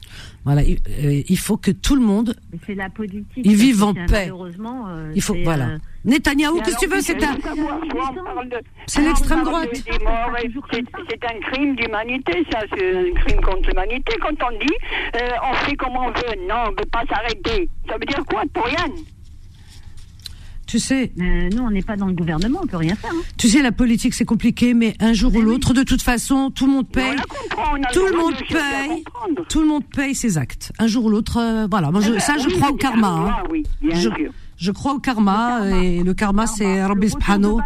Voilà, 0.47 0.61
il, 0.63 1.37
faut 1.37 1.57
que 1.57 1.71
tout 1.71 1.95
le 1.95 2.01
monde. 2.01 2.33
C'est 2.65 2.73
la 2.73 2.89
politique. 2.89 3.27
Ils 3.35 3.57
vivent 3.57 3.83
en 3.83 3.93
paix. 3.93 4.31
Euh, 4.31 5.11
il 5.13 5.21
faut, 5.21 5.35
voilà. 5.43 5.65
Euh, 5.71 5.77
Netanyahou, 6.05 6.61
qu'est-ce 6.61 6.77
que 6.77 6.85
tu 6.85 6.89
veux 6.89 7.01
C'est 7.01 7.21
un. 7.21 7.35
C'est 8.85 9.01
l'extrême 9.01 9.43
droite. 9.43 9.69
C'est 9.73 11.25
un 11.25 11.39
crime 11.51 11.75
d'humanité, 11.75 12.45
ça. 12.49 12.59
C'est 12.87 12.97
un 12.97 13.13
crime 13.13 13.41
contre 13.41 13.69
l'humanité. 13.69 14.13
Quand 14.21 14.47
on 14.47 14.57
dit 14.57 14.73
on 15.43 15.53
fait 15.65 15.75
comme 15.75 15.95
on 15.95 16.07
veut, 16.07 16.47
non, 16.47 16.55
on 16.67 16.71
ne 16.71 16.75
peut 16.75 16.89
pas 16.91 17.03
s'arrêter. 17.09 17.69
Ça 17.87 17.93
veut 17.93 18.05
dire 18.05 18.23
quoi 18.25 18.43
Pour 18.53 18.65
rien 18.65 18.85
tu 20.67 20.79
sais. 20.79 21.13
nous, 21.15 21.63
on 21.63 21.71
n'est 21.71 21.81
pas 21.81 21.95
dans 21.95 22.07
le 22.07 22.13
gouvernement, 22.13 22.59
on 22.61 22.67
peut 22.67 22.75
rien 22.75 22.95
faire. 22.95 23.11
Hein. 23.13 23.21
Tu 23.37 23.47
sais, 23.47 23.61
la 23.61 23.71
politique, 23.71 24.13
c'est 24.13 24.25
compliqué, 24.25 24.73
mais 24.73 24.95
un 24.99 25.13
jour 25.13 25.33
ou 25.33 25.41
l'autre, 25.41 25.73
de 25.73 25.83
toute 25.83 26.01
façon, 26.01 26.51
tout 26.51 26.65
le 26.65 26.73
monde 26.73 26.89
paye. 26.89 27.15
tout 27.93 28.05
le 28.05 28.17
monde 28.17 28.35
paye. 28.49 29.03
Tout 29.47 29.61
le 29.61 29.67
monde 29.67 29.85
paye 29.85 30.13
ses 30.13 30.37
actes. 30.37 30.73
Un 30.77 30.87
jour 30.87 31.05
ou 31.05 31.09
l'autre, 31.09 31.37
euh, 31.37 31.67
voilà. 31.71 31.89
Moi, 31.89 32.01
je, 32.01 32.19
ça, 32.19 32.37
je 32.37 32.49
crois 32.49 32.71
au 32.71 32.75
karma. 32.75 33.07
Hein. 33.07 33.47
Oui, 33.49 33.63
bien 33.81 33.95
je, 33.95 34.09
sûr. 34.09 34.31
Je 34.57 34.71
crois 34.71 34.93
au 34.93 34.99
karma, 34.99 35.69
et 35.69 36.01
le 36.03 36.13
karma, 36.15 36.47
c'est 36.47 36.83
Rabbi 36.83 37.09
Subhanahu. 37.09 37.57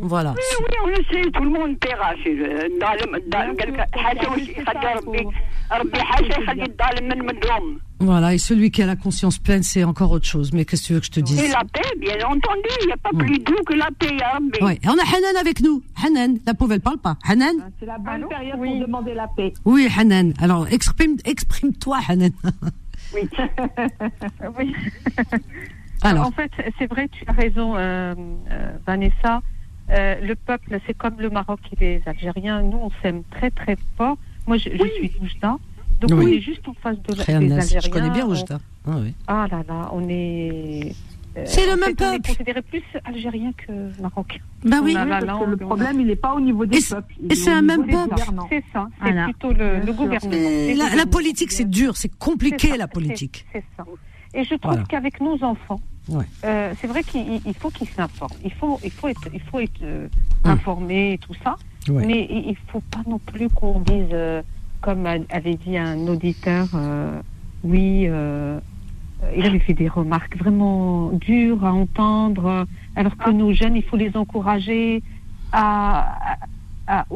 Voilà. 0.00 0.34
Oui, 0.34 0.42
oui, 0.60 0.74
on 0.84 0.88
le 0.88 1.04
sait, 1.10 1.30
tout 1.30 1.42
le 1.44 1.50
monde 1.50 1.78
paiera. 1.78 2.14
Voilà, 8.00 8.32
et 8.32 8.38
celui 8.38 8.70
qui 8.70 8.82
a 8.82 8.86
la 8.86 8.96
conscience 8.96 9.38
pleine, 9.38 9.62
c'est 9.62 9.84
encore 9.84 10.10
autre 10.12 10.24
chose. 10.24 10.52
Mais 10.54 10.64
qu'est-ce 10.64 10.82
que 10.82 10.86
tu 10.86 10.92
veux 10.94 11.00
que 11.00 11.06
je 11.06 11.10
te 11.10 11.20
dise? 11.20 11.40
Et 11.42 11.48
la 11.48 11.62
paix, 11.72 11.82
bien 12.00 12.16
entendu, 12.26 12.68
il 12.82 12.86
n'y 12.86 12.92
a 12.92 12.96
pas 12.96 13.10
plus 13.10 13.38
doux 13.40 13.62
que 13.66 13.74
la 13.74 13.88
paix. 13.98 14.16
Hein, 14.24 14.48
Oui, 14.62 14.78
on 14.84 14.90
a 14.90 15.16
Hanan 15.16 15.36
avec 15.38 15.60
nous. 15.60 15.82
Hanan, 16.02 16.38
la 16.46 16.54
pauvre, 16.54 16.72
elle 16.72 16.80
parle 16.80 16.98
pas. 16.98 17.16
Hanan? 17.28 17.54
Ah, 17.60 17.68
C'est 17.78 17.86
la 17.86 17.98
bonne 17.98 18.26
période 18.28 18.56
pour 18.56 18.80
demander 18.80 19.14
la 19.14 19.28
paix. 19.28 19.52
Oui, 19.66 19.88
Hanan. 19.94 20.32
Alors, 20.40 20.66
exprime, 20.68 21.16
exprime-toi, 21.26 21.98
Hanan. 22.08 22.30
oui. 23.14 23.28
oui. 24.58 24.74
Alors. 26.02 26.26
En 26.26 26.30
fait, 26.30 26.50
c'est 26.78 26.86
vrai, 26.86 27.08
tu 27.08 27.24
as 27.26 27.32
raison, 27.32 27.76
euh, 27.76 28.14
euh, 28.50 28.70
Vanessa. 28.86 29.42
Euh, 29.90 30.16
le 30.20 30.34
peuple, 30.34 30.78
c'est 30.86 30.94
comme 30.94 31.14
le 31.18 31.30
Maroc 31.30 31.60
et 31.72 31.76
les 31.80 32.02
Algériens. 32.06 32.62
Nous, 32.62 32.78
on 32.78 32.90
s'aime 33.02 33.22
très, 33.30 33.50
très 33.50 33.76
fort. 33.96 34.18
Moi, 34.46 34.58
je, 34.58 34.68
suis 34.68 35.12
Oujda. 35.22 35.56
Donc, 36.00 36.10
on 36.12 36.26
est 36.26 36.40
juste 36.40 36.66
en 36.68 36.74
face 36.74 36.98
de 37.02 37.14
des 37.14 37.20
Algériens. 37.20 37.80
Je 37.80 37.90
connais 37.90 38.10
bien 38.10 38.26
Oujda. 38.26 38.58
Ah, 38.86 38.92
oui. 39.02 39.14
ah 39.26 39.46
là 39.50 39.62
là, 39.66 39.90
on 39.92 40.06
est. 40.08 40.94
c'est 41.44 41.66
le 41.66 41.76
même 41.76 41.96
peuple. 41.96 42.10
On 42.10 42.14
est 42.14 42.26
considéré 42.28 42.62
plus 42.62 42.82
algérien 43.04 43.52
que 43.52 44.00
Maroc. 44.00 44.40
Ben 44.62 44.80
oui. 44.82 44.94
le 44.94 45.56
problème, 45.56 46.00
il 46.00 46.06
n'est 46.06 46.16
pas 46.16 46.34
au 46.34 46.40
niveau 46.40 46.66
des 46.66 46.80
peuples. 46.80 47.14
Et 47.28 47.34
c'est 47.34 47.50
un 47.50 47.62
même 47.62 47.86
peuple. 47.86 48.14
C'est 48.50 48.64
ça. 48.72 48.88
C'est 49.04 49.24
plutôt 49.24 49.52
le, 49.52 49.92
gouvernement. 49.92 50.96
La, 50.96 51.06
politique, 51.06 51.50
c'est 51.50 51.68
dur, 51.68 51.96
c'est 51.96 52.14
compliqué, 52.18 52.76
la 52.76 52.88
politique. 52.88 53.46
C'est 53.52 53.64
ça. 53.76 53.84
Et 54.34 54.44
je 54.44 54.54
trouve 54.54 54.82
qu'avec 54.86 55.20
nos 55.20 55.42
enfants, 55.42 55.80
euh, 56.44 56.74
c'est 56.80 56.86
vrai 56.86 57.02
qu'il 57.02 57.54
faut 57.58 57.70
qu'ils 57.70 57.88
s'informent. 57.88 58.36
Il 58.44 58.52
faut, 58.52 58.78
il 58.82 58.90
faut 58.90 59.08
être, 59.08 59.28
il 59.32 59.40
faut 59.40 59.60
être 59.60 59.82
euh, 59.82 60.08
hum. 60.44 60.52
informé 60.52 61.14
et 61.14 61.18
tout 61.18 61.34
ça. 61.42 61.56
Mais 61.90 62.26
il 62.30 62.50
ne 62.50 62.54
faut 62.70 62.82
pas 62.90 63.00
non 63.08 63.18
plus 63.18 63.48
qu'on 63.48 63.80
dise, 63.80 64.08
euh, 64.12 64.42
comme 64.82 65.06
avait 65.06 65.54
dit 65.54 65.78
un 65.78 66.06
auditeur, 66.06 66.68
oui, 67.64 68.02
il 68.02 69.46
avait 69.46 69.58
fait 69.58 69.72
des 69.74 69.88
remarques 69.88 70.36
vraiment 70.36 71.10
dures 71.12 71.64
à 71.64 71.72
entendre, 71.72 72.66
alors 72.94 73.16
que 73.16 73.30
ah. 73.30 73.32
nos 73.32 73.52
jeunes, 73.52 73.74
il 73.74 73.82
faut 73.82 73.96
les 73.96 74.14
encourager 74.16 75.02
à, 75.50 76.36
à, 76.86 77.06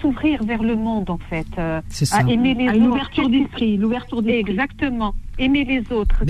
s'ouvrir 0.00 0.44
vers 0.44 0.62
le 0.62 0.76
monde 0.76 1.10
en 1.10 1.18
fait, 1.18 1.58
à 1.58 1.82
aimer 2.28 2.54
les 2.54 2.68
autres. 2.68 2.78
L'ouverture 2.78 3.28
d'esprit, 3.28 3.76
l'ouverture 3.76 4.22
d'esprit. 4.22 4.52
Exactement, 4.52 5.14
aimer 5.38 5.64
les 5.64 5.92
autres, 5.92 6.24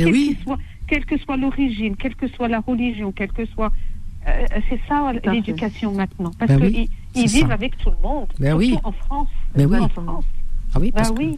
quelle 0.89 1.05
que 1.07 1.19
soit 1.19 1.37
l'origine, 1.37 1.97
quelle 1.97 2.15
que 2.15 2.29
soit 2.29 2.49
la 2.49 2.61
religion, 2.61 3.13
quelle 3.13 3.33
que 3.33 3.47
soit 3.47 3.73
euh, 4.29 4.47
c'est 4.69 4.81
ça 4.89 5.13
l'éducation 5.25 5.93
maintenant, 5.93 6.31
parce 6.39 6.53
ben 6.53 6.87
qu'ils 7.13 7.29
vivent 7.29 7.51
avec 7.51 7.77
tout 7.79 7.91
le 7.91 8.09
monde, 8.09 8.29
ben 8.39 8.55
oui. 8.55 8.77
en 8.85 8.93
France. 8.93 9.29
Ben 9.55 9.67
oui. 9.67 9.79
Ah 10.75 10.79
oui, 10.81 10.91
parce, 10.91 11.13
ben 11.13 11.37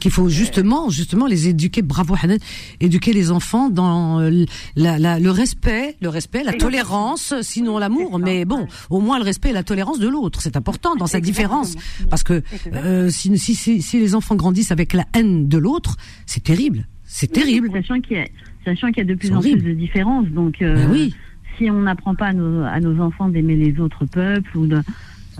qu'il 0.00 0.10
faut 0.12 0.28
justement, 0.28 0.88
justement 0.88 1.26
les 1.26 1.48
éduquer. 1.48 1.82
Bravo 1.82 2.14
Hanan, 2.20 2.38
éduquer 2.78 3.12
les 3.12 3.32
enfants 3.32 3.70
dans 3.70 4.20
euh, 4.20 4.44
la, 4.76 5.18
le 5.18 5.30
respect, 5.30 5.96
le 6.00 6.08
respect, 6.08 6.44
la 6.44 6.52
tolérance, 6.52 7.34
sinon 7.42 7.78
l'amour. 7.78 8.20
Mais 8.20 8.44
bon, 8.44 8.68
au 8.90 9.00
moins 9.00 9.18
le 9.18 9.24
respect 9.24 9.50
et 9.50 9.52
la 9.52 9.64
tolérance 9.64 9.98
de 9.98 10.06
l'autre, 10.06 10.40
c'est 10.42 10.56
important 10.56 10.94
dans 10.94 11.08
sa 11.08 11.20
différence. 11.20 11.74
Parce 12.08 12.22
que 12.22 12.42
euh, 12.72 13.10
si, 13.10 13.36
si, 13.38 13.82
si, 13.82 13.98
les 13.98 14.14
enfants 14.14 14.36
grandissent 14.36 14.70
avec 14.70 14.92
la 14.92 15.06
haine 15.12 15.48
de 15.48 15.58
l'autre, 15.58 15.96
c'est 16.26 16.44
terrible. 16.44 16.86
C'est 17.10 17.32
terrible. 17.32 17.70
Sachant 17.72 18.00
qu'il 18.00 18.18
y 18.18 18.20
a, 18.20 18.26
sachant 18.64 18.88
qu'il 18.88 18.98
y 18.98 19.00
a 19.00 19.04
de 19.04 19.14
plus 19.14 19.32
en 19.32 19.40
plus 19.40 19.56
de 19.56 19.72
différences, 19.72 20.28
donc. 20.28 20.62
Euh, 20.62 20.76
ben 20.76 20.92
oui. 20.92 21.14
Si 21.56 21.68
on 21.68 21.80
n'apprend 21.80 22.14
pas 22.14 22.26
à 22.26 22.32
nos, 22.32 22.62
à 22.62 22.78
nos 22.78 23.02
enfants 23.02 23.28
d'aimer 23.28 23.56
les 23.56 23.80
autres 23.80 24.04
peuples 24.04 24.56
ou 24.56 24.68
de, 24.68 24.76
euh, 24.76 24.80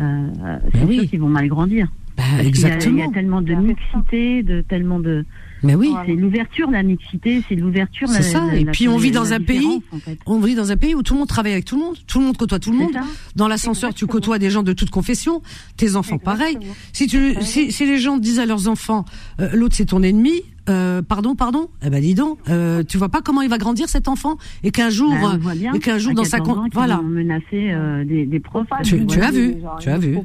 ben 0.00 0.60
c'est 0.74 0.84
oui. 0.84 0.98
sûr 0.98 1.10
qu'ils 1.10 1.20
vont 1.20 1.28
mal 1.28 1.46
grandir. 1.46 1.86
Bah, 2.16 2.24
exactement. 2.40 2.96
Il 2.96 2.98
y, 2.98 3.02
a, 3.06 3.10
tellement 3.12 3.40
de 3.40 3.54
mixité, 3.54 4.42
de 4.42 4.62
tellement 4.62 4.98
de. 4.98 5.24
Mais 5.62 5.74
oui. 5.74 5.92
C'est 6.06 6.14
l'ouverture, 6.14 6.70
la 6.70 6.82
mixité, 6.82 7.42
c'est 7.48 7.54
l'ouverture. 7.54 8.08
C'est 8.08 8.22
ça. 8.22 8.54
et 8.54 8.64
puis 8.64 8.88
on 8.88 8.96
vit 8.96 9.10
dans 9.10 9.32
un 9.32 9.40
pays, 9.40 9.82
on 10.26 10.38
vit 10.40 10.54
dans 10.54 10.72
un 10.72 10.76
pays 10.76 10.94
où 10.94 11.02
tout 11.02 11.14
le 11.14 11.20
monde 11.20 11.28
travaille 11.28 11.52
avec 11.52 11.64
tout 11.64 11.76
le 11.76 11.82
monde, 11.82 11.96
tout 12.06 12.18
le 12.20 12.26
monde 12.26 12.36
côtoie 12.36 12.58
tout 12.58 12.72
le 12.72 12.78
monde. 12.78 12.92
Dans 13.36 13.48
l'ascenseur, 13.48 13.94
tu 13.94 14.06
côtoies 14.06 14.38
des 14.38 14.50
gens 14.50 14.62
de 14.62 14.72
toute 14.72 14.90
confession, 14.90 15.42
tes 15.76 15.96
enfants 15.96 16.18
pareil. 16.18 16.58
Si 16.92 17.06
tu, 17.06 17.34
si, 17.40 17.72
si, 17.72 17.86
les 17.86 17.98
gens 17.98 18.18
disent 18.18 18.38
à 18.38 18.46
leurs 18.46 18.68
enfants, 18.68 19.04
euh, 19.40 19.50
l'autre 19.52 19.74
c'est 19.76 19.86
ton 19.86 20.02
ennemi, 20.02 20.42
euh, 20.68 21.02
pardon, 21.02 21.34
pardon. 21.34 21.68
Eh 21.84 21.90
ben 21.90 22.00
dis 22.00 22.14
donc, 22.14 22.38
euh, 22.48 22.82
tu 22.86 22.98
vois 22.98 23.08
pas 23.08 23.22
comment 23.22 23.42
il 23.42 23.48
va 23.48 23.58
grandir 23.58 23.88
cet 23.88 24.08
enfant? 24.08 24.36
Et 24.62 24.70
qu'un 24.70 24.90
jour, 24.90 25.14
ben, 25.14 25.74
et 25.74 25.78
qu'un 25.78 25.98
jour 25.98 26.12
dans 26.14 26.24
sa 26.24 26.40
con... 26.40 26.64
voilà, 26.72 27.00
menacer 27.02 27.70
euh, 27.70 28.04
des, 28.04 28.26
des 28.26 28.40
profs. 28.40 28.66
Tu, 28.82 29.06
tu 29.06 29.20
as 29.20 29.30
vu, 29.30 29.56
tu 29.80 29.88
as 29.88 29.98
vu. 29.98 30.16
Ouais, 30.16 30.24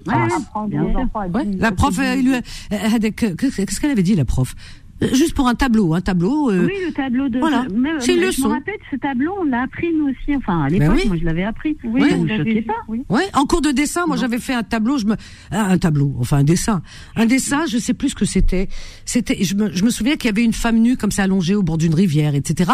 la 1.58 1.72
prof, 1.72 1.96
qu'est-ce 1.98 3.80
qu'elle 3.80 3.92
avait 3.92 4.04
dit 4.04 4.16
la 4.16 4.26
prof? 4.26 4.54
Juste 5.02 5.34
pour 5.34 5.48
un 5.48 5.56
tableau, 5.56 5.94
un 5.94 6.02
tableau. 6.02 6.50
Euh, 6.52 6.66
oui, 6.66 6.74
le 6.86 6.94
tableau 6.94 7.30
de. 7.30 7.40
Voilà. 7.40 7.66
C'est 8.00 8.16
une 8.16 8.22
leçon. 8.22 8.44
Je 8.44 8.48
me 8.48 8.54
rappelle 8.54 8.80
ce 8.92 8.96
tableau, 8.98 9.34
on 9.40 9.44
l'a 9.44 9.64
appris 9.64 9.94
nous 9.94 10.10
aussi. 10.10 10.36
Enfin, 10.36 10.64
à 10.64 10.70
ben 10.70 10.80
l'époque, 10.80 11.06
moi 11.06 11.18
je 11.20 11.26
l'avais 11.26 11.44
appris. 11.44 11.78
Oui, 11.84 12.04
vous 12.14 12.26
ne 12.26 12.62
pas. 12.62 12.74
Oui. 12.88 13.04
Ouais, 13.10 13.28
en 13.34 13.46
cours 13.46 13.62
de 13.62 13.72
dessin, 13.72 14.06
moi 14.08 14.18
j'avais 14.18 14.40
fait 14.40 14.54
un 14.54 14.64
tableau, 14.64 14.98
je 14.98 15.06
me, 15.06 15.16
ah, 15.52 15.66
un 15.66 15.78
tableau, 15.78 16.14
enfin 16.20 16.38
un 16.38 16.44
dessin, 16.44 16.82
un 17.16 17.26
dessin, 17.26 17.66
je 17.66 17.78
sais 17.78 17.94
plus 17.94 18.10
ce 18.10 18.16
que 18.16 18.26
c'était. 18.26 18.70
C'était, 19.06 19.44
je 19.44 19.56
me, 19.56 19.72
je 19.72 19.84
me 19.84 19.90
souviens 19.90 20.16
qu'il 20.16 20.28
y 20.28 20.30
avait 20.30 20.44
une 20.44 20.54
femme 20.54 20.78
nue 20.78 20.98
comme 20.98 21.12
ça 21.12 21.24
allongée 21.24 21.56
au 21.56 21.64
bord 21.64 21.78
d'une 21.78 21.96
rivière, 21.96 22.36
etc. 22.36 22.72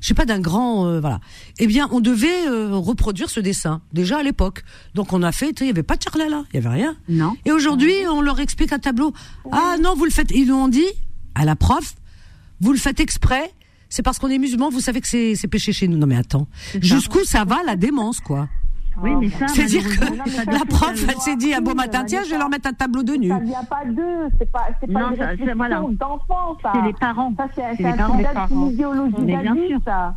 Je 0.00 0.06
sais 0.06 0.14
pas 0.14 0.26
d'un 0.26 0.40
grand, 0.40 0.86
euh, 0.86 1.00
voilà. 1.00 1.20
Eh 1.58 1.66
bien, 1.66 1.88
on 1.92 2.00
devait 2.00 2.46
euh, 2.48 2.74
reproduire 2.74 3.30
ce 3.30 3.40
dessin 3.40 3.82
déjà 3.92 4.18
à 4.18 4.22
l'époque. 4.22 4.62
Donc 4.94 5.12
on 5.12 5.22
a 5.22 5.32
fait, 5.32 5.60
il 5.60 5.66
y 5.66 5.70
avait 5.70 5.82
pas 5.82 5.96
de 5.96 6.00
là, 6.18 6.44
il 6.52 6.56
y 6.56 6.58
avait 6.58 6.76
rien. 6.76 6.96
Non. 7.08 7.36
Et 7.44 7.52
aujourd'hui, 7.52 7.92
on 8.10 8.20
leur 8.20 8.40
explique 8.40 8.72
un 8.72 8.78
tableau. 8.78 9.12
Ah 9.52 9.76
non, 9.80 9.94
vous 9.94 10.04
le 10.04 10.10
faites. 10.10 10.30
Ils 10.32 10.48
nous 10.48 10.54
ont 10.54 10.68
dit 10.68 10.86
à 11.34 11.44
la 11.44 11.56
prof, 11.56 11.94
vous 12.60 12.72
le 12.72 12.78
faites 12.78 13.00
exprès, 13.00 13.52
c'est 13.88 14.02
parce 14.02 14.18
qu'on 14.18 14.28
est 14.28 14.38
musulman, 14.38 14.70
vous 14.70 14.80
savez 14.80 15.00
que 15.00 15.06
c'est 15.06 15.48
péché 15.48 15.72
chez 15.72 15.88
nous. 15.88 15.96
Non 15.96 16.06
mais 16.06 16.16
attends, 16.16 16.46
jusqu'où 16.80 17.24
ça 17.24 17.44
va 17.44 17.58
la 17.64 17.76
démence 17.76 18.20
quoi 18.20 18.48
oui, 19.02 19.12
mais 19.18 19.30
ça. 19.30 19.46
C'est 19.48 19.64
dire 19.66 19.84
que 19.84 20.50
la 20.50 20.64
prof, 20.68 21.04
elle 21.08 21.20
s'est 21.20 21.36
dit 21.36 21.54
un 21.54 21.60
bon 21.60 21.74
matin, 21.74 22.04
tiens, 22.04 22.22
je 22.24 22.30
vais 22.30 22.38
leur 22.38 22.50
mettre 22.50 22.68
un 22.68 22.72
tableau 22.72 23.02
de 23.02 23.14
nu. 23.14 23.28
Ça 23.28 23.38
vient 23.38 23.64
pas 23.64 23.84
d'eux, 23.86 24.28
c'est 24.38 24.50
pas, 24.50 24.66
c'est 24.80 24.92
pas 24.92 25.00
une 25.00 25.22
réflexion 25.22 25.88
d'enfants, 25.90 26.56
ça. 26.62 26.72
C'est 26.74 26.82
les 26.82 26.92
parents. 26.92 27.32
Ça, 27.36 27.46
c'est 27.54 27.82
une 28.50 28.66
idéologie 28.72 29.24
d'adulte, 29.24 29.84
ça. 29.84 30.16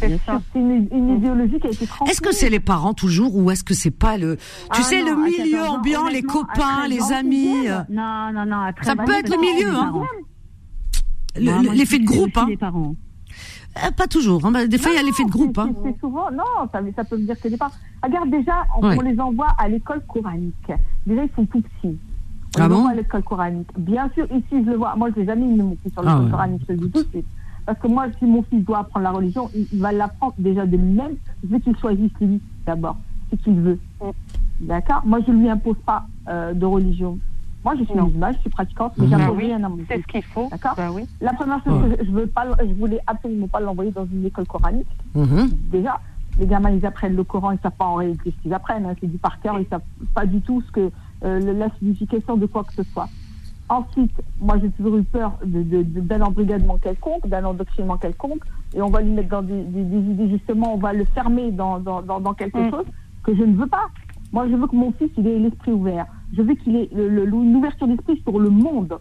C'est 0.00 0.18
une, 0.54 0.88
une, 0.90 1.16
idéologie 1.16 1.60
qui 1.60 1.66
a 1.66 1.70
été 1.70 1.86
Est-ce 2.08 2.20
que 2.20 2.32
c'est 2.32 2.48
les 2.48 2.60
parents 2.60 2.94
toujours 2.94 3.36
ou 3.36 3.50
est-ce 3.50 3.62
que 3.62 3.74
c'est 3.74 3.90
pas 3.90 4.16
le, 4.16 4.36
tu 4.36 4.42
ah 4.70 4.82
sais, 4.82 5.02
le 5.02 5.14
milieu 5.14 5.62
ambiant, 5.62 6.08
les 6.08 6.22
copains, 6.22 6.88
les 6.88 7.12
amis. 7.12 7.68
Non, 7.90 8.32
non, 8.32 8.46
non. 8.46 8.70
Ça 8.82 8.96
peut 8.96 9.12
être 9.12 9.30
le 9.30 9.40
milieu, 9.40 9.74
hein 9.74 9.92
l'effet 11.36 11.98
de 11.98 12.04
groupe. 12.04 12.36
Hein. 12.36 12.48
parents. 12.58 12.94
Euh, 13.78 13.90
pas 13.90 14.06
toujours. 14.06 14.44
Hein. 14.44 14.66
Des 14.66 14.78
fois, 14.78 14.92
il 14.92 14.96
y 14.96 14.98
a 14.98 15.02
l'effet 15.02 15.24
de 15.24 15.30
groupe. 15.30 15.58
Hein. 15.58 15.70
Souvent. 16.00 16.30
Non, 16.30 16.68
ça, 16.72 16.80
ça, 16.94 17.04
peut 17.04 17.16
me 17.16 17.24
dire 17.24 17.40
que 17.40 17.48
les 17.48 17.56
parents. 17.56 17.72
Regarde, 18.02 18.30
déjà, 18.30 18.64
on, 18.80 19.00
les 19.00 19.18
envoie 19.18 19.48
à 19.58 19.68
l'école 19.68 20.02
coranique. 20.06 20.72
Déjà, 21.06 21.24
ils 21.24 21.30
sont 21.34 21.46
tout 21.46 21.62
petits. 21.62 21.98
On 22.56 22.60
ah 22.60 22.68
les 22.68 22.74
envoie 22.74 22.90
à 22.90 22.94
l'école 22.94 23.22
coranique. 23.22 23.68
Bien 23.78 24.10
sûr, 24.14 24.26
ici, 24.26 24.62
je 24.64 24.70
le 24.70 24.76
vois. 24.76 24.94
Moi, 24.96 25.08
je 25.14 25.20
n'ai 25.20 25.26
jamais 25.26 25.46
mis 25.46 25.56
mon 25.56 25.76
fils 25.82 25.92
sur 25.92 26.02
l'école 26.02 26.24
ah 26.26 26.30
coranique, 26.30 26.62
je 26.68 26.72
le 26.74 26.78
dis 26.80 26.90
tout 26.90 27.02
de 27.02 27.08
suite. 27.08 27.26
Parce 27.64 27.78
que 27.78 27.86
moi, 27.86 28.06
si 28.18 28.26
mon 28.26 28.42
fils 28.42 28.64
doit 28.64 28.80
apprendre 28.80 29.04
la 29.04 29.12
religion, 29.12 29.48
il, 29.54 29.80
va 29.80 29.92
l'apprendre 29.92 30.34
déjà 30.38 30.66
de 30.66 30.76
lui-même. 30.76 31.16
Je 31.42 31.48
veux 31.48 31.58
qu'il 31.60 31.76
choisisse 31.78 32.10
lui 32.20 32.40
d'abord, 32.66 32.96
ce 33.30 33.36
qu'il 33.36 33.54
veut. 33.54 33.78
D'accord? 34.60 35.02
Moi, 35.04 35.20
je 35.26 35.32
ne 35.32 35.38
lui 35.38 35.48
impose 35.48 35.76
pas 35.86 36.04
euh, 36.28 36.52
de 36.52 36.66
religion. 36.66 37.18
Moi, 37.64 37.74
je 37.78 37.84
suis 37.84 37.94
musulmane, 37.94 38.34
je 38.34 38.40
suis 38.40 38.50
pratiquante, 38.50 38.92
mais 38.98 39.06
j'impose 39.08 39.36
rien 39.36 39.62
à 39.62 39.68
mon 39.68 39.78
C'est 39.88 40.00
ce 40.00 40.06
qu'il 40.06 40.22
faut. 40.22 40.48
D'accord 40.50 40.74
bah 40.76 40.90
oui. 40.92 41.06
La 41.20 41.32
première 41.32 41.62
chose, 41.62 41.96
que 41.96 42.04
je, 42.04 42.10
veux 42.10 42.26
pas, 42.26 42.46
je 42.58 42.74
voulais 42.74 43.00
absolument 43.06 43.46
pas 43.46 43.60
l'envoyer 43.60 43.92
dans 43.92 44.06
une 44.06 44.26
école 44.26 44.46
coranique. 44.46 44.88
Mhm. 45.14 45.48
Déjà, 45.70 46.00
les 46.38 46.46
gamins, 46.46 46.70
ils 46.70 46.84
apprennent 46.84 47.14
le 47.14 47.24
Coran, 47.24 47.52
ils 47.52 47.58
savent 47.62 47.72
pas 47.72 47.84
en 47.84 47.94
réalité 47.94 48.32
ce 48.36 48.42
qu'ils 48.42 48.54
apprennent. 48.54 48.86
Hein, 48.86 48.94
c'est 49.00 49.06
du 49.06 49.18
par 49.18 49.40
cœur, 49.40 49.60
ils 49.60 49.66
savent 49.68 49.82
pas 50.14 50.26
du 50.26 50.40
tout 50.40 50.60
ce 50.62 50.72
que 50.72 50.90
euh, 51.24 51.54
la 51.54 51.68
signification 51.78 52.36
de 52.36 52.46
quoi 52.46 52.64
que 52.64 52.72
ce 52.72 52.82
soit. 52.82 53.08
Ensuite, 53.68 54.12
moi, 54.40 54.58
j'ai 54.60 54.70
toujours 54.70 54.96
eu 54.96 55.04
peur 55.04 55.32
d'un 55.44 55.60
de, 55.62 55.82
de, 55.82 56.22
embrigadement 56.22 56.78
quelconque, 56.78 57.26
d'un 57.28 57.44
endoctrinement 57.44 57.96
quelconque, 57.96 58.42
et 58.74 58.82
on 58.82 58.90
va 58.90 59.00
lui 59.00 59.12
mettre 59.12 59.28
dans 59.28 59.42
des, 59.42 59.60
idées, 59.60 60.30
justement, 60.30 60.74
on 60.74 60.78
va 60.78 60.92
le 60.92 61.04
fermer 61.04 61.52
dans, 61.52 61.78
dans, 61.78 62.02
dans, 62.02 62.34
quelque 62.34 62.58
mm. 62.58 62.70
chose 62.70 62.86
que 63.22 63.34
je 63.34 63.42
ne 63.42 63.56
veux 63.56 63.68
pas. 63.68 63.86
Moi, 64.32 64.48
je 64.48 64.56
veux 64.56 64.66
que 64.66 64.76
mon 64.76 64.92
fils, 64.92 65.10
il 65.16 65.26
ait 65.26 65.38
l'esprit 65.38 65.72
ouvert 65.72 66.06
je 66.36 66.42
veux 66.42 66.54
qu'il 66.54 66.76
ait 66.76 66.88
une 66.92 67.56
ouverture 67.56 67.86
d'esprit 67.86 68.20
sur 68.22 68.38
le 68.38 68.50
monde, 68.50 68.98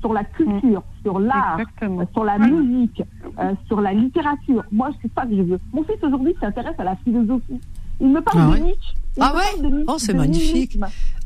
sur 0.00 0.12
la 0.12 0.24
culture, 0.24 0.80
mm. 0.80 1.02
sur 1.02 1.18
l'art, 1.18 1.58
euh, 1.82 2.04
sur 2.12 2.24
la 2.24 2.38
musique, 2.38 3.02
euh, 3.38 3.54
sur 3.66 3.80
la 3.80 3.92
littérature. 3.92 4.62
Moi, 4.70 4.90
c'est 5.00 5.10
ça 5.14 5.24
que 5.24 5.36
je 5.36 5.42
veux. 5.42 5.60
Mon 5.72 5.82
fils 5.84 5.96
aujourd'hui 6.02 6.34
s'intéresse 6.40 6.74
à 6.78 6.84
la 6.84 6.96
philosophie. 6.96 7.60
Il 8.00 8.08
me 8.08 8.20
parle 8.20 8.50
ah 8.52 8.58
de 8.58 8.64
Nietzsche. 8.64 8.94
ah 9.20 9.34
ouais 9.34 9.68
Oh, 9.86 9.96
c'est 9.98 10.14
magnifique. 10.14 10.78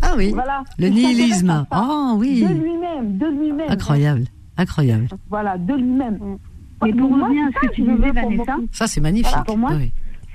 Ah 0.03 0.15
oui. 0.17 0.31
Voilà. 0.33 0.63
Le 0.79 0.89
nihilisme. 0.89 1.67
Ah 1.71 2.15
oui. 2.17 2.45
De 2.45 2.53
lui-même, 2.53 3.19
de 3.19 3.27
lui-même. 3.27 3.71
Incroyable, 3.71 4.25
incroyable. 4.57 5.09
Voilà, 5.29 5.59
de 5.59 5.75
lui-même. 5.75 6.39
Mais 6.85 6.93
pour 6.93 7.11
revenir 7.11 7.47
à 7.47 7.49
ce 7.49 7.67
que 7.67 7.75
tu 7.75 7.83
disais, 7.83 8.13
Vanessa. 8.13 8.57
Ça, 8.71 8.87
c'est 8.87 9.01
magnifique. 9.01 9.35
pour 9.45 9.59
moi, 9.59 9.73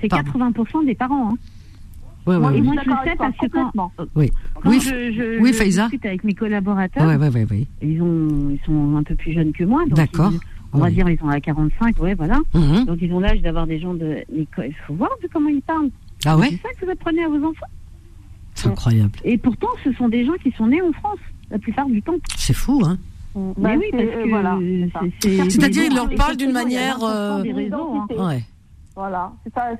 c'est 0.00 0.08
80% 0.08 0.84
des 0.84 0.94
parents. 0.94 1.30
Hein. 1.30 1.36
Ouais, 2.26 2.38
moi, 2.38 2.50
moi 2.52 2.74
je 2.82 2.90
le 2.90 2.96
sais 3.04 3.16
parce 3.18 3.36
que 3.36 3.46
quand, 3.48 3.70
oui. 4.14 4.30
quand 4.54 4.70
oui, 4.70 4.80
je, 4.80 5.12
je, 5.12 5.40
oui, 5.40 5.52
je 5.52 5.64
discute 5.64 6.06
avec 6.06 6.24
mes 6.24 6.32
collaborateurs, 6.32 7.06
ouais, 7.06 7.16
ouais, 7.16 7.28
ouais, 7.28 7.66
ils, 7.82 8.00
ont, 8.00 8.50
ils 8.50 8.60
sont 8.64 8.96
un 8.96 9.02
peu 9.02 9.14
plus 9.14 9.32
jeunes 9.32 9.52
que 9.52 9.64
moi. 9.64 9.84
D'accord. 9.88 10.32
On 10.72 10.78
va 10.78 10.90
dire 10.90 11.08
ils 11.08 11.18
sont 11.18 11.28
à 11.28 11.40
45, 11.40 12.00
ouais, 12.00 12.14
voilà. 12.14 12.40
Mhm. 12.52 12.86
Donc 12.86 12.98
ils 13.00 13.12
ont 13.12 13.20
l'âge 13.20 13.40
d'avoir 13.42 13.66
des 13.66 13.78
gens 13.78 13.94
de. 13.94 14.24
Il 14.32 14.46
faut 14.86 14.94
voir 14.94 15.10
de 15.22 15.28
comment 15.32 15.48
ils 15.48 15.62
parlent. 15.62 15.90
Ah 16.24 16.36
ouais 16.36 16.48
C'est 16.50 16.62
ça 16.62 16.68
que 16.80 16.84
vous 16.86 16.90
apprenez 16.90 17.22
à 17.24 17.28
vos 17.28 17.44
enfants. 17.44 17.66
C'est 18.54 18.68
incroyable. 18.68 19.12
Et 19.24 19.36
pourtant, 19.38 19.68
ce 19.84 19.92
sont 19.92 20.08
des 20.08 20.24
gens 20.24 20.34
qui 20.42 20.50
sont 20.52 20.66
nés 20.66 20.82
en 20.82 20.92
France, 20.92 21.18
la 21.50 21.58
plupart 21.58 21.86
du 21.86 22.02
temps. 22.02 22.14
C'est 22.36 22.54
fou, 22.54 22.82
hein 22.84 22.98
mais 23.36 23.52
bah, 23.58 23.70
oui, 23.76 23.86
parce 23.90 24.04
que 24.04 24.28
voilà, 24.28 24.58
c'est-à-dire 25.48 25.84
ils 25.84 25.94
leur 25.94 26.08
parlent 26.14 26.36
d'une 26.36 26.52
manière. 26.52 27.02
Euh... 27.02 27.42
Des 27.42 27.52
réseaux, 27.52 27.94
hein. 27.94 28.06
ouais. 28.16 28.44
Voilà, 28.96 29.32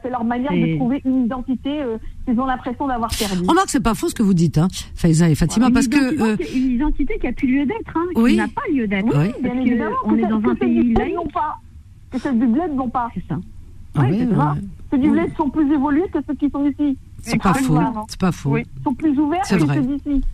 c'est 0.03 0.11
leur 0.11 0.25
manière 0.25 0.51
de 0.51 0.77
trouver 0.77 1.01
une 1.05 1.27
identité 1.27 1.81
euh, 1.81 1.99
qu'ils 2.25 2.41
ont 2.41 2.47
l'impression 2.47 2.89
d'avoir 2.89 3.11
perdue. 3.17 3.47
Remarque, 3.47 3.71
c'est 3.71 3.83
pas 3.83 3.95
faux 3.95 4.09
ce 4.09 4.15
que 4.15 4.25
vous 4.25 4.35
dites, 4.35 4.59
hein, 4.59 4.67
Faiza 4.97 5.31
et 5.31 5.37
Fatima, 5.37 5.71
parce 5.71 5.87
que 5.87 5.97
euh... 6.21 6.37
une 6.53 6.73
identité 6.73 7.17
qui 7.21 7.29
a 7.29 7.33
plus 7.33 7.47
lieu 7.47 7.65
d'être, 7.65 7.97
hein, 7.97 8.07
oui. 8.17 8.33
qui 8.33 8.37
n'a 8.39 8.49
pas 8.49 8.63
lieu 8.73 8.89
d'être. 8.89 9.17
Oui, 9.17 9.33
bien 9.41 9.57
évidemment. 9.61 9.97
On 10.05 10.17
est 10.17 10.27
dans 10.27 10.43
un 10.51 10.55
pays 10.57 10.95
laïque. 10.95 11.15
Pas, 11.33 11.61
que 12.11 12.19
celles 12.19 12.41
du 12.41 12.47
bled 12.49 12.75
n'ont 12.75 12.89
pas. 12.89 13.09
C'est 13.15 13.23
ça. 13.29 13.39
Ah 13.95 14.03
oui, 14.11 14.19
c'est 14.19 14.35
ça. 14.35 14.57
Ceux 14.91 14.99
du 14.99 15.11
bled 15.11 15.31
sont 15.37 15.49
plus 15.49 15.73
évolués 15.73 16.09
que 16.13 16.19
ceux 16.27 16.35
qui 16.35 16.51
sont 16.51 16.67
ici. 16.67 16.99
C'est 17.23 17.41
pas 17.41 17.55
faux. 17.55 17.79
C'est 18.09 18.21
pas 18.21 18.33
faux. 18.33 18.57
Ils 18.57 18.67
sont 18.83 18.95
plus 18.95 19.17
ouverts 19.17 19.43
que 19.43 19.59
ceux 19.61 19.81
d'ici. 19.81 20.25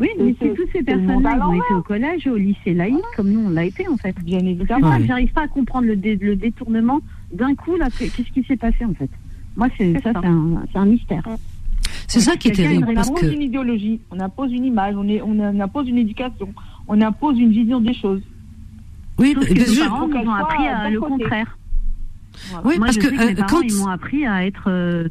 Oui, 0.00 0.08
mais 0.18 0.34
c'est 0.40 0.54
toutes 0.54 0.70
ces 0.72 0.82
personnes-là 0.82 1.34
qui 1.34 1.42
ont 1.42 1.52
été 1.52 1.74
au 1.74 1.82
collège 1.82 2.26
au 2.26 2.36
lycée 2.36 2.72
laïque, 2.74 3.04
comme 3.16 3.30
nous 3.30 3.40
on 3.40 3.50
l'a 3.50 3.64
été 3.64 3.86
en 3.88 3.96
fait. 3.96 4.14
Bien 4.22 4.38
évidemment. 4.38 4.98
J'arrive 5.04 5.32
pas 5.32 5.42
à 5.42 5.48
comprendre 5.48 5.88
le, 5.88 5.94
le 5.94 6.36
détournement 6.36 7.00
d'un 7.32 7.54
coup 7.54 7.76
là. 7.76 7.88
Qu'est-ce 7.90 8.32
qui 8.32 8.44
s'est 8.44 8.56
passé 8.56 8.84
en 8.84 8.94
fait? 8.94 9.10
Moi, 9.56 9.68
c'est 9.76 9.92
ça, 10.02 10.12
c'est 10.12 10.78
un, 10.78 10.86
mystère. 10.86 11.22
C'est 12.06 12.20
ça 12.20 12.36
qui 12.36 12.48
est 12.48 12.52
terrible. 12.52 12.86
On 12.88 12.96
impose 12.96 13.32
une 13.32 13.42
idéologie, 13.42 14.00
on 14.10 14.20
impose 14.20 14.52
une 14.52 14.64
image, 14.64 14.94
on, 14.96 15.08
est, 15.08 15.20
on, 15.20 15.60
impose 15.60 15.88
une 15.88 15.98
éducation, 15.98 16.54
on 16.86 17.00
impose 17.00 17.38
une 17.38 17.50
vision 17.50 17.80
des 17.80 17.94
choses. 17.94 18.22
Oui, 19.18 19.34
les 19.50 19.78
parents 19.80 20.06
nous 20.06 20.16
ont 20.16 20.30
appris 20.32 20.66
à 20.66 20.88
le 20.88 21.00
contraire. 21.00 21.58
Oui, 22.64 22.78
parce 22.78 22.96
que, 22.98 23.08
les 23.08 23.32
euh, 23.32 23.34
parents, 23.34 23.60
ils 23.62 23.74
m'ont 23.74 23.88
appris 23.88 24.24
à 24.24 24.46
être, 24.46 24.68
euh, 24.68 25.08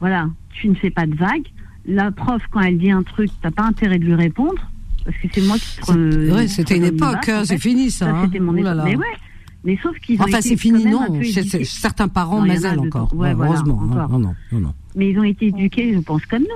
voilà, 0.00 0.28
tu 0.54 0.68
ne 0.68 0.74
fais 0.74 0.90
pas 0.90 1.06
de 1.06 1.14
vagues, 1.14 1.46
la 1.84 2.10
prof, 2.10 2.42
quand 2.50 2.60
elle 2.60 2.78
dit 2.78 2.90
un 2.90 3.02
truc, 3.02 3.30
t'as 3.42 3.50
pas 3.50 3.64
intérêt 3.64 3.98
de 3.98 4.04
lui 4.06 4.14
répondre, 4.14 4.70
parce 5.04 5.16
que 5.18 5.28
c'est 5.30 5.42
moi 5.42 5.56
qui 5.58 5.80
te. 5.80 6.32
Ouais, 6.32 6.48
c'était 6.48 6.76
une 6.76 6.84
époque, 6.84 7.28
hein, 7.28 7.44
c'est 7.44 7.58
fini 7.58 7.90
ça. 7.90 8.06
ça 8.06 8.12
hein. 8.12 8.22
C'était 8.24 8.38
mon 8.40 8.56
époque. 8.56 8.80
Mais 8.84 8.96
ouais. 8.96 9.06
Mais 9.64 9.78
sauf 9.82 9.98
qu'ils 10.00 10.20
Enfin, 10.20 10.40
c'est 10.40 10.56
fini, 10.56 10.84
non. 10.84 11.20
Certains 11.64 12.08
parents, 12.08 12.40
mais 12.42 12.64
encore. 12.66 13.14
Ouais, 13.14 13.34
heureusement. 13.38 13.80
Hein. 13.82 14.08
non, 14.10 14.18
non, 14.18 14.34
non, 14.52 14.60
non, 14.60 14.74
Mais 14.94 15.10
ils 15.10 15.18
ont 15.18 15.24
été 15.24 15.46
éduqués, 15.46 15.92
je 15.92 15.98
pense, 15.98 16.24
comme 16.26 16.42
nous. 16.42 16.48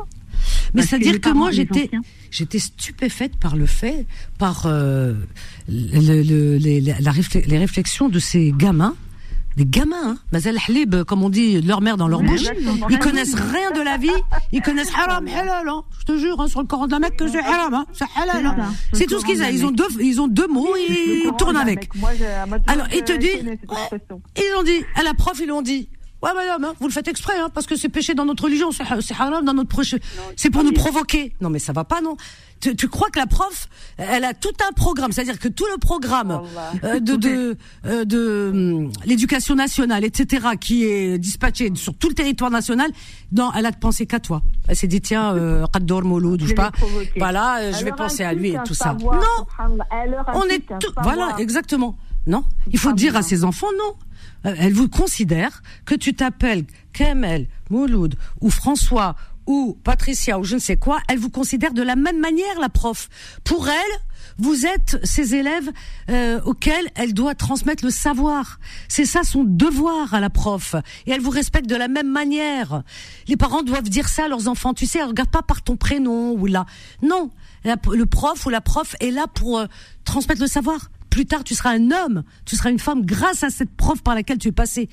Mais 0.74 0.82
c'est-à-dire 0.82 1.20
que, 1.20 1.30
moi, 1.30 1.50
j'étais, 1.50 1.90
j'étais 2.30 2.58
stupéfaite 2.58 3.36
par 3.36 3.56
le 3.56 3.66
fait, 3.66 4.06
par 4.38 4.64
euh, 4.66 5.14
le, 5.68 6.22
le, 6.22 6.56
les, 6.56 6.80
la, 6.80 7.12
les 7.46 7.58
réflexions 7.58 8.08
de 8.08 8.18
ces 8.18 8.52
gamins 8.56 8.96
des 9.56 9.66
gamins, 9.66 9.96
hein. 10.04 10.18
Mazel 10.32 10.58
Halib, 10.68 11.04
comme 11.04 11.22
on 11.22 11.30
dit, 11.30 11.60
leur 11.60 11.80
mère 11.80 11.96
dans 11.96 12.08
leur 12.08 12.22
bouche. 12.22 12.46
Ils 12.90 12.98
connaissent 12.98 13.34
rien 13.34 13.70
de 13.70 13.80
la 13.80 13.96
vie. 13.96 14.08
Ils 14.52 14.62
connaissent 14.62 14.92
haram, 14.94 15.26
halal, 15.28 15.68
hein. 15.68 15.82
Je 16.00 16.04
te 16.04 16.18
jure, 16.18 16.40
hein, 16.40 16.48
sur 16.48 16.60
le 16.60 16.66
Coran 16.66 16.86
de 16.86 16.92
la 16.92 16.98
Mecque, 16.98 17.16
que 17.16 17.28
c'est 17.28 17.38
haram, 17.38 17.74
hein. 17.74 17.86
C'est 17.92 18.06
halal, 18.20 18.46
hein. 18.46 18.72
C'est 18.92 19.06
tout 19.06 19.20
ce 19.20 19.24
qu'ils 19.24 19.42
ont. 19.42 19.48
Ils 19.50 19.64
ont 19.64 19.70
deux, 19.70 19.88
ils 20.00 20.20
ont 20.20 20.28
deux 20.28 20.48
mots 20.48 20.74
et 20.76 21.22
ils 21.24 21.32
tournent 21.38 21.56
avec. 21.56 21.88
Alors, 22.66 22.86
ils 22.94 23.04
te 23.04 23.12
disent, 23.12 23.44
ils 24.36 24.58
ont 24.58 24.62
dit, 24.62 24.84
à 24.96 25.02
la 25.02 25.14
prof, 25.14 25.38
ils 25.40 25.46
l'ont 25.46 25.62
dit. 25.62 25.88
Ouais, 26.22 26.32
madame, 26.34 26.64
hein, 26.64 26.74
vous 26.80 26.86
le 26.86 26.92
faites 26.92 27.06
exprès, 27.06 27.38
hein, 27.38 27.50
parce 27.52 27.66
que 27.66 27.76
c'est 27.76 27.90
péché 27.90 28.14
dans 28.14 28.24
notre 28.24 28.44
religion, 28.44 28.70
c'est 28.72 29.14
haram 29.14 29.44
dans 29.44 29.52
notre 29.52 29.68
proche. 29.68 29.94
C'est 30.36 30.48
pour 30.48 30.64
nous 30.64 30.72
provoquer. 30.72 31.34
Non, 31.42 31.50
mais 31.50 31.58
ça 31.58 31.72
va 31.72 31.84
pas, 31.84 32.00
non 32.00 32.16
tu, 32.60 32.76
tu, 32.76 32.88
crois 32.88 33.10
que 33.10 33.18
la 33.18 33.26
prof, 33.26 33.68
elle 33.98 34.24
a 34.24 34.34
tout 34.34 34.52
un 34.66 34.72
programme, 34.72 35.12
c'est-à-dire 35.12 35.38
que 35.38 35.48
tout 35.48 35.66
le 35.72 35.78
programme 35.78 36.42
euh, 36.82 37.00
de 37.00 37.16
de, 37.16 37.56
euh, 37.86 38.04
de 38.04 38.50
hum, 38.52 38.92
l'éducation 39.04 39.54
nationale, 39.54 40.04
etc., 40.04 40.46
qui 40.60 40.84
est 40.84 41.18
dispatché 41.18 41.70
sur 41.74 41.94
tout 41.94 42.08
le 42.08 42.14
territoire 42.14 42.50
national, 42.50 42.90
non, 43.32 43.50
elle 43.56 43.66
a 43.66 43.72
pensé 43.72 44.06
qu'à 44.06 44.20
toi. 44.20 44.42
Elle 44.68 44.76
s'est 44.76 44.86
dit 44.86 45.00
tiens, 45.00 45.34
euh, 45.34 45.66
Mouloud, 46.02 46.40
je 46.42 46.48
sais 46.48 46.54
pas, 46.54 46.72
voilà, 47.16 47.58
euh, 47.58 47.72
je 47.72 47.84
vais 47.84 47.92
penser 47.92 48.22
à 48.22 48.32
lui 48.32 48.50
et 48.50 48.58
tout 48.64 48.74
ça. 48.74 48.96
Non, 49.00 49.46
on 50.34 50.44
est 50.44 50.64
tout, 50.80 50.92
voilà, 51.02 51.36
exactement. 51.38 51.96
Non. 52.26 52.44
Il 52.72 52.78
faut 52.78 52.92
dire 52.92 53.16
à 53.16 53.22
ses 53.22 53.44
enfants 53.44 53.68
non. 53.78 53.94
Elle 54.44 54.72
vous 54.72 54.88
considère 54.88 55.62
que 55.84 55.94
tu 55.94 56.14
t'appelles 56.14 56.64
Kamel, 56.92 57.48
Mouloud 57.70 58.14
ou 58.40 58.50
François 58.50 59.16
ou 59.46 59.78
Patricia 59.84 60.38
ou 60.38 60.44
je 60.44 60.54
ne 60.54 60.60
sais 60.60 60.76
quoi, 60.76 61.00
elle 61.08 61.18
vous 61.18 61.30
considère 61.30 61.72
de 61.72 61.82
la 61.82 61.96
même 61.96 62.18
manière, 62.20 62.58
la 62.60 62.68
prof. 62.68 63.08
Pour 63.44 63.68
elle, 63.68 64.00
vous 64.38 64.66
êtes 64.66 64.98
ces 65.04 65.34
élèves 65.34 65.70
euh, 66.10 66.40
auxquels 66.44 66.88
elle 66.94 67.14
doit 67.14 67.34
transmettre 67.34 67.84
le 67.84 67.90
savoir. 67.90 68.58
C'est 68.88 69.04
ça 69.04 69.22
son 69.22 69.44
devoir 69.44 70.14
à 70.14 70.20
la 70.20 70.30
prof. 70.30 70.74
Et 71.06 71.12
elle 71.12 71.20
vous 71.20 71.30
respecte 71.30 71.68
de 71.68 71.76
la 71.76 71.88
même 71.88 72.10
manière. 72.10 72.82
Les 73.28 73.36
parents 73.36 73.62
doivent 73.62 73.88
dire 73.88 74.08
ça 74.08 74.24
à 74.24 74.28
leurs 74.28 74.48
enfants. 74.48 74.74
Tu 74.74 74.86
sais, 74.86 75.02
regarde 75.02 75.30
pas 75.30 75.42
par 75.42 75.62
ton 75.62 75.76
prénom 75.76 76.32
ou 76.32 76.46
là. 76.46 76.66
Non, 77.02 77.30
le 77.64 78.04
prof 78.04 78.44
ou 78.46 78.50
la 78.50 78.60
prof 78.60 78.96
est 79.00 79.10
là 79.10 79.26
pour 79.32 79.58
euh, 79.58 79.66
transmettre 80.04 80.40
le 80.40 80.48
savoir. 80.48 80.90
Plus 81.10 81.26
tard, 81.26 81.44
tu 81.44 81.54
seras 81.54 81.70
un 81.70 81.92
homme, 81.92 82.24
tu 82.44 82.56
seras 82.56 82.70
une 82.70 82.80
femme 82.80 83.06
grâce 83.06 83.44
à 83.44 83.50
cette 83.50 83.70
prof 83.76 84.02
par 84.02 84.16
laquelle 84.16 84.38
tu 84.38 84.48
es 84.48 84.52
passé. 84.52 84.88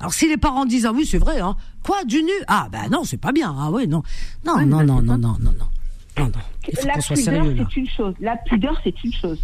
Alors 0.00 0.12
si 0.12 0.28
les 0.28 0.36
parents 0.36 0.66
disent 0.66 0.86
ah 0.86 0.92
oui 0.92 1.06
c'est 1.06 1.18
vrai 1.18 1.40
hein 1.40 1.56
quoi 1.82 2.04
du 2.04 2.22
nu? 2.22 2.32
Ah 2.48 2.68
ben 2.70 2.88
non 2.90 3.04
c'est 3.04 3.20
pas 3.20 3.32
bien 3.32 3.54
ah 3.58 3.70
oui 3.70 3.88
non 3.88 4.02
non 4.44 4.58
non, 4.66 4.84
non, 4.84 5.02
non, 5.02 5.18
non 5.18 5.18
non 5.18 5.36
non 5.40 5.66
non, 6.18 6.30
la 6.84 6.94
pudeur, 6.94 7.56
c'est 7.58 7.76
une 7.76 7.88
chose. 7.88 8.14
La 8.20 8.36
pudeur, 8.36 8.80
c'est 8.82 9.04
une 9.04 9.12
chose. 9.12 9.40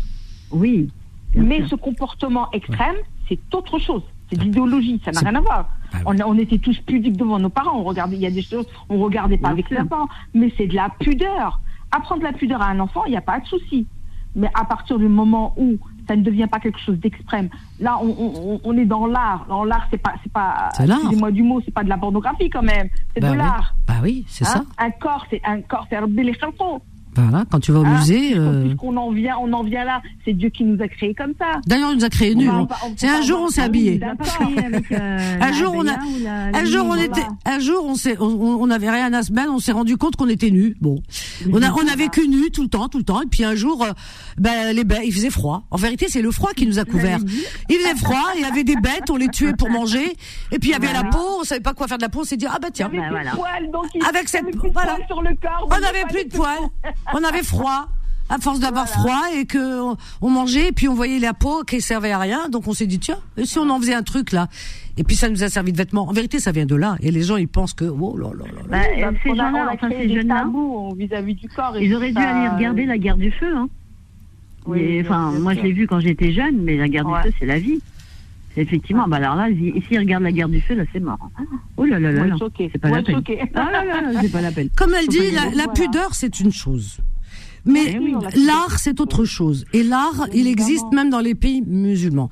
Oui. 0.51 0.89
Mais 1.35 1.67
ce 1.69 1.75
comportement 1.75 2.51
extrême, 2.53 2.97
c'est 3.29 3.39
autre 3.55 3.79
chose. 3.79 4.03
C'est 4.31 4.39
de 4.39 4.45
l'idéologie, 4.45 5.01
ça 5.05 5.13
n'a 5.13 5.21
rien 5.21 5.35
à 5.35 5.41
voir. 5.41 5.69
Ah 5.93 5.99
on, 6.07 6.39
était 6.39 6.59
tous 6.59 6.79
pudiques 6.79 7.17
devant 7.17 7.39
nos 7.39 7.51
parents. 7.51 7.79
On 7.79 7.85
regardait, 7.85 8.17
il 8.17 8.23
y 8.23 8.27
a 8.27 8.31
des 8.31 8.43
choses, 8.43 8.67
on 8.89 8.99
regardait 8.99 9.37
pas 9.37 9.51
avec 9.51 9.69
les 9.71 9.85
parents. 9.85 10.09
Mais 10.35 10.53
c'est 10.57 10.67
de 10.67 10.75
la 10.75 10.89
pudeur. 11.01 11.61
Apprendre 11.91 12.23
la 12.23 12.33
pudeur 12.33 12.63
à 12.63 12.69
un 12.69 12.81
enfant, 12.81 13.05
il 13.05 13.11
n'y 13.11 13.17
a 13.17 13.23
pas 13.23 13.41
de 13.41 13.47
souci. 13.47 13.87
Mais 14.35 14.49
à 14.55 14.65
partir 14.65 14.99
du 14.99 15.09
moment 15.09 15.55
où 15.59 15.79
ça 16.09 16.17
ne 16.17 16.23
devient 16.23 16.47
pas 16.47 16.59
quelque 16.59 16.79
chose 16.79 16.99
d'extrême. 16.99 17.49
Là, 17.81 17.99
on, 18.03 18.77
est 18.77 18.85
dans 18.85 19.07
l'art. 19.07 19.47
Dans 19.49 19.65
l'art, 19.65 19.87
c'est 19.91 19.99
pas, 19.99 20.15
c'est 20.23 20.33
pas, 20.33 20.71
excusez-moi 20.79 21.31
du 21.31 21.43
mot, 21.43 21.61
c'est 21.65 21.75
pas 21.75 21.85
de 21.85 21.89
la 21.89 21.99
pornographie 21.99 22.51
quand 22.51 22.63
même. 22.63 22.89
C'est 23.15 23.21
bah 23.21 23.31
de 23.31 23.37
l'art. 23.37 23.75
Bah 23.87 23.95
oui, 24.03 24.25
c'est 24.29 24.45
ça. 24.45 24.59
Hein? 24.59 24.67
Un 24.79 24.91
corps, 24.91 25.27
c'est 25.31 25.41
un 25.45 25.61
corps, 25.63 25.87
c'est. 25.91 25.97
Voilà, 27.15 27.45
quand 27.51 27.61
tu 27.61 27.73
vas 27.73 27.81
au 27.81 27.85
hein 27.85 27.99
musée. 27.99 28.35
Euh... 28.37 28.65
Puisqu'on 28.65 28.97
en 28.97 29.11
vient, 29.11 29.37
on 29.41 29.53
en 29.53 29.63
vient 29.63 29.85
là. 29.85 30.01
C'est 30.25 30.33
Dieu 30.33 30.49
qui 30.49 30.65
nous 30.65 30.81
a 30.83 30.89
créés 30.89 31.15
comme 31.15 31.35
ça. 31.39 31.61
D'ailleurs, 31.67 31.91
il 31.93 31.99
nous 31.99 32.05
a 32.05 32.09
créés 32.09 32.35
nus. 32.35 32.49
C'est 32.97 33.09
un 33.09 33.21
jour 33.23 33.41
on 33.43 33.49
s'est 33.49 33.63
habillé. 33.63 34.01
un 34.91 35.53
jour 35.53 35.75
on 35.77 35.87
a, 35.87 35.99
un 36.59 36.65
jour 36.65 36.87
on 36.89 36.95
était, 36.95 37.27
un 37.45 37.59
jour 37.59 37.85
on 37.85 37.95
s'est, 37.95 38.17
on 38.19 38.67
n'avait 38.67 38.91
rien 38.91 39.13
à 39.13 39.23
se 39.23 39.33
mettre, 39.33 39.53
on 39.53 39.59
s'est 39.59 39.73
rendu 39.73 39.97
compte 39.97 40.17
qu'on 40.17 40.29
était 40.29 40.51
nus. 40.51 40.77
Bon, 40.81 41.03
on 41.53 41.63
a, 41.63 41.71
on 41.71 41.87
a 41.87 41.97
vécu 41.97 42.29
nus 42.29 42.51
tout 42.51 42.63
le 42.63 42.69
temps, 42.69 42.89
tout 42.89 42.99
le 42.99 43.05
temps. 43.05 43.21
Et 43.21 43.27
puis 43.27 43.45
un 43.45 43.55
jour, 43.55 43.85
euh, 43.85 43.93
ben 44.39 44.75
les 44.75 44.85
bêtes, 44.85 45.03
il 45.05 45.13
faisait 45.13 45.31
froid. 45.31 45.65
En 45.71 45.77
vérité, 45.77 46.07
c'est 46.09 46.23
le 46.23 46.31
froid 46.31 46.53
qui 46.55 46.67
nous 46.67 46.79
a 46.79 46.85
couverts. 46.85 47.21
Il 47.69 47.77
faisait 47.77 47.97
froid, 47.97 48.33
il 48.37 48.43
y 48.43 48.45
avait 48.45 48.65
des 48.65 48.77
bêtes, 48.77 49.11
on 49.11 49.17
les 49.17 49.29
tuait 49.29 49.53
pour 49.53 49.71
manger. 49.71 50.17
Et 50.51 50.59
puis 50.59 50.71
il 50.71 50.73
y 50.73 50.75
avait 50.75 50.93
la 50.93 51.05
peau, 51.05 51.41
on 51.41 51.45
savait 51.45 51.61
pas 51.61 51.75
quoi 51.75 51.89
faire 51.89 51.99
de 51.99 52.03
la 52.03 52.09
peau. 52.09 52.21
On 52.21 52.25
s'est 52.25 52.37
dit 52.37 52.47
ah 52.49 52.59
bah 52.61 52.69
tiens, 52.73 52.91
avec 54.09 54.29
cette, 54.29 54.45
voilà, 54.73 54.97
on 55.17 55.81
n'avait 55.81 56.05
plus 56.11 56.25
de 56.25 56.37
poils, 56.37 56.59
on 57.15 57.25
avait 57.25 57.43
froid. 57.43 57.89
À 58.29 58.39
force 58.39 58.61
d'avoir 58.61 58.89
froid 58.89 59.21
et 59.37 59.45
que 59.45 59.95
on, 60.23 60.31
mangeait 60.31 60.69
et 60.69 60.73
puis 60.73 60.89
on 60.89 60.95
voyait 60.95 61.19
la 61.19 61.35
peau 61.35 61.65
qui 61.65 61.83
servait 61.83 62.13
à 62.13 62.19
rien 62.19 62.49
donc 62.49 62.67
on 62.67 62.73
s'est 62.73 62.87
dit 62.87 62.99
tiens 62.99 63.19
et 63.37 63.45
si 63.45 63.59
on 63.59 63.69
en 63.69 63.79
faisait 63.79 63.93
un 63.93 64.03
truc 64.03 64.33
là? 64.33 64.49
Et 64.97 65.05
puis 65.05 65.17
ça 65.17 65.29
nous 65.29 65.43
a 65.43 65.51
servi 65.51 65.73
de 65.73 65.77
vêtements. 65.77 66.09
En 66.09 66.13
vérité 66.13 66.39
ça 66.39 66.51
vient 66.51 66.65
de 66.65 66.77
là. 66.77 66.97
Et 67.01 67.11
les 67.11 67.23
gens 67.23 67.37
ils 67.37 67.49
pensent 67.49 67.75
que 67.75 67.85
oh 67.85 68.17
là 68.17 68.31
là 68.39 68.45
là, 68.47 68.63
bah, 68.71 69.19
ces 69.23 69.35
gens-là 69.35 69.69
enfin 69.75 69.91
ces 69.91 70.09
jeunes-là. 70.09 70.47
vis-à-vis 70.97 71.35
du 71.35 71.49
corps 71.49 71.77
ils 71.77 71.95
auraient 71.95 72.13
dû 72.13 72.23
aller 72.23 72.49
regarder 72.49 72.87
la 72.87 72.97
guerre 72.97 73.19
du 73.19 73.33
feu 73.33 73.55
hein. 73.55 73.69
Enfin 74.67 75.33
moi 75.33 75.53
je 75.53 75.61
l'ai 75.61 75.73
vu 75.73 75.87
quand 75.87 76.01
j'étais 76.01 76.33
jeune 76.33 76.63
mais 76.63 76.79
la 76.79 76.89
guerre 76.89 77.05
du 77.05 77.13
feu 77.25 77.35
c'est 77.39 77.47
la 77.47 77.59
vie 77.59 77.81
Effectivement, 78.57 79.09
bah 79.09 79.17
alors 79.17 79.37
là, 79.37 79.49
s'ils 79.49 79.99
regardent 79.99 80.25
la 80.25 80.33
guerre 80.33 80.49
du 80.49 80.61
feu, 80.61 80.75
là, 80.75 80.85
c'est 80.93 81.01
mort. 81.01 81.19
Oh 81.77 81.85
là 81.85 81.99
là 81.99 82.13
là, 82.13 82.37
c'est 82.59 82.79
pas, 82.79 82.91
la 82.91 83.03
peine. 83.03 83.23
Ah 83.55 83.71
là 83.73 83.85
là, 83.85 84.21
c'est 84.21 84.33
pas 84.33 84.43
la 84.43 84.53
peine. 84.53 84.69
Comme 84.77 84.93
elle 84.95 85.09
dit, 85.09 85.31
la 85.31 85.69
pudeur, 85.69 86.15
c'est 86.15 86.41
une 86.41 86.53
chose. 86.53 86.99
Mais 87.65 87.97
l'art, 88.35 88.79
c'est 88.79 89.01
autre 89.01 89.25
chose. 89.25 89.65
Et 89.73 89.83
l'art, 89.83 90.27
il 90.33 90.47
existe 90.47 90.87
même 90.93 91.11
dans 91.11 91.21
les 91.21 91.35
pays 91.35 91.63
musulmans. 91.63 92.29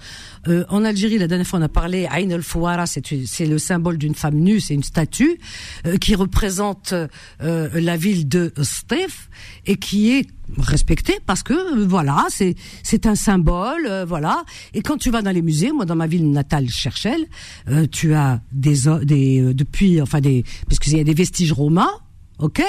Euh, 0.49 0.64
en 0.68 0.85
Algérie, 0.85 1.18
la 1.18 1.28
dernière 1.28 1.47
fois, 1.47 1.59
on 1.59 1.62
a 1.62 1.68
parlé, 1.68 2.09
Ain 2.11 2.31
al-Fouara, 2.31 2.87
c'est 2.87 3.47
le 3.47 3.59
symbole 3.59 3.99
d'une 3.99 4.14
femme 4.14 4.37
nue, 4.37 4.61
c'est 4.61 4.74
une 4.74 4.83
statue 4.83 5.39
euh, 5.87 5.97
qui 5.99 6.14
représente 6.14 6.93
euh, 6.93 7.68
la 7.74 7.97
ville 7.97 8.28
de 8.28 8.53
Stif 8.62 9.28
et 9.66 9.76
qui 9.76 10.12
est 10.12 10.26
respectée 10.59 11.18
parce 11.26 11.45
que 11.45 11.85
voilà, 11.85 12.26
c'est 12.28 12.57
c'est 12.83 13.07
un 13.07 13.14
symbole, 13.14 14.05
voilà. 14.09 14.45
Et 14.74 14.83
quand 14.83 14.97
tu 14.97 15.11
vas 15.11 15.22
dans 15.22 15.31
les 15.31 15.43
musées, 15.43 15.70
moi 15.70 15.85
dans 15.85 15.95
ma 15.95 16.09
ville 16.09 16.28
natale, 16.28 16.68
Cherchel, 16.68 17.26
tu 17.93 18.14
as 18.14 18.41
des 18.51 18.81
des 19.05 19.55
depuis 19.55 20.01
enfin 20.01 20.20
des 20.20 20.45
parce 20.66 20.81
qu'il 20.81 20.97
y 20.97 21.01
a 21.01 21.05
des 21.05 21.14
vestiges 21.14 21.53
romains, 21.53 21.93
ok? 22.41 22.62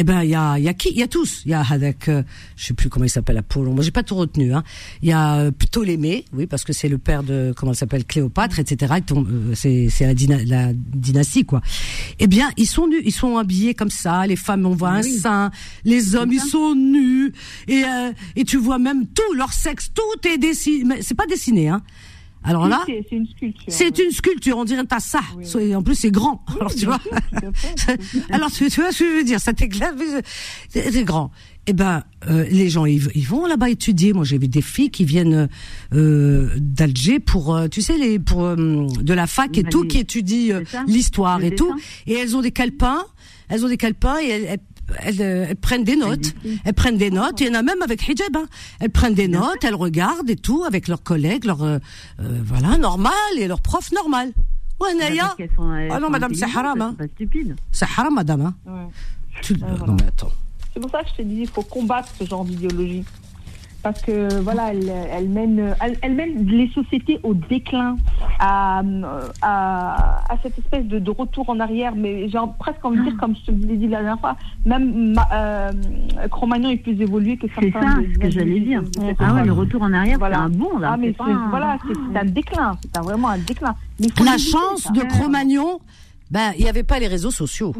Eh 0.00 0.04
ben 0.04 0.22
il 0.22 0.30
y 0.30 0.34
a 0.36 0.58
il 0.58 0.64
y 0.64 0.68
a 0.68 0.74
qui? 0.74 0.90
Il 0.90 0.98
y 0.98 1.02
a 1.02 1.08
tous. 1.08 1.42
Il 1.44 1.50
y 1.50 1.54
a 1.54 1.62
avec 1.68 2.08
euh, 2.08 2.22
je 2.56 2.66
sais 2.66 2.74
plus 2.74 2.88
comment 2.88 3.04
il 3.04 3.10
s'appelle 3.10 3.36
Apollon 3.36 3.74
moi 3.74 3.82
j'ai 3.82 3.90
pas 3.90 4.04
tout 4.04 4.14
retenu 4.14 4.54
hein. 4.54 4.62
Il 5.02 5.08
y 5.08 5.12
a 5.12 5.38
euh, 5.38 5.50
Ptolémée 5.50 6.24
oui 6.32 6.46
parce 6.46 6.62
que 6.62 6.72
c'est 6.72 6.88
le 6.88 6.98
père 6.98 7.24
de 7.24 7.52
comment 7.56 7.72
il 7.72 7.76
s'appelle 7.76 8.04
Cléopâtre 8.04 8.60
etc 8.60 8.94
euh, 9.10 9.54
c'est 9.54 9.88
c'est 9.90 10.06
la, 10.06 10.44
la, 10.44 10.72
dynastie 10.72 11.44
quoi. 11.44 11.60
Eh 12.20 12.28
bien 12.28 12.50
ils 12.56 12.66
sont 12.66 12.86
nus. 12.86 13.02
Ils 13.04 13.12
sont 13.12 13.38
habillés 13.38 13.74
comme 13.74 13.90
ça. 13.90 14.24
Les 14.26 14.36
femmes 14.36 14.66
on 14.66 14.74
voit 14.74 14.90
un 14.90 15.02
sein. 15.02 15.50
Les 15.84 16.14
hommes 16.14 16.32
ils 16.32 16.40
sont 16.40 16.76
nus. 16.76 17.32
Et 17.66 17.82
euh, 17.84 18.12
et 18.36 18.44
tu 18.44 18.56
vois 18.56 18.78
même 18.78 19.04
tout 19.06 19.34
leur 19.34 19.52
sexe. 19.52 19.90
Tout 19.92 20.28
est 20.28 20.38
dessiné. 20.38 20.84
Mais 20.84 21.02
c'est 21.02 21.16
pas 21.16 21.26
dessiné 21.26 21.68
hein 21.68 21.82
alors 22.48 22.66
là, 22.66 22.82
c'est 22.86 23.04
une 23.12 23.26
sculpture. 23.26 23.64
C'est 23.68 23.98
une 23.98 24.10
sculpture, 24.10 24.56
on 24.56 24.64
dirait 24.64 24.82
un 24.90 24.98
ça. 24.98 25.20
En 25.74 25.82
plus, 25.82 25.94
c'est 25.94 26.10
grand. 26.10 26.42
Alors 26.58 26.74
tu 26.74 26.86
vois. 26.86 27.00
Alors 28.30 28.50
tu, 28.50 28.64
vois 28.68 28.90
ce 28.90 28.98
que 28.98 29.10
je 29.10 29.16
veux 29.18 29.24
dire 29.24 29.38
Ça 29.38 29.52
t'éclate, 29.52 29.94
c'est 30.70 31.04
grand. 31.04 31.30
Eh 31.66 31.74
ben, 31.74 32.02
euh, 32.30 32.46
les 32.50 32.70
gens 32.70 32.86
ils, 32.86 33.26
vont 33.26 33.44
là-bas 33.46 33.68
étudier. 33.68 34.14
Moi, 34.14 34.24
j'ai 34.24 34.38
vu 34.38 34.48
des 34.48 34.62
filles 34.62 34.90
qui 34.90 35.04
viennent 35.04 35.48
euh, 35.92 36.48
d'Alger 36.56 37.20
pour, 37.20 37.54
euh, 37.54 37.68
tu 37.68 37.82
sais, 37.82 37.98
les 37.98 38.18
pour 38.18 38.56
de 38.56 39.12
la 39.12 39.26
fac 39.26 39.56
et 39.58 39.64
tout, 39.64 39.84
qui 39.84 39.98
étudient 39.98 40.62
l'histoire 40.86 41.44
et 41.44 41.54
tout. 41.54 41.74
Et 42.06 42.14
elles 42.14 42.34
ont 42.34 42.40
des 42.40 42.52
calepins. 42.52 43.04
Elles 43.50 43.64
ont 43.64 43.68
des 43.68 43.76
calepins 43.76 44.18
et 44.22 44.28
elles, 44.28 44.44
elles, 44.44 44.60
prennent 45.60 45.84
des 45.84 45.96
notes. 45.96 46.34
Elles 46.64 46.74
prennent 46.74 46.96
des 46.96 47.10
notes. 47.10 47.40
Il 47.40 47.48
y 47.48 47.50
en 47.50 47.54
a 47.54 47.62
même 47.62 47.82
avec 47.82 48.06
hijab. 48.08 48.36
Hein. 48.36 48.46
Elles 48.80 48.90
prennent 48.90 49.14
des 49.14 49.28
notes, 49.28 49.62
elles 49.62 49.74
regardent 49.74 50.30
et 50.30 50.36
tout 50.36 50.64
avec 50.64 50.88
leurs 50.88 51.02
collègues, 51.02 51.44
leur 51.44 51.62
euh, 51.62 51.78
euh, 52.20 52.40
voilà 52.44 52.78
normal 52.78 53.12
et 53.38 53.46
leurs 53.48 53.60
profs 53.60 53.92
normal. 53.92 54.32
Ouais, 54.80 54.94
Naya. 54.94 55.34
Ah 55.90 55.98
non, 56.00 56.08
madame, 56.10 56.34
c'est 56.34 56.44
haram. 56.44 56.80
Hein. 56.80 56.96
C'est 57.72 57.86
haram, 57.96 58.14
madame. 58.14 58.42
Hein. 58.42 58.54
Ouais. 58.66 59.56
Non, 59.86 59.94
mais 59.94 60.06
attends. 60.06 60.32
C'est 60.72 60.80
pour 60.80 60.90
ça 60.90 61.02
que 61.02 61.08
je 61.10 61.14
te 61.16 61.22
dis, 61.22 61.40
il 61.40 61.48
faut 61.48 61.62
combattre 61.62 62.08
ce 62.18 62.24
genre 62.24 62.44
d'idéologie 62.44 63.04
parce 63.82 64.02
que 64.02 64.40
voilà, 64.40 64.72
elle, 64.72 64.90
elle 65.12 65.28
mène, 65.28 65.74
elle, 66.02 66.14
mène 66.14 66.46
les 66.46 66.68
sociétés 66.70 67.20
au 67.22 67.34
déclin, 67.34 67.96
à, 68.40 68.82
à, 69.42 70.32
à 70.32 70.36
cette 70.42 70.58
espèce 70.58 70.84
de, 70.86 70.98
de, 70.98 71.10
retour 71.10 71.48
en 71.48 71.60
arrière. 71.60 71.94
Mais 71.94 72.28
j'ai 72.28 72.38
presque 72.58 72.84
envie 72.84 72.98
de 72.98 73.04
dire, 73.04 73.16
comme 73.18 73.34
je 73.36 73.46
te 73.46 73.50
l'ai 73.50 73.76
dit 73.76 73.88
la 73.88 73.98
dernière 73.98 74.20
fois, 74.20 74.36
même 74.66 75.14
euh, 75.32 75.70
Cro-Magnon 76.30 76.70
est 76.70 76.76
plus 76.78 77.00
évolué 77.00 77.36
que 77.36 77.46
certains. 77.48 77.70
C'est 77.80 77.86
ça, 77.86 78.12
ce 78.14 78.18
que 78.18 78.30
j'allais 78.30 78.60
dire. 78.60 78.82
Ah 79.18 79.34
ouais, 79.34 79.44
le 79.44 79.52
retour 79.52 79.82
en 79.82 79.92
arrière, 79.92 80.18
voilà. 80.18 80.36
c'est 80.36 80.42
un 80.42 80.48
bon 80.48 80.78
là. 80.78 80.90
Ah, 80.94 80.96
mais 80.96 81.14
voilà, 81.50 81.78
c'est 81.86 82.18
un 82.18 82.24
déclin, 82.24 82.76
c'est 82.82 83.02
vraiment 83.02 83.28
un 83.28 83.38
déclin. 83.38 83.74
la 84.00 84.38
chance 84.38 84.90
de 84.92 85.00
Cro-Magnon 85.02 85.80
ben, 86.30 86.52
il 86.58 86.64
n'y 86.64 86.68
avait 86.68 86.82
pas 86.82 86.98
les 86.98 87.08
réseaux 87.08 87.30
sociaux. 87.30 87.74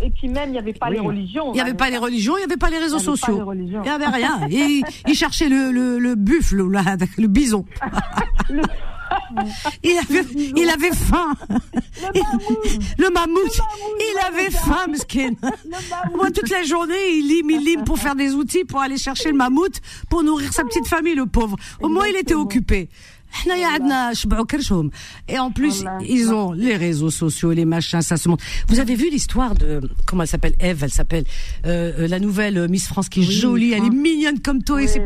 Et 0.00 0.10
puis 0.10 0.28
même, 0.28 0.50
il 0.50 0.52
n'y 0.52 0.58
avait 0.58 0.72
pas 0.72 0.90
les 0.90 1.00
religions. 1.00 1.52
Il 1.52 1.54
n'y 1.54 1.60
avait 1.60 1.74
pas 1.74 1.90
les 1.90 1.98
religions, 1.98 2.36
il 2.36 2.40
n'y 2.40 2.44
avait 2.44 2.56
pas 2.56 2.70
les 2.70 2.78
réseaux 2.78 2.98
sociaux. 2.98 3.52
Il 3.54 3.80
n'y 3.80 3.88
avait 3.88 4.06
rien. 4.06 4.46
Et 4.50 4.82
il 5.06 5.14
cherchait 5.14 5.48
le, 5.48 5.70
le, 5.70 5.98
le 5.98 6.14
buffle, 6.14 6.56
le 6.56 7.26
bison. 7.26 7.64
il, 9.82 9.98
avait, 9.98 10.24
il 10.34 10.68
avait 10.68 10.94
faim. 10.94 11.34
Le 12.98 13.10
mammouth. 13.10 13.60
Il 13.98 14.18
avait 14.26 14.50
faim, 14.50 14.86
skin. 14.94 15.32
Moi, 16.14 16.30
toute 16.30 16.50
la 16.50 16.62
journée, 16.64 17.14
il 17.14 17.28
lime, 17.28 17.50
il 17.50 17.64
lime 17.64 17.84
pour 17.84 17.98
faire 17.98 18.14
des 18.14 18.34
outils, 18.34 18.64
pour 18.64 18.80
aller 18.80 18.98
chercher 18.98 19.30
le 19.30 19.36
mammouth, 19.36 19.80
pour 20.10 20.22
nourrir 20.22 20.52
sa 20.52 20.64
petite 20.64 20.86
famille, 20.86 21.14
le 21.14 21.26
pauvre. 21.26 21.56
Au 21.80 21.88
moins, 21.88 22.06
il 22.06 22.16
était 22.16 22.34
occupé. 22.34 22.88
Et 25.28 25.38
en 25.38 25.50
plus, 25.50 25.84
ils 26.06 26.32
ont 26.32 26.52
les 26.52 26.76
réseaux 26.76 27.10
sociaux, 27.10 27.52
les 27.52 27.64
machins, 27.64 28.02
ça 28.02 28.16
se 28.16 28.28
montre. 28.28 28.44
Vous 28.68 28.80
avez 28.80 28.94
vu 28.94 29.10
l'histoire 29.10 29.54
de 29.54 29.80
comment 30.06 30.22
elle 30.22 30.28
s'appelle 30.28 30.54
Eve, 30.60 30.82
elle 30.82 30.92
s'appelle 30.92 31.24
euh, 31.66 31.92
euh, 31.98 32.08
la 32.08 32.18
nouvelle 32.18 32.68
Miss 32.68 32.86
France 32.86 33.08
qui 33.08 33.20
est 33.20 33.30
jolie, 33.30 33.72
elle 33.72 33.84
est 33.84 33.90
mignonne 33.90 34.40
comme 34.40 34.62
toi 34.62 34.82
et 34.82 34.86
c'est 34.86 35.02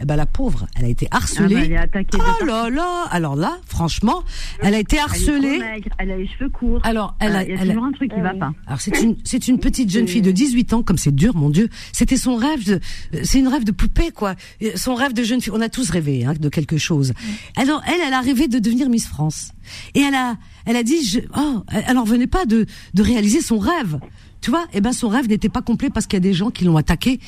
Eh 0.00 0.04
ben 0.04 0.16
la 0.16 0.26
pauvre, 0.26 0.66
elle 0.76 0.84
a 0.84 0.88
été 0.88 1.08
harcelée. 1.10 1.76
Ah 1.76 1.86
bah, 1.92 2.36
oh 2.40 2.44
là 2.44 2.70
là 2.70 3.04
Alors 3.10 3.36
là, 3.36 3.58
franchement, 3.66 4.22
elle 4.60 4.74
a 4.74 4.78
été 4.78 4.98
harcelée. 4.98 5.60
Elle, 5.98 6.10
a 6.10 6.16
les 6.16 6.28
cheveux 6.28 6.50
courts. 6.50 6.80
Alors, 6.84 7.16
elle 7.20 7.36
a, 7.36 7.44
il 7.44 7.50
y 7.50 7.54
a 7.54 7.66
toujours 7.66 7.84
un 7.84 7.92
truc 7.92 8.12
qui 8.12 8.20
va 8.20 8.34
pas. 8.34 8.52
Alors 8.66 8.80
c'est 8.80 9.00
une, 9.00 9.16
c'est 9.24 9.48
une 9.48 9.58
petite 9.68 9.90
jeune 9.90 10.08
fille 10.08 10.22
de 10.22 10.30
18 10.30 10.72
ans, 10.74 10.82
comme 10.82 10.98
c'est 10.98 11.14
dur, 11.14 11.34
mon 11.34 11.50
Dieu. 11.50 11.68
C'était 11.92 12.16
son 12.16 12.36
rêve. 12.36 12.64
De, 12.66 12.80
c'est 13.22 13.38
une 13.38 13.48
rêve 13.48 13.64
de 13.64 13.72
poupée, 13.72 14.10
quoi. 14.10 14.34
Son 14.76 14.94
rêve 14.94 15.12
de 15.12 15.22
jeune 15.22 15.40
fille. 15.40 15.52
On 15.54 15.60
a 15.60 15.68
tous 15.68 15.90
rêvé 15.90 16.24
hein, 16.24 16.34
de 16.38 16.48
quelque 16.48 16.78
chose. 16.78 17.12
Alors 17.56 17.82
elle, 17.86 18.00
elle 18.06 18.14
a 18.14 18.20
rêvé 18.20 18.48
de 18.48 18.58
devenir 18.58 18.88
Miss 18.88 19.06
France. 19.06 19.52
Et 19.94 20.00
elle 20.00 20.14
a, 20.14 20.36
elle 20.66 20.76
a 20.76 20.82
dit, 20.82 21.04
je, 21.04 21.20
oh, 21.36 21.62
elle 21.72 21.98
en 21.98 22.04
revenait 22.04 22.26
pas 22.26 22.46
de, 22.46 22.66
de 22.94 23.02
réaliser 23.02 23.40
son 23.40 23.58
rêve. 23.58 23.98
Tu 24.40 24.50
vois, 24.50 24.66
eh 24.72 24.80
ben 24.80 24.92
son 24.92 25.08
rêve 25.08 25.28
n'était 25.28 25.48
pas 25.48 25.62
complet 25.62 25.90
parce 25.90 26.06
qu'il 26.06 26.16
y 26.16 26.18
a 26.18 26.20
des 26.20 26.34
gens 26.34 26.50
qui 26.50 26.64
l'ont 26.64 26.76
attaqué 26.76 27.20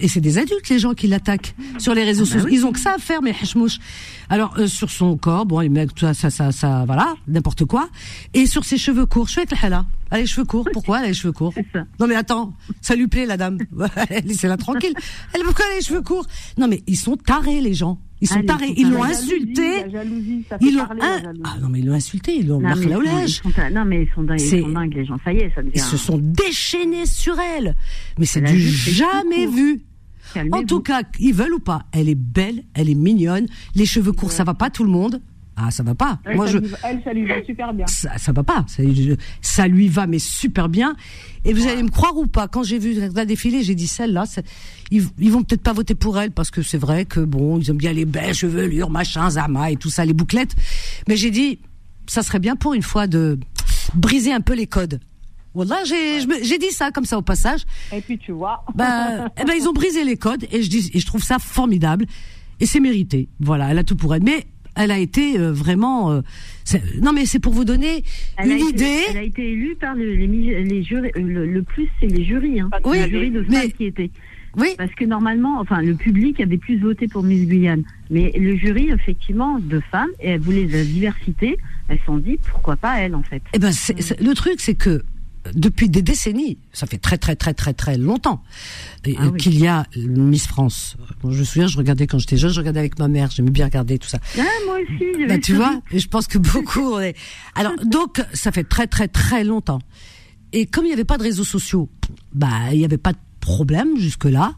et 0.00 0.08
c'est 0.08 0.20
des 0.20 0.38
adultes 0.38 0.68
les 0.68 0.78
gens 0.78 0.94
qui 0.94 1.06
l'attaquent 1.06 1.54
sur 1.78 1.94
les 1.94 2.04
réseaux 2.04 2.24
ah 2.26 2.34
bah 2.34 2.40
sociaux. 2.40 2.56
Ils 2.56 2.66
ont 2.66 2.72
que 2.72 2.80
ça 2.80 2.94
à 2.94 2.98
faire, 2.98 3.22
mais 3.22 3.34
hachmouche. 3.40 3.78
Alors 4.28 4.54
euh, 4.58 4.66
sur 4.66 4.90
son 4.90 5.16
corps, 5.16 5.46
bon, 5.46 5.60
il 5.60 5.70
met 5.70 5.86
ça, 5.96 6.14
ça, 6.14 6.30
ça, 6.30 6.52
ça 6.52 6.84
voilà, 6.86 7.14
n'importe 7.28 7.64
quoi. 7.64 7.88
Et 8.32 8.46
sur 8.46 8.64
ses 8.64 8.78
cheveux 8.78 9.06
courts, 9.06 9.26
je 9.26 9.32
suis 9.32 9.40
avec 9.40 9.60
la. 9.62 9.84
Elle 10.10 10.18
a 10.18 10.20
les 10.20 10.26
cheveux 10.26 10.46
courts. 10.46 10.68
Pourquoi 10.72 10.98
elle 10.98 11.04
a 11.06 11.08
les 11.08 11.14
cheveux 11.14 11.32
courts 11.32 11.54
Non 11.98 12.06
mais 12.06 12.14
attends, 12.14 12.54
ça 12.80 12.94
lui 12.94 13.08
plaît 13.08 13.26
la 13.26 13.36
dame. 13.36 13.58
Laissez-la 14.24 14.56
tranquille. 14.56 14.94
Elle 15.32 15.42
pourquoi 15.42 15.64
elle 15.66 15.72
a 15.72 15.76
les 15.76 15.84
cheveux 15.84 16.02
courts? 16.02 16.26
Non 16.56 16.68
mais 16.68 16.82
ils 16.86 16.96
sont 16.96 17.16
tarés 17.16 17.60
les 17.60 17.74
gens. 17.74 17.98
Ils 18.20 18.28
sont 18.28 18.42
tarés. 18.42 18.72
Ils 18.76 18.90
l'ont 18.90 19.02
insulté. 19.02 19.84
Ils 20.60 20.76
l'ont 20.76 20.86
ah 21.02 21.56
non 21.60 21.68
mais 21.68 21.80
ils 21.80 21.86
l'ont 21.86 21.94
insulté. 21.94 22.36
Ils 22.36 22.46
l'ont 22.46 22.60
marqué 22.60 22.86
la 22.86 22.96
Non 23.70 23.84
mais 23.84 24.02
ils 24.02 24.14
sont 24.14 24.22
dingues. 24.22 24.40
Ils 24.40 24.62
sont 24.62 24.68
dingues 24.68 24.94
les 24.94 25.04
gens. 25.04 25.18
Ça 25.24 25.32
y 25.32 25.38
est, 25.38 25.52
ça 25.54 25.62
devient. 25.62 25.72
Ils 25.74 25.80
se 25.80 25.96
sont 25.96 26.18
déchaînés 26.18 27.06
sur 27.06 27.38
elle. 27.38 27.76
Mais 28.18 28.26
c'est 28.26 28.40
du 28.40 28.58
jamais 28.58 29.46
vu. 29.46 29.73
En 30.52 30.64
tout 30.64 30.80
cas, 30.80 31.02
ils 31.18 31.34
veulent 31.34 31.54
ou 31.54 31.60
pas. 31.60 31.82
Elle 31.92 32.08
est 32.08 32.14
belle, 32.14 32.64
elle 32.74 32.88
est 32.88 32.94
mignonne. 32.94 33.46
Les 33.74 33.86
cheveux 33.86 34.12
courts, 34.12 34.32
ça 34.32 34.44
va 34.44 34.54
pas 34.54 34.70
tout 34.70 34.84
le 34.84 34.90
monde? 34.90 35.20
Ah, 35.56 35.70
ça 35.70 35.84
va 35.84 35.94
pas. 35.94 36.18
Elle, 36.24 36.36
Moi, 36.36 36.46
je... 36.46 36.58
elle, 36.58 37.00
ça 37.04 37.12
lui 37.12 37.26
va 37.26 37.42
super 37.44 37.72
bien. 37.72 37.86
Ça, 37.86 38.18
ça 38.18 38.32
va 38.32 38.42
pas. 38.42 38.64
Ça, 38.66 38.82
ça, 39.40 39.68
lui 39.68 39.88
va, 39.88 40.06
mais 40.06 40.18
super 40.18 40.68
bien. 40.68 40.96
Et 41.44 41.52
vous 41.52 41.66
allez 41.68 41.82
me 41.82 41.90
croire 41.90 42.16
ou 42.16 42.26
pas, 42.26 42.48
quand 42.48 42.64
j'ai 42.64 42.78
vu 42.78 42.94
la 43.14 43.24
défiler, 43.24 43.62
j'ai 43.62 43.76
dit 43.76 43.86
celle-là, 43.86 44.24
ils, 44.90 45.04
ils 45.18 45.30
vont 45.30 45.42
peut-être 45.44 45.62
pas 45.62 45.72
voter 45.72 45.94
pour 45.94 46.18
elle 46.18 46.32
parce 46.32 46.50
que 46.50 46.62
c'est 46.62 46.78
vrai 46.78 47.04
que 47.04 47.20
bon, 47.20 47.58
ils 47.58 47.70
aiment 47.70 47.76
bien 47.76 47.92
les 47.92 48.04
belles 48.04 48.34
chevelures, 48.34 48.90
machin, 48.90 49.30
zama 49.30 49.70
et 49.70 49.76
tout 49.76 49.90
ça, 49.90 50.04
les 50.04 50.12
bouclettes. 50.12 50.56
Mais 51.06 51.16
j'ai 51.16 51.30
dit, 51.30 51.60
ça 52.06 52.22
serait 52.22 52.40
bien 52.40 52.56
pour 52.56 52.74
une 52.74 52.82
fois 52.82 53.06
de 53.06 53.38
briser 53.94 54.32
un 54.32 54.40
peu 54.40 54.54
les 54.54 54.66
codes. 54.66 54.98
Voilà, 55.54 55.82
j'ai 55.84 56.58
dit 56.58 56.70
ça 56.70 56.90
comme 56.90 57.04
ça 57.04 57.16
au 57.16 57.22
passage. 57.22 57.62
Et 57.92 58.00
puis 58.00 58.18
tu 58.18 58.32
vois. 58.32 58.64
Bah, 58.74 59.28
eh 59.40 59.44
ben 59.44 59.54
ils 59.58 59.68
ont 59.68 59.72
brisé 59.72 60.04
les 60.04 60.16
codes 60.16 60.46
et 60.50 60.62
je 60.62 60.68
dis 60.68 60.90
et 60.92 60.98
je 60.98 61.06
trouve 61.06 61.22
ça 61.22 61.38
formidable 61.38 62.06
et 62.60 62.66
c'est 62.66 62.80
mérité. 62.80 63.28
Voilà, 63.40 63.70
elle 63.70 63.78
a 63.78 63.84
tout 63.84 63.96
pour 63.96 64.14
elle. 64.14 64.22
Mais 64.22 64.46
elle 64.76 64.90
a 64.90 64.98
été 64.98 65.38
euh, 65.38 65.52
vraiment. 65.52 66.12
Euh, 66.12 66.20
non, 67.00 67.12
mais 67.12 67.26
c'est 67.26 67.38
pour 67.38 67.52
vous 67.52 67.64
donner 67.64 68.02
une 68.42 68.58
idée. 68.58 69.02
Elle 69.10 69.16
a 69.16 69.22
été 69.22 69.52
élue 69.52 69.76
par 69.76 69.94
les, 69.94 70.26
les 70.26 70.82
jurys. 70.82 71.12
Euh, 71.16 71.46
le, 71.46 71.62
plus, 71.62 71.88
c'est 72.00 72.06
les 72.06 72.24
jurys. 72.24 72.60
Hein, 72.60 72.70
oui, 72.84 72.98
les 72.98 73.08
jurys 73.08 73.30
de 73.30 73.44
mais, 73.48 73.70
qui 73.70 73.84
étaient. 73.84 74.10
Oui. 74.56 74.68
Parce 74.78 74.92
que 74.94 75.04
normalement, 75.04 75.60
enfin, 75.60 75.82
le 75.82 75.94
public 75.94 76.40
avait 76.40 76.58
plus 76.58 76.78
voté 76.78 77.08
pour 77.08 77.22
Miss 77.22 77.46
Guyane. 77.46 77.82
Mais 78.10 78.32
le 78.36 78.56
jury, 78.56 78.88
effectivement, 78.90 79.58
de 79.58 79.80
femmes, 79.90 80.10
et 80.20 80.30
elles 80.30 80.40
voulaient 80.40 80.66
la 80.66 80.84
diversité, 80.84 81.56
elles 81.88 81.98
se 81.98 82.04
sont 82.04 82.18
dit, 82.18 82.38
pourquoi 82.50 82.76
pas 82.76 83.00
elle, 83.00 83.16
en 83.16 83.22
fait. 83.22 83.42
Eh 83.52 83.58
ben, 83.58 83.72
le 84.20 84.34
truc, 84.34 84.60
c'est 84.60 84.74
que 84.74 85.02
depuis 85.52 85.88
des 85.88 86.02
décennies, 86.02 86.58
ça 86.72 86.86
fait 86.86 86.98
très 86.98 87.18
très 87.18 87.36
très 87.36 87.54
très 87.54 87.74
très 87.74 87.98
longtemps 87.98 88.42
ah 89.06 89.30
qu'il 89.38 89.58
y 89.58 89.66
a 89.66 89.84
Miss 89.96 90.46
France. 90.46 90.96
je 91.22 91.38
me 91.38 91.44
souviens, 91.44 91.66
je 91.66 91.76
regardais 91.76 92.06
quand 92.06 92.18
j'étais 92.18 92.36
jeune, 92.36 92.50
je 92.50 92.60
regardais 92.60 92.80
avec 92.80 92.98
ma 92.98 93.08
mère, 93.08 93.30
j'aimais 93.30 93.50
bien 93.50 93.66
regarder 93.66 93.98
tout 93.98 94.08
ça. 94.08 94.18
Ah, 94.38 94.42
moi 94.66 94.78
aussi. 94.82 95.26
Bah, 95.26 95.38
tu 95.38 95.54
vois, 95.54 95.80
je 95.92 96.06
pense 96.06 96.26
que 96.26 96.38
beaucoup. 96.38 96.96
Alors 97.54 97.72
donc, 97.84 98.22
ça 98.32 98.52
fait 98.52 98.64
très 98.64 98.86
très 98.86 99.08
très 99.08 99.44
longtemps. 99.44 99.80
Et 100.52 100.66
comme 100.66 100.84
il 100.84 100.88
n'y 100.88 100.94
avait 100.94 101.04
pas 101.04 101.18
de 101.18 101.24
réseaux 101.24 101.44
sociaux, 101.44 101.88
bah 102.32 102.72
il 102.72 102.78
n'y 102.78 102.84
avait 102.84 102.96
pas 102.96 103.12
de 103.12 103.18
problème 103.40 103.98
jusque 103.98 104.24
là. 104.24 104.54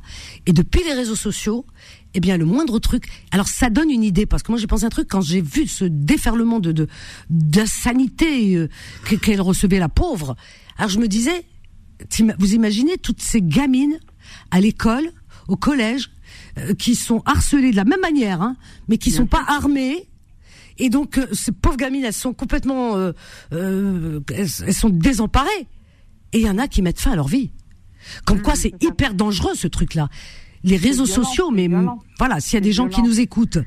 Et 0.47 0.53
depuis 0.53 0.83
les 0.85 0.93
réseaux 0.93 1.17
sociaux, 1.17 1.67
eh 2.15 2.21
bien, 2.21 2.39
le 2.39 2.47
moindre 2.47 2.79
truc. 2.79 3.09
Alors, 3.31 3.47
ça 3.47 3.69
donne 3.69 3.91
une 3.91 4.03
idée 4.03 4.25
parce 4.25 4.43
que 4.43 4.51
moi, 4.51 4.59
j'ai 4.59 4.67
pensé 4.67 4.85
un 4.85 4.89
truc 4.89 5.07
quand 5.09 5.21
j'ai 5.21 5.43
vu 5.43 5.67
ce 5.67 5.85
déferlement 5.85 6.61
de 6.61 6.73
de 6.73 6.89
d'insanité 7.29 8.57
euh, 8.57 8.69
qu'elle 9.23 9.43
recevait 9.43 9.79
la 9.79 9.91
pauvre. 9.91 10.35
Alors, 10.79 10.91
je 10.91 10.99
me 10.99 11.09
disais, 11.09 11.45
vous 12.39 12.55
imaginez 12.55 12.99
toutes 12.99 13.23
ces 13.23 13.43
gamines 13.43 13.99
à 14.51 14.61
l'école, 14.61 15.11
au 15.49 15.57
collège, 15.57 16.11
euh, 16.59 16.75
qui 16.75 16.95
sont 16.95 17.23
harcelées 17.25 17.71
de 17.71 17.77
la 17.77 17.85
même 17.85 18.01
manière, 18.01 18.43
hein, 18.43 18.57
mais 18.89 18.99
qui 18.99 19.11
sont 19.11 19.27
pas 19.27 19.45
armées. 19.47 20.09
Et 20.79 20.91
donc, 20.91 21.19
euh, 21.19 21.27
ces 21.33 21.53
pauvres 21.53 21.77
gamines, 21.77 22.05
elles 22.05 22.13
sont 22.13 22.35
complètement, 22.35 23.13
elles, 23.51 24.49
sont 24.49 24.91
désemparées. 24.91 25.67
Et 26.33 26.41
il 26.41 26.47
y 26.47 26.51
en 26.51 26.59
a 26.59 26.69
qui 26.69 26.83
mettent 26.83 27.01
fin 27.01 27.13
à 27.13 27.17
leur 27.17 27.29
vie. 27.29 27.51
Comme 28.25 28.43
quoi, 28.43 28.55
c'est 28.55 28.75
hyper 28.83 29.15
dangereux 29.15 29.55
ce 29.55 29.69
truc-là 29.69 30.09
les 30.67 30.77
réseaux 30.77 31.07
sociaux, 31.07 31.51
mais 31.51 31.69
voilà, 32.19 32.41
s'il 32.41 32.55
y 32.55 32.57
a 32.57 32.61
des 32.61 32.73
gens 32.73 32.89
qui 32.89 33.01
nous 33.01 33.21
écoutent 33.21 33.59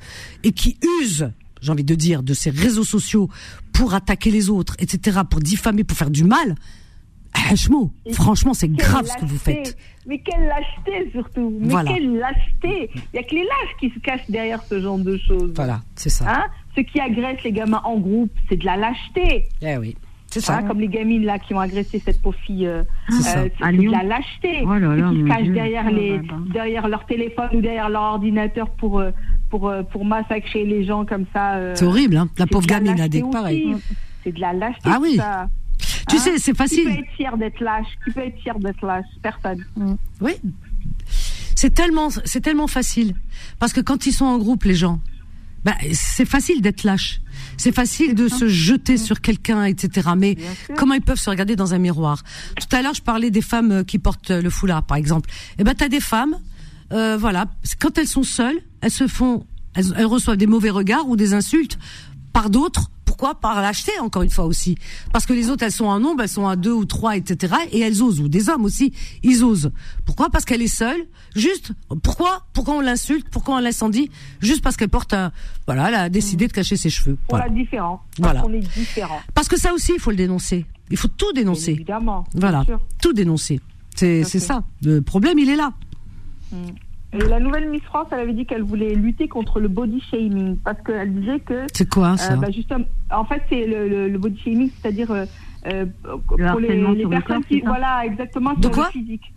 et 0.43 0.51
qui 0.51 0.78
usent, 1.01 1.32
j'ai 1.62 1.72
envie 1.72 1.84
de 1.84 1.95
dire, 1.95 2.22
de 2.24 2.34
ces 2.34 2.49
réseaux 2.49 2.84
sociaux 2.84 3.30
pour 3.74 3.93
attaquer 3.93 4.32
les 4.32 4.49
autres, 4.49 4.76
etc., 4.80 5.22
pour 5.30 5.39
diffamer, 5.39 5.86
pour 5.86 5.97
faire 5.97 6.10
du 6.10 6.26
mal, 6.26 6.55
franchement, 7.36 7.91
franchement, 8.13 8.53
c'est 8.53 8.69
grave 8.69 9.05
ce 9.05 9.17
que 9.17 9.25
vous 9.25 9.38
faites. 9.38 9.77
Mais 10.07 10.19
quelle 10.19 10.47
lâcheté 10.47 11.11
surtout. 11.11 11.53
Mais 11.59 11.75
quelle 11.86 12.17
lâcheté. 12.17 12.89
Il 12.95 13.01
n'y 13.13 13.19
a 13.19 13.23
que 13.23 13.36
les 13.36 13.43
lâches 13.43 13.75
qui 13.80 13.89
se 13.91 13.99
cachent 13.99 14.30
derrière 14.30 14.61
ce 14.63 14.80
genre 14.82 14.97
de 14.97 15.17
choses. 15.17 15.51
Voilà, 15.55 15.82
c'est 15.95 16.09
ça. 16.09 16.25
Hein 16.27 16.45
Ceux 16.75 16.84
qui 16.84 16.99
agressent 16.99 17.43
les 17.43 17.51
gamins 17.51 17.82
en 17.84 17.97
groupe, 17.97 18.32
c'est 18.49 18.57
de 18.57 18.65
la 18.65 18.77
lâcheté. 18.77 19.45
Eh 19.61 19.77
oui. 19.77 19.95
C'est 20.32 20.41
ça. 20.41 20.57
Hein, 20.57 20.63
comme 20.63 20.80
les 20.80 20.88
gamines 20.88 21.25
là 21.25 21.39
qui 21.39 21.55
ont 21.55 21.59
agressé 21.59 21.99
cette 21.99 22.21
pauvre 22.21 22.38
fille. 22.45 22.67
Euh, 22.67 22.84
c'est 23.09 23.51
euh, 23.63 23.71
de 23.71 23.89
la 23.89 24.03
lâcheté. 24.03 24.63
Oh 24.63 24.75
qui 25.11 25.21
se 25.21 25.27
cachent 25.27 25.53
derrière, 25.53 25.86
oh 25.89 25.93
les, 25.93 26.21
derrière 26.53 26.88
leur 26.88 27.05
téléphone 27.07 27.49
ou 27.53 27.61
derrière 27.61 27.89
leur 27.89 28.03
ordinateur 28.03 28.69
pour, 28.71 28.99
euh, 28.99 29.11
pour, 29.49 29.73
pour 29.91 30.05
massacrer 30.05 30.65
les 30.65 30.86
gens 30.86 31.03
comme 31.05 31.25
ça. 31.34 31.75
c'est 31.75 31.86
horrible, 31.86 32.17
hein. 32.17 32.30
La 32.38 32.45
pauvre 32.45 32.67
gamine 32.67 32.99
a 32.99 33.07
des 33.09 33.23
pareil. 33.23 33.75
C'est 34.23 34.32
de 34.32 34.39
la 34.39 34.53
lâcheté. 34.53 34.82
Ah 34.86 34.99
oui. 35.01 35.19
Tu 36.08 36.16
hein 36.16 36.20
sais, 36.20 36.38
c'est 36.38 36.56
facile. 36.56 36.86
Qui 36.86 36.95
peut 36.95 37.00
être 37.00 37.16
fier 37.16 37.38
d'être 37.38 37.60
lâche? 37.60 37.88
Qui 38.04 38.12
peut 38.12 38.22
être 38.22 38.39
fier 38.39 38.60
d'être 38.60 38.86
lâche? 38.86 39.06
Personne. 39.22 39.66
Mm. 39.76 39.93
Oui. 40.22 40.34
C'est 41.56 41.74
tellement, 41.74 42.10
c'est 42.24 42.41
tellement 42.41 42.68
facile. 42.68 43.16
Parce 43.60 43.74
que 43.74 43.82
quand 43.82 44.06
ils 44.06 44.14
sont 44.14 44.26
en 44.26 44.38
groupe, 44.38 44.64
les 44.64 44.76
gens, 44.76 45.02
bah, 45.66 45.76
c'est 45.91 46.26
facile 46.26 46.62
d'être 46.62 46.84
lâche. 46.84 47.22
C'est 47.58 47.74
facile 47.74 48.16
de 48.16 48.30
se 48.30 48.47
jeter 48.47 48.97
sur 48.97 49.20
quelqu'un, 49.20 49.66
etc. 49.66 50.12
Mais 50.18 50.38
comment 50.78 50.93
ils 50.93 51.02
peuvent 51.02 51.20
se 51.20 51.30
regarder 51.30 51.56
dans 51.56 51.74
un 51.74 51.78
miroir? 51.78 52.24
Tout 52.56 52.76
à 52.76 52.82
l'heure, 52.82 52.93
je 52.93 53.02
parlais 53.02 53.32
des 53.32 53.41
femmes 53.41 53.72
euh, 53.72 53.84
qui 53.84 54.00
portent 54.00 54.32
le 54.32 54.50
foulard, 54.50 54.84
par 54.84 54.97
exemple. 54.97 55.30
Eh 55.58 55.64
ben, 55.64 55.74
t'as 55.74 55.89
des 55.89 56.00
femmes, 56.00 56.38
euh, 56.93 57.18
voilà, 57.18 57.47
quand 57.80 57.97
elles 57.97 58.08
sont 58.08 58.24
seules, 58.24 58.60
elles 58.82 58.91
se 58.91 59.08
font, 59.08 59.45
elles 59.76 60.06
reçoivent 60.06 60.38
des 60.38 60.47
mauvais 60.47 60.70
regards 60.70 61.08
ou 61.08 61.16
des 61.16 61.34
insultes 61.34 61.78
par 62.34 62.50
d'autres 62.50 62.89
pourquoi 63.20 63.36
Par 63.36 63.61
l'acheter, 63.61 63.91
encore 63.99 64.22
une 64.22 64.30
fois 64.30 64.45
aussi. 64.45 64.78
Parce 65.11 65.26
que 65.26 65.34
les 65.34 65.49
autres, 65.49 65.65
elles 65.65 65.74
sont 65.74 65.88
en 65.88 65.99
nombre, 65.99 66.22
elles 66.22 66.30
sont 66.30 66.47
à 66.47 66.55
deux 66.55 66.72
ou 66.72 66.86
trois, 66.86 67.17
etc. 67.17 67.53
Et 67.74 67.82
elles 67.82 68.01
osent, 68.01 68.22
ou 68.22 68.30
des 68.30 68.47
hommes 68.47 68.63
aussi, 68.63 68.93
ils 69.24 69.43
osent. 69.43 69.72
Pourquoi 70.05 70.30
Parce 70.30 70.45
qu'elle 70.45 70.61
est 70.61 70.70
seule. 70.70 71.05
Juste, 71.36 71.74
pourquoi 72.01 72.45
Pourquoi 72.53 72.76
on 72.76 72.80
l'insulte 72.80 73.28
Pourquoi 73.30 73.55
on 73.55 73.59
l'incendie 73.59 74.09
Juste 74.39 74.63
parce 74.63 74.78
qu'elle 74.78 74.88
porte 74.88 75.13
un... 75.13 75.34
Voilà, 75.65 75.89
elle 75.89 75.95
a 75.95 76.09
décidé 76.09 76.47
de 76.47 76.53
cacher 76.53 76.78
ses 76.78 76.89
cheveux. 76.89 77.17
Pour 77.28 77.38
la 77.38 77.49
différence. 77.49 77.99
Voilà. 78.20 78.41
On 78.45 78.53
est 78.53 78.59
différent. 78.78 79.20
Parce 79.34 79.49
que 79.49 79.59
ça 79.59 79.74
aussi, 79.74 79.91
il 79.95 79.99
faut 79.99 80.11
le 80.11 80.15
dénoncer. 80.15 80.65
Il 80.89 80.95
faut 80.95 81.09
tout 81.09 81.34
dénoncer. 81.34 81.72
évidemment. 81.72 82.24
Voilà, 82.36 82.63
tout 83.01 83.11
dénoncer. 83.11 83.59
C'est 83.95 84.24
ça. 84.24 84.63
Le 84.82 85.01
problème, 85.01 85.38
il 85.39 85.49
est 85.49 85.57
là. 85.57 85.74
Mm. 86.53 86.55
Et 87.12 87.18
la 87.18 87.39
nouvelle 87.39 87.70
Miss 87.70 87.82
France, 87.84 88.07
elle 88.12 88.20
avait 88.20 88.34
dit 88.34 88.45
qu'elle 88.45 88.62
voulait 88.62 88.93
lutter 88.93 89.28
contre 89.28 89.60
le 89.60 89.68
body 89.68 89.99
shaming 90.12 90.57
parce 90.57 90.80
qu'elle 90.82 91.14
disait 91.14 91.39
que. 91.39 91.66
C'est 91.74 91.89
quoi 91.89 92.16
ça 92.18 92.34
euh, 92.34 92.36
bah 92.36 92.51
justement, 92.51 92.86
En 93.12 93.26
fait, 93.26 93.41
c'est 93.49 93.66
le, 93.66 94.07
le, 94.10 94.18
body 94.20 94.39
shaming, 94.39 94.70
c'est-à-dire 94.70 95.10
euh, 95.12 95.26
euh 95.66 95.86
pour 96.28 96.60
les, 96.60 96.78
les 96.78 97.07
personnes 97.07 97.43
qui, 97.45 97.62
voilà, 97.62 98.05
exactement, 98.05 98.53
de 98.53 98.68
quoi 98.68 98.89
le 98.93 98.99
physique. 98.99 99.34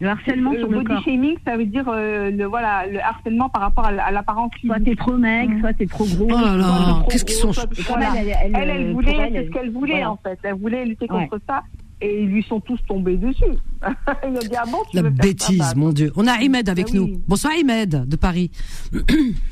Le 0.00 0.08
harcèlement 0.08 0.50
le, 0.50 0.58
sur 0.58 0.68
le, 0.68 0.80
body 0.82 1.02
shaming, 1.04 1.36
ça 1.44 1.56
veut 1.56 1.66
dire 1.66 1.84
euh, 1.86 2.32
le 2.32 2.44
voilà 2.46 2.88
le 2.88 2.98
harcèlement 2.98 3.48
par 3.48 3.62
rapport 3.62 3.86
à 3.86 4.10
l'apparence 4.10 4.50
physique. 4.54 4.72
Soit 4.72 4.84
t'es 4.84 4.96
trop 4.96 5.16
maigre, 5.16 5.60
soit 5.60 5.74
t'es 5.74 5.86
trop 5.86 6.04
gros. 6.04 6.26
Oh 6.28 6.44
là 6.44 6.56
là, 6.56 7.04
qu'est-ce 7.08 7.24
qu'ils 7.24 7.36
sont. 7.36 7.52
Voilà. 7.86 8.08
Elle, 8.16 8.52
elle, 8.52 8.68
elle, 8.68 8.92
voulait, 8.92 9.30
c'est 9.32 9.46
ce 9.46 9.50
qu'elle 9.50 9.70
voulait 9.70 10.04
en 10.04 10.16
fait. 10.16 10.40
Elle 10.42 10.54
voulait 10.54 10.84
lutter 10.84 11.06
contre 11.06 11.38
ça 11.48 11.62
et 12.02 12.22
ils 12.22 12.28
lui 12.28 12.42
sont 12.42 12.60
tous 12.60 12.78
tombés 12.86 13.16
dessus. 13.16 13.44
il 14.28 14.36
a 14.36 14.40
dit, 14.40 14.56
ah 14.56 14.64
bon, 14.70 14.78
tu 14.90 14.96
La 14.96 15.08
bêtise, 15.08 15.74
mon 15.76 15.92
Dieu. 15.92 16.12
On 16.16 16.26
a 16.26 16.32
Ahmed 16.32 16.68
avec 16.68 16.88
ah 16.90 16.96
nous. 16.96 17.20
Bonsoir 17.28 17.54
Ahmed 17.58 18.08
de 18.08 18.16
Paris. 18.16 18.50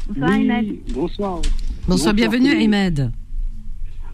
Bonsoir 0.09 0.33
Ahmed. 0.33 0.77
Bonsoir. 0.93 1.41
Bonsoir, 1.89 2.15
bienvenue 2.15 2.51
Ahmed. 2.51 3.11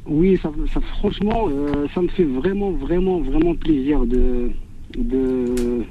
Oui, 0.06 0.38
ça, 0.40 0.52
ça 0.72 0.80
franchement, 0.98 1.48
euh, 1.50 1.86
ça 1.94 2.00
me 2.00 2.08
fait 2.08 2.24
vraiment, 2.24 2.70
vraiment, 2.70 3.20
vraiment 3.20 3.54
plaisir 3.56 4.06
de, 4.06 4.52
de, 4.96 5.84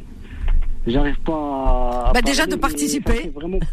J'arrive 0.87 1.19
pas 1.25 1.33
à. 2.09 2.11
Bah, 2.13 2.21
déjà 2.21 2.45
de 2.45 2.55
participer. 2.55 3.31
Vraiment. 3.33 3.59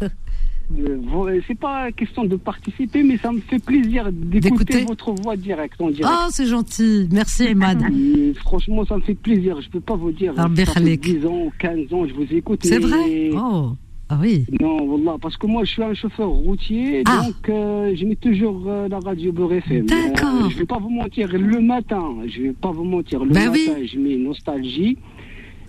c'est 1.47 1.57
pas 1.57 1.91
question 1.91 2.25
de 2.25 2.35
participer, 2.35 3.03
mais 3.03 3.17
ça 3.17 3.31
me 3.31 3.39
fait 3.39 3.59
plaisir 3.59 4.09
d'écouter 4.11 4.83
votre 4.85 5.11
voix 5.21 5.35
directe 5.35 5.81
en 5.81 5.89
direct. 5.89 6.15
Oh, 6.15 6.27
c'est 6.29 6.45
gentil. 6.45 7.07
Merci, 7.11 7.43
Emad. 7.43 7.83
franchement, 8.37 8.85
ça 8.85 8.97
me 8.97 9.01
fait 9.01 9.15
plaisir. 9.15 9.61
Je 9.61 9.69
peux 9.69 9.81
pas 9.81 9.95
vous 9.95 10.11
dire. 10.11 10.33
Ça 10.35 10.47
fait 10.49 10.97
10 10.97 11.25
ans, 11.25 11.51
15 11.59 11.93
ans, 11.93 12.07
je 12.07 12.13
vous 12.13 12.27
écoute. 12.31 12.61
C'est 12.63 12.79
vrai? 12.79 13.31
Oh. 13.33 13.71
Ah 14.09 14.17
oui. 14.21 14.45
Non, 14.61 14.85
voilà, 14.85 15.17
parce 15.19 15.37
que 15.37 15.47
moi 15.47 15.63
je 15.63 15.71
suis 15.71 15.83
un 15.83 15.93
chauffeur 15.93 16.29
routier, 16.29 17.03
ah. 17.05 17.23
donc 17.23 17.49
euh, 17.49 17.95
je 17.95 18.05
mets 18.05 18.15
toujours 18.15 18.61
euh, 18.67 18.87
la 18.87 18.99
radio 18.99 19.31
Beurre 19.31 19.53
FM. 19.53 19.85
D'accord. 19.85 20.45
Euh, 20.45 20.49
je 20.49 20.57
vais 20.59 20.65
pas 20.65 20.77
vous 20.77 20.89
mentir, 20.89 21.29
le 21.31 21.59
matin, 21.61 22.13
je 22.27 22.43
vais 22.43 22.53
pas 22.53 22.71
vous 22.71 22.83
mentir, 22.83 23.23
le 23.23 23.31
ben 23.31 23.49
matin 23.49 23.83
je 23.83 23.97
mets 23.97 24.17
Nostalgie. 24.17 24.97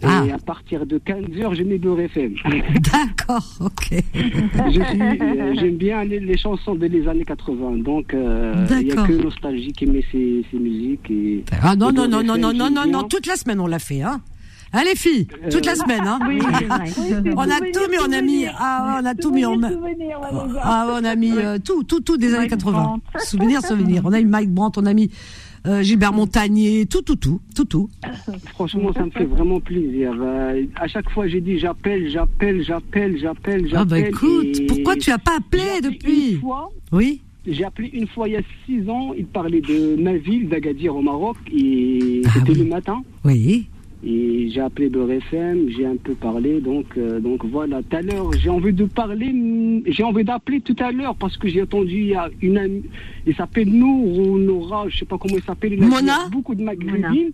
Ah. 0.03 0.25
Et 0.27 0.33
à 0.33 0.39
partir 0.39 0.87
de 0.87 0.99
15h, 0.99 1.55
je 1.55 1.63
mets 1.63 1.79
de 1.79 1.91
FM. 1.99 2.35
D'accord, 2.93 3.45
ok. 3.61 3.93
Euh, 4.15 5.55
j'aime 5.55 5.77
bien 5.77 6.05
les, 6.05 6.37
chansons 6.37 6.75
des 6.75 7.09
années 7.09 7.25
80, 7.25 7.79
donc 7.79 8.13
euh, 8.13 8.67
il 8.71 8.75
euh, 8.75 8.83
n'y 8.83 8.93
a 8.93 9.07
que 9.07 9.13
Nostalgie 9.13 9.73
qui 9.73 9.87
met 9.87 10.05
ses, 10.11 10.45
musiques. 10.53 11.11
Et, 11.11 11.45
ah 11.63 11.77
non, 11.77 11.93
non, 11.93 12.09
non, 12.09 12.23
non, 12.23 12.37
non, 12.37 12.53
non, 12.53 12.71
non, 12.71 12.87
non, 12.87 13.03
toute 13.05 13.27
la 13.27 13.37
semaine 13.37 13.61
on 13.61 13.67
l'a 13.67 13.79
fait, 13.79 14.03
hein 14.03 14.21
Hein 14.73 14.83
filles, 14.97 15.29
toute 15.53 15.67
la 15.67 15.73
euh, 15.73 15.75
semaine, 15.77 16.03
hein 16.05 16.19
On 17.37 17.43
a 17.43 17.61
tout 17.61 17.89
mis, 17.89 17.97
on 18.05 18.13
a 18.13 18.21
mis, 18.21 18.47
ah, 18.47 18.99
on 19.01 19.07
a 19.07 19.15
tout 19.15 19.31
mis, 19.31 19.47
on, 19.47 19.61
ah, 20.61 20.89
on 20.91 21.05
a 21.05 21.15
mis 21.15 21.33
tout, 21.65 21.85
tout, 21.85 22.01
tout 22.01 22.17
des 22.17 22.35
années 22.35 22.49
80. 22.49 22.97
Souvenir, 23.19 23.63
souvenir. 23.63 24.03
On 24.05 24.13
a 24.13 24.19
eu 24.19 24.27
Mike 24.27 24.51
Brandt, 24.51 24.81
on 24.81 24.87
a 24.87 24.93
mis 24.93 25.11
euh, 25.67 25.83
Gilbert 25.83 26.13
Montagnier, 26.13 26.87
tout, 26.87 27.03
tout, 27.03 27.17
tout, 27.17 27.41
tout, 27.55 27.65
tout. 27.65 27.91
Franchement, 28.49 28.93
ça 28.93 29.05
me 29.05 29.11
fait 29.11 29.25
vraiment 29.25 29.61
plaisir. 29.61 30.13
Euh, 30.21 30.65
à 30.77 30.87
chaque 30.87 31.09
fois, 31.11 31.27
j'ai 31.27 31.41
dit 31.41 31.59
j'appelle, 31.59 32.11
j'appelle, 32.11 32.63
j'appelle, 32.63 33.19
j'appelle, 33.19 33.69
j'appelle. 33.69 33.75
Ah 33.75 33.85
bah 33.85 33.99
écoute, 33.99 34.67
pourquoi 34.69 34.97
tu 34.97 35.11
as 35.11 35.19
pas 35.19 35.37
appelé 35.39 35.81
depuis 35.83 36.41
Oui. 36.93 37.21
J'ai 37.47 37.65
appelé 37.65 37.91
une 37.93 38.07
fois 38.07 38.29
il 38.29 38.33
y 38.33 38.37
a 38.37 38.43
six 38.65 38.89
ans. 38.89 39.13
Il 39.17 39.27
parlait 39.27 39.61
de 39.61 39.97
ma 39.97 40.15
ville, 40.15 40.49
d'Agadir 40.49 40.97
au 40.97 41.03
Maroc, 41.03 41.37
et 41.53 42.23
ah 42.25 42.31
c'était 42.35 42.55
le 42.55 42.65
matin. 42.65 43.03
Oui. 43.25 43.69
Et 44.07 44.51
j'ai 44.51 44.61
appelé 44.61 44.91
Beurre 44.91 45.13
FM, 45.13 45.71
j'ai 45.71 45.87
un 45.87 45.97
peu 45.97 46.15
parlé, 46.15 46.61
donc, 46.61 46.87
euh, 46.99 47.21
donc 47.21 47.43
voilà. 47.47 47.83
Tout 47.83 47.97
à 47.97 48.03
l'heure, 48.03 48.31
j'ai 48.35 48.51
envie 48.51 48.75
de 48.75 48.85
parler, 48.85 49.35
j'ai 49.87 50.03
envie 50.03 50.25
d'appeler 50.25 50.61
tout 50.61 50.77
à 50.79 50.93
l'heure 50.93 51.15
parce 51.17 51.39
que 51.39 51.49
j'ai 51.49 51.63
entendu 51.63 52.01
il 52.01 52.07
y 52.09 52.15
a 52.15 52.29
une 52.43 52.59
amie, 52.59 52.83
il 53.27 53.35
s'appelle 53.35 53.71
Nour 53.71 54.19
ou 54.19 54.39
Nora, 54.39 54.85
je 54.89 54.99
sais 54.99 55.05
pas 55.07 55.17
comment 55.17 55.37
il 55.37 55.43
s'appelle. 55.43 55.81
Mona 55.81 56.01
Il 56.01 56.07
y 56.07 56.11
a 56.11 56.29
beaucoup 56.29 56.55
de 56.55 56.63
maghrébines. 56.63 57.33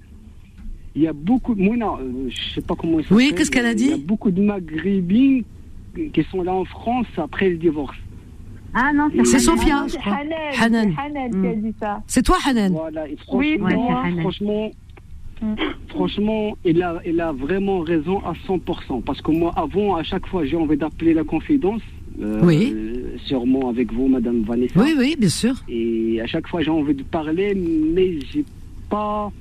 Il 0.94 1.02
y 1.02 1.08
a 1.08 1.12
beaucoup 1.12 1.56
de. 1.56 1.62
Mona, 1.62 1.98
euh, 2.00 2.28
je 2.28 2.54
sais 2.54 2.60
pas 2.60 2.76
comment 2.76 3.00
il 3.00 3.02
s'appelle. 3.02 3.16
Oui, 3.16 3.32
qu'est-ce 3.36 3.50
qu'elle 3.50 3.66
a 3.66 3.74
dit 3.74 3.86
Il 3.86 3.90
y 3.90 3.94
a 3.94 3.96
beaucoup 3.96 4.30
de 4.30 4.40
maghrébines 4.40 5.42
qui 6.12 6.22
sont 6.30 6.42
là 6.42 6.54
en 6.54 6.64
France 6.64 7.08
après 7.16 7.50
le 7.50 7.56
divorce. 7.56 7.96
Ah 8.74 8.92
non, 8.94 9.08
c'est 9.24 9.40
Sophia, 9.40 9.86
je 9.88 9.96
crois. 9.96 10.18
Hanan. 10.60 10.94
Hanan 10.96 11.30
qui 11.30 11.48
a 11.48 11.54
dit 11.56 11.74
ça. 11.80 12.02
C'est 12.06 12.22
toi, 12.22 12.36
Hanan 12.46 12.70
Voilà, 12.70 13.08
et 13.08 13.16
franchement, 13.16 14.04
franchement 14.20 14.70
Franchement, 15.88 16.56
il 16.64 16.82
a, 16.82 17.00
il 17.04 17.20
a 17.20 17.32
vraiment 17.32 17.80
raison 17.80 18.20
à 18.20 18.32
100%. 18.46 19.02
Parce 19.02 19.20
que 19.20 19.30
moi, 19.30 19.52
avant, 19.56 19.96
à 19.96 20.02
chaque 20.02 20.26
fois, 20.26 20.44
j'ai 20.44 20.56
envie 20.56 20.76
d'appeler 20.76 21.14
la 21.14 21.24
confidence. 21.24 21.82
Euh, 22.20 22.40
oui. 22.42 22.74
Sûrement 23.24 23.68
avec 23.68 23.92
vous, 23.92 24.08
Madame 24.08 24.42
Vanessa. 24.42 24.80
Oui, 24.80 24.94
oui, 24.98 25.16
bien 25.18 25.28
sûr. 25.28 25.54
Et 25.68 26.20
à 26.20 26.26
chaque 26.26 26.46
fois, 26.48 26.62
j'ai 26.62 26.70
envie 26.70 26.94
de 26.94 27.02
parler, 27.02 27.54
mais 27.54 28.20
j'ai 28.32 28.44
pas 28.88 29.32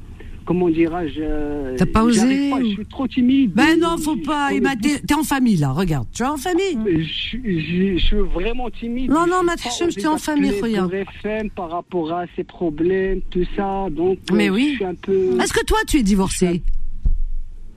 comment 0.49 0.69
dirais-je 0.69 1.21
euh, 1.21 1.75
T'as 1.77 1.85
pas 1.85 2.03
osé 2.03 2.49
Je 2.59 2.65
suis 2.73 2.85
trop 2.87 3.07
timide. 3.07 3.51
Ben 3.53 3.79
non, 3.79 3.97
faut 3.99 4.15
pas. 4.15 4.49
T'es 4.81 5.13
en 5.13 5.23
famille 5.23 5.57
là, 5.57 5.71
regarde. 5.71 6.07
Tu 6.11 6.23
es 6.23 6.25
en 6.25 6.37
famille 6.37 6.75
je, 6.97 7.97
suis 7.99 8.17
vraiment 8.33 8.67
timide. 8.71 9.11
Non, 9.11 9.27
non, 9.27 9.41
je 9.55 9.91
suis 9.91 10.07
en 10.07 10.17
famille, 10.17 10.59
regarde. 10.59 10.91
FM 10.91 11.51
par 11.51 11.69
rapport 11.69 12.11
à 12.11 12.25
ses 12.35 12.43
problèmes, 12.43 13.21
tout 13.29 13.45
ça. 13.55 13.87
Donc, 13.91 14.17
Mais 14.33 14.49
euh, 14.49 14.53
oui. 14.53 14.79
peu. 15.03 15.39
Est-ce 15.39 15.53
que 15.53 15.63
toi, 15.63 15.77
tu 15.87 15.97
es 15.97 16.03
divorcé? 16.03 16.63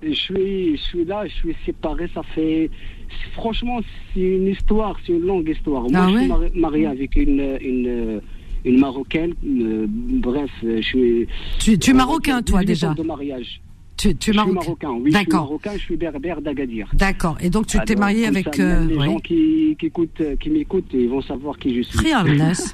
Je 0.02 0.14
suis, 0.14 0.76
je 0.78 0.82
suis 0.82 1.04
là, 1.04 1.26
je 1.26 1.34
suis 1.34 1.56
séparé, 1.66 2.08
ça 2.14 2.22
fait. 2.34 2.70
Franchement, 3.34 3.80
c'est 4.14 4.20
une 4.20 4.48
histoire, 4.48 4.96
c'est 5.06 5.12
une 5.12 5.26
longue 5.26 5.48
histoire. 5.48 5.82
Moi, 5.82 5.90
ah 5.94 6.08
je 6.10 6.48
suis 6.48 6.60
marié 6.60 6.86
avec 6.86 7.16
une, 7.16 7.58
une 7.60 8.22
une 8.64 8.78
Marocaine. 8.78 9.34
Euh, 9.44 9.86
bref, 9.89 10.51
je 10.62 10.80
suis. 10.80 11.26
Tu, 11.59 11.78
tu 11.78 11.90
es 11.90 11.94
Marocain, 11.94 12.43
toi, 12.43 12.64
déjà 12.64 12.94
de 12.94 13.02
mariage. 13.02 13.60
Tu, 13.97 14.16
tu 14.16 14.30
es 14.30 14.32
Marocain. 14.32 14.55
marocain 14.55 14.90
oui, 15.01 15.12
je 15.12 15.18
suis 15.18 15.26
Marocain, 15.30 15.72
je 15.74 15.78
suis 15.78 15.97
berbère 15.97 16.40
d'Agadir. 16.40 16.89
D'accord. 16.94 17.36
Et 17.40 17.51
donc 17.51 17.66
tu 17.66 17.78
t'es 17.84 17.94
marié 17.94 18.26
avec. 18.26 18.59
Euh, 18.59 18.86
les 18.86 18.94
gens 18.98 19.18
qui, 19.18 19.76
qui, 19.78 19.86
écoutent, 19.86 20.22
qui 20.40 20.51
m'écoutent, 20.51 20.90
ils 20.93 21.09
vont 21.09 21.22
savoir 21.22 21.59
qui 21.59 21.76
je 21.76 21.82
suis. 21.82 21.98
Très 21.98 22.12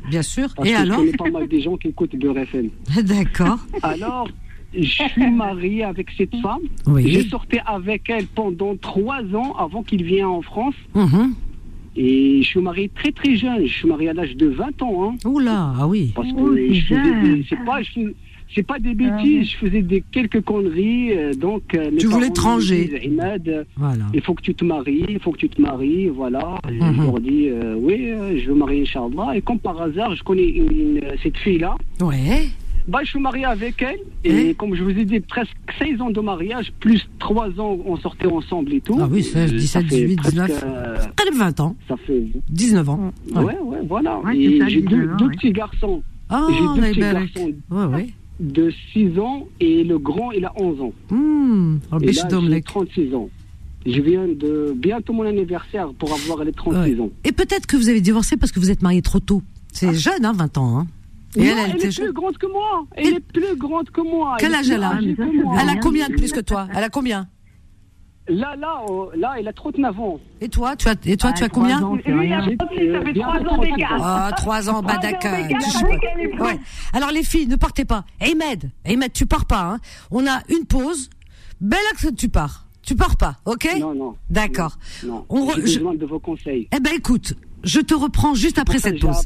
bien 0.09 0.23
sûr. 0.23 0.49
Parce 0.55 0.69
Et 0.69 0.73
que 0.73 0.77
alors 0.79 1.01
Je 1.01 1.05
connais 1.07 1.17
pas 1.17 1.39
mal 1.39 1.49
des 1.49 1.61
gens 1.61 1.77
qui 1.77 1.89
écoutent 1.89 2.17
de 2.17 2.29
RFM. 2.29 2.71
D'accord. 3.03 3.59
Alors, 3.83 4.29
je 4.75 4.85
suis 4.85 5.31
marié 5.31 5.85
avec 5.85 6.09
cette 6.17 6.35
femme. 6.37 6.61
Oui. 6.87 7.11
J'ai 7.11 7.29
sorti 7.29 7.59
avec 7.67 8.09
elle 8.09 8.27
pendant 8.27 8.77
trois 8.77 9.23
ans 9.35 9.55
avant 9.59 9.83
qu'il 9.83 10.05
vienne 10.05 10.27
en 10.27 10.43
France. 10.43 10.75
Mhm. 10.95 11.35
Et 11.99 12.43
je 12.43 12.49
suis 12.49 12.61
marié 12.61 12.89
très 12.95 13.11
très 13.11 13.35
jeune. 13.35 13.67
Je 13.67 13.73
suis 13.73 13.89
marié 13.89 14.11
à 14.11 14.13
l'âge 14.13 14.37
de 14.37 14.47
20 14.47 14.83
ans. 14.83 15.11
Hein. 15.11 15.29
Oula, 15.29 15.75
ah 15.79 15.89
oui. 15.89 16.13
Parce 16.15 16.33
que 16.33 16.73
je 16.73 16.81
faisais 16.81 17.45
c'est 17.49 17.65
pas, 17.65 17.81
c'est 18.55 18.63
pas 18.63 18.79
des 18.79 18.95
bêtises, 18.95 19.49
ah 19.49 19.51
je 19.53 19.67
faisais 19.67 19.83
des 19.83 20.05
quelques 20.13 20.43
conneries. 20.43 21.13
Euh, 21.13 21.35
donc, 21.35 21.75
euh, 21.75 21.91
tu 21.99 22.07
voulais 22.07 22.29
étranger. 22.29 23.11
Voilà. 23.77 24.05
Il 24.15 24.21
faut 24.23 24.35
que 24.35 24.43
tu 24.43 24.55
te 24.55 24.65
maries, 24.65 25.07
il 25.09 25.19
faut 25.19 25.33
que 25.33 25.39
tu 25.39 25.49
te 25.49 25.61
maries, 25.61 26.07
voilà. 26.07 26.59
Je 26.69 26.75
mhm. 26.75 27.03
leur 27.03 27.21
dis, 27.21 27.49
euh, 27.49 27.75
oui, 27.77 28.13
je 28.39 28.49
veux 28.49 28.55
marier 28.55 28.83
Inch'Allah. 28.83 29.37
Et 29.37 29.43
comme 29.43 29.59
par 29.59 29.83
hasard, 29.83 30.15
je 30.15 30.23
connais 30.23 30.55
cette 31.21 31.37
fille-là. 31.37 31.75
Ouais. 32.01 32.49
Bah, 32.89 33.01
je 33.05 33.11
suis 33.11 33.21
marié 33.21 33.45
avec 33.45 33.83
elle. 33.83 34.01
Et 34.25 34.55
comme 34.55 34.75
je 34.75 34.83
vous 34.83 34.91
ai 34.91 35.05
dit, 35.05 35.21
presque 35.21 35.55
16 35.79 36.01
ans 36.01 36.11
de 36.11 36.21
mariage, 36.21 36.73
plus 36.81 37.07
3 37.19 37.61
ans, 37.61 37.79
on 37.85 37.97
sortait 37.99 38.27
ensemble 38.27 38.73
et 38.73 38.81
tout. 38.81 38.99
Ah 39.01 39.07
oui, 39.11 39.23
16, 39.23 39.53
17, 39.53 39.87
18, 39.87 40.21
19. 40.23 41.11
Près 41.15 41.31
de 41.31 41.37
20 41.37 41.61
ans. 41.61 41.77
Ça 41.87 41.97
fait 41.99 42.25
19 42.49 42.89
ans. 42.89 43.13
Ouais, 43.35 43.43
ouais, 43.43 43.79
voilà. 43.87 44.21
et 44.35 44.61
j'ai 44.69 44.81
deux, 44.81 45.07
petits 45.37 45.53
garçons. 45.53 46.03
Ah, 46.31 46.47
j'ai 46.51 46.81
deux 46.81 46.89
petits 46.89 47.01
garçons. 47.01 47.53
Ouais, 47.71 47.85
ouais. 47.85 48.09
De 48.41 48.73
6 48.93 49.19
ans 49.19 49.47
et 49.61 49.85
le 49.85 49.99
grand, 49.99 50.33
il 50.33 50.45
a 50.47 50.53
11 50.57 50.81
ans. 50.81 50.93
Mmh. 51.11 51.79
et 52.03 52.13
là, 52.13 52.29
j'ai 52.51 52.63
36 52.63 53.15
ans. 53.15 53.29
Je 53.85 54.01
viens 54.01 54.27
de 54.29 54.75
bientôt 54.77 55.13
mon 55.13 55.25
anniversaire 55.25 55.89
pour 55.99 56.13
avoir 56.13 56.45
les 56.45 56.53
36 56.53 57.01
ans. 57.01 57.11
Et 57.25 57.33
peut-être 57.33 57.67
que 57.67 57.77
vous 57.77 57.89
avez 57.89 58.01
divorcé 58.01 58.37
parce 58.37 58.53
que 58.53 58.61
vous 58.61 58.71
êtes 58.71 58.83
marié 58.83 59.03
trop 59.03 59.21
tôt. 59.21 59.43
C'est 59.73 59.89
ah. 59.89 59.93
jeune, 59.93 60.25
hein, 60.25 60.33
20 60.33 60.59
ans. 60.59 60.79
Hein. 60.79 60.87
Et 61.37 61.45
elle, 61.45 61.59
elle, 61.59 61.85
est 61.85 61.99
plus 61.99 62.13
grande 62.13 62.39
que 62.39 62.47
moi. 62.47 62.87
Elle, 62.97 63.15
est 63.15 63.21
plus 63.21 63.57
grande 63.57 63.91
que 63.91 64.01
moi. 64.01 64.37
Quel 64.39 64.55
âge 64.55 64.71
elle 64.71 64.83
a 64.83 64.99
Elle 65.01 65.69
a 65.69 65.77
combien 65.77 66.09
de 66.09 66.15
plus 66.15 66.33
que 66.33 66.41
toi? 66.41 66.69
Elle 66.75 66.85
a 66.85 66.89
combien? 66.89 67.29
Là, 68.29 68.57
là, 68.57 68.83
oh, 68.87 69.11
là, 69.17 69.37
elle 69.39 69.49
a 69.49 69.53
39 69.53 70.01
ans. 70.01 70.21
Et 70.43 70.49
toi, 70.49 70.77
tu 70.77 70.89
as, 70.89 70.95
et 71.07 71.17
toi, 71.17 71.33
tu 71.33 71.45
as 71.45 71.49
combien? 71.49 71.83
ans, 71.83 71.97
ça 71.97 72.03
fait 72.03 73.15
3 73.15 73.39
ans 73.41 73.59
d'écart. 73.59 74.01
Ah, 74.03 74.31
3 74.37 74.71
ans, 74.71 74.83
bah 74.83 74.99
d'accord. 74.99 75.33
Ouais. 76.41 76.59
Alors 76.93 77.11
les 77.11 77.23
filles, 77.23 77.47
ne 77.47 77.57
partez 77.57 77.87
pas. 77.87 78.05
Ahmed, 78.21 78.71
Ahmed, 78.85 79.13
tu 79.13 79.25
pars 79.25 79.47
pas. 79.47 79.63
Hein. 79.63 79.79
On 80.11 80.27
a 80.27 80.43
une 80.51 80.67
pause. 80.67 81.09
Belle 81.61 81.79
que 82.01 82.09
tu 82.11 82.29
pars. 82.29 82.67
Tu 82.83 82.95
pars 82.95 83.17
pas, 83.17 83.37
ok? 83.45 83.69
Non, 83.81 83.95
non. 83.95 84.15
D'accord. 84.31 84.79
Non. 85.05 85.27
On 85.29 85.51
J'ai 85.51 85.79
besoin 85.79 85.95
de 85.95 86.07
vos 86.07 86.19
conseils. 86.19 86.69
Eh 86.75 86.81
ben 86.81 86.93
écoute, 86.97 87.35
je 87.65 87.81
te 87.81 87.95
reprends 87.95 88.35
juste 88.35 88.59
après 88.59 88.79
cette 88.79 89.01
pause. 89.01 89.25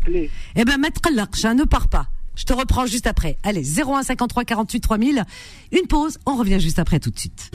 Eh 0.56 0.64
ben, 0.64 0.78
Maître 0.78 1.00
ne 1.10 1.64
pars 1.64 1.88
pas. 1.88 2.08
Je 2.34 2.44
te 2.44 2.52
reprends 2.52 2.86
juste 2.86 3.06
après. 3.06 3.36
Allez, 3.42 3.62
01 3.62 4.02
53 4.02 4.44
48 4.44 4.80
3000. 4.80 5.24
Une 5.72 5.86
pause, 5.86 6.18
on 6.26 6.36
revient 6.36 6.60
juste 6.60 6.78
après 6.78 6.98
tout 6.98 7.10
de 7.10 7.18
suite. 7.18 7.50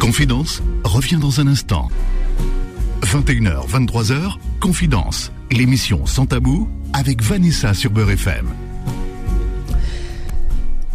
Confidence 0.00 0.62
revient 0.84 1.18
dans 1.20 1.40
un 1.40 1.46
instant. 1.46 1.88
21h, 3.02 3.68
23h, 3.68 4.36
Confidence, 4.60 5.32
l'émission 5.50 6.06
sans 6.06 6.26
tabou 6.26 6.68
avec 6.92 7.22
Vanessa 7.22 7.74
sur 7.74 7.90
Beurre 7.90 8.10
FM. 8.10 8.48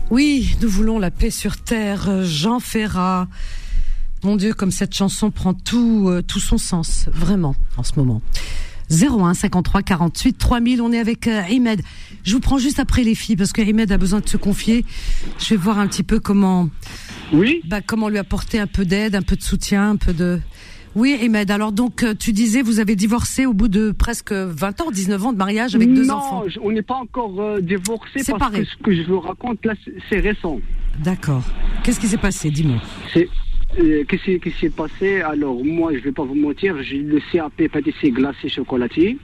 Oui, 0.09 0.55
nous 0.61 0.69
voulons 0.69 0.99
la 0.99 1.11
paix 1.11 1.31
sur 1.31 1.57
terre. 1.57 2.23
Jean 2.23 2.59
Ferrat. 2.59 3.27
Mon 4.23 4.35
Dieu, 4.35 4.53
comme 4.53 4.71
cette 4.71 4.93
chanson 4.93 5.31
prend 5.31 5.53
tout, 5.53 6.07
euh, 6.07 6.21
tout 6.21 6.39
son 6.39 6.57
sens, 6.57 7.09
vraiment, 7.11 7.55
en 7.77 7.83
ce 7.83 7.93
moment. 7.97 8.21
01 8.89 9.33
53 9.33 9.81
48 9.81 10.37
3000. 10.37 10.81
On 10.81 10.91
est 10.91 10.99
avec 10.99 11.27
euh, 11.27 11.41
Je 12.23 12.33
vous 12.33 12.39
prends 12.39 12.57
juste 12.57 12.79
après 12.79 13.03
les 13.03 13.15
filles 13.15 13.35
parce 13.35 13.51
que 13.51 13.61
Ahmed 13.61 13.91
a 13.91 13.97
besoin 13.97 14.19
de 14.19 14.27
se 14.27 14.37
confier. 14.37 14.85
Je 15.39 15.49
vais 15.49 15.57
voir 15.57 15.79
un 15.79 15.87
petit 15.87 16.03
peu 16.03 16.19
comment. 16.19 16.69
Oui. 17.31 17.61
Bah, 17.65 17.81
comment 17.81 18.09
lui 18.09 18.17
apporter 18.17 18.59
un 18.59 18.67
peu 18.67 18.85
d'aide, 18.85 19.15
un 19.15 19.21
peu 19.21 19.35
de 19.35 19.41
soutien, 19.41 19.91
un 19.91 19.95
peu 19.95 20.13
de. 20.13 20.39
Oui, 20.95 21.17
Ahmed. 21.19 21.49
Alors 21.49 21.71
donc, 21.71 22.03
euh, 22.03 22.13
tu 22.13 22.33
disais, 22.33 22.61
vous 22.61 22.79
avez 22.79 22.95
divorcé 22.95 23.47
au 23.47 23.53
bout 23.53 23.67
de 23.67 23.91
presque 23.91 24.31
20 24.31 24.81
ans, 24.81 24.91
19 24.91 25.25
ans 25.25 25.33
de 25.33 25.37
mariage 25.37 25.75
avec 25.75 25.91
deux 25.91 26.09
enfants. 26.11 26.43
Non, 26.45 26.61
on 26.61 26.71
n'est 26.71 26.83
pas 26.83 26.95
encore 26.95 27.41
euh, 27.41 27.61
divorcé 27.61 28.21
parce 28.37 28.55
que 28.55 28.63
ce 28.63 28.75
que 28.83 28.95
je 28.95 29.01
vous 29.03 29.19
raconte 29.19 29.65
là, 29.65 29.73
c'est 30.09 30.19
récent. 30.19 30.59
D'accord. 30.99 31.41
Qu'est-ce 31.83 31.99
qui 31.99 32.07
s'est 32.07 32.17
passé? 32.17 32.51
Dis-moi. 32.51 32.77
C'est 33.11 33.27
qu'est-ce 33.75 34.37
qui 34.37 34.51
s'est 34.51 34.69
passé? 34.69 35.21
Alors, 35.21 35.63
moi, 35.63 35.91
je 35.93 35.97
ne 35.97 36.03
vais 36.03 36.11
pas 36.11 36.23
vous 36.23 36.35
mentir, 36.35 36.81
j'ai 36.81 36.99
le 36.99 37.19
CAP 37.31 37.67
pâtissier 37.71 38.11
glacé 38.11 38.49
chocolatier. 38.49 39.17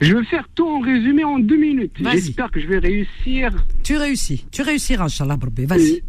Je 0.00 0.14
vais 0.14 0.24
faire 0.24 0.48
tout 0.54 0.66
en 0.66 0.80
résumé 0.80 1.24
en 1.24 1.38
deux 1.38 1.56
minutes. 1.56 1.94
J'espère 1.98 2.50
que 2.50 2.60
je 2.60 2.66
vais 2.66 2.78
réussir. 2.78 3.50
Tu 3.82 3.96
réussis. 3.96 4.46
Tu 4.52 4.62
réussiras, 4.62 5.06
Inch'Allah, 5.06 5.36
Vas-y. 5.66 6.02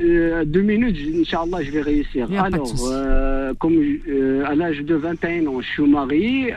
Euh, 0.00 0.44
deux 0.44 0.62
minutes, 0.62 0.96
Inch'Allah, 1.20 1.62
je 1.62 1.70
vais 1.70 1.80
réussir. 1.80 2.28
Alors, 2.38 2.72
euh, 2.90 3.54
comme 3.54 3.78
euh, 4.08 4.44
à 4.46 4.54
l'âge 4.54 4.80
de 4.80 4.94
21 4.94 5.46
ans, 5.46 5.60
je 5.60 5.66
suis 5.66 5.90
marié. 5.90 6.54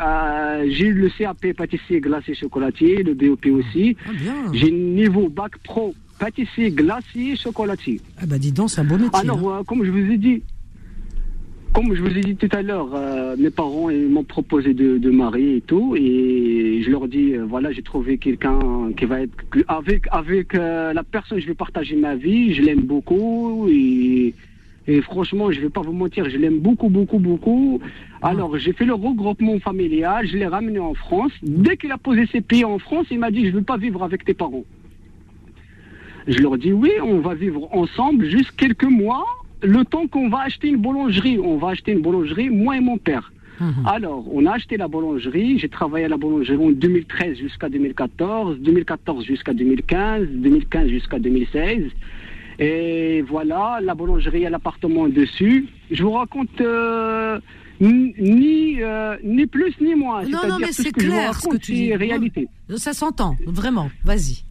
j'ai 0.68 0.88
eu 0.88 0.94
le 0.94 1.10
CAP 1.10 1.54
pâtissier 1.56 2.02
glacé 2.02 2.34
chocolatier, 2.34 3.04
le 3.04 3.14
BOP 3.14 3.46
aussi. 3.48 3.96
Ah, 4.06 4.12
j'ai 4.54 4.70
le 4.70 4.78
niveau 4.78 5.30
bac 5.30 5.58
pro 5.64 5.94
pâtissier 6.20 6.72
glacier 6.72 7.38
chocolatier. 7.38 8.02
Ah 8.22 8.26
bah 8.28 8.38
dis 8.38 8.52
donc, 8.52 8.70
c'est 8.70 8.82
un 8.82 8.84
beau 8.84 8.98
métier. 8.98 9.10
Alors, 9.14 9.54
hein. 9.54 9.64
comme 9.66 9.86
je 9.86 9.92
vous 9.92 10.12
ai 10.12 10.18
dit, 10.18 10.44
comme 11.74 11.94
je 11.94 12.02
vous 12.02 12.18
ai 12.18 12.22
dit 12.22 12.36
tout 12.36 12.50
à 12.52 12.62
l'heure, 12.62 12.90
euh, 12.94 13.36
mes 13.38 13.50
parents 13.50 13.90
m'ont 13.92 14.24
proposé 14.24 14.74
de, 14.74 14.98
de, 14.98 15.10
marier 15.10 15.58
et 15.58 15.62
tout, 15.62 15.96
et 15.96 16.82
je 16.84 16.90
leur 16.90 17.08
dis 17.08 17.34
euh, 17.34 17.46
voilà, 17.48 17.72
j'ai 17.72 17.84
trouvé 17.84 18.18
quelqu'un 18.18 18.60
qui 18.98 19.06
va 19.06 19.22
être 19.22 19.34
avec 19.68 20.08
avec 20.12 20.56
euh, 20.56 20.94
la 20.94 21.04
personne, 21.04 21.40
je 21.40 21.48
vais 21.48 21.54
partager 21.54 21.96
ma 21.96 22.16
vie, 22.16 22.54
je 22.54 22.62
l'aime 22.62 22.82
beaucoup 22.82 23.68
et, 23.70 24.34
et 24.88 25.02
franchement, 25.02 25.52
je 25.52 25.62
vais 25.62 25.70
pas 25.70 25.82
vous 25.82 25.94
mentir, 25.94 26.30
je 26.30 26.38
l'aime 26.38 26.60
beaucoup, 26.60 26.90
beaucoup, 26.90 27.20
beaucoup. 27.20 27.80
Alors, 28.22 28.58
j'ai 28.58 28.74
fait 28.74 28.86
le 28.86 28.96
regroupement 28.96 29.60
familial, 29.60 30.28
je 30.28 30.38
l'ai 30.38 30.48
ramené 30.48 30.80
en 30.80 30.96
France. 30.96 31.32
Dès 31.44 31.78
qu'il 31.78 31.92
a 31.92 31.98
posé 31.98 32.26
ses 32.28 32.42
pieds 32.42 32.66
en 32.66 32.80
France, 32.80 33.06
il 33.12 33.20
m'a 33.20 33.32
dit 33.32 33.46
je 33.48 33.52
veux 33.52 33.62
pas 33.62 33.78
vivre 33.78 34.04
avec 34.04 34.26
tes 34.26 34.34
parents. 34.34 34.66
Je 36.28 36.40
leur 36.40 36.58
dis 36.58 36.74
oui, 36.74 36.92
on 37.04 37.20
va 37.20 37.36
vivre 37.36 37.68
ensemble 37.76 38.26
juste 38.26 38.52
quelques 38.58 38.84
mois 38.84 39.26
le 39.62 39.84
temps 39.86 40.08
qu'on 40.08 40.30
va 40.30 40.42
acheter 40.42 40.70
une 40.70 40.78
boulangerie, 40.78 41.40
on 41.40 41.58
va 41.58 41.70
acheter 41.70 41.92
une 41.92 42.02
boulangerie, 42.02 42.50
moi 42.50 42.78
et 42.78 42.80
mon 42.80 42.98
père. 42.98 43.32
Mhm. 43.60 43.86
Alors, 43.86 44.26
on 44.34 44.46
a 44.46 44.54
acheté 44.54 44.78
la 44.78 44.88
boulangerie, 44.88 45.60
j'ai 45.60 45.68
travaillé 45.68 46.06
à 46.06 46.08
la 46.08 46.18
boulangerie 46.18 46.58
en 46.58 46.72
2013 46.72 47.38
jusqu'à 47.38 47.68
2014, 47.68 48.60
2014 48.60 49.26
jusqu'à 49.26 49.54
2015, 49.54 50.28
2015 50.30 50.88
jusqu'à 50.88 51.20
2016. 51.20 51.84
Et 52.60 53.22
voilà, 53.22 53.80
la 53.82 53.96
boulangerie 53.96 54.46
a 54.46 54.50
l'appartement 54.50 55.08
dessus. 55.08 55.68
Je 55.92 56.04
vous 56.04 56.12
raconte 56.12 56.62
euh, 56.62 57.40
ni, 57.80 58.82
euh, 58.82 59.18
ni 59.24 59.46
plus 59.48 59.74
ni 59.80 59.96
moins. 59.96 60.24
Non, 60.24 60.40
non, 60.48 60.58
mais 60.60 60.72
c'est 60.72 60.92
clair 60.92 61.34
ce 61.34 61.48
que 61.48 61.58
tu 61.58 61.74
dis. 61.74 61.96
réalité. 61.96 62.48
Ça 62.76 62.94
s'entend, 62.94 63.36
vraiment. 63.46 63.90
Vas-y. 64.04 64.44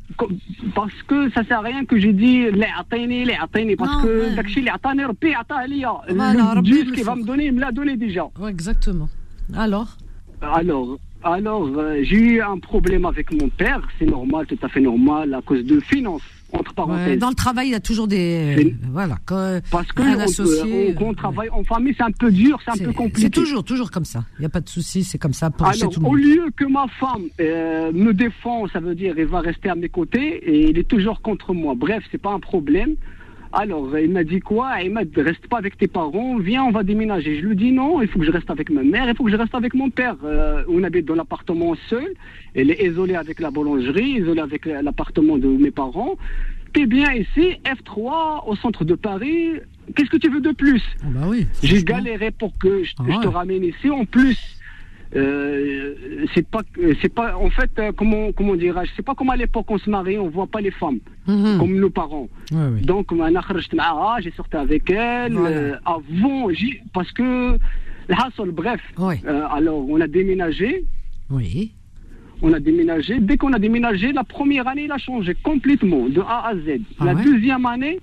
Parce 0.74 1.02
que 1.06 1.30
ça 1.30 1.44
sert 1.44 1.58
à 1.58 1.62
rien 1.62 1.84
que 1.84 1.98
j'ai 1.98 2.12
dit 2.12 2.50
les 2.50 2.66
atteini, 2.78 3.24
les 3.24 3.34
atteini, 3.34 3.76
parce 3.76 4.02
que 4.02 4.34
Dakshi 4.34 4.62
les 4.62 4.70
atteini, 4.70 5.04
Rabbi 5.04 5.34
ataliya. 5.34 5.92
Le 6.08 6.62
Dieu 6.62 6.84
qui 6.92 7.02
va 7.02 7.14
me 7.14 7.24
donner, 7.24 7.46
il 7.46 7.52
me 7.52 7.60
l'a 7.60 7.72
donné 7.72 7.96
déjà. 7.96 8.28
Ouais, 8.38 8.50
exactement. 8.50 9.08
Alors? 9.54 9.96
Alors, 10.40 10.98
alors 11.22 11.68
euh, 11.76 12.00
j'ai 12.02 12.16
eu 12.16 12.40
un 12.40 12.58
problème 12.58 13.04
avec 13.04 13.32
mon 13.32 13.48
père, 13.48 13.80
c'est 13.98 14.06
normal, 14.06 14.46
tout 14.46 14.58
à 14.62 14.68
fait 14.68 14.80
normal, 14.80 15.34
à 15.34 15.42
cause 15.42 15.64
de 15.64 15.80
finances 15.80 16.22
entre 16.52 16.74
parenthèses. 16.74 17.18
dans 17.18 17.28
le 17.28 17.34
travail, 17.34 17.68
il 17.68 17.72
y 17.72 17.74
a 17.74 17.80
toujours 17.80 18.08
des 18.08 18.76
voilà. 18.90 19.16
Quand, 19.26 19.60
Parce 19.70 19.90
que 19.92 20.02
associé, 20.20 20.94
on, 21.00 21.14
travaille 21.14 21.50
en 21.50 21.62
famille, 21.64 21.94
c'est 21.96 22.04
un 22.04 22.10
peu 22.10 22.30
dur, 22.30 22.58
c'est 22.64 22.80
un 22.80 22.84
peu 22.84 22.92
compliqué. 22.92 23.22
C'est 23.22 23.30
toujours, 23.30 23.64
toujours 23.64 23.90
comme 23.90 24.04
ça. 24.04 24.24
Il 24.38 24.40
n'y 24.40 24.46
a 24.46 24.50
pas 24.50 24.60
de 24.60 24.68
souci, 24.68 25.04
c'est 25.04 25.18
comme 25.18 25.32
ça 25.32 25.50
pour 25.50 25.66
Alors, 25.66 25.90
tout 25.90 26.00
le 26.00 26.06
au 26.06 26.14
lieu 26.14 26.44
que 26.56 26.64
ma 26.64 26.86
femme 27.00 27.24
euh, 27.40 27.92
me 27.92 28.12
défend, 28.12 28.66
ça 28.68 28.80
veut 28.80 28.94
dire 28.94 29.14
elle 29.16 29.26
va 29.26 29.40
rester 29.40 29.68
à 29.68 29.74
mes 29.74 29.88
côtés 29.88 30.36
et 30.36 30.70
il 30.70 30.78
est 30.78 30.88
toujours 30.88 31.20
contre 31.20 31.52
moi. 31.52 31.74
Bref, 31.76 32.04
c'est 32.10 32.18
pas 32.18 32.32
un 32.32 32.40
problème. 32.40 32.94
Alors, 33.52 33.98
il 33.98 34.10
m'a 34.10 34.24
dit 34.24 34.40
quoi? 34.40 34.82
Il 34.82 34.92
m'a 34.92 35.04
dit, 35.04 35.20
reste 35.20 35.46
pas 35.48 35.58
avec 35.58 35.78
tes 35.78 35.88
parents, 35.88 36.38
viens, 36.38 36.64
on 36.64 36.70
va 36.70 36.82
déménager. 36.82 37.40
Je 37.40 37.46
lui 37.46 37.56
dis 37.56 37.72
non, 37.72 38.02
il 38.02 38.08
faut 38.08 38.18
que 38.18 38.24
je 38.26 38.30
reste 38.30 38.50
avec 38.50 38.70
ma 38.70 38.82
mère, 38.82 39.08
il 39.08 39.16
faut 39.16 39.24
que 39.24 39.30
je 39.30 39.36
reste 39.36 39.54
avec 39.54 39.74
mon 39.74 39.90
père. 39.90 40.16
Euh, 40.24 40.62
on 40.68 40.82
habite 40.82 41.06
dans 41.06 41.14
l'appartement 41.14 41.74
seul, 41.88 42.12
elle 42.54 42.70
est 42.70 42.84
isolée 42.84 43.14
avec 43.14 43.40
la 43.40 43.50
boulangerie, 43.50 44.18
isolée 44.20 44.42
avec 44.42 44.66
l'appartement 44.66 45.38
de 45.38 45.48
mes 45.48 45.70
parents. 45.70 46.16
T'es 46.74 46.84
bien 46.84 47.12
ici, 47.12 47.56
F3, 47.64 48.46
au 48.46 48.54
centre 48.56 48.84
de 48.84 48.94
Paris, 48.94 49.52
qu'est-ce 49.96 50.10
que 50.10 50.18
tu 50.18 50.28
veux 50.28 50.42
de 50.42 50.52
plus? 50.52 50.82
Ah 51.02 51.06
bah 51.08 51.26
oui, 51.26 51.46
J'ai 51.62 51.82
galéré 51.82 52.30
pour 52.30 52.56
que 52.58 52.84
je, 52.84 52.92
ah 52.98 53.22
te 53.22 53.28
ramène 53.28 53.64
ici. 53.64 53.88
En 53.90 54.04
plus, 54.04 54.57
euh, 55.16 56.26
c'est 56.34 56.46
pas 56.46 56.60
c'est 57.00 57.12
pas 57.12 57.34
en 57.36 57.48
fait 57.48 57.70
euh, 57.78 57.92
comment 57.96 58.30
comment 58.32 58.56
dirais-je 58.56 58.90
c'est 58.94 59.02
pas 59.02 59.14
comme 59.14 59.30
à 59.30 59.36
l'époque 59.36 59.64
on 59.68 59.78
se 59.78 59.88
marie 59.88 60.18
on 60.18 60.28
voit 60.28 60.46
pas 60.46 60.60
les 60.60 60.70
femmes 60.70 60.98
mhm. 61.26 61.58
comme 61.58 61.74
nos 61.76 61.88
parents. 61.88 62.28
Donc 62.82 63.10
j'ai 64.22 64.30
sorti 64.32 64.56
avec 64.56 64.90
elle 64.90 65.36
euh, 65.38 65.76
avant 65.86 66.48
parce 66.92 67.10
que 67.12 67.58
bref 68.50 68.80
alors 69.50 69.88
on 69.88 70.00
a 70.00 70.06
déménagé. 70.06 70.84
Oui. 71.30 71.72
On 72.40 72.52
a 72.52 72.60
déménagé. 72.60 73.18
Dès 73.18 73.36
qu'on 73.36 73.52
a 73.52 73.58
déménagé 73.58 74.12
la 74.12 74.24
première 74.24 74.68
année 74.68 74.84
il 74.84 74.92
a 74.92 74.98
changé 74.98 75.34
complètement 75.42 76.08
de 76.08 76.20
A 76.20 76.48
à 76.48 76.54
Z. 76.54 76.80
Ah 77.00 77.06
la 77.06 77.14
deuxième 77.14 77.64
année 77.64 77.98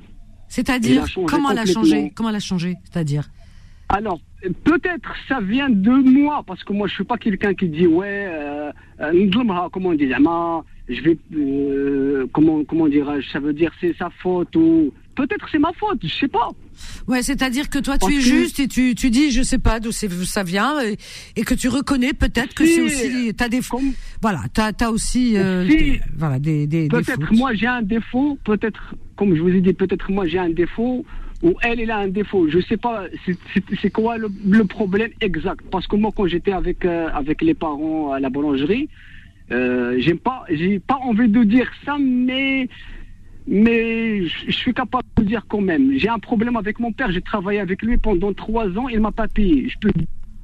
c'est-à-dire 0.48 1.06
comment 1.28 1.52
elle 1.52 1.60
a 1.60 1.66
changé? 1.66 2.12
comment 2.16 2.30
elle 2.30 2.36
a 2.36 2.40
changé 2.40 2.76
c'est-à-dire? 2.84 3.30
Alors, 3.90 4.20
peut-être 4.64 5.14
ça 5.28 5.40
vient 5.42 5.70
de 5.70 5.92
moi, 5.92 6.44
parce 6.46 6.64
que 6.64 6.74
moi 6.74 6.88
je 6.88 6.94
suis 6.94 7.04
pas 7.04 7.18
quelqu'un 7.18 7.54
qui 7.54 7.70
dit 7.70 7.88
ouais, 7.88 8.28
euh, 8.28 8.72
euh 9.02 9.30
comment 9.72 9.90
on 9.90 9.94
dit, 9.94 10.10
je 10.88 11.02
vais, 11.02 11.18
euh, 11.36 12.28
comment 12.32 12.64
comment 12.64 12.88
dirais-je, 12.88 13.30
ça 13.32 13.40
veut 13.40 13.54
dire 13.54 13.72
c'est 13.80 13.96
sa 13.98 14.10
faute 14.22 14.56
ou 14.56 14.92
peut-être 15.16 15.48
c'est 15.52 15.60
ma 15.60 15.72
faute, 15.74 16.00
je 16.04 16.14
sais 16.14 16.28
pas. 16.28 16.50
Ouais, 17.08 17.22
c'est-à-dire 17.22 17.70
que 17.70 17.80
toi 17.80 17.98
tu 17.98 18.14
es 18.14 18.20
juste 18.20 18.60
et 18.60 18.68
tu, 18.68 18.96
tu 18.96 19.10
dis 19.10 19.32
je 19.32 19.42
sais 19.42 19.58
pas 19.58 19.80
d'où 19.80 19.92
ça 19.92 20.44
vient 20.44 20.76
et, 21.36 21.44
que 21.44 21.54
tu 21.54 21.70
reconnais 21.70 22.14
peut-être 22.14 22.54
que 22.54 22.66
c'est 22.66 22.82
aussi 22.82 23.34
t'as 23.36 23.50
des 23.50 23.62
comme, 23.62 23.94
voilà 24.22 24.42
t'as 24.54 24.72
as 24.82 24.90
aussi 24.90 25.38
euh, 25.38 25.66
voilà 26.18 26.40
des, 26.40 26.68
des 26.68 26.88
peut-être 26.88 27.32
moi 27.32 27.54
j'ai 27.54 27.68
un 27.68 27.82
défaut 27.82 28.38
peut-être 28.44 28.96
comme 29.16 29.36
je 29.36 29.42
vous 29.42 29.50
ai 29.50 29.62
dit 29.62 29.74
peut-être 29.74 30.12
moi 30.12 30.28
j'ai 30.28 30.40
un 30.40 30.50
défaut 30.50 31.06
ou 31.46 31.54
elle, 31.62 31.80
elle 31.80 31.92
a 31.92 32.00
un 32.00 32.08
défaut. 32.08 32.50
Je 32.50 32.60
sais 32.60 32.76
pas, 32.76 33.04
c'est 33.82 33.92
quoi 33.92 34.18
le, 34.18 34.64
problème 34.66 35.12
exact? 35.22 35.62
Parce 35.70 35.86
que 35.86 35.96
moi, 35.96 36.12
quand 36.14 36.26
j'étais 36.26 36.52
avec, 36.52 36.84
euh, 36.84 37.08
avec 37.14 37.44
les 37.44 37.54
parents 37.54 38.12
à 38.12 38.20
la 38.20 38.32
boulangerie, 38.32 38.90
euh, 39.52 40.02
pas, 40.24 40.44
j'ai 40.50 40.80
pas 40.80 40.98
envie 41.04 41.30
de 41.30 41.44
dire 41.44 41.72
ça, 41.86 41.98
mais, 42.00 42.68
mais 43.48 44.26
je 44.26 44.52
suis 44.52 44.74
capable 44.74 45.08
de 45.18 45.24
dire 45.24 45.46
quand 45.48 45.62
même. 45.62 45.94
J'ai 45.96 46.10
un 46.10 46.18
problème 46.18 46.58
avec 46.58 46.80
mon 46.80 46.92
père. 46.92 47.12
J'ai 47.12 47.22
travaillé 47.22 47.60
avec 47.60 47.84
lui 47.84 47.98
pendant 47.98 48.34
trois 48.34 48.68
ans. 48.80 48.90
Il 48.90 49.00
m'a 49.00 49.12
pas 49.12 49.28
payé. 49.28 49.70
Je 49.70 49.78
peux. 49.78 49.92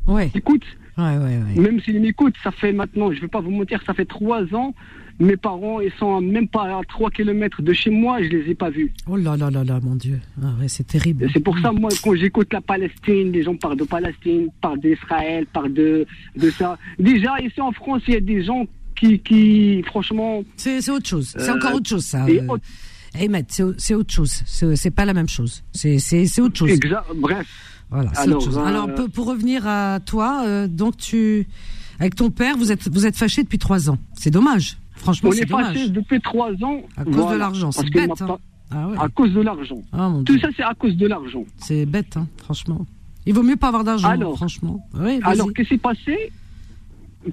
Ouais. 0.05 0.29
Écoute. 0.35 0.65
Ouais, 0.99 1.17
ouais, 1.17 1.39
Même 1.59 1.79
s'il 1.79 1.99
m'écoute, 1.99 2.35
ça 2.43 2.51
fait 2.51 2.73
maintenant, 2.73 3.11
je 3.11 3.21
vais 3.21 3.27
pas 3.27 3.39
vous 3.39 3.49
mentir, 3.49 3.81
ça 3.87 3.93
fait 3.93 4.05
trois 4.05 4.43
ans 4.53 4.75
mes 5.21 5.37
parents, 5.37 5.79
ils 5.79 5.91
sont 5.99 6.19
même 6.19 6.47
pas 6.47 6.63
à 6.63 6.81
3 6.87 7.11
km 7.11 7.61
de 7.61 7.73
chez 7.73 7.89
moi, 7.89 8.21
je 8.21 8.29
les 8.29 8.51
ai 8.51 8.55
pas 8.55 8.69
vus. 8.69 8.91
Oh 9.07 9.15
là 9.15 9.37
là 9.37 9.49
là 9.49 9.63
là, 9.63 9.79
mon 9.81 9.95
Dieu. 9.95 10.19
Ah 10.41 10.53
c'est 10.67 10.87
terrible. 10.87 11.29
C'est 11.31 11.39
pour 11.39 11.57
ça, 11.59 11.71
moi, 11.71 11.89
quand 12.03 12.15
j'écoute 12.15 12.51
la 12.51 12.61
Palestine, 12.61 13.31
les 13.31 13.43
gens 13.43 13.55
parlent 13.55 13.77
de 13.77 13.83
Palestine, 13.83 14.47
parlent 14.61 14.79
d'Israël, 14.79 15.45
parlent 15.53 15.73
de, 15.73 16.05
de 16.35 16.49
ça. 16.51 16.77
Déjà, 16.99 17.39
ici 17.39 17.61
en 17.61 17.71
France, 17.71 18.01
il 18.07 18.15
y 18.15 18.17
a 18.17 18.21
des 18.21 18.43
gens 18.43 18.65
qui, 18.95 19.19
qui 19.19 19.83
franchement. 19.83 20.43
C'est 20.57 20.89
autre 20.89 21.07
chose. 21.07 21.33
C'est 21.37 21.51
encore 21.51 21.75
autre 21.75 21.89
chose, 21.89 22.05
ça. 22.05 22.25
Euh, 22.25 22.57
Ahmed, 23.13 23.45
c'est 23.77 23.93
autre 23.93 24.13
chose. 24.13 24.43
C'est 24.75 24.91
pas 24.91 25.05
la 25.05 25.13
même 25.13 25.29
chose. 25.29 25.63
C'est 25.71 26.39
autre 26.39 26.57
chose. 26.57 26.69
Exact. 26.71 27.05
Bref. 27.15 27.47
Voilà, 27.89 28.09
Alors, 28.15 28.37
autre 28.37 28.45
chose. 28.45 28.57
Alors, 28.57 28.89
euh, 28.89 29.07
pour 29.09 29.27
revenir 29.27 29.67
à 29.67 29.99
toi, 29.99 30.43
euh, 30.45 30.67
donc 30.67 30.95
tu, 30.95 31.45
avec 31.99 32.15
ton 32.15 32.31
père, 32.31 32.55
vous 32.55 32.71
êtes, 32.71 32.87
vous 32.89 33.05
êtes 33.05 33.17
fâché 33.17 33.43
depuis 33.43 33.57
trois 33.57 33.89
ans. 33.89 33.97
C'est 34.13 34.31
dommage. 34.31 34.77
Franchement. 35.01 35.31
On 35.31 35.33
est 35.33 35.49
passé 35.49 35.89
depuis 35.89 36.21
trois 36.21 36.51
ans. 36.63 36.81
À 36.95 37.03
cause 37.03 37.31
de 37.31 37.37
l'argent, 37.37 37.71
c'est 37.71 37.89
bête. 37.89 38.21
Hein. 38.21 38.37
Ah 38.73 38.87
À 38.99 39.09
cause 39.09 39.33
de 39.33 39.41
l'argent. 39.41 39.81
Ah, 39.91 40.13
Tout 40.25 40.37
ça, 40.39 40.47
c'est 40.55 40.63
à 40.63 40.73
cause 40.73 40.95
de 40.95 41.07
l'argent. 41.07 41.43
C'est 41.57 41.85
bête, 41.85 42.15
hein, 42.17 42.27
franchement. 42.37 42.85
Il 43.25 43.33
vaut 43.33 43.43
mieux 43.43 43.55
pas 43.57 43.67
avoir 43.67 43.83
d'argent, 43.83 44.35
franchement. 44.35 44.87
alors, 45.23 45.51
qu'est-ce 45.53 45.69
qui 45.69 45.75
s'est 45.75 45.77
passé? 45.77 46.31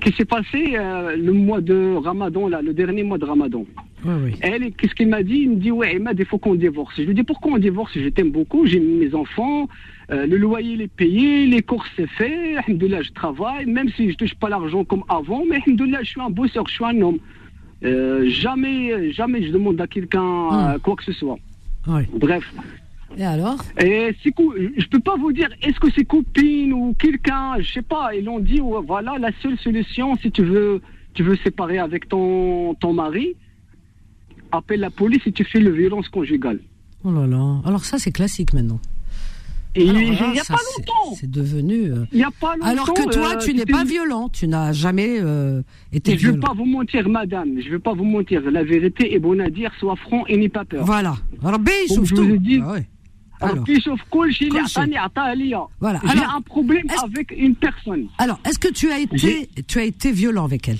Qu'est-ce 0.00 0.10
qui 0.10 0.16
s'est 0.18 0.24
passé 0.26 0.76
euh, 0.76 1.16
le 1.16 1.32
mois 1.32 1.62
de 1.62 1.94
Ramadan, 1.96 2.48
là, 2.48 2.60
le 2.60 2.74
dernier 2.74 3.02
mois 3.04 3.16
de 3.16 3.24
Ramadan? 3.24 3.64
Elle, 4.40 4.72
qu'est-ce 4.72 4.94
qu'il 4.94 5.08
m'a 5.08 5.22
dit? 5.22 5.40
Il 5.44 5.50
me 5.50 5.56
dit, 5.56 5.70
ouais, 5.70 5.94
il 5.96 6.02
m'a 6.02 6.12
dit, 6.12 6.24
faut 6.24 6.38
qu'on 6.38 6.56
divorce. 6.56 6.94
Je 6.98 7.02
lui 7.04 7.14
dis, 7.14 7.22
pourquoi 7.22 7.52
on 7.52 7.58
divorce? 7.58 7.92
Je 7.94 8.08
t'aime 8.08 8.30
beaucoup, 8.30 8.66
j'ai 8.66 8.80
mes 8.80 9.14
enfants, 9.14 9.66
euh, 10.10 10.26
le 10.26 10.36
loyer 10.36 10.72
il 10.74 10.82
est 10.82 10.88
payé, 10.88 11.46
les 11.46 11.62
courses 11.62 11.88
c'est 11.96 12.06
fait, 12.06 12.54
là 12.54 13.02
je 13.02 13.10
travaille, 13.12 13.66
même 13.66 13.90
si 13.90 14.10
je 14.10 14.16
touche 14.16 14.34
pas 14.34 14.48
l'argent 14.48 14.82
comme 14.84 15.04
avant, 15.08 15.42
mais 15.48 15.58
là 15.86 15.98
je 16.02 16.08
suis 16.08 16.20
un 16.20 16.30
bosseur, 16.30 16.66
je 16.66 16.74
suis 16.74 16.84
un 16.84 17.00
homme. 17.02 17.18
Euh, 17.84 18.28
jamais, 18.28 19.12
jamais 19.12 19.46
je 19.46 19.52
demande 19.52 19.80
à 19.80 19.86
quelqu'un 19.86 20.20
euh, 20.20 20.76
hmm. 20.76 20.80
quoi 20.80 20.96
que 20.96 21.04
ce 21.04 21.12
soit. 21.12 21.38
Bref. 22.14 22.44
Et 23.16 23.24
alors? 23.24 23.58
Et 23.80 24.14
je 24.22 24.88
peux 24.88 25.00
pas 25.00 25.16
vous 25.16 25.32
dire 25.32 25.48
est-ce 25.62 25.80
que 25.80 25.90
c'est 25.94 26.04
copine 26.04 26.72
ou 26.72 26.94
quelqu'un, 26.98 27.54
je 27.60 27.72
sais 27.72 27.82
pas. 27.82 28.14
Ils 28.14 28.28
ont 28.28 28.38
dit 28.38 28.60
voilà 28.86 29.16
la 29.18 29.30
seule 29.42 29.58
solution 29.58 30.16
si 30.16 30.30
tu 30.30 30.44
veux, 30.44 30.82
tu 31.14 31.22
veux 31.22 31.36
séparer 31.36 31.78
avec 31.78 32.08
ton 32.08 32.74
ton 32.74 32.92
mari, 32.92 33.34
appelle 34.52 34.80
la 34.80 34.90
police 34.90 35.22
et 35.26 35.32
tu 35.32 35.44
fais 35.44 35.60
le 35.60 35.70
violence 35.70 36.08
conjugale. 36.08 36.60
Oh 37.04 37.12
là 37.12 37.26
là. 37.26 37.60
Alors 37.64 37.84
ça 37.84 37.98
c'est 37.98 38.12
classique 38.12 38.52
maintenant. 38.52 38.80
Et 39.74 39.84
il 39.84 39.92
n'y 39.92 40.40
a 40.40 40.44
pas 40.44 40.54
longtemps. 40.76 41.14
C'est 41.14 41.30
devenu. 41.30 41.92
Euh, 41.92 42.04
il 42.12 42.22
a 42.22 42.30
pas 42.40 42.54
longtemps. 42.56 42.66
Alors 42.66 42.94
que 42.94 43.12
toi, 43.12 43.36
tu 43.36 43.54
n'es 43.54 43.66
pas 43.66 43.84
violent. 43.84 44.28
Tu 44.28 44.48
n'as 44.48 44.72
jamais 44.72 45.20
été 45.92 46.16
violent. 46.16 46.18
Je 46.18 46.26
ne 46.28 46.32
vais 46.32 46.38
pas 46.40 46.54
vous 46.54 46.64
mentir, 46.64 47.08
madame. 47.08 47.60
Je 47.60 47.66
ne 47.66 47.72
vais 47.72 47.78
pas 47.78 47.94
vous 47.94 48.04
mentir. 48.04 48.42
La 48.50 48.64
vérité 48.64 49.14
est 49.14 49.18
bonne 49.18 49.40
à 49.40 49.50
dire. 49.50 49.70
Sois 49.78 49.96
franc 49.96 50.24
et 50.26 50.36
n'aie 50.36 50.48
pas 50.48 50.64
peur. 50.64 50.84
Voilà. 50.84 51.16
Alors. 51.44 51.60
Ah 52.62 52.72
ouais. 52.72 52.86
Alors, 53.40 53.64
voilà. 55.80 56.00
J'ai 56.12 56.24
un 56.24 56.40
problème 56.40 56.86
avec 57.04 57.32
une 57.36 57.54
personne. 57.54 58.08
Alors, 58.18 58.40
est-ce 58.44 58.58
que 58.58 58.66
tu 58.72 58.90
as 58.90 58.98
été, 58.98 59.48
tu 59.68 59.78
as 59.78 59.84
été 59.84 60.10
violent 60.10 60.44
avec 60.44 60.68
elle? 60.68 60.78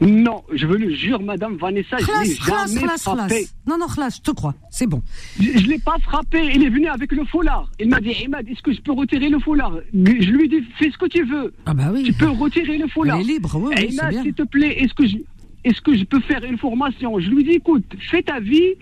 Non, 0.00 0.42
je 0.52 0.66
veux 0.66 0.76
le 0.76 0.94
jure, 0.94 1.20
Madame 1.22 1.56
Vanessa, 1.56 1.96
je 1.98 2.28
l'ai 2.28 2.34
jamais 2.34 2.98
frappé. 2.98 3.46
Non, 3.66 3.78
non, 3.78 3.86
je 3.88 4.20
te 4.20 4.30
crois, 4.30 4.54
c'est 4.70 4.86
bon. 4.86 5.02
Je, 5.40 5.50
ne 5.50 5.68
l'ai 5.68 5.78
pas 5.78 5.96
frappé, 6.02 6.50
il 6.54 6.64
est 6.64 6.70
venu 6.70 6.88
avec 6.88 7.12
le 7.12 7.24
foulard. 7.24 7.70
Il 7.78 7.88
m'a 7.88 8.00
dit, 8.00 8.10
Imad, 8.24 8.48
est-ce 8.48 8.62
que 8.62 8.72
je 8.72 8.80
peux 8.80 8.92
retirer 8.92 9.28
le 9.28 9.38
foulard? 9.38 9.78
Je 9.92 10.30
lui 10.30 10.44
ai 10.44 10.48
dit, 10.48 10.66
fais 10.78 10.90
ce 10.90 10.98
que 10.98 11.06
tu 11.06 11.24
veux. 11.24 11.52
Ah 11.66 11.74
bah 11.74 11.90
oui. 11.92 12.04
Tu 12.04 12.12
peux 12.12 12.30
retirer 12.30 12.78
le 12.78 12.88
foulard. 12.88 13.20
Il 13.20 13.30
est 13.30 13.34
libre, 13.34 13.54
oui, 13.56 13.74
oui 13.76 13.92
Imad, 13.92 14.22
s'il 14.22 14.34
te 14.34 14.42
plaît, 14.42 14.82
est-ce 14.82 14.94
que 14.94 15.06
je, 15.06 15.16
est-ce 15.64 15.80
que 15.80 15.96
je 15.96 16.04
peux 16.04 16.20
faire 16.20 16.44
une 16.44 16.58
formation? 16.58 17.18
Je 17.20 17.30
lui 17.30 17.42
ai 17.42 17.44
dit, 17.44 17.52
écoute, 17.52 17.84
fais 18.10 18.22
ta 18.22 18.40
vie, 18.40 18.74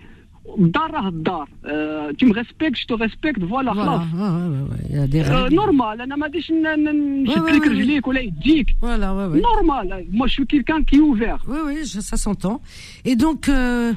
Dar, 0.59 0.91
ah, 0.95 1.11
dar. 1.13 1.47
Euh, 1.67 2.13
tu 2.17 2.27
me 2.27 2.33
respectes, 2.33 2.79
je 2.79 2.87
te 2.87 2.95
respecte, 2.95 3.41
voilà. 3.43 3.73
Euh, 3.73 5.51
normal, 5.51 6.05
normal, 9.41 10.05
moi 10.11 10.27
je 10.27 10.33
suis 10.33 10.47
quelqu'un 10.47 10.83
qui 10.83 10.97
est 10.97 11.01
ouvert. 11.01 11.39
Oui, 11.47 11.59
oui, 11.67 11.87
ça 11.87 12.17
s'entend. 12.17 12.61
Et 13.05 13.17
donc, 13.17 13.49
euh, 13.49 13.93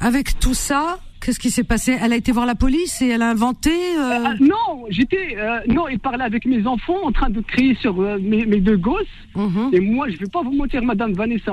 avec 0.00 0.38
tout 0.40 0.54
ça, 0.54 0.98
Qu'est-ce 1.26 1.40
qui 1.40 1.50
s'est 1.50 1.64
passé? 1.64 1.96
Elle 2.00 2.12
a 2.12 2.16
été 2.16 2.30
voir 2.30 2.46
la 2.46 2.54
police 2.54 3.02
et 3.02 3.08
elle 3.08 3.22
a 3.22 3.28
inventé. 3.28 3.70
Euh... 3.70 4.26
Euh, 4.26 4.34
non, 4.38 4.86
j'étais. 4.90 5.36
Euh, 5.36 5.58
non, 5.66 5.88
il 5.88 5.98
parlait 5.98 6.22
avec 6.22 6.46
mes 6.46 6.64
enfants 6.68 6.98
en 7.02 7.10
train 7.10 7.30
de 7.30 7.40
crier 7.40 7.74
sur 7.80 8.00
euh, 8.00 8.16
mes, 8.22 8.46
mes, 8.46 8.60
deux 8.60 8.76
gosses. 8.76 9.02
Mm-hmm. 9.34 9.74
Et 9.74 9.80
moi, 9.80 10.06
je 10.06 10.12
ne 10.12 10.18
vais 10.18 10.30
pas 10.32 10.42
vous 10.42 10.52
mentir, 10.52 10.84
Madame 10.84 11.14
Vanessa 11.14 11.50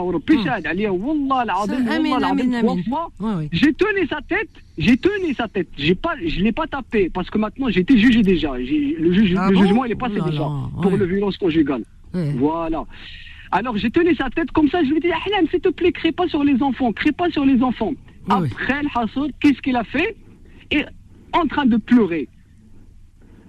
J'ai 3.52 3.74
tenu 3.74 4.08
sa 4.08 4.22
tête. 4.22 4.50
J'ai 4.78 4.95
tenu 4.95 5.34
sa 5.34 5.48
tête. 5.48 5.70
J'ai 5.76 5.95
pas, 5.95 6.14
je 6.24 6.41
l'ai 6.41 6.52
pas 6.52 6.68
tapé 6.68 7.10
parce 7.12 7.32
que 7.32 7.40
maintenant 7.40 7.70
j'ai 7.70 7.80
été 7.80 7.98
jugé 7.98 8.22
déjà. 8.22 8.56
Le, 8.56 9.12
juge, 9.12 9.36
ah 9.40 9.50
le 9.50 9.58
jugement 9.58 9.86
il 9.86 9.94
est 9.94 9.95
passé 9.95 10.18
oh 10.20 10.30
déjà 10.30 10.48
pour 10.84 10.91
le 10.91 11.06
violence 11.08 11.38
conjugale. 11.38 11.82
Voilà. 12.14 12.84
Alors 13.52 13.76
j'ai 13.78 13.90
tenu 13.90 14.14
sa 14.14 14.30
tête 14.30 14.52
comme 14.52 14.70
ça. 14.70 14.84
Je 14.84 14.91
lui 14.91 15.00
dis, 15.00 15.08
Ahlam, 15.08 15.48
s'il 15.50 15.62
te 15.62 15.70
plaît, 15.70 15.91
crée 15.91 16.12
pas 16.12 16.28
sur 16.28 16.44
les 16.44 16.62
enfants, 16.62 16.94
crée 16.94 17.12
pas 17.12 17.32
sur 17.32 17.44
les 17.44 17.64
enfants. 17.64 17.94
Après, 18.30 18.82
le 18.82 18.90
Hassoud, 18.95 19.32
qu'est-ce 19.40 19.62
qu'il 19.62 19.76
a 19.76 19.84
fait? 19.84 20.16
Il 20.72 20.80
est 20.80 20.88
en 21.34 21.45
train 21.48 21.66
de 21.66 21.78
pleurer. 21.78 22.28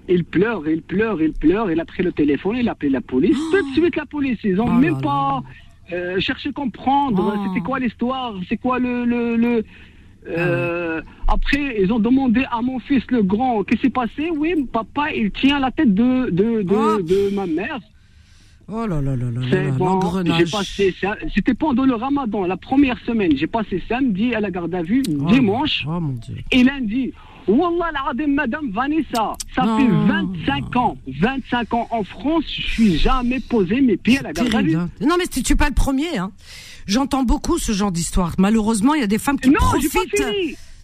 Il 0.09 0.25
pleure, 0.25 0.69
il 0.69 0.83
pleure, 0.83 1.23
il 1.23 1.33
pleure. 1.33 1.71
Il 1.71 1.81
a 1.81 1.85
pris 1.85 2.03
le 2.03 2.13
téléphone, 2.13 2.57
il 2.57 2.69
a 2.69 2.73
appelé 2.73 2.91
la 2.91 3.01
police. 3.01 3.39
Tout 3.51 3.63
de 3.71 3.73
suite, 3.73 3.97
la 3.97 4.07
police, 4.07 4.39
ils 4.45 4.57
n'ont 4.57 4.67
oh 4.67 4.73
même 4.73 5.01
pas 5.01 5.43
euh, 5.93 6.21
cherché 6.21 6.51
à 6.51 6.53
comprendre. 6.53 7.35
Oh. 7.35 7.49
C'était 7.49 7.65
quoi 7.65 7.79
l'histoire? 7.79 8.35
C'est 8.49 8.57
quoi 8.57 8.79
le. 8.79 9.05
le, 9.05 9.65
euh, 10.27 11.01
ah 11.27 11.33
après, 11.35 11.83
ils 11.83 11.93
ont 11.93 11.99
demandé 11.99 12.45
à 12.51 12.63
mon 12.63 12.79
fils 12.79 13.03
le 13.11 13.23
grand, 13.23 13.63
qu'est-ce 13.65 13.81
qui 13.81 13.87
s'est 13.87 13.91
passé? 13.91 14.31
Oui, 14.31 14.55
papa, 14.73 15.11
il 15.13 15.31
tient 15.31 15.59
la 15.59 15.71
tête 15.71 15.93
de, 15.95 16.31
de, 16.31 16.63
de, 16.63 17.03
de 17.03 17.35
ma 17.35 17.47
mère. 17.47 17.81
Oh 18.67 18.87
là 18.87 19.01
là 19.01 19.15
là 19.15 19.27
là 19.31 19.71
bon, 19.73 20.01
C'était 21.35 21.55
pendant 21.55 21.85
le 21.85 21.95
ramadan, 21.95 22.45
la 22.45 22.57
première 22.57 22.99
semaine. 23.05 23.37
J'ai 23.37 23.47
passé 23.47 23.83
samedi 23.89 24.35
à 24.35 24.41
la 24.41 24.51
garde 24.51 24.75
à 24.75 24.83
vue, 24.83 25.03
oh 25.09 25.27
dimanche 25.27 25.85
oh 25.87 26.01
mon 26.01 26.15
Dieu. 26.15 26.37
et 26.51 26.65
lundi. 26.65 27.13
Wallah 27.47 27.93
la 28.17 28.27
madame 28.27 28.71
Vanessa, 28.71 29.35
ça 29.55 29.77
fait 29.77 29.87
25 29.87 30.77
ans, 30.77 30.97
25 31.21 31.75
ans 31.75 31.89
en 31.91 32.03
France, 32.03 32.45
je 32.49 32.63
suis 32.63 32.97
jamais 32.97 33.39
posé 33.39 33.83
mes 33.83 33.99
pieds 33.99 34.19
à 34.19 34.23
la 34.23 34.33
garde 34.33 34.55
à 34.55 34.63
vue. 34.63 34.77
Hein. 34.77 34.89
Non 35.03 35.17
mais 35.19 35.27
tu 35.27 35.43
n'es 35.47 35.57
pas 35.57 35.69
le 35.69 35.75
premier. 35.75 36.17
Hein. 36.17 36.33
J'entends 36.87 37.23
beaucoup 37.23 37.59
ce 37.59 37.73
genre 37.73 37.93
d'histoire. 37.93 38.33
Malheureusement, 38.39 38.95
il 38.95 39.03
y 39.03 39.05
a 39.05 39.07
des 39.07 39.19
femmes 39.19 39.39
qui 39.39 39.51
profitent 39.51 40.25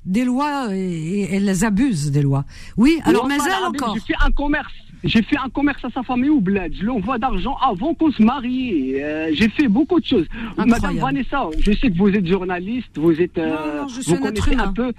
des 0.04 0.24
lois 0.24 0.68
et, 0.74 1.28
elles 1.32 1.64
abusent 1.64 2.10
des 2.10 2.22
lois. 2.22 2.44
Oui, 2.76 3.00
alors 3.04 3.26
mais 3.26 3.36
elle 3.36 3.64
encore. 3.64 3.94
J'ai 3.94 4.00
fait 4.00 4.20
un 4.24 4.30
commerce 4.30 4.72
j'ai 5.04 5.22
fait 5.22 5.36
un 5.38 5.48
commerce 5.48 5.84
à 5.84 5.90
sa 5.90 6.02
famille 6.02 6.30
ou 6.30 6.40
bled. 6.40 6.74
Je 6.74 6.82
lui 6.82 6.90
envoie 6.90 7.18
d'argent 7.18 7.56
avant 7.56 7.94
qu'on 7.94 8.10
se 8.10 8.22
marie. 8.22 9.00
Euh, 9.00 9.30
j'ai 9.32 9.48
fait 9.48 9.68
beaucoup 9.68 10.00
de 10.00 10.04
choses. 10.04 10.26
Madame 10.56 10.98
Vanessa, 10.98 11.48
je 11.58 11.72
sais 11.72 11.90
que 11.90 11.96
vous 11.96 12.08
êtes 12.08 12.26
journaliste, 12.26 12.96
vous 12.96 13.20
êtes, 13.20 13.38
euh, 13.38 13.84
vous 14.06 14.16
connaissez 14.16 14.54
un 14.56 14.72
peu. 14.72 14.92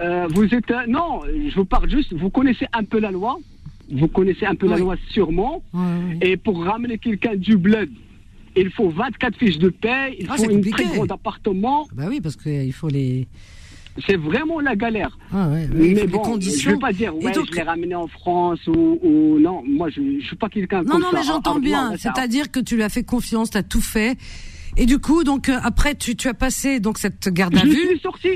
Euh, 0.00 0.26
vous 0.30 0.52
êtes, 0.54 0.70
non, 0.88 1.20
je 1.24 1.54
vous 1.54 1.64
parle 1.64 1.88
juste. 1.88 2.12
Vous 2.12 2.30
connaissez 2.30 2.66
un 2.72 2.84
peu 2.84 2.98
la 2.98 3.10
loi. 3.10 3.38
Vous 3.90 4.08
connaissez 4.08 4.46
un 4.46 4.54
peu 4.54 4.66
la 4.66 4.78
loi 4.78 4.96
sûrement. 5.10 5.62
Et 6.20 6.36
pour 6.36 6.64
ramener 6.64 6.98
quelqu'un 6.98 7.36
du 7.36 7.56
bled, 7.56 7.90
il 8.56 8.70
faut 8.70 8.88
24 8.88 9.36
fiches 9.36 9.58
de 9.58 9.68
paie, 9.68 10.16
il 10.18 10.26
ah, 10.30 10.36
faut 10.36 10.48
une 10.48 10.64
très 10.64 10.84
grande 10.84 11.10
appartement. 11.10 11.88
Bah 11.92 12.04
oui, 12.08 12.20
parce 12.20 12.36
qu'il 12.36 12.72
faut 12.72 12.88
les 12.88 13.26
c'est 14.06 14.16
vraiment 14.16 14.60
la 14.60 14.74
galère. 14.74 15.16
Ah 15.32 15.48
mais 15.72 16.06
bon, 16.06 16.38
je 16.40 16.70
ne 16.70 16.76
pas 16.76 16.92
dire, 16.92 17.14
ouais, 17.16 17.32
je 17.32 17.54
l'ai 17.54 17.62
ramené 17.62 17.94
en 17.94 18.08
France 18.08 18.60
ou, 18.66 19.38
non. 19.38 19.62
Moi, 19.66 19.88
je 19.90 20.00
ne 20.00 20.20
suis 20.20 20.36
pas 20.36 20.48
quelqu'un 20.48 20.78
comme 20.78 20.88
ça. 20.88 20.98
Non, 20.98 21.00
non, 21.00 21.10
mais 21.12 21.22
j'entends 21.22 21.60
bien. 21.60 21.92
C'est-à-dire 21.96 22.50
que 22.50 22.60
tu 22.60 22.76
lui 22.76 22.82
as 22.82 22.88
fait 22.88 23.04
confiance, 23.04 23.50
tu 23.50 23.58
as 23.58 23.62
tout 23.62 23.80
fait. 23.80 24.16
Et 24.76 24.86
du 24.86 24.98
coup, 24.98 25.22
donc 25.22 25.48
euh, 25.48 25.58
après, 25.62 25.94
tu, 25.94 26.16
tu 26.16 26.26
as 26.26 26.34
passé 26.34 26.80
donc 26.80 26.98
cette 26.98 27.28
garde 27.28 27.56
à 27.56 27.62
vue. 27.62 27.70
Je 27.70 27.88
suis 27.90 28.00
sorti. 28.00 28.28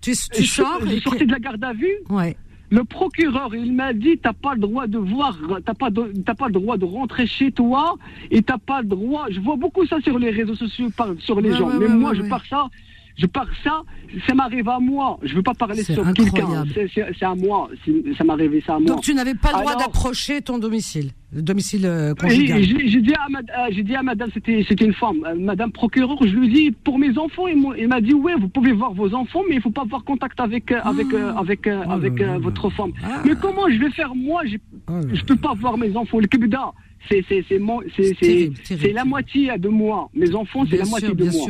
Tu, 0.00 0.12
tu 0.32 0.42
je, 0.42 0.50
sors. 0.50 0.80
Je 0.82 0.88
suis 0.88 1.00
sorti 1.00 1.24
de 1.24 1.30
la 1.30 1.38
garde 1.38 1.62
à 1.62 1.72
vue. 1.72 1.94
Ouais. 2.10 2.36
Le 2.70 2.82
procureur, 2.82 3.54
il 3.54 3.72
m'a 3.72 3.92
dit, 3.92 4.18
t'as 4.20 4.32
pas 4.32 4.54
le 4.54 4.60
droit 4.60 4.88
de 4.88 4.98
voir, 4.98 5.38
t'as 5.64 5.74
pas, 5.74 5.90
t'as 6.26 6.34
pas 6.34 6.46
le 6.46 6.54
droit 6.54 6.76
de 6.76 6.84
rentrer 6.84 7.26
chez 7.26 7.52
toi, 7.52 7.96
et 8.32 8.42
t'as 8.42 8.58
pas 8.58 8.82
le 8.82 8.88
droit. 8.88 9.26
Je 9.30 9.38
vois 9.38 9.54
beaucoup 9.54 9.86
ça 9.86 10.00
sur 10.00 10.18
les 10.18 10.30
réseaux 10.30 10.56
sociaux, 10.56 10.88
sur 11.18 11.40
les 11.40 11.52
gens. 11.54 11.70
mais 11.78 11.86
moi, 11.86 12.14
je 12.14 12.22
pars 12.22 12.44
ça 12.46 12.68
je 13.16 13.26
parle 13.26 13.48
ça, 13.62 13.82
ça 14.26 14.34
m'arrive 14.34 14.68
à 14.68 14.80
moi. 14.80 15.18
Je 15.22 15.34
veux 15.34 15.42
pas 15.42 15.54
parler 15.54 15.84
sur 15.84 16.12
quelqu'un. 16.12 16.64
C'est 16.94 17.24
à 17.24 17.34
moi. 17.34 17.70
Ça 18.18 18.24
m'arrive 18.24 18.62
ça 18.66 18.74
à 18.74 18.78
moi. 18.78 18.88
Donc 18.88 19.02
tu 19.02 19.14
n'avais 19.14 19.34
pas 19.34 19.52
le 19.52 19.60
droit 19.60 19.76
d'approcher 19.76 20.42
ton 20.42 20.58
domicile, 20.58 21.10
le 21.32 21.42
domicile 21.42 21.86
euh, 21.86 22.14
conjugal. 22.14 22.62
J'ai 22.62 23.00
dit 23.00 23.14
à, 23.14 23.26
euh, 23.26 23.68
j'ai 23.70 23.82
dit 23.82 23.94
à 23.94 24.02
madame, 24.02 24.30
c'était 24.34 24.62
une 24.62 24.94
femme, 24.94 25.24
euh, 25.26 25.34
madame 25.38 25.70
procureur, 25.70 26.16
je 26.20 26.34
lui 26.34 26.46
ai 26.48 26.50
dit 26.50 26.70
pour 26.72 26.98
mes 26.98 27.16
enfants, 27.16 27.46
il 27.46 27.88
m'a 27.88 28.00
dit 28.00 28.14
ouais, 28.14 28.34
vous 28.34 28.48
pouvez 28.48 28.72
voir 28.72 28.92
vos 28.92 29.14
enfants, 29.14 29.42
mais 29.48 29.56
il 29.56 29.62
faut 29.62 29.70
pas 29.70 29.82
avoir 29.82 30.04
contact 30.04 30.40
avec 30.40 30.72
avec 30.72 31.06
ah. 31.14 31.38
avec 31.38 31.68
oh 31.68 31.90
avec 31.90 32.20
votre 32.40 32.68
femme. 32.70 32.92
Ah. 33.04 33.22
Mais 33.24 33.34
comment 33.40 33.68
je 33.70 33.78
vais 33.78 33.90
faire 33.90 34.14
moi? 34.14 34.42
Je 34.44 34.56
oh 34.88 35.00
je 35.12 35.22
peux 35.22 35.36
pas 35.36 35.54
voir 35.54 35.78
mes 35.78 35.96
enfants. 35.96 36.18
Le 36.18 36.26
kibda, 36.26 36.72
c'est 37.08 38.92
la 38.92 39.04
moitié 39.04 39.58
de 39.58 39.68
moi. 39.68 40.08
Mes 40.14 40.34
enfants, 40.34 40.64
c'est 40.68 40.76
la 40.76 40.84
moitié 40.86 41.14
de 41.14 41.24
moi. 41.24 41.46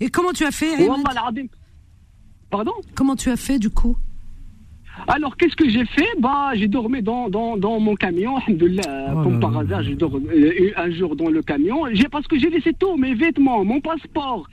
Et 0.00 0.08
comment 0.08 0.32
tu 0.32 0.44
as 0.44 0.50
fait 0.50 0.76
Pardon? 2.50 2.72
Comment 2.94 3.16
tu 3.16 3.30
as 3.30 3.36
fait 3.36 3.58
du 3.58 3.70
coup? 3.70 3.96
Alors, 5.06 5.36
qu'est-ce 5.36 5.56
que 5.56 5.68
j'ai 5.68 5.84
fait 5.84 6.08
Bah, 6.18 6.50
j'ai 6.54 6.68
dormi 6.68 7.02
dans, 7.02 7.28
dans, 7.28 7.56
dans, 7.56 7.78
mon 7.78 7.94
camion, 7.94 8.34
oh 8.36 9.22
comme 9.22 9.40
par 9.40 9.56
hasard, 9.56 9.82
j'ai 9.82 9.94
dormi 9.94 10.26
euh, 10.34 10.70
un 10.76 10.90
jour 10.90 11.14
dans 11.16 11.28
le 11.28 11.42
camion, 11.42 11.84
parce 12.10 12.26
que 12.26 12.38
j'ai 12.38 12.50
laissé 12.50 12.72
tout, 12.72 12.96
mes 12.96 13.14
vêtements, 13.14 13.64
mon 13.64 13.80
passeport, 13.80 14.48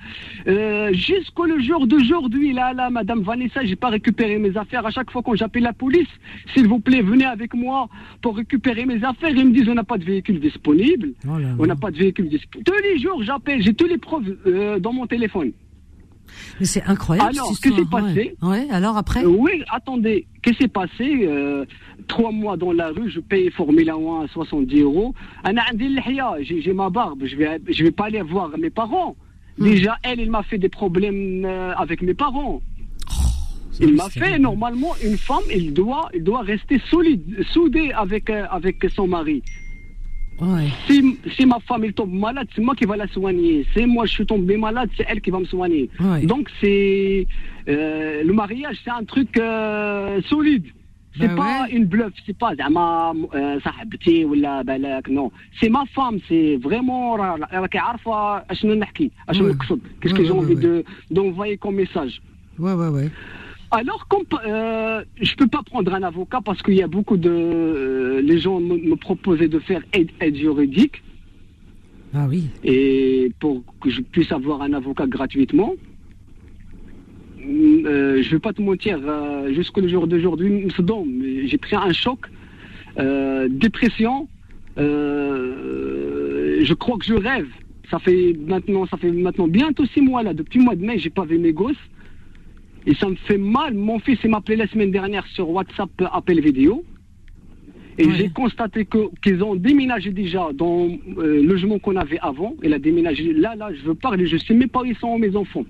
euh, 0.47 0.93
jusqu'au 0.93 1.59
jour 1.59 1.88
d'aujourd'hui, 1.88 2.53
là, 2.53 2.73
là, 2.73 2.89
Madame 2.89 3.22
Vanessa, 3.22 3.63
j'ai 3.63 3.76
pas 3.76 3.89
récupéré 3.89 4.38
mes 4.38 4.55
affaires. 4.55 4.85
À 4.85 4.91
chaque 4.91 5.11
fois 5.11 5.22
quand 5.23 5.35
j'appelle 5.35 5.63
la 5.63 5.73
police, 5.73 6.07
s'il 6.53 6.67
vous 6.67 6.80
plaît, 6.80 7.01
venez 7.01 7.26
avec 7.26 7.53
moi 7.53 7.89
pour 8.22 8.38
récupérer 8.38 8.85
mes 8.85 9.03
affaires. 9.03 9.30
Ils 9.30 9.47
me 9.47 9.53
disent, 9.53 9.69
on 9.69 9.73
n'a 9.73 9.84
pas 9.84 9.97
de 9.97 10.03
véhicule 10.03 10.39
disponible. 10.39 11.13
Oh 11.27 11.34
on 11.59 11.65
n'a 11.65 11.76
pas 11.76 11.91
de 11.91 11.97
véhicule 11.97 12.30
disponible. 12.30 12.72
Tous 12.72 12.84
les 12.84 12.99
jours, 12.99 13.23
j'appelle, 13.23 13.61
j'ai 13.61 13.73
tous 13.73 13.88
les 13.88 13.97
preuves 13.97 14.38
euh, 14.45 14.80
dans 14.80 14.93
mon 14.93 15.07
téléphone. 15.07 15.51
Mais 16.60 16.65
c'est 16.65 16.84
incroyable. 16.84 17.30
Alors, 17.30 17.49
qu'est-ce 17.49 17.61
qui 17.61 17.76
s'est 17.76 17.89
passé 17.89 18.35
ouais. 18.41 18.68
alors 18.72 18.97
après 18.97 19.23
euh, 19.23 19.27
Oui, 19.27 19.64
attendez. 19.72 20.27
Qu'est-ce 20.41 20.57
qui 20.57 20.64
s'est 20.64 20.69
passé 20.69 21.27
euh, 21.27 21.65
Trois 22.07 22.31
mois 22.31 22.57
dans 22.57 22.72
la 22.72 22.89
rue, 22.89 23.10
je 23.10 23.19
paye 23.19 23.49
Formule 23.52 23.89
1 23.89 23.93
à 23.93 24.27
70 24.31 24.81
euros. 24.81 25.14
J'ai 26.41 26.73
ma 26.73 26.89
barbe, 26.89 27.26
je 27.26 27.35
vais, 27.35 27.60
je 27.68 27.84
vais 27.84 27.91
pas 27.91 28.06
aller 28.06 28.22
voir 28.22 28.57
mes 28.57 28.69
parents. 28.69 29.15
Hmm. 29.57 29.64
Déjà, 29.64 29.97
elle, 30.03 30.19
il 30.19 30.30
m'a 30.30 30.43
fait 30.43 30.57
des 30.57 30.69
problèmes 30.69 31.45
euh, 31.45 31.73
avec 31.76 32.02
mes 32.02 32.14
parents. 32.14 32.61
Oh, 33.10 33.14
il 33.80 33.93
m'a 33.93 34.10
fait, 34.10 34.38
normalement, 34.38 34.93
une 35.03 35.18
femme, 35.18 35.43
il 35.53 35.73
doit, 35.73 36.10
il 36.14 36.23
doit 36.23 36.41
rester 36.41 36.81
solide, 36.89 37.43
soudée 37.52 37.91
avec, 37.93 38.30
avec 38.30 38.85
son 38.93 39.07
mari. 39.07 39.41
Si, 40.86 41.44
ma 41.47 41.59
femme 41.69 41.93
tombe 41.93 42.15
malade, 42.15 42.48
c'est 42.55 42.62
moi 42.62 42.74
qui 42.74 42.86
va 42.86 42.97
la 42.97 43.07
soigner. 43.09 43.66
Si 43.73 43.85
moi 43.85 44.07
je 44.07 44.12
suis 44.12 44.27
tombé 44.27 44.57
malade, 44.57 44.89
c'est 44.97 45.05
elle 45.09 45.20
qui 45.20 45.31
va 45.31 45.40
me 45.40 45.44
soigner. 45.44 45.90
Donc 46.24 46.48
c'est 46.61 47.27
euh, 47.69 48.23
le 48.28 48.32
mariage, 48.32 48.77
c'est 48.82 48.90
un 48.90 49.05
truc 49.05 49.31
euh, 49.39 50.23
solide. 50.23 50.66
C'est 51.19 51.27
ben 51.27 51.36
pas 51.36 51.66
une 51.70 51.86
bluff, 51.86 52.12
c'est 52.24 52.39
pas 52.39 52.55
زعما 52.55 53.15
صاحبتي 53.65 54.24
ولا 54.24 54.62
بالك 54.62 55.09
non. 55.11 55.31
C'est 55.61 55.69
ma 55.69 55.85
femme, 55.94 56.19
c'est 56.28 56.57
vraiment 56.57 57.16
راكي 57.52 57.78
عارفه 57.78 58.39
اشنو 58.51 58.74
نحكي 58.74 59.11
اشنو 59.28 59.48
نقصد. 59.48 59.81
Qu'est-ce 60.01 60.15
que 60.15 60.24
j'ai 60.24 60.32
envie 60.32 60.57
de 60.57 60.85
d'envoyer 61.11 61.57
comme 61.59 61.74
message. 61.74 62.23
Ouais 62.59 62.74
ouais 62.74 62.89
ouais. 62.89 63.11
Alors, 63.76 64.07
euh, 64.45 65.03
je 65.19 65.31
ne 65.31 65.35
peux 65.35 65.47
pas 65.47 65.61
prendre 65.61 65.93
un 65.93 66.02
avocat 66.03 66.39
parce 66.43 66.61
qu'il 66.61 66.76
y 66.76 66.81
a 66.81 66.88
beaucoup 66.88 67.18
de. 67.18 67.30
Euh, 67.30 68.22
les 68.22 68.39
gens 68.39 68.61
me, 68.61 68.95
proposaient 68.95 69.49
de 69.49 69.60
faire 69.60 69.81
aide, 69.91 70.35
juridique. 70.35 71.03
Ah 72.14 72.26
oui. 72.30 72.45
Et 72.64 73.34
pour 73.41 73.64
que 73.81 73.89
je 73.89 73.99
puisse 74.02 74.31
avoir 74.31 74.61
un 74.61 74.72
avocat 74.72 75.07
gratuitement. 75.07 75.73
Euh, 77.41 78.22
je 78.23 78.27
ne 78.27 78.31
vais 78.31 78.39
pas 78.39 78.53
te 78.53 78.61
mentir, 78.61 78.97
jusqu'au 79.53 79.85
jour 79.88 80.07
d'aujourd'hui, 80.07 80.68
j'ai 81.45 81.57
pris 81.57 81.76
un 81.76 81.91
choc, 81.91 82.19
dépression. 83.49 84.30
je 84.77 86.73
crois 86.73 86.97
que 86.97 87.06
je 87.06 87.15
rêve. 87.15 87.49
Ça 87.91 87.99
fait 87.99 88.35
maintenant, 88.47 88.85
ça 88.88 88.95
fait 88.97 89.11
maintenant 89.11 89.49
bientôt 89.49 89.85
six 89.93 90.02
mois 90.02 90.23
là. 90.23 90.34
Depuis 90.34 90.60
le 90.60 90.65
mois 90.65 90.76
de 90.76 90.84
mai, 90.84 90.97
j'ai 90.97 91.10
pas 91.10 91.26
vu 91.26 91.38
mes 91.38 91.52
gosses. 91.52 91.76
Et 92.86 92.94
ça 92.95 93.10
me 93.10 93.16
fait 93.16 93.38
mal. 93.38 93.74
Mon 93.74 93.99
fils 93.99 94.24
m'a 94.26 94.38
appelé 94.38 94.57
la 94.57 94.68
semaine 94.68 94.91
dernière 94.91 95.26
sur 95.28 95.49
WhatsApp 95.49 95.90
appel 96.12 96.40
vidéo. 96.41 96.84
Et 97.98 98.12
j'ai 98.12 98.30
constaté 98.30 98.86
qu'ils 99.24 99.41
ont 99.41 99.56
déménagé 99.56 100.12
déjà 100.12 100.49
dans 100.53 100.88
euh, 100.88 100.98
le 101.18 101.41
logement 101.44 101.80
qu'on 101.80 101.95
avait 101.95 102.20
avant. 102.20 102.53
Il 102.62 102.74
a 102.74 102.80
déménagé. 102.80 103.32
Là, 103.32 103.56
là, 103.56 103.70
je 103.74 103.82
veux 103.84 103.95
parler. 103.95 104.28
Je 104.28 104.38
sais 104.38 104.53
même 104.53 104.70
pas 104.70 104.82
où 104.82 104.86
ils 104.86 104.98
sont 104.98 105.18
mes 105.18 105.36
enfants. 105.36 105.66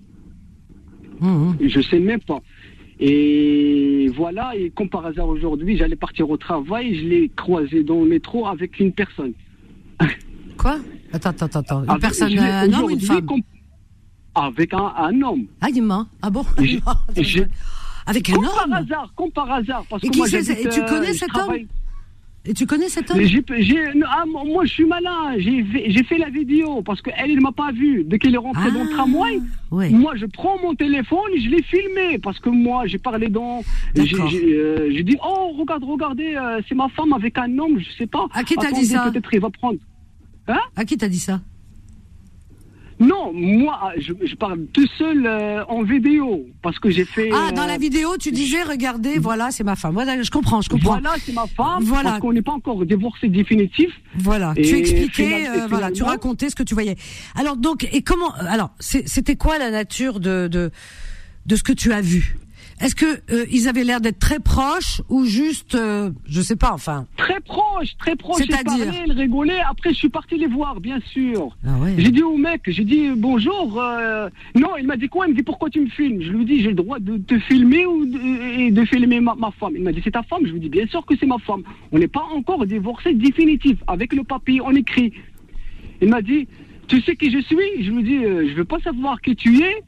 Je 1.22 1.28
mmh. 1.28 1.58
ne 1.62 1.68
Je 1.68 1.82
sais 1.82 2.00
même 2.00 2.22
pas. 2.22 2.42
Et 3.00 4.10
voilà. 4.16 4.56
Et 4.56 4.72
comme 4.72 4.90
par 4.90 5.06
hasard 5.06 5.28
aujourd'hui, 5.28 5.78
j'allais 5.78 5.96
partir 5.96 6.30
au 6.30 6.38
travail. 6.38 6.96
Je 6.96 7.06
l'ai 7.06 7.32
croisé 7.36 7.84
dans 7.84 8.02
le 8.02 8.10
métro 8.10 8.48
avec 8.48 8.80
une 8.80 8.92
personne. 8.92 9.34
Quoi? 10.58 10.80
Attends, 11.14 11.30
attends, 11.30 11.60
attends. 11.60 11.84
Une 11.84 12.00
personne, 12.00 12.38
un 12.40 12.74
homme 12.74 12.86
ou 12.86 12.90
une 12.90 13.00
femme? 13.00 13.28
Avec 14.36 14.74
un, 14.74 14.94
un 14.98 15.22
homme. 15.22 15.46
Ah, 15.62 15.72
dis-moi. 15.72 16.08
Ah 16.22 16.30
bon? 16.30 16.46
Avec 18.08 18.30
un 18.30 18.34
comme 18.34 18.46
homme? 18.46 18.52
Comme 18.52 18.70
par 18.70 18.80
hasard, 18.80 19.14
comme 19.16 19.32
par 19.32 19.52
hasard. 19.52 19.86
Parce 19.90 20.04
et, 20.04 20.10
que 20.10 20.18
moi, 20.18 20.28
et 20.28 20.70
tu 20.70 20.86
connais 20.86 21.14
cet 21.14 21.36
homme? 21.36 21.56
et 22.48 22.54
tu 22.54 22.68
connais 22.68 22.90
cet 22.90 23.10
homme? 23.10 23.20
Ah, 24.08 24.24
Moi, 24.28 24.66
je 24.66 24.72
suis 24.72 24.86
malin. 24.86 25.36
J'ai 25.40 26.04
fait 26.04 26.20
la 26.20 26.30
vidéo 26.30 26.84
parce 26.84 27.02
qu'elle, 27.02 27.32
il 27.32 27.38
ne 27.38 27.42
m'a 27.42 27.52
pas 27.52 27.72
vu. 27.72 28.04
Dès 28.04 28.20
qu'il 28.20 28.36
est 28.36 28.38
rentré 28.38 28.72
dans 28.72 28.84
le 28.84 28.90
ah, 28.92 28.96
tramway, 28.96 29.42
moi, 29.72 30.16
je 30.16 30.28
prends 30.28 30.60
mon 30.62 30.76
téléphone 30.76 31.32
et 31.34 31.42
je 31.42 31.50
l'ai 31.50 31.64
filmé 31.64 32.20
parce 32.20 32.40
que 32.40 32.50
moi, 32.50 32.86
j'ai 32.86 33.00
parlé 33.00 33.28
dans. 33.30 33.64
J'ai 33.96 34.16
euh, 34.54 35.04
dit 35.04 35.18
Oh, 35.26 35.54
regarde, 35.58 35.84
regardez, 35.84 36.36
euh, 36.36 36.62
c'est 36.70 36.76
ma 36.76 36.90
femme 36.90 37.14
avec 37.14 37.38
un 37.40 37.58
homme, 37.58 37.80
je 37.80 37.92
sais 37.98 38.08
pas. 38.08 38.28
À 38.34 38.44
qui 38.44 38.56
t'as 38.56 38.72
dit 38.72 38.86
ça? 38.86 39.10
Peut-être 39.12 39.34
il 39.34 39.40
va 39.40 39.50
prendre. 39.50 39.80
Hein? 40.48 40.60
À 40.76 40.86
qui 40.86 40.96
t'as 40.96 41.08
dit 41.08 41.20
ça? 41.20 41.42
Non, 43.00 43.34
moi, 43.34 43.92
je, 43.98 44.36
parle 44.36 44.66
tout 44.68 44.88
seul 44.98 45.26
euh, 45.26 45.66
en 45.66 45.84
vidéo, 45.84 46.46
parce 46.62 46.80
que 46.80 46.90
j'ai 46.90 47.04
fait... 47.04 47.30
Ah, 47.34 47.52
dans 47.52 47.66
la 47.66 47.74
euh, 47.74 47.78
vidéo, 47.78 48.16
tu 48.18 48.32
disais, 48.32 48.64
regardez, 48.64 49.18
voilà, 49.18 49.52
c'est 49.52 49.66
ma 49.66 49.76
femme. 49.76 49.94
Voilà, 49.94 50.22
je 50.22 50.32
comprends, 50.32 50.62
je 50.62 50.70
comprends. 50.70 51.00
Voilà, 51.00 51.16
c'est 51.20 51.34
ma 51.34 51.46
femme, 51.46 51.84
voilà. 51.84 52.12
parce 52.12 52.22
qu'on 52.22 52.32
n'est 52.32 52.42
pas 52.42 52.54
encore 52.54 52.86
divorcé 52.86 53.28
définitif. 53.28 53.90
Voilà, 54.18 54.54
tu 54.56 54.78
expliquais, 54.78 55.48
euh, 55.50 55.68
voilà, 55.68 55.92
tu 55.92 56.04
racontais 56.04 56.50
ce 56.50 56.56
que 56.56 56.64
tu 56.64 56.74
voyais. 56.74 56.96
Alors, 57.36 57.58
donc, 57.58 57.88
et 57.92 58.02
comment... 58.02 58.34
Alors, 58.34 58.72
c'était 58.80 59.36
quoi 59.36 59.58
la 59.58 59.72
nature 59.72 60.22
de, 60.22 60.48
de, 60.50 60.72
de 61.46 61.56
ce 61.56 61.64
que 61.64 61.74
tu 61.74 61.92
as 61.92 62.02
vu? 62.02 62.38
Est-ce 62.82 62.96
que 62.96 63.06
euh, 63.06 63.46
ils 63.52 63.68
avaient 63.70 63.86
l'air 63.86 64.02
d'être 64.02 64.20
très 64.20 64.40
proches 64.40 65.02
ou 65.10 65.24
juste, 65.26 65.76
euh, 65.76 66.12
je 66.28 66.42
sais 66.42 66.58
pas, 66.58 66.74
enfin. 66.74 67.08
Très 67.16 67.40
proches, 67.40 67.96
très 67.98 68.16
proches. 68.16 68.44
C'est-à-dire. 68.46 68.94
Ils 69.06 69.14
rigolaient. 69.14 69.62
Après, 69.62 69.92
je 69.92 69.96
suis 69.96 70.10
parti 70.10 70.38
les 70.38 70.48
voir, 70.48 70.82
bien 70.82 71.00
sûr. 71.12 71.56
Ah 71.66 71.78
ouais. 71.80 71.96
J'ai 71.98 72.12
dit 72.12 72.24
au 72.24 72.36
mec, 72.36 72.64
j'ai 72.68 72.84
dit 72.84 73.12
bonjour. 73.16 73.82
Euh... 73.82 74.30
Non, 74.56 74.72
il 74.78 74.86
m'a 74.86 74.98
dit 74.98 75.08
quoi? 75.08 75.26
Il 75.26 75.32
me 75.32 75.36
dit 75.36 75.44
pourquoi 75.44 75.70
tu 75.70 75.80
me 75.80 75.88
filmes? 75.88 76.22
Je 76.22 76.32
lui 76.32 76.44
dis 76.44 76.62
j'ai 76.62 76.70
le 76.70 76.76
droit 76.76 77.00
de 77.00 77.18
te 77.18 77.40
filmer 77.40 77.86
ou 77.86 78.06
de, 78.06 78.60
et 78.60 78.72
de 78.72 78.86
filmer 78.86 79.22
ma, 79.22 79.36
ma 79.36 79.52
femme. 79.52 79.74
Il 79.76 79.84
m'a 79.84 79.94
dit 79.94 80.02
c'est 80.04 80.12
ta 80.12 80.24
femme? 80.24 80.42
Je 80.46 80.52
lui 80.52 80.60
dis 80.60 80.70
bien 80.70 80.86
sûr 80.88 81.06
que 81.06 81.16
c'est 81.18 81.26
ma 81.26 81.38
femme. 81.40 81.64
On 81.92 81.98
n'est 81.98 82.10
pas 82.10 82.26
encore 82.36 82.66
divorcé 82.66 83.14
définitif. 83.14 83.78
Avec 83.88 84.14
le 84.14 84.24
papier, 84.24 84.60
on 84.62 84.72
écrit. 84.72 85.14
Il 86.02 86.10
m'a 86.10 86.22
dit 86.22 86.48
tu 86.88 87.02
sais 87.02 87.16
qui 87.16 87.32
je 87.32 87.40
suis? 87.40 87.84
Je 87.84 87.92
lui 87.92 88.04
dis 88.04 88.18
euh, 88.18 88.50
je 88.50 88.54
veux 88.54 88.66
pas 88.66 88.80
savoir 88.80 89.22
qui 89.22 89.36
tu 89.36 89.62
es. 89.62 89.84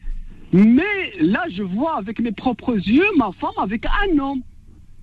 Mais 0.53 1.11
là, 1.19 1.43
je 1.51 1.63
vois 1.63 1.97
avec 1.97 2.19
mes 2.19 2.31
propres 2.31 2.75
yeux 2.75 3.05
ma 3.17 3.31
femme 3.39 3.51
avec 3.57 3.85
un 3.85 4.17
homme. 4.19 4.41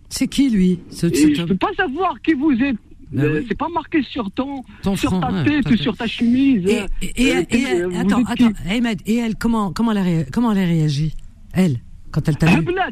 C'est 0.09 0.29
qui 0.29 0.49
lui? 0.51 0.81
Je 0.91 1.07
ne 1.07 1.47
peux 1.47 1.57
pas 1.57 1.73
savoir 1.77 2.21
qui 2.23 2.35
vous 2.35 2.53
êtes. 2.53 2.77
Ben 3.13 3.25
euh, 3.25 3.45
c'est 3.47 3.57
pas 3.57 3.69
marqué 3.69 4.03
sur 4.03 4.29
ton, 4.33 4.65
sur 4.97 5.21
ta 5.21 5.45
tête 5.45 5.71
ou 5.71 5.77
sur 5.77 5.97
ta 5.97 6.07
chemise. 6.07 6.67
Et, 6.67 7.33
euh, 7.33 7.45
elle, 7.57 7.97
attends, 7.97 8.25
attends, 8.25 8.51
Ahmed, 8.69 9.01
et 9.07 9.17
elle, 9.17 9.37
comment, 9.37 9.73
comment 9.73 9.93
elle 9.93 9.99
a, 9.99 10.25
comment 10.33 10.51
elle 10.51 10.59
a 10.59 10.67
réagi? 10.67 11.15
Elle, 11.53 11.77
quand 12.11 12.29
elle 12.29 12.37
t'a 12.37 12.47
vu? 12.47 12.59
Heblat, 12.59 12.89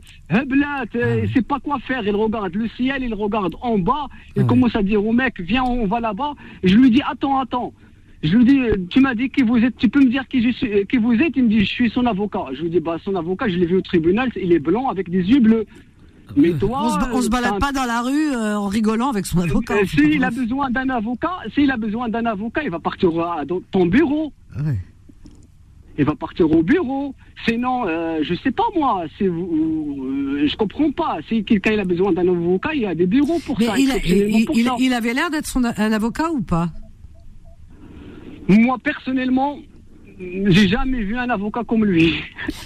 euh, 0.94 1.24
ah 1.24 1.28
c'est 1.34 1.46
pas 1.46 1.58
quoi 1.58 1.78
faire. 1.80 2.02
Il 2.04 2.14
regarde 2.14 2.54
le 2.54 2.68
ciel, 2.76 3.02
il 3.02 3.14
regarde 3.14 3.56
en 3.62 3.78
bas, 3.78 4.06
il 4.36 4.42
ah 4.42 4.44
commence 4.44 4.76
à 4.76 4.82
dire 4.82 5.04
au 5.04 5.12
mec, 5.12 5.40
viens, 5.40 5.64
on 5.64 5.86
va 5.86 5.98
là-bas. 5.98 6.34
Et 6.62 6.68
je 6.68 6.76
lui 6.76 6.90
dis, 6.90 7.02
attends, 7.10 7.40
attends. 7.40 7.72
Je 8.22 8.36
lui 8.36 8.44
dis, 8.44 8.60
tu 8.88 9.00
m'as 9.00 9.14
dit 9.14 9.30
qui 9.30 9.42
vous 9.42 9.56
êtes, 9.58 9.76
tu 9.76 9.88
peux 9.88 10.00
me 10.00 10.10
dire 10.10 10.26
qui, 10.28 10.42
je 10.42 10.56
suis, 10.56 10.86
qui 10.86 10.96
vous 10.96 11.14
êtes 11.14 11.32
Il 11.34 11.44
me 11.44 11.48
dit, 11.48 11.60
je 11.60 11.70
suis 11.70 11.90
son 11.90 12.06
avocat. 12.06 12.44
Je 12.54 12.62
lui 12.62 12.70
dis, 12.70 12.80
bah, 12.80 12.96
son 13.04 13.16
avocat, 13.16 13.48
je 13.48 13.56
l'ai 13.56 13.66
vu 13.66 13.76
au 13.76 13.80
tribunal, 13.80 14.30
il 14.36 14.52
est 14.52 14.60
blanc 14.60 14.88
avec 14.88 15.10
des 15.10 15.22
yeux 15.22 15.40
bleus. 15.40 15.66
Mais 16.36 16.52
toi, 16.52 16.88
on 17.12 17.16
se, 17.18 17.24
se 17.26 17.30
balade 17.30 17.58
pas 17.58 17.72
dans 17.72 17.84
la 17.84 18.00
rue 18.00 18.32
euh, 18.32 18.56
en 18.56 18.68
rigolant 18.68 19.10
avec 19.10 19.26
son 19.26 19.40
avocat. 19.40 19.74
Euh, 19.74 19.84
s'il 19.84 20.22
a 20.24 20.30
besoin 20.30 20.70
d'un 20.70 20.88
avocat, 20.88 21.38
s'il 21.52 21.70
a 21.70 21.76
besoin 21.76 22.08
d'un 22.08 22.24
avocat, 22.24 22.62
il 22.62 22.70
va 22.70 22.78
partir 22.78 23.10
dans 23.46 23.60
ton 23.70 23.86
bureau. 23.86 24.32
Ouais. 24.56 24.78
Il 25.98 26.04
va 26.06 26.14
partir 26.14 26.50
au 26.50 26.62
bureau. 26.62 27.14
Sinon, 27.46 27.86
euh, 27.86 28.20
je 28.22 28.34
sais 28.36 28.50
pas 28.50 28.64
moi. 28.74 29.04
C'est 29.18 29.26
euh, 29.26 30.46
je 30.46 30.56
comprends 30.56 30.90
pas. 30.90 31.18
Si 31.28 31.44
quelqu'un 31.44 31.78
a 31.78 31.84
besoin 31.84 32.12
d'un 32.12 32.26
avocat, 32.28 32.70
il 32.74 32.82
y 32.82 32.86
a 32.86 32.94
des 32.94 33.06
bureaux 33.06 33.38
pour 33.44 33.60
ça. 33.60 33.74
Il, 33.76 33.92
il, 34.06 34.68
il, 34.78 34.92
avait 34.94 35.12
l'air 35.12 35.30
d'être 35.30 35.58
un 35.58 35.92
avocat 35.92 36.30
ou 36.30 36.40
pas? 36.40 36.70
Moi, 38.48 38.76
personnellement, 38.82 39.58
j'ai 40.18 40.68
jamais 40.68 41.02
vu 41.02 41.16
un 41.16 41.30
avocat 41.30 41.62
comme 41.64 41.84
lui. 41.84 42.14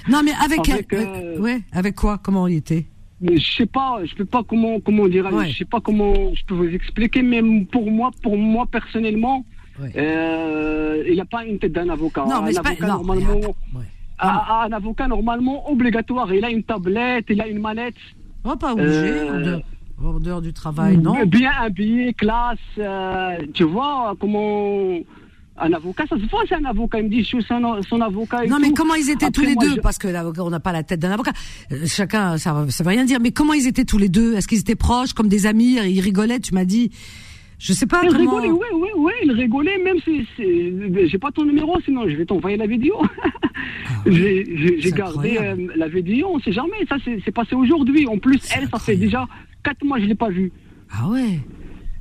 Non, 0.08 0.20
mais 0.24 0.32
avec, 0.44 0.68
avec, 0.68 0.92
euh, 0.92 1.38
ouais, 1.38 1.60
avec 1.72 1.94
quoi? 1.94 2.18
Comment 2.18 2.46
il 2.46 2.56
était? 2.56 2.86
Mais 3.20 3.38
je 3.38 3.56
sais 3.56 3.66
pas, 3.66 4.00
je 4.04 4.14
peux 4.14 4.26
pas 4.26 4.42
comment 4.46 4.78
comment 4.80 5.08
dire, 5.08 5.26
je 5.46 5.56
sais 5.56 5.64
pas 5.64 5.80
comment 5.80 6.34
je 6.34 6.44
peux 6.44 6.54
vous 6.54 6.68
expliquer, 6.68 7.22
mais 7.22 7.42
pour 7.72 7.90
moi, 7.90 8.10
pour 8.22 8.36
moi 8.36 8.66
personnellement, 8.70 9.44
euh, 9.96 11.02
il 11.06 11.14
n'y 11.14 11.20
a 11.20 11.24
pas 11.24 11.44
une 11.44 11.58
tête 11.58 11.72
d'un 11.72 11.88
avocat. 11.88 12.26
Non, 12.28 12.42
mais 12.42 12.56
un 12.56 12.60
avocat 12.60 12.86
normalement, 12.86 13.40
un, 14.18 14.72
avocat 14.72 15.08
normalement 15.08 15.70
obligatoire. 15.70 16.32
Il 16.34 16.44
a 16.44 16.50
une 16.50 16.62
tablette, 16.62 17.24
il 17.30 17.40
a 17.40 17.48
une 17.48 17.60
manette. 17.60 17.94
On 18.44 18.50
va 18.50 18.56
pas 18.56 18.72
obligé. 18.74 18.90
Euh, 18.92 19.60
en 20.04 20.20
dehors 20.20 20.42
du 20.42 20.52
travail, 20.52 20.98
non? 20.98 21.24
Bien 21.24 21.52
habillé, 21.58 22.12
classe, 22.12 22.58
tu 23.54 23.64
vois 23.64 24.14
comment 24.20 24.98
un 25.58 25.72
avocat, 25.72 26.04
ça 26.08 26.16
se 26.16 26.26
voit, 26.30 26.42
c'est 26.48 26.54
un 26.54 26.64
avocat. 26.64 26.98
Il 26.98 27.04
me 27.04 27.10
dit, 27.10 27.20
je 27.20 27.26
suis 27.26 27.42
son, 27.44 28.00
avocat. 28.00 28.46
non, 28.46 28.58
mais 28.60 28.72
comment 28.72 28.94
ils 28.94 29.10
étaient 29.10 29.30
tous 29.30 29.42
les 29.42 29.56
deux 29.56 29.76
Parce 29.82 29.98
que 29.98 30.08
l'avocat, 30.08 30.42
on 30.44 30.50
n'a 30.50 30.60
pas 30.60 30.72
la 30.72 30.82
tête 30.82 31.00
d'un 31.00 31.10
avocat. 31.10 31.32
Euh, 31.72 31.86
chacun, 31.86 32.38
ça, 32.38 32.66
ça 32.68 32.84
veut 32.84 32.90
rien 32.90 33.04
dire. 33.04 33.20
Mais 33.20 33.30
comment 33.30 33.52
ils 33.54 33.66
étaient 33.66 33.84
tous 33.84 33.98
les 33.98 34.08
deux 34.08 34.34
Est-ce 34.34 34.48
qu'ils 34.48 34.60
étaient 34.60 34.76
proches, 34.76 35.12
comme 35.12 35.28
des 35.28 35.46
amis 35.46 35.78
Ils 35.88 36.00
rigolaient, 36.00 36.40
tu 36.40 36.54
m'as 36.54 36.64
dit. 36.64 36.90
Je 37.58 37.72
sais 37.72 37.86
pas. 37.86 38.02
Ils 38.04 38.14
rigolaient, 38.14 38.50
oui, 38.50 38.66
oui, 38.74 38.88
oui. 38.96 39.12
Ils 39.24 39.32
rigolaient, 39.32 39.78
même 39.78 39.98
si. 40.04 40.26
J'ai 40.36 41.18
pas 41.18 41.30
ton 41.30 41.44
numéro, 41.44 41.80
sinon 41.84 42.06
je 42.08 42.14
vais 42.16 42.26
t'envoyer 42.26 42.56
la 42.56 42.66
vidéo. 42.66 42.96
Ah 43.88 43.92
j'ai 44.06 44.92
gardé 44.94 45.38
euh, 45.40 45.56
la 45.76 45.88
vidéo, 45.88 46.28
on 46.34 46.40
sait 46.40 46.52
jamais. 46.52 46.84
Ça, 46.88 46.96
c'est 47.04 47.30
passé 47.32 47.54
aujourd'hui. 47.54 48.06
En 48.06 48.18
plus, 48.18 48.38
elle, 48.54 48.68
ça 48.68 48.78
fait 48.78 48.96
déjà 48.96 49.26
4 49.64 49.84
mois, 49.84 49.98
je 49.98 50.04
l'ai 50.04 50.14
pas 50.14 50.28
vue. 50.28 50.52
Ah 50.90 51.08
ouais 51.08 51.40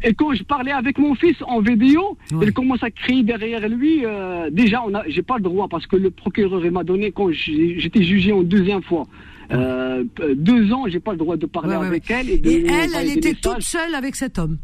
et 0.06 0.14
quand 0.14 0.34
je 0.36 0.44
parlais 0.44 0.72
avec 0.72 1.00
mon 1.00 1.16
fils 1.16 1.36
en 1.48 1.62
vidéo, 1.62 2.16
il 2.40 2.54
commence 2.54 2.84
à 2.84 2.92
crier 2.92 3.24
derrière 3.24 3.68
lui. 3.68 4.06
Euh, 4.06 4.52
déjà, 4.52 4.84
on 4.86 4.94
a, 4.94 5.04
j'ai 5.08 5.24
pas 5.24 5.38
le 5.38 5.44
droit 5.44 5.68
parce 5.68 5.88
que 5.88 5.96
le 5.96 6.12
procureur 6.12 6.62
m'a 6.72 6.84
donné 6.84 7.12
quand 7.12 7.32
j'étais 7.32 8.04
jugé 8.04 8.32
en 8.32 8.44
deuxième 8.44 8.84
fois. 8.84 9.06
Euh, 9.52 10.04
deux 10.36 10.72
ans, 10.72 10.86
j'ai 10.88 11.00
pas 11.00 11.14
le 11.14 11.18
droit 11.18 11.38
de 11.38 11.48
parler 11.48 11.74
avec 11.74 12.10
elle. 12.12 12.30
Et, 12.30 12.68
elle, 12.68 12.92
elle 12.96 13.18
était 13.18 13.34
toute 13.34 13.62
seule 13.62 13.96
avec 13.96 14.16
cet 14.16 14.38
homme? 14.38 14.60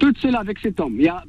Toute 0.00 0.18
seule 0.18 0.34
avec 0.34 0.58
cet 0.58 0.80
homme. 0.80 0.96
Il 0.98 1.04
y 1.04 1.08
a, 1.08 1.22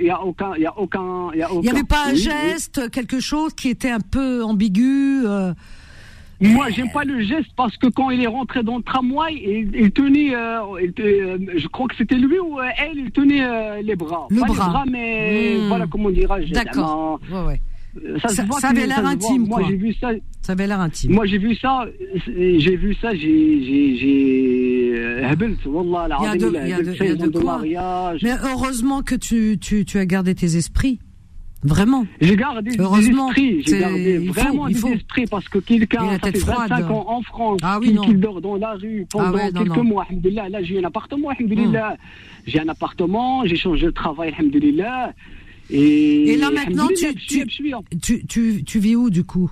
y 0.00 0.10
a, 0.10 0.22
aucun, 0.22 0.52
il 0.56 0.62
y 0.62 0.66
a 0.66 0.78
aucun, 0.78 1.30
il 1.32 1.40
y 1.40 1.42
a 1.42 1.50
aucun. 1.50 1.62
Il 1.62 1.64
n'y 1.64 1.70
avait 1.70 1.82
pas 1.82 2.10
un 2.10 2.14
geste, 2.14 2.90
quelque 2.92 3.18
chose 3.18 3.54
qui 3.54 3.70
était 3.70 3.90
un 3.90 3.98
peu 3.98 4.44
ambigu. 4.44 5.26
Euh, 5.26 5.52
moi, 6.40 6.70
j'aime 6.70 6.90
pas 6.90 7.04
le 7.04 7.20
geste 7.22 7.50
parce 7.56 7.76
que 7.76 7.86
quand 7.88 8.10
il 8.10 8.22
est 8.22 8.26
rentré 8.26 8.62
dans 8.62 8.78
le 8.78 8.82
tramway, 8.82 9.34
il, 9.74 9.90
tenait, 9.92 10.34
euh, 10.34 10.60
euh, 10.98 11.38
je 11.54 11.68
crois 11.68 11.86
que 11.86 11.96
c'était 11.96 12.16
lui 12.16 12.38
ou 12.38 12.58
euh, 12.58 12.64
elle, 12.78 12.98
il 12.98 13.10
tenait 13.10 13.82
les 13.82 13.96
bras. 13.96 14.26
Le 14.30 14.40
bras. 14.40 14.48
Les 14.48 14.54
bras, 14.54 14.84
mais 14.90 15.58
hmm. 15.58 15.68
voilà 15.68 15.86
comment 15.86 16.10
dirais-je. 16.10 16.52
D'accord. 16.52 17.20
Ouais, 17.30 17.44
ouais. 17.46 17.60
Ça, 18.22 18.28
ça, 18.28 18.46
ça 18.60 18.68
avait 18.68 18.86
l'air 18.86 19.04
intime. 19.04 19.46
Moi, 19.48 19.62
j'ai 19.68 19.76
vu 19.76 19.92
ça. 19.94 20.10
Ça 20.42 20.52
avait 20.52 20.66
l'air 20.66 20.80
intime. 20.80 21.12
Moi, 21.12 21.26
j'ai 21.26 21.38
vu 21.38 21.54
ça. 21.56 21.86
J'ai 22.26 22.76
vu 22.76 22.94
ça. 22.94 23.12
J'ai, 23.14 23.64
j'ai, 23.64 23.96
il 25.00 25.22
y 25.22 25.24
a 25.24 25.36
de, 25.36 25.56
il 26.64 26.68
y 26.68 26.72
a 26.72 26.82
de, 26.82 26.92
il 26.92 27.06
y 27.06 27.10
a 27.10 27.14
de 27.16 27.28
quoi. 27.28 27.58
mariage. 27.58 28.20
Mais 28.22 28.32
heureusement 28.44 29.02
que 29.02 29.16
tu, 29.16 29.58
tu, 29.60 29.84
tu 29.84 29.98
as 29.98 30.06
gardé 30.06 30.34
tes 30.34 30.56
esprits. 30.56 31.00
Vraiment. 31.62 32.06
J'ai 32.20 32.36
gardé 32.36 32.70
Heureusement, 32.78 33.32
des 33.32 33.42
esprits. 33.42 33.62
J'ai 33.66 33.78
gardé 33.80 34.18
vraiment 34.18 34.68
des 34.68 34.86
esprits 34.86 35.26
parce 35.26 35.48
que 35.48 35.58
quelqu'un, 35.58 36.18
ça 36.22 36.32
fait 36.32 36.38
25 36.38 36.90
ans 36.90 37.04
en 37.08 37.22
France, 37.22 37.60
ah, 37.62 37.78
oui, 37.80 37.96
qui, 38.04 38.14
dort 38.14 38.40
dans 38.40 38.56
la 38.56 38.74
rue 38.74 39.06
ah 39.14 39.30
pendant 39.32 39.64
quelques 39.64 39.76
mois, 39.76 40.06
Là, 40.50 40.62
j'ai 40.62 40.78
un 40.78 40.84
appartement. 40.84 41.30
Hmm. 41.30 41.96
J'ai 42.46 42.60
un 42.60 42.68
appartement, 42.68 43.44
j'ai 43.44 43.56
changé 43.56 43.86
de 43.86 43.90
travail. 43.90 44.34
Et, 45.70 46.30
Et 46.30 46.36
là, 46.36 46.50
maintenant, 46.50 46.88
tu, 46.88 47.14
tu, 47.14 48.26
tu, 48.26 48.64
tu 48.64 48.78
vis 48.78 48.96
où, 48.96 49.10
du 49.10 49.24
coup? 49.24 49.50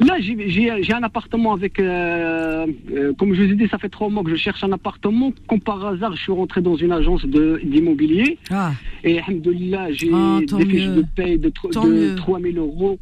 Là, 0.00 0.16
j'ai 0.18 0.92
un 0.92 1.02
appartement 1.02 1.52
avec, 1.54 1.78
euh, 1.78 2.66
euh, 2.92 3.12
comme 3.14 3.34
je 3.34 3.42
vous 3.42 3.52
ai 3.52 3.54
dit, 3.54 3.68
ça 3.68 3.78
fait 3.78 3.88
trois 3.88 4.08
mois 4.08 4.22
que 4.22 4.30
je 4.30 4.36
cherche 4.36 4.62
un 4.62 4.72
appartement. 4.72 5.32
Comme 5.48 5.60
par 5.60 5.84
hasard, 5.84 6.14
je 6.14 6.22
suis 6.22 6.32
rentré 6.32 6.60
dans 6.60 6.76
une 6.76 6.92
agence 6.92 7.24
d'immobilier. 7.24 8.38
Ah. 8.50 8.72
Et, 9.04 9.18
alhamdoulilah, 9.18 9.92
j'ai 9.92 10.10
ah, 10.12 10.40
des 10.40 10.66
fiches 10.66 10.88
de 10.88 11.04
paye 11.14 11.38
de, 11.38 11.48
de 11.48 12.14
3 12.16 12.40
000 12.40 12.56
euros. 12.56 12.98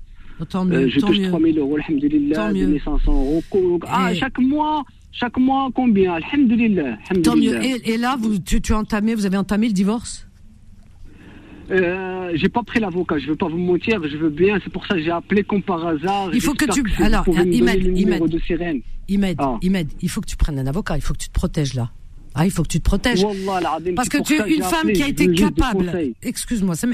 Tant 0.49 0.65
mieux, 0.65 0.79
euh, 0.79 0.89
je 0.89 1.01
touche 1.01 1.21
3 1.23 1.41
000 1.41 1.59
euros, 1.59 1.77
alhamdoulilah, 1.77 2.53
500 2.85 3.13
euros. 3.13 3.43
Ah, 3.89 4.13
chaque 4.15 4.39
mois, 4.39 4.85
chaque 5.13 5.39
mois, 5.39 5.71
combien? 5.75 6.15
Alhamdulillah. 6.15 6.99
Tant 7.23 7.37
mieux. 7.37 7.63
Et, 7.65 7.95
et 7.95 7.97
là, 7.97 8.17
vous, 8.19 8.39
tu, 8.39 8.61
tu 8.61 8.73
as 8.73 8.79
entamé, 8.79 9.15
vous 9.15 9.27
avez 9.27 9.37
entamé 9.37 9.69
le 9.69 9.73
divorce? 9.73 10.27
Euh, 11.71 12.31
j'ai 12.35 12.49
pas 12.49 12.63
pris 12.63 12.81
l'avocat, 12.81 13.19
je 13.19 13.29
veux 13.29 13.37
pas 13.37 13.49
vous 13.49 13.59
mentir, 13.59 14.01
je 14.07 14.17
veux 14.17 14.31
bien, 14.31 14.59
c'est 14.63 14.73
pour 14.73 14.87
ça 14.87 14.95
que 14.95 15.03
j'ai 15.03 15.11
appelé 15.11 15.45
comme 15.45 15.63
par 15.63 15.87
hasard. 15.87 16.31
Il 16.33 16.41
faut 16.41 16.55
que 16.55 16.71
tu. 16.73 16.85
Alors, 17.03 17.25
m'aide, 19.19 19.43
il 19.59 19.71
m'aide. 19.71 19.93
Il 20.01 20.11
faut 20.11 20.21
que 20.21 20.27
tu 20.27 20.37
prennes 20.37 20.59
un 20.59 20.67
avocat, 20.67 20.97
il 20.97 21.03
faut 21.03 21.15
que 21.15 21.19
tu 21.19 21.29
te 21.29 21.35
protèges 21.35 21.75
là. 21.75 21.91
Ah, 22.37 22.45
il 22.45 22.51
faut 22.51 22.65
que 22.65 22.69
tu 22.69 22.81
te 22.81 22.85
protèges. 22.85 23.25
Parce 23.95 24.09
que 24.09 24.21
tu 24.23 24.35
es 24.35 24.57
une 24.57 24.63
femme 24.63 24.91
qui 24.93 25.03
a 25.03 25.09
été 25.09 25.33
capable. 25.33 26.13
Excuse-moi, 26.23 26.75
ça 26.75 26.89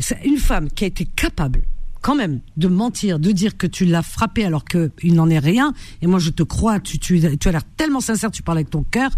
C'est 0.00 0.24
une 0.24 0.38
femme 0.38 0.68
qui 0.70 0.84
a 0.84 0.88
été 0.88 1.04
capable 1.04 1.62
quand 2.00 2.14
même 2.14 2.40
de 2.56 2.68
mentir, 2.68 3.18
de 3.18 3.32
dire 3.32 3.56
que 3.56 3.66
tu 3.66 3.84
l'as 3.84 4.02
frappé 4.02 4.44
alors 4.44 4.64
qu'il 4.64 5.14
n'en 5.14 5.28
est 5.28 5.38
rien. 5.38 5.72
Et 6.02 6.06
moi, 6.06 6.18
je 6.18 6.30
te 6.30 6.42
crois, 6.42 6.80
tu, 6.80 6.98
tu, 6.98 7.20
tu 7.38 7.48
as 7.48 7.52
l'air 7.52 7.64
tellement 7.76 8.00
sincère, 8.00 8.30
tu 8.30 8.42
parles 8.42 8.58
avec 8.58 8.70
ton 8.70 8.82
cœur. 8.82 9.10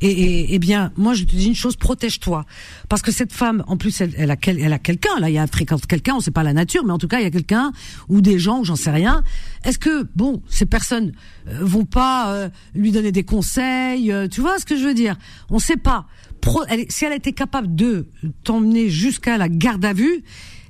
Et, 0.00 0.10
et, 0.10 0.54
et, 0.54 0.58
bien, 0.58 0.92
moi, 0.96 1.14
je 1.14 1.24
te 1.24 1.34
dis 1.34 1.46
une 1.46 1.54
chose, 1.54 1.76
protège-toi. 1.76 2.44
Parce 2.88 3.02
que 3.02 3.12
cette 3.12 3.32
femme, 3.32 3.64
en 3.66 3.76
plus, 3.76 4.00
elle, 4.00 4.14
elle 4.16 4.30
a, 4.30 4.36
elle 4.46 4.72
a 4.72 4.78
quelqu'un, 4.78 5.18
là, 5.20 5.30
il 5.30 5.34
y 5.34 5.38
a 5.38 5.46
quelqu'un, 5.46 6.14
on 6.14 6.20
sait 6.20 6.30
pas 6.30 6.42
la 6.42 6.52
nature, 6.52 6.84
mais 6.84 6.92
en 6.92 6.98
tout 6.98 7.08
cas, 7.08 7.18
il 7.20 7.24
y 7.24 7.26
a 7.26 7.30
quelqu'un, 7.30 7.72
ou 8.08 8.20
des 8.20 8.38
gens, 8.38 8.60
ou 8.60 8.64
j'en 8.64 8.76
sais 8.76 8.90
rien. 8.90 9.22
Est-ce 9.64 9.78
que, 9.78 10.06
bon, 10.14 10.42
ces 10.48 10.66
personnes 10.66 11.12
euh, 11.48 11.58
vont 11.62 11.84
pas 11.84 12.32
euh, 12.32 12.48
lui 12.74 12.92
donner 12.92 13.12
des 13.12 13.24
conseils 13.24 14.12
euh, 14.12 14.28
Tu 14.28 14.40
vois 14.40 14.58
ce 14.58 14.64
que 14.64 14.76
je 14.76 14.84
veux 14.84 14.94
dire? 14.94 15.16
On 15.50 15.58
sait 15.58 15.76
pas. 15.76 16.06
Pro, 16.40 16.62
elle, 16.68 16.86
si 16.88 17.04
elle 17.04 17.12
été 17.12 17.32
capable 17.32 17.74
de 17.74 18.06
t'emmener 18.44 18.88
jusqu'à 18.88 19.38
la 19.38 19.48
garde 19.48 19.84
à 19.84 19.92
vue, 19.92 20.22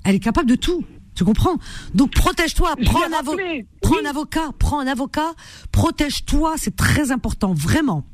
elle 0.05 0.14
est 0.14 0.20
capable 0.20 0.48
de 0.48 0.55
tout. 0.55 0.85
Tu 1.19 1.24
comprends? 1.24 1.57
Donc 1.97 2.12
protège-toi, 2.12 2.74
prends 2.85 3.03
un, 3.03 3.11
prends 3.82 3.99
un 3.99 4.09
avocat, 4.09 4.51
prends 4.57 4.78
un 4.78 4.86
avocat, 4.86 5.32
protège-toi, 5.73 6.55
c'est 6.59 6.77
très 6.77 7.11
important, 7.11 7.53
vraiment. 7.53 8.05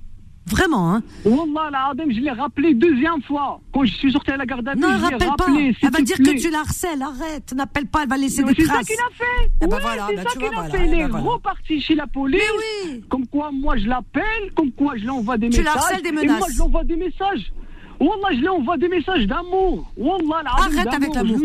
Vraiment, 0.47 0.95
hein 0.95 1.03
Wallah, 1.27 1.93
je 1.99 2.21
l'ai 2.21 2.31
rappelé 2.31 2.73
deuxième 2.73 3.21
fois. 3.23 3.61
Quand 3.75 3.85
je 3.85 3.93
suis 3.93 4.11
sorti 4.11 4.31
à 4.31 4.39
la 4.39 4.47
garde 4.47 4.67
à 4.69 4.75
non, 4.75 4.89
je 4.89 5.03
rappelle 5.03 5.29
rappelé, 5.29 5.73
pas. 5.73 5.79
Elle 5.83 5.91
va 5.91 6.01
dire 6.01 6.17
que 6.17 6.41
tu 6.41 6.51
la 6.51 6.61
harcèles, 6.61 7.03
arrête. 7.03 7.53
N'appelle 7.55 7.87
pas, 7.89 8.05
elle 8.05 8.09
va 8.09 8.17
laisser 8.17 8.43
des 8.43 8.55
traces. 8.55 8.87
C'est 8.87 8.95
ça 8.95 8.95
qu'il 8.95 8.97
a 8.97 9.15
fait. 9.15 9.51
Eh 9.61 9.67
ben 9.67 9.79
voilà, 9.79 10.07
c'est 10.09 10.17
ben 10.17 10.25
ça 10.27 10.39
qu'il 10.39 10.59
a 10.59 10.65
fait. 10.65 10.87
Il 10.87 10.95
est 10.95 11.05
reparti 11.05 11.81
chez 11.83 11.95
la 11.95 12.07
police. 12.07 12.41
Mais 12.41 12.91
oui. 12.91 13.05
Comme 13.11 13.27
quoi, 13.27 13.51
moi, 13.53 13.77
je 13.77 13.87
l'appelle. 13.87 14.51
Comme 14.57 14.73
quoi, 14.73 14.97
je 14.97 15.03
lui 15.03 15.11
envoie 15.11 15.37
des 15.37 15.49
messages. 15.49 15.63
Tu 15.63 15.69
harcèles 15.69 16.03
des 16.03 16.13
menaces. 16.13 16.37
Et 16.37 16.39
moi, 16.39 16.47
je 16.51 16.55
lui 16.55 16.63
envoie 16.63 16.85
des 16.85 16.97
messages. 16.97 17.53
Wallah, 18.01 18.29
je 18.33 18.41
lui 18.41 18.49
envoie 18.49 18.79
des 18.79 18.89
messages 18.89 19.27
d'amour. 19.27 19.93
Wallah, 19.97 20.53
Arrête 20.57 20.87
avec 20.87 21.15
l'amour. 21.15 21.39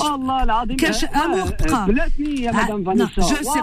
Ahmed, 0.00 0.76
كاش 0.76 1.04
كاش 1.04 1.04
امور 1.04 1.50
بقى 2.80 2.96
je 2.96 3.38
sais 3.52 3.60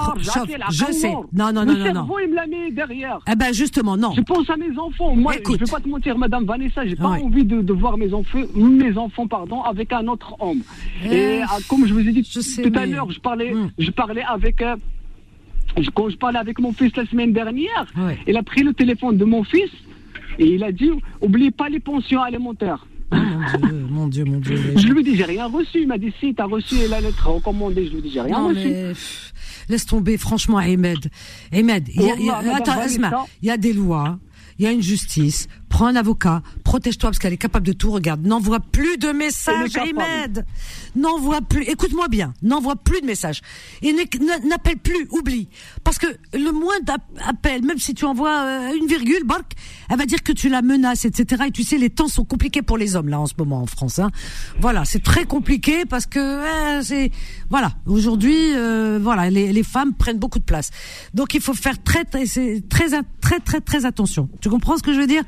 je 0.69 0.91
sais 0.91 1.13
non 1.33 1.51
non 1.55 1.65
non 1.65 1.77
non 1.85 1.93
non 1.93 2.19
il 2.23 2.29
me 2.29 2.35
l'a 2.35 2.47
mis 2.47 2.71
derrière 2.71 3.19
eh 3.31 3.35
ben 3.35 3.51
justement 3.53 3.97
non 3.97 4.11
je 4.15 4.21
pense 4.21 4.49
à 4.49 4.57
mes 4.57 4.77
enfants 4.77 5.15
moi 5.15 5.35
Écoute. 5.35 5.59
je 5.59 5.65
vais 5.65 5.71
pas 5.71 5.79
te 5.79 5.89
mentir 5.89 6.17
madame 6.17 6.45
Vanessa 6.45 6.85
j'ai 6.85 6.95
pas 6.95 7.15
envie 7.27 7.45
de, 7.45 7.57
de 7.69 7.73
voir 7.73 7.97
mes 7.97 8.13
enfants 8.13 8.45
mes 8.55 8.97
enfants 8.97 9.27
pardon 9.27 9.61
avec 9.63 9.91
un 9.93 10.05
autre 10.07 10.35
homme 10.39 10.61
eh, 11.03 11.15
et 11.15 11.41
ah, 11.43 11.57
comme 11.69 11.83
je 11.87 11.93
vous 11.93 12.05
ai 12.09 12.11
dit 12.11 12.23
tout 12.63 12.77
à 12.81 12.85
l'heure 12.85 13.09
je 13.11 13.19
parlais 13.19 13.51
hmm. 13.53 13.71
je 13.85 13.91
parlais 13.91 14.25
avec 14.37 14.61
euh, 14.61 14.75
quand 15.95 16.09
je 16.13 16.17
parlais 16.17 16.39
avec 16.45 16.57
mon 16.59 16.73
fils 16.79 16.91
la 16.95 17.05
semaine 17.11 17.33
dernière 17.33 17.85
il 18.27 18.35
a 18.37 18.43
pris 18.51 18.63
le 18.69 18.73
téléphone 18.81 19.15
de 19.17 19.25
mon 19.33 19.43
fils 19.43 19.71
et 20.41 20.47
il 20.55 20.63
a 20.63 20.71
dit 20.71 20.91
oubliez 21.21 21.51
pas 21.51 21.69
les 21.69 21.81
pensions 21.91 22.21
alimentaires 22.29 22.83
mon 23.12 24.08
Dieu, 24.08 24.24
mon 24.24 24.40
Dieu, 24.40 24.56
Je 24.76 24.86
lui 24.88 25.02
dit, 25.02 25.16
j'ai 25.16 25.24
rien 25.24 25.46
reçu. 25.46 25.82
Il 25.82 25.88
m'a 25.88 25.98
dit, 25.98 26.12
si, 26.20 26.34
t'as 26.34 26.46
reçu 26.46 26.76
la 26.88 27.00
lettre 27.00 27.28
recommandée. 27.28 27.86
Je 27.86 27.94
lui 27.94 28.02
dit, 28.02 28.10
j'ai 28.10 28.20
rien 28.20 28.46
reçu. 28.46 28.72
laisse 29.68 29.86
tomber, 29.86 30.16
franchement, 30.16 30.58
Ahmed. 30.58 31.10
Ahmed, 31.52 31.88
il 31.88 32.02
y 32.02 32.30
a, 32.30 32.38
attends, 32.54 32.80
il 33.42 33.46
y 33.46 33.50
a 33.50 33.56
des 33.56 33.72
lois, 33.72 34.18
il 34.58 34.64
y 34.64 34.68
a 34.68 34.72
une 34.72 34.82
justice 34.82 35.48
prends 35.74 35.86
un 35.86 35.96
avocat, 35.96 36.40
protège-toi 36.62 37.10
parce 37.10 37.18
qu'elle 37.18 37.32
est 37.32 37.36
capable 37.36 37.66
de 37.66 37.72
tout. 37.72 37.90
Regarde, 37.90 38.24
n'envoie 38.24 38.60
plus 38.60 38.96
de 38.96 39.08
messages, 39.08 39.74
Ahmed. 39.74 40.46
N'envoie 40.94 41.40
plus. 41.40 41.64
Écoute-moi 41.64 42.06
bien, 42.06 42.32
n'envoie 42.42 42.76
plus 42.76 43.00
de 43.00 43.06
messages 43.06 43.40
et 43.82 43.92
n'appelle 44.44 44.76
plus. 44.76 45.08
Oublie, 45.10 45.48
parce 45.82 45.98
que 45.98 46.06
le 46.32 46.52
moins 46.52 46.78
d'appels, 46.84 47.64
même 47.64 47.78
si 47.78 47.92
tu 47.92 48.04
envoies 48.04 48.44
euh, 48.44 48.78
une 48.78 48.86
virgule, 48.86 49.24
elle 49.90 49.98
va 49.98 50.06
dire 50.06 50.22
que 50.22 50.32
tu 50.32 50.48
la 50.48 50.62
menaces, 50.62 51.06
etc. 51.06 51.42
Et 51.48 51.50
tu 51.50 51.64
sais, 51.64 51.76
les 51.76 51.90
temps 51.90 52.06
sont 52.06 52.24
compliqués 52.24 52.62
pour 52.62 52.78
les 52.78 52.94
hommes 52.94 53.08
là 53.08 53.18
en 53.18 53.26
ce 53.26 53.34
moment 53.36 53.60
en 53.60 53.66
France. 53.66 53.98
Hein. 53.98 54.12
Voilà, 54.60 54.84
c'est 54.84 55.02
très 55.02 55.24
compliqué 55.24 55.84
parce 55.86 56.06
que 56.06 56.40
c'est 56.82 57.10
voilà. 57.50 57.72
Aujourd'hui, 57.86 58.54
euh, 58.54 59.00
voilà, 59.02 59.28
les, 59.28 59.52
les, 59.52 59.62
femmes 59.64 59.92
prennent 59.92 60.20
beaucoup 60.20 60.38
de 60.38 60.44
place. 60.44 60.70
Donc 61.14 61.34
il 61.34 61.40
faut 61.40 61.54
faire 61.54 61.82
très 61.82 62.04
très 62.04 62.26
très 62.68 63.02
très 63.20 63.40
très 63.40 63.60
très 63.60 63.84
attention. 63.84 64.28
Tu 64.40 64.48
comprends 64.48 64.76
ce 64.76 64.84
que 64.84 64.94
je 64.94 65.00
veux 65.00 65.08
dire? 65.08 65.24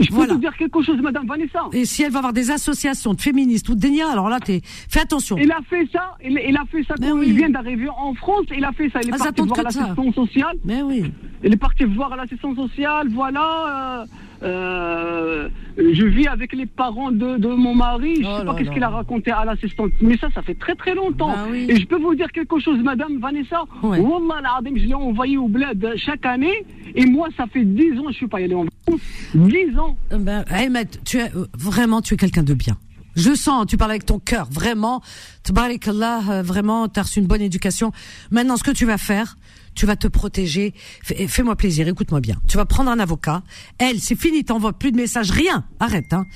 Je 0.00 0.08
peux 0.08 0.14
voilà. 0.14 0.34
dire 0.36 0.56
quelque 0.56 0.82
chose, 0.82 1.00
Madame 1.00 1.26
Vanessa. 1.26 1.68
Et 1.72 1.84
si 1.84 2.02
elle 2.02 2.12
va 2.12 2.18
avoir 2.18 2.32
des 2.32 2.50
associations 2.50 3.14
de 3.14 3.20
féministes 3.20 3.68
ou 3.68 3.74
de 3.74 3.80
dénia, 3.80 4.10
alors 4.10 4.28
là, 4.28 4.40
t'es, 4.40 4.60
fais 4.64 5.00
attention. 5.00 5.36
Il 5.38 5.52
a 5.52 5.60
fait 5.68 5.86
ça, 5.92 6.16
il, 6.24 6.56
a 6.56 6.64
fait 6.70 6.82
ça 6.84 6.94
quand 7.00 7.22
il 7.22 7.34
vient 7.34 7.50
d'arriver 7.50 7.88
en 7.88 8.14
France, 8.14 8.46
il 8.54 8.64
a 8.64 8.72
fait 8.72 8.88
ça, 8.90 9.00
il 9.02 9.10
est 9.10 9.12
ah, 9.14 9.24
parti 9.24 9.42
voir 9.42 9.62
l'assistance 9.62 10.14
sociale. 10.14 10.56
Mais 10.64 10.82
oui. 10.82 11.12
Il 11.42 11.52
est 11.52 11.56
parti 11.56 11.84
voir 11.84 12.16
l'assistance 12.16 12.56
sociale, 12.56 13.08
voilà. 13.12 14.02
Euh, 14.02 14.06
euh, 14.42 15.48
je 15.76 16.04
vis 16.04 16.26
avec 16.26 16.52
les 16.52 16.66
parents 16.66 17.12
de, 17.12 17.36
de 17.36 17.48
mon 17.48 17.74
mari. 17.74 18.16
Je 18.16 18.20
ne 18.22 18.26
oh 18.26 18.38
sais 18.38 18.44
pas 18.44 18.54
qu'est-ce 18.54 18.70
qu'il 18.70 18.82
a 18.82 18.88
raconté 18.88 19.30
à 19.30 19.44
l'assistante. 19.44 19.90
Mais 20.00 20.16
ça, 20.16 20.28
ça 20.34 20.42
fait 20.42 20.54
très 20.54 20.74
très 20.74 20.94
longtemps. 20.94 21.28
Bah 21.28 21.46
Et 21.54 21.76
je 21.76 21.86
peux 21.86 22.00
vous 22.00 22.14
dire 22.14 22.30
quelque 22.32 22.58
chose, 22.58 22.78
Madame 22.82 23.18
Vanessa. 23.18 23.64
Ouais. 23.82 23.98
Wallah, 23.98 24.60
je 24.64 24.86
l'ai 24.86 24.94
envoyé 24.94 25.36
au 25.36 25.48
bled 25.48 25.92
chaque 25.96 26.24
année. 26.24 26.64
Et 26.94 27.06
moi, 27.06 27.28
ça 27.36 27.46
fait 27.46 27.64
10 27.64 27.98
ans, 28.00 28.04
je 28.08 28.14
suis 28.14 28.28
pas 28.28 28.38
allé 28.38 28.54
en 28.54 28.64
France. 28.86 29.00
10 29.34 29.78
ans. 29.78 29.96
Euh, 30.12 30.18
ben, 30.18 30.44
Ahmed, 30.48 30.88
tu 31.04 31.18
es 31.18 31.34
euh, 31.36 31.46
vraiment, 31.56 32.00
tu 32.00 32.14
es 32.14 32.16
quelqu'un 32.16 32.42
de 32.42 32.54
bien. 32.54 32.76
Je 33.16 33.34
sens, 33.34 33.66
tu 33.66 33.76
parles 33.76 33.90
avec 33.90 34.06
ton 34.06 34.18
cœur, 34.18 34.48
vraiment. 34.50 35.02
Tabarakallah, 35.42 36.42
vraiment, 36.42 36.88
tu 36.88 37.00
as 37.00 37.02
reçu 37.02 37.18
une 37.18 37.26
bonne 37.26 37.42
éducation. 37.42 37.92
Maintenant, 38.30 38.56
ce 38.56 38.62
que 38.62 38.70
tu 38.70 38.86
vas 38.86 38.98
faire, 38.98 39.36
tu 39.74 39.86
vas 39.86 39.96
te 39.96 40.08
protéger. 40.08 40.74
Fais-moi 41.02 41.56
plaisir, 41.56 41.88
écoute-moi 41.88 42.20
bien. 42.20 42.36
Tu 42.48 42.56
vas 42.56 42.66
prendre 42.66 42.90
un 42.90 42.98
avocat. 42.98 43.42
Elle, 43.78 44.00
c'est 44.00 44.16
fini, 44.16 44.44
t'envoies 44.44 44.72
plus 44.72 44.92
de 44.92 44.96
messages, 44.96 45.30
rien. 45.30 45.64
Arrête, 45.78 46.12
hein. 46.12 46.26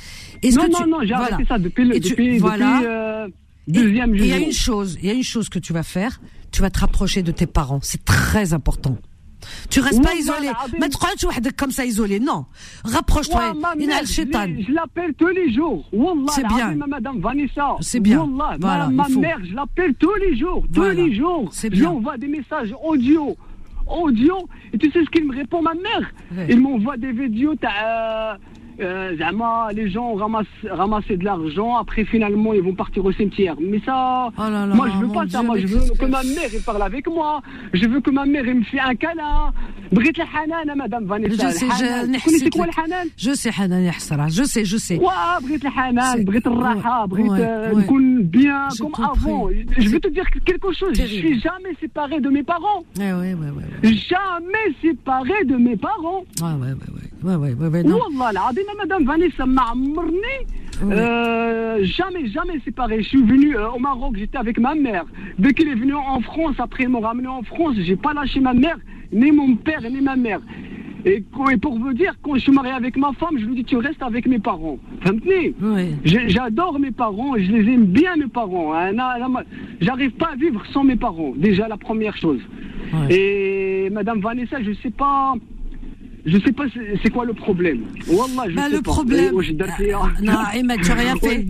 non, 0.43 0.69
non, 0.69 0.87
non, 0.87 0.99
j'ai 1.03 1.15
arrêté 1.15 1.45
ça 1.47 1.59
depuis 1.59 1.85
le 1.85 1.99
depuis, 1.99 2.39
voilà. 2.39 2.81
Euh, 2.83 3.29
deuxième 3.69 4.15
Il 4.15 4.27
y 4.27 4.33
a 4.33 4.39
une 4.39 4.53
chose, 4.53 4.99
il 5.01 5.07
y 5.07 5.11
a 5.11 5.15
une 5.15 5.23
chose 5.23 5.49
que 5.49 5.59
tu 5.59 5.73
vas 5.73 5.83
faire. 5.83 6.21
Tu 6.53 6.63
vas 6.63 6.71
te 6.71 6.79
rapprocher 6.79 7.23
de 7.23 7.33
tes 7.33 7.47
parents. 7.47 7.81
C'est 7.83 8.05
très 8.05 8.53
important. 8.53 8.97
Tu 9.71 9.81
restes 9.81 10.03
pas 10.03 10.15
isolé. 10.15 10.51
Mais 10.81 10.89
tu 10.89 10.99
comme 11.57 11.71
ça 11.71 11.85
isolé. 11.85 12.21
Non. 12.21 12.47
Rapproche-toi. 12.85 13.55
Je 13.79 14.73
l'appelle 14.73 15.15
tous 15.15 15.29
les 15.29 15.53
jours. 15.53 15.85
C'est 16.29 16.47
bien. 16.47 16.75
Madame 16.87 17.21
Vanessa. 17.21 17.77
C'est 17.81 18.01
bien. 18.01 18.29
Voilà, 18.61 18.89
ma, 18.89 19.09
mère, 19.09 19.39
je 19.45 19.55
l'appelle 19.55 19.95
tous 19.95 20.15
les 20.21 20.37
jours. 20.37 20.65
Tous 20.73 20.83
les 20.83 21.15
jours. 21.15 21.51
J'envoie 21.73 22.17
des 22.17 22.29
messages 22.29 22.75
audio. 22.83 23.37
Audio. 23.87 24.49
Et 24.73 24.79
tu 24.79 24.91
sais 24.91 25.05
ce 25.05 25.11
qu'il 25.11 25.27
me 25.27 25.35
répond, 25.35 25.61
ma 25.61 25.75
mère? 25.75 26.11
Il 26.49 26.61
m'envoie 26.61 26.97
des 26.97 27.13
vidéos. 27.13 27.55
Euh, 28.81 29.17
les 29.73 29.91
gens 29.91 30.15
ramassent, 30.15 30.47
ramasser 30.69 31.17
de 31.17 31.25
l'argent, 31.25 31.77
après 31.77 32.05
finalement 32.05 32.53
ils 32.53 32.63
vont 32.63 32.75
partir 32.75 33.05
au 33.05 33.13
cimetière. 33.13 33.55
Mais 33.61 33.81
ça, 33.85 34.31
oh 34.37 34.43
moi 34.75 34.89
je 34.93 34.99
veux 34.99 35.13
pas 35.13 35.27
ça, 35.29 35.43
moi 35.43 35.59
je 35.59 35.67
veux 35.67 35.95
que 35.95 36.07
ma 36.07 36.23
mère 36.23 36.51
elle 36.53 36.63
parle 36.63 36.83
avec 36.83 37.07
moi, 37.07 37.41
je 37.73 37.87
veux 37.87 38.01
que 38.01 38.11
ma 38.11 38.25
mère 38.25 38.45
elle 38.47 38.59
me 38.59 38.65
fait 38.65 38.81
un 38.81 38.95
câlin. 38.95 39.53
Brite 39.93 40.17
la 40.19 40.25
hanan, 40.25 40.77
madame 40.77 41.05
Vanessa. 41.05 41.51
Je 41.51 41.55
sais, 41.55 41.67
je, 41.67 42.25
connaissez 42.25 42.51
quoi 42.51 42.67
le 42.67 42.73
hanan? 42.85 43.07
Je 43.17 43.31
sais 43.33 43.51
hanan 43.57 43.93
je 44.29 44.43
sais, 44.43 44.65
je 44.65 44.77
sais. 44.77 44.99
Ouais, 44.99 45.07
brite 45.43 45.63
la 45.63 45.71
hanan, 45.77 46.25
brite 46.25 46.47
le 46.47 46.53
raha, 46.53 47.07
brite 47.07 47.31
ouais, 47.31 48.23
bien 48.23 48.69
je 48.75 48.83
comme 48.83 49.05
avant. 49.05 49.49
Je 49.79 49.89
veux 49.89 50.01
te 50.01 50.09
dire 50.09 50.29
quelque 50.45 50.73
chose, 50.73 50.91
je 50.95 51.05
suis 51.05 51.41
jamais 51.41 51.75
séparé 51.81 52.21
de 52.21 52.29
mes 52.29 52.43
parents. 52.43 52.85
Ouais, 52.99 53.13
ouais, 53.13 53.35
ouais, 53.35 53.51
ouais. 53.51 53.95
Jamais 53.95 54.75
séparé 54.83 55.45
de 55.45 55.57
mes 55.57 55.77
parents. 55.77 56.25
Ouais, 57.25 57.37
ouais, 57.37 57.83
non. 57.83 58.01
Wallah, 58.19 58.51
ben, 58.55 58.65
madame 58.77 59.05
Vanessa 59.05 59.47
m'a 59.47 59.71
amorné. 59.73 60.47
Euh, 60.83 61.79
jamais, 61.85 62.27
jamais 62.27 62.61
séparé. 62.65 63.03
Je 63.03 63.09
suis 63.09 63.23
venu 63.23 63.57
euh, 63.57 63.71
au 63.71 63.79
Maroc, 63.79 64.17
j'étais 64.17 64.37
avec 64.37 64.59
ma 64.59 64.75
mère. 64.75 65.07
Dès 65.39 65.55
qu'il 65.55 65.69
est 65.69 65.75
venu 65.75 65.95
en 65.95 66.21
France, 66.21 66.57
après 66.59 66.85
il 66.85 66.91
m'a 66.91 67.01
ramené 67.01 67.29
en 67.29 67.43
France, 67.43 67.77
j'ai 67.79 67.97
pas 67.97 68.13
lâché 68.13 68.41
ma 68.41 68.53
mère, 68.53 68.77
ni 69.13 69.33
mon 69.33 69.57
père, 69.57 69.81
ni 69.91 70.03
ma 70.03 70.17
mère. 70.17 70.41
Et, 71.07 71.23
pour 71.61 71.79
vous 71.79 71.93
dire, 71.93 72.15
quand 72.23 72.35
je 72.35 72.41
suis 72.41 72.53
marié 72.53 72.73
avec 72.73 72.97
ma 72.97 73.13
femme, 73.13 73.39
je 73.39 73.45
lui 73.45 73.57
dis 73.57 73.65
tu 73.65 73.77
restes 73.77 74.03
avec 74.03 74.27
mes 74.27 74.39
parents. 74.39 74.79
Oui. 75.27 75.55
J'adore 76.05 76.79
mes 76.79 76.93
parents, 76.93 77.35
je 77.37 77.53
les 77.53 77.73
aime 77.73 77.85
bien 77.85 78.17
mes 78.17 78.27
parents. 78.27 78.75
Hein. 78.75 78.93
J'arrive 79.81 80.13
pas 80.13 80.31
à 80.33 80.37
vivre 80.37 80.63
sans 80.73 80.85
mes 80.85 80.97
parents, 80.97 81.33
déjà 81.37 81.69
la 81.69 81.77
première 81.77 82.17
chose. 82.17 82.41
Et 83.11 83.89
Madame 83.93 84.21
Vanessa, 84.21 84.63
je 84.63 84.73
sais 84.83 84.91
pas, 84.91 85.35
je 86.27 86.39
sais 86.39 86.53
pas 86.53 86.65
c'est 87.03 87.11
quoi 87.11 87.25
le 87.27 87.35
problème? 87.35 87.83
Wallah, 88.09 88.45
je 88.49 88.55
bah, 88.55 88.63
sais 88.63 88.77
le 88.77 88.83
pas. 88.83 88.91
problème. 88.93 89.35
non, 90.23 90.33
Ahmed, 90.53 90.81
tu 90.81 90.89
n'as 90.89 90.95
rien 90.95 91.17
fait. 91.21 91.45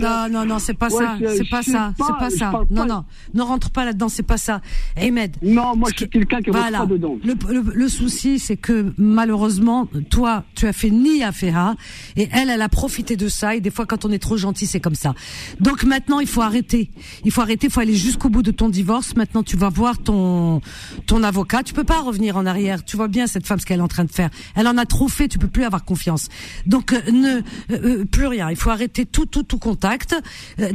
non, 0.00 0.28
non, 0.30 0.44
non, 0.46 0.58
c'est 0.58 0.74
pas 0.74 0.88
ça. 0.88 1.18
C'est 1.36 1.48
pas 1.48 1.62
ça. 1.62 1.92
C'est 1.96 2.18
pas 2.18 2.30
ça. 2.30 2.62
Non, 2.70 2.86
non. 2.86 3.04
Ne 3.34 3.42
rentre 3.42 3.70
pas 3.70 3.84
là-dedans, 3.84 4.08
c'est 4.08 4.22
pas 4.22 4.38
ça. 4.38 4.62
Ahmed. 4.96 5.36
Non, 5.42 5.76
moi, 5.76 5.90
je 5.92 5.98
suis 5.98 6.08
quelqu'un 6.08 6.40
qui 6.40 6.50
rentre 6.50 6.70
pas 6.70 6.86
dedans. 6.86 7.18
Le, 7.22 7.34
le, 7.74 7.88
souci, 7.88 8.38
c'est 8.38 8.56
que 8.56 8.92
malheureusement, 8.96 9.88
toi, 10.10 10.44
tu 10.54 10.66
as 10.66 10.72
fait 10.72 10.90
ni 10.90 11.22
affaire 11.22 11.74
et 12.16 12.28
elle, 12.32 12.48
elle 12.48 12.62
a 12.62 12.68
profité 12.68 13.16
de 13.16 13.28
ça. 13.28 13.54
Et 13.54 13.60
des 13.60 13.70
fois, 13.70 13.84
quand 13.84 14.04
on 14.04 14.10
est 14.10 14.18
trop 14.18 14.36
gentil, 14.36 14.66
c'est 14.66 14.80
comme 14.80 14.94
ça. 14.94 15.14
Donc 15.60 15.84
maintenant, 15.84 16.20
il 16.20 16.28
faut 16.28 16.42
arrêter. 16.42 16.90
Il 17.24 17.30
faut 17.30 17.42
arrêter. 17.42 17.66
Il 17.66 17.72
faut 17.72 17.80
aller 17.80 17.94
jusqu'au 17.94 18.30
bout 18.30 18.42
de 18.42 18.52
ton 18.52 18.68
divorce. 18.68 19.16
Maintenant, 19.16 19.42
tu 19.42 19.56
vas 19.56 19.68
voir 19.68 19.98
ton 19.98 20.60
ton 21.06 21.22
avocat. 21.22 21.62
Tu 21.62 21.74
peux 21.74 21.84
pas 21.84 22.00
revenir 22.00 22.36
en 22.36 22.46
arrière. 22.46 22.84
Tu 22.84 22.96
vois 22.96 23.08
bien 23.08 23.17
cette 23.26 23.46
femme 23.46 23.58
ce 23.58 23.66
qu'elle 23.66 23.80
est 23.80 23.82
en 23.82 23.88
train 23.88 24.04
de 24.04 24.10
faire. 24.10 24.30
Elle 24.54 24.66
en 24.66 24.76
a 24.76 24.84
trop 24.84 25.08
fait, 25.08 25.28
tu 25.28 25.38
peux 25.38 25.48
plus 25.48 25.64
avoir 25.64 25.84
confiance. 25.84 26.28
Donc 26.66 26.92
euh, 26.92 27.10
ne 27.10 27.38
euh, 27.38 27.42
euh, 27.70 28.04
plus 28.04 28.26
rien. 28.26 28.50
Il 28.50 28.56
faut 28.56 28.70
arrêter 28.70 29.06
tout 29.06 29.26
tout 29.26 29.42
tout 29.42 29.58
contact. 29.58 30.14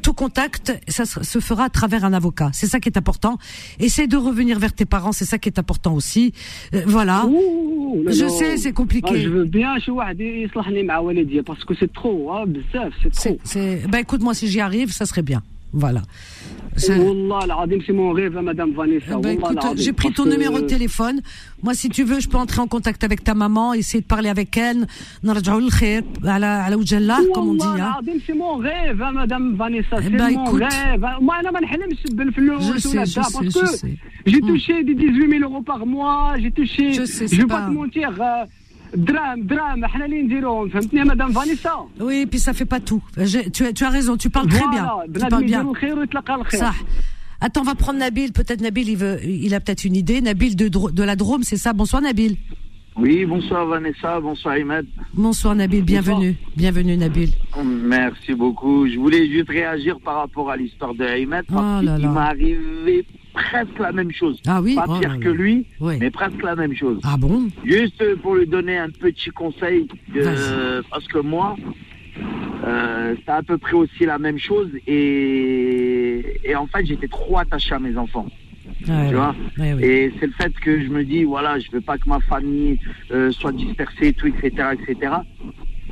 tout 0.02 0.14
contact, 0.14 0.74
ça 0.88 1.06
se 1.06 1.40
fera 1.40 1.66
à 1.66 1.70
travers 1.70 2.06
un 2.06 2.14
avocat. 2.14 2.50
C'est 2.54 2.68
ça 2.68 2.80
qui 2.80 2.90
est 2.90 2.98
important. 2.98 3.38
Essaye 3.80 4.08
de 4.08 4.18
revenir 4.18 4.60
vers 4.60 4.74
tes 4.74 4.86
parents, 4.86 5.12
c'est 5.12 5.26
ça 5.26 5.38
qui 5.38 5.50
est 5.50 5.60
important 5.60 5.94
aussi. 5.94 6.34
voilà. 6.86 7.26
je 8.08 8.28
sais, 8.28 8.58
c'est 8.58 8.74
compliqué. 8.74 9.22
je 9.22 9.30
veux 9.30 9.46
bien 9.46 9.76
parce 11.46 11.64
que 11.66 11.74
c'est 11.80 11.92
trop, 11.92 12.32
hein, 12.32 12.46
c'est 13.02 13.12
trop. 13.12 13.38
Ben 13.90 14.00
écoute, 14.00 14.22
moi 14.22 14.34
si 14.34 14.48
j'y 14.48 14.60
arrive, 14.60 14.92
ça 14.92 15.06
serait 15.06 15.22
bien. 15.22 15.42
Voilà. 15.74 16.02
c'est 17.86 17.94
mon 17.94 18.12
rêve, 18.12 18.38
Madame 18.38 18.74
Vanessa. 18.74 19.18
Ben, 19.18 19.38
j'ai 19.76 19.94
pris 19.94 20.12
ton 20.14 20.26
numéro 20.26 20.60
de 20.60 20.66
téléphone. 20.66 21.22
Moi, 21.62 21.74
si 21.74 21.90
tu 21.90 22.04
veux, 22.04 22.20
je 22.20 22.30
peux 22.30 22.38
entrer 22.38 22.62
en 22.62 22.68
contact 22.68 23.04
avec 23.04 23.24
ta 23.24 23.34
maman, 23.34 23.74
essayer 23.74 24.02
de 24.02 24.08
parler 24.08 24.30
avec 24.30 24.56
elle. 24.58 24.88
comme 27.34 27.50
on 27.50 27.54
dit. 27.56 27.66
Hein. 27.82 28.00
C'est 28.26 28.34
mon 28.34 28.58
rêve, 28.58 29.04
Madame 29.14 29.56
Vanessa. 29.56 29.98
Eh 30.00 30.04
c'est 30.04 30.10
ben, 30.12 30.32
mon 30.32 30.46
rêve. 30.46 31.06
Moi, 31.22 31.36
je 32.62 32.80
sais, 32.80 33.00
je 33.00 33.06
sais, 33.06 33.22
parce 33.22 33.34
que 33.34 33.88
j'ai 34.26 34.38
hmm. 34.38 34.48
touché 34.48 34.84
des 34.84 34.96
18 34.96 35.40
000 35.40 35.52
euros 35.52 35.62
par 35.62 35.86
mois. 35.86 36.36
J'ai 36.38 36.52
touché. 36.52 36.94
Je 36.94 37.06
sais, 37.06 37.28
je 37.28 37.38
vais 37.38 37.48
pas 37.48 37.68
te 37.68 37.72
mentir. 37.72 38.10
Euh, 38.20 38.46
drame, 38.96 39.46
drame, 39.46 39.86
Madame 41.06 41.32
Vanessa. 41.32 41.76
Oui, 42.00 42.26
puis 42.26 42.40
ça 42.40 42.54
fait 42.54 42.66
pas 42.66 42.80
tout. 42.80 43.02
tu, 43.54 43.66
as, 43.66 43.74
tu 43.74 43.84
as 43.84 43.90
raison, 43.90 44.18
tu 44.18 44.30
parles 44.30 44.48
très 44.48 44.68
bien. 44.70 44.90
Tu 45.14 45.20
parles 45.28 45.46
bien. 45.46 45.66
Ça. 46.50 46.74
Attends, 47.42 47.62
on 47.62 47.66
va 47.66 47.76
prendre 47.76 48.00
Nabil. 48.00 48.32
Peut-être 48.32 48.62
Nabil, 48.62 48.90
il, 48.90 48.98
veut, 48.98 49.20
il 49.26 49.54
a 49.54 49.60
peut-être 49.60 49.84
une 49.84 49.96
idée. 49.96 50.22
Nabil 50.22 50.56
de, 50.56 50.70
de 50.70 51.04
la 51.04 51.16
Drôme, 51.16 51.44
c'est 51.44 51.58
ça? 51.58 51.74
Bonsoir 51.74 52.02
Nabil. 52.02 52.38
Oui, 52.96 53.26
bonsoir 53.26 53.66
Vanessa, 53.66 54.20
bonsoir 54.20 54.56
Ahmed. 54.56 54.86
Bonsoir 55.14 55.56
Nabil, 55.56 55.82
bienvenue. 55.82 56.36
Bienvenue 56.56 56.96
Nabil. 56.96 57.32
Merci 57.64 58.36
beaucoup. 58.36 58.88
Je 58.88 58.98
voulais 59.00 59.28
juste 59.28 59.50
réagir 59.50 60.00
par 60.00 60.18
rapport 60.18 60.52
à 60.52 60.58
l'histoire 60.58 60.94
de 60.94 61.04
Ahmed 61.04 61.44
parce 61.52 61.84
oh 61.84 61.98
qu'il 61.98 62.10
m'est 62.10 62.20
arrivé 62.20 63.06
presque 63.34 63.80
la 63.80 63.92
même 63.92 64.12
chose. 64.12 64.42
Ah 64.48 64.62
oui 64.62 64.76
Pas 64.76 64.86
oh 64.88 65.00
pire 65.00 65.20
que 65.20 65.30
lui, 65.30 65.66
mais 65.82 66.12
presque 66.12 66.42
la 66.44 66.56
même 66.56 66.76
chose. 66.76 67.00
Ah 67.04 67.18
bon? 67.18 67.48
Juste 67.66 68.16
pour 68.22 68.36
lui 68.36 68.48
donner 68.48 68.78
un 68.78 68.90
petit 68.90 69.30
conseil, 69.32 69.88
parce 70.90 71.08
que 71.08 71.20
moi, 71.20 71.56
euh, 72.66 73.16
c'est 73.26 73.32
à 73.32 73.44
peu 73.44 73.58
près 73.58 73.74
aussi 73.74 74.06
la 74.06 74.18
même 74.18 74.38
chose 74.38 74.70
et, 74.88 76.40
et 76.46 76.56
en 76.56 76.68
fait 76.68 76.86
j'étais 76.86 77.08
trop 77.10 77.38
attaché 77.38 77.74
à 77.76 77.80
mes 77.80 77.98
enfants. 77.98 78.28
tu 78.86 78.92
vois? 79.16 79.36
Et 79.82 80.14
c'est 80.20 80.28
le 80.28 80.34
fait 80.34 80.54
que 80.54 80.82
je 80.82 80.90
me 80.90 81.04
dis, 81.04 81.24
voilà, 81.24 81.60
je 81.60 81.70
veux 81.72 81.82
pas 81.82 81.98
que 81.98 82.08
ma 82.08 82.20
famille 82.22 82.80
euh, 83.12 83.32
soit 83.32 83.52
dispersée, 83.52 84.14
tout, 84.14 84.28
etc., 84.28 84.70
etc. 84.74 85.14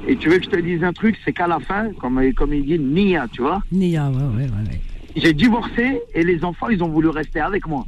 Et 0.08 0.16
tu 0.16 0.30
veux 0.30 0.38
que 0.38 0.46
je 0.46 0.50
te 0.50 0.60
dise 0.60 0.84
un 0.84 0.94
truc, 0.94 1.16
c'est 1.24 1.34
qu'à 1.34 1.48
la 1.48 1.60
fin, 1.60 1.92
comme, 1.94 2.34
comme 2.34 2.54
il 2.54 2.66
dit, 2.66 2.80
Nia, 2.80 3.28
tu 3.32 3.42
vois? 3.42 3.62
Nia, 3.72 4.10
ouais, 4.10 4.44
ouais, 4.44 4.50
ouais 4.50 4.80
j'ai 5.16 5.34
divorcé 5.34 6.02
et 6.14 6.24
les 6.24 6.44
enfants, 6.44 6.70
ils 6.70 6.84
ont 6.84 6.90
voulu 6.90 7.10
rester 7.10 7.40
avec 7.40 7.68
moi. 7.68 7.86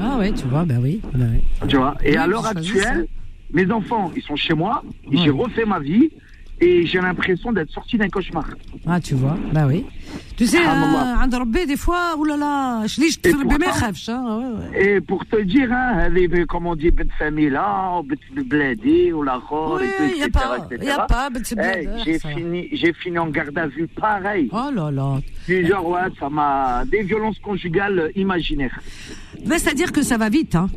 Ah 0.00 0.18
ouais, 0.18 0.32
tu 0.32 0.46
vois, 0.46 0.64
ben 0.64 0.78
oui. 0.82 1.00
Ben 1.14 1.40
tu 1.68 1.76
vois, 1.76 1.96
et 2.02 2.16
à 2.16 2.26
l'heure 2.26 2.46
actuelle, 2.46 3.06
mes 3.52 3.70
enfants, 3.70 4.10
ils 4.16 4.22
sont 4.22 4.36
chez 4.36 4.54
moi, 4.54 4.82
j'ai 5.10 5.30
refait 5.30 5.64
ma 5.64 5.78
vie, 5.78 6.10
et 6.61 6.85
j'ai 6.85 7.01
l'impression 7.01 7.51
d'être 7.51 7.71
sorti 7.71 7.97
d'un 7.97 8.07
cauchemar. 8.07 8.45
Ah, 8.87 8.99
tu 9.01 9.13
vois, 9.15 9.37
bah 9.53 9.65
oui. 9.67 9.85
Tu 10.37 10.45
sais, 10.47 10.57
عند 10.57 11.35
ربي 11.35 11.65
des 11.65 11.77
fois, 11.77 12.15
oulala, 12.17 12.83
je 12.87 13.01
dis, 13.01 13.11
je 13.11 13.35
ما 13.35 13.65
يخافش. 13.65 14.09
Et 14.73 15.01
pour 15.01 15.25
te 15.25 15.41
dire, 15.41 15.71
hein, 15.71 16.09
comme 16.47 16.67
on 16.67 16.75
dit, 16.75 16.91
بنت 16.91 17.11
famille 17.19 17.49
là, 17.49 18.01
بنت 18.01 18.19
بلادي 18.31 19.13
ولا 19.13 19.39
خور, 19.39 19.79
oui, 19.79 19.87
il 20.15 20.19
y 20.19 20.23
a 20.23 20.29
pas, 20.29 20.67
il 20.71 20.83
y 20.83 20.89
a 20.89 21.05
pas, 21.05 21.29
بنت 21.29 21.53
hey, 21.57 21.89
J'ai 22.05 22.19
fini, 22.19 22.69
j'ai 22.71 22.93
fini 22.93 23.17
en 23.17 23.27
garde 23.27 23.57
à 23.57 23.67
vue, 23.67 23.87
pareil. 23.87 24.49
Oh 24.51 24.69
là 24.73 24.91
là. 24.91 25.19
Genre, 25.47 25.87
ouais, 25.89 26.09
ça 26.19 26.29
m'a, 26.29 26.83
des 26.85 27.03
violences 27.03 27.39
conjugales 27.39 28.11
imaginaires. 28.15 28.79
Mais 29.45 29.59
c'est-à-dire 29.59 29.91
que 29.91 30.01
ça 30.01 30.17
va 30.17 30.29
vite, 30.29 30.55
hein. 30.55 30.69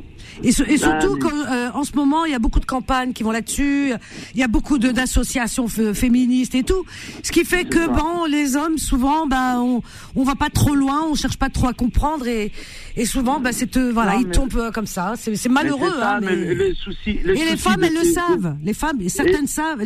Et, 0.45 0.49
et 0.49 0.78
surtout 0.78 1.19
bah, 1.19 1.28
euh, 1.51 1.70
en 1.74 1.85
ce 1.85 1.95
moment, 1.97 2.24
il 2.24 2.32
y 2.32 2.35
a 2.35 2.39
beaucoup 2.39 2.61
de 2.61 2.66
campagnes 2.66 3.12
qui 3.12 3.23
vont 3.23 3.32
là-dessus. 3.32 3.93
Il 4.35 4.40
y 4.40 4.43
a 4.43 4.49
beaucoup 4.49 4.78
d'associations 4.78 5.69
féministes 5.94 6.56
et 6.56 6.64
tout. 6.64 6.86
Ce 7.24 7.32
qui 7.32 7.45
fait 7.45 7.66
que 7.66 7.88
bon, 7.88 8.26
les 8.26 8.56
hommes 8.56 8.78
souvent, 8.78 9.28
ben, 9.28 9.60
on, 9.60 9.82
on 10.16 10.24
va 10.24 10.36
pas 10.36 10.50
trop 10.50 10.76
loin, 10.76 11.06
on 11.10 11.16
cherche 11.16 11.38
pas 11.38 11.50
trop 11.50 11.68
à 11.68 11.74
comprendre 11.74 12.28
et, 12.28 12.52
et 12.95 13.06
souvent, 13.06 13.40
ben, 13.40 13.52
c'est 13.52 13.76
euh, 13.78 13.91
voilà, 13.94 14.16
ils 14.16 14.28
tombent 14.28 14.56
euh, 14.56 14.72
comme 14.72 14.86
ça. 14.86 15.14
C'est 15.16 15.50
malheureux. 15.50 15.91
hein, 16.02 16.20
mais... 16.22 16.36
le 16.36 16.74
souci, 16.74 17.12
et 17.24 17.45
les 17.50 17.58
femmes, 17.58 17.84
elles 17.84 17.94
le 17.94 18.04
savent. 18.04 18.56
Les 18.64 18.74
femmes, 18.74 19.00
certaines 19.10 19.48
savent, 19.48 19.82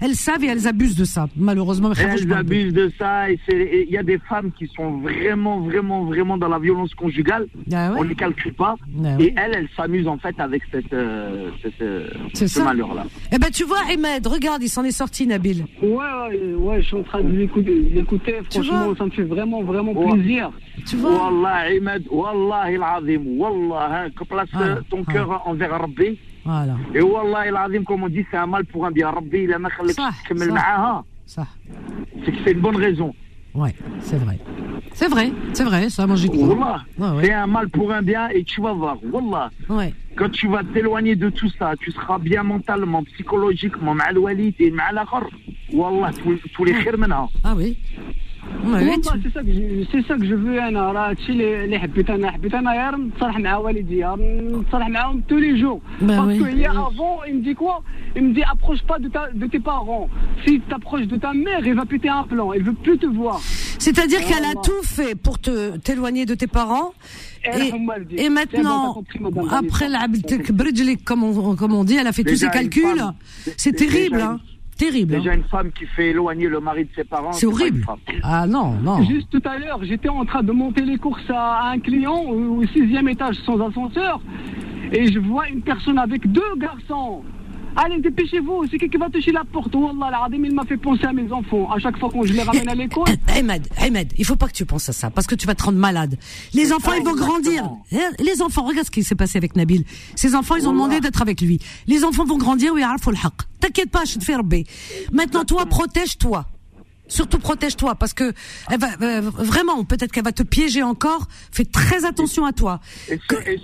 elles, 0.00 0.14
savent 0.14 0.44
et 0.44 0.48
elles 0.48 0.66
abusent 0.66 0.96
de 0.96 1.04
ça. 1.04 1.28
Malheureusement, 1.36 1.92
elles 1.98 2.32
abusent 2.32 2.72
de 2.72 2.92
ça. 2.98 3.30
Et 3.30 3.38
il 3.88 3.92
y 3.92 3.98
a 3.98 4.02
des 4.02 4.18
femmes 4.28 4.50
qui 4.58 4.70
sont 4.74 4.98
vraiment, 4.98 5.60
vraiment, 5.60 6.04
vraiment 6.04 6.38
dans 6.38 6.48
la 6.48 6.58
violence 6.58 6.94
conjugale. 6.94 7.46
Ah 7.72 7.92
on 7.96 8.04
ne 8.04 8.08
les 8.08 8.14
calcule 8.14 8.54
pas. 8.54 8.76
Ah 9.04 9.16
et 9.20 9.34
elles, 9.36 9.52
elles 9.54 9.68
savent 9.76 9.86
en 10.06 10.18
fait 10.18 10.34
avec 10.38 10.62
cette, 10.72 10.92
euh, 10.92 11.50
ce 12.34 12.60
malheur-là. 12.60 13.06
Eh 13.32 13.38
ben 13.38 13.50
tu 13.52 13.64
vois, 13.64 13.80
Ahmed, 13.90 14.26
regarde, 14.26 14.62
il 14.62 14.68
s'en 14.68 14.84
est 14.84 14.90
sorti, 14.90 15.25
Nabil. 15.26 15.66
Ouais, 15.82 15.88
ouais, 15.88 16.54
ouais, 16.54 16.82
je 16.82 16.86
suis 16.86 16.96
en 16.96 17.02
train 17.02 17.22
de 17.22 17.32
l'écouter. 17.32 18.40
Franchement, 18.50 18.94
ça 18.96 19.04
me 19.04 19.10
fait 19.10 19.24
vraiment, 19.24 19.62
vraiment 19.62 19.94
plaisir. 19.94 20.50
Tu 20.86 20.96
vois 20.96 21.30
Wallah, 21.30 21.66
Ahmed, 21.70 22.04
Wallah, 22.10 22.70
il 22.70 23.18
Wallah, 23.18 23.88
hein, 23.90 24.10
que 24.10 24.24
place 24.24 24.48
voilà. 24.52 24.78
ton 24.88 25.04
cœur 25.04 25.42
envers 25.46 25.78
Rabbi. 25.80 26.18
Voilà. 26.44 26.76
Et 26.94 27.00
Wallah, 27.00 27.68
il 27.72 27.84
comme 27.84 28.04
on 28.04 28.08
dit, 28.08 28.24
c'est 28.30 28.36
un 28.36 28.46
mal 28.46 28.64
pour 28.66 28.86
un 28.86 28.90
bien. 28.90 29.10
Rabbi, 29.10 29.40
il 29.44 29.52
a 29.52 29.58
Ça. 31.26 31.46
C'est 32.24 32.32
que 32.32 32.38
c'est 32.44 32.52
une 32.52 32.60
bonne 32.60 32.76
raison. 32.76 33.12
Ouais, 33.56 33.74
c'est 34.00 34.18
vrai. 34.18 34.38
C'est 34.92 35.08
vrai, 35.08 35.32
c'est 35.52 35.64
vrai, 35.64 35.88
ça, 35.90 36.06
moi 36.06 36.16
j'y 36.16 36.28
crois. 36.28 36.82
Ouais, 36.98 37.08
ouais. 37.16 37.24
C'est 37.24 37.32
un 37.32 37.46
mal 37.46 37.68
pour 37.68 37.92
un 37.92 38.02
bien 38.02 38.28
et 38.28 38.44
tu 38.44 38.60
vas 38.60 38.72
voir. 38.72 38.98
Wallah. 39.12 39.50
Quand 40.14 40.30
tu 40.30 40.48
vas 40.48 40.62
t'éloigner 40.62 41.16
de 41.16 41.28
tout 41.30 41.50
ça, 41.58 41.74
tu 41.78 41.90
seras 41.92 42.18
bien 42.18 42.42
mentalement, 42.42 43.02
psychologiquement, 43.04 43.94
mal 43.94 44.16
et 44.58 44.70
mal 44.70 45.02
Wallah, 45.72 46.10
tous 46.54 46.64
les 46.64 46.74
khirmena. 46.82 47.28
Ah 47.44 47.54
oui 47.56 47.78
c'est 49.23 49.33
ça 49.33 49.41
que 49.41 49.51
je, 49.53 49.85
c'est 49.91 50.07
ça 50.07 50.15
que 50.17 50.25
je 50.25 50.35
veux 50.35 50.59
انا 50.59 50.91
راه 50.91 51.09
هادشي 51.09 51.31
اللي 51.31 51.63
اللي 51.63 51.79
حبيت 51.79 52.09
انا 52.09 52.31
حبيت 52.31 52.53
انا 52.53 52.71
غير 52.71 52.95
نتصالح 52.95 53.37
مع 53.37 53.57
والدي 53.57 54.05
نتصالح 54.61 54.87
معاهم 54.87 55.23
tous 55.29 55.39
les 55.39 55.57
jours 55.61 55.81
parce 56.07 56.37
que 56.39 56.47
hier 56.59 56.75
avant 56.89 57.15
il 57.27 57.35
me 57.37 57.41
dit 57.41 57.55
quoi 57.55 57.83
il 58.15 58.23
me 58.23 58.33
dit 58.33 58.43
approche 58.43 58.81
pas 58.91 58.99
de 58.99 59.09
ta 59.15 59.23
de 59.41 59.47
tes 59.53 59.59
parents 59.59 60.07
si 60.43 60.51
tu 60.59 60.65
t'approches 60.71 61.07
de 61.13 61.17
ta 61.25 61.33
mère 61.33 61.61
elle 61.67 61.75
va 61.75 61.85
péter 61.85 62.09
un 62.09 62.25
plan 62.31 62.47
elle 62.53 62.63
veut 62.69 62.79
plus 62.85 62.97
te 63.05 63.09
voir 63.19 63.39
c'est-à-dire 63.85 64.21
qu'elle 64.27 64.47
a 64.53 64.55
tout 64.69 64.83
fait 64.97 65.13
pour 65.25 65.35
te 65.45 65.53
t'éloigner 65.85 66.25
de 66.31 66.35
tes 66.41 66.51
parents 66.61 66.91
et, 67.43 67.71
et 68.25 68.29
maintenant, 68.29 69.03
après 69.49 69.89
la 69.89 70.05
comme 71.03 71.23
on, 71.23 71.55
comme 71.55 71.73
on 71.73 71.83
dit, 71.83 71.95
elle 71.95 72.05
a 72.07 72.11
fait 72.11 72.23
tous 72.23 72.35
ses 72.35 72.49
calculs. 72.49 73.03
C'est 73.57 73.75
terrible, 73.83 74.21
hein. 74.21 74.39
Terrible. 74.76 75.14
Déjà 75.14 75.30
hein. 75.30 75.36
une 75.36 75.44
femme 75.44 75.72
qui 75.72 75.86
fait 75.86 76.10
éloigner 76.10 76.48
le 76.48 76.60
mari 76.60 76.84
de 76.84 76.90
ses 76.94 77.04
parents. 77.04 77.32
C'est 77.32 77.46
horrible. 77.46 77.84
Ah 78.22 78.46
non, 78.46 78.72
non. 78.82 79.02
Juste 79.04 79.30
tout 79.30 79.42
à 79.44 79.58
l'heure, 79.58 79.82
j'étais 79.84 80.08
en 80.08 80.24
train 80.24 80.42
de 80.42 80.52
monter 80.52 80.82
les 80.82 80.98
courses 80.98 81.30
à 81.30 81.70
un 81.70 81.78
client 81.78 82.24
au 82.24 82.64
sixième 82.66 83.08
étage 83.08 83.36
sans 83.46 83.60
ascenseur 83.60 84.20
et 84.92 85.10
je 85.10 85.18
vois 85.18 85.48
une 85.48 85.62
personne 85.62 85.98
avec 85.98 86.30
deux 86.30 86.56
garçons 86.58 87.22
Allez, 87.78 88.00
dépêchez-vous, 88.00 88.64
c'est 88.70 88.78
qui 88.78 88.88
qui 88.88 88.96
va 88.96 89.10
toucher 89.10 89.32
la 89.32 89.44
porte 89.44 89.74
Wallah, 89.74 90.10
l'Adim, 90.10 90.44
il 90.44 90.54
m'a 90.54 90.64
fait 90.64 90.78
penser 90.78 91.04
à 91.04 91.12
mes 91.12 91.30
enfants. 91.30 91.70
À 91.70 91.78
chaque 91.78 91.98
fois 91.98 92.08
qu'on 92.08 92.24
je 92.24 92.32
les 92.32 92.42
ramène 92.42 92.68
à 92.68 92.74
l'école. 92.74 93.04
Ahmed, 93.28 93.68
Ahmed, 93.76 94.14
il 94.16 94.24
faut 94.24 94.36
pas 94.36 94.48
que 94.48 94.54
tu 94.54 94.64
penses 94.64 94.88
à 94.88 94.92
ça, 94.94 95.10
parce 95.10 95.26
que 95.26 95.34
tu 95.34 95.46
vas 95.46 95.54
te 95.54 95.62
rendre 95.62 95.78
malade. 95.78 96.18
Les 96.54 96.72
enfants, 96.72 96.92
ils 96.94 97.04
vont 97.04 97.14
grandir. 97.14 97.68
Eh, 97.92 98.22
les 98.22 98.40
enfants, 98.40 98.64
regarde 98.64 98.86
ce 98.86 98.90
qui 98.90 99.04
s'est 99.04 99.14
passé 99.14 99.36
avec 99.36 99.56
Nabil. 99.56 99.84
Ces 100.14 100.34
enfants, 100.34 100.56
ils 100.56 100.66
ont 100.66 100.72
demandé 100.72 101.00
d'être 101.00 101.20
avec 101.20 101.42
lui. 101.42 101.58
Les 101.86 102.02
enfants 102.04 102.24
vont 102.24 102.38
grandir, 102.38 102.72
oui, 102.72 102.80
le 102.80 103.16
T'inquiète 103.60 103.90
pas, 103.90 104.04
je 104.04 104.18
te 104.18 104.24
fais 104.24 104.36
Maintenant, 105.12 105.44
toi, 105.44 105.66
protège-toi. 105.66 106.46
Surtout 107.08 107.38
protège-toi 107.38 107.94
parce 107.94 108.14
que 108.14 108.32
elle 108.70 108.80
va 108.80 108.88
euh, 109.00 109.20
vraiment 109.20 109.84
peut-être 109.84 110.12
qu'elle 110.12 110.24
va 110.24 110.32
te 110.32 110.42
piéger 110.42 110.82
encore. 110.82 111.26
Fais 111.52 111.64
très 111.64 112.04
attention 112.04 112.44
à 112.44 112.52
toi. 112.52 112.80
Et, 113.10 113.18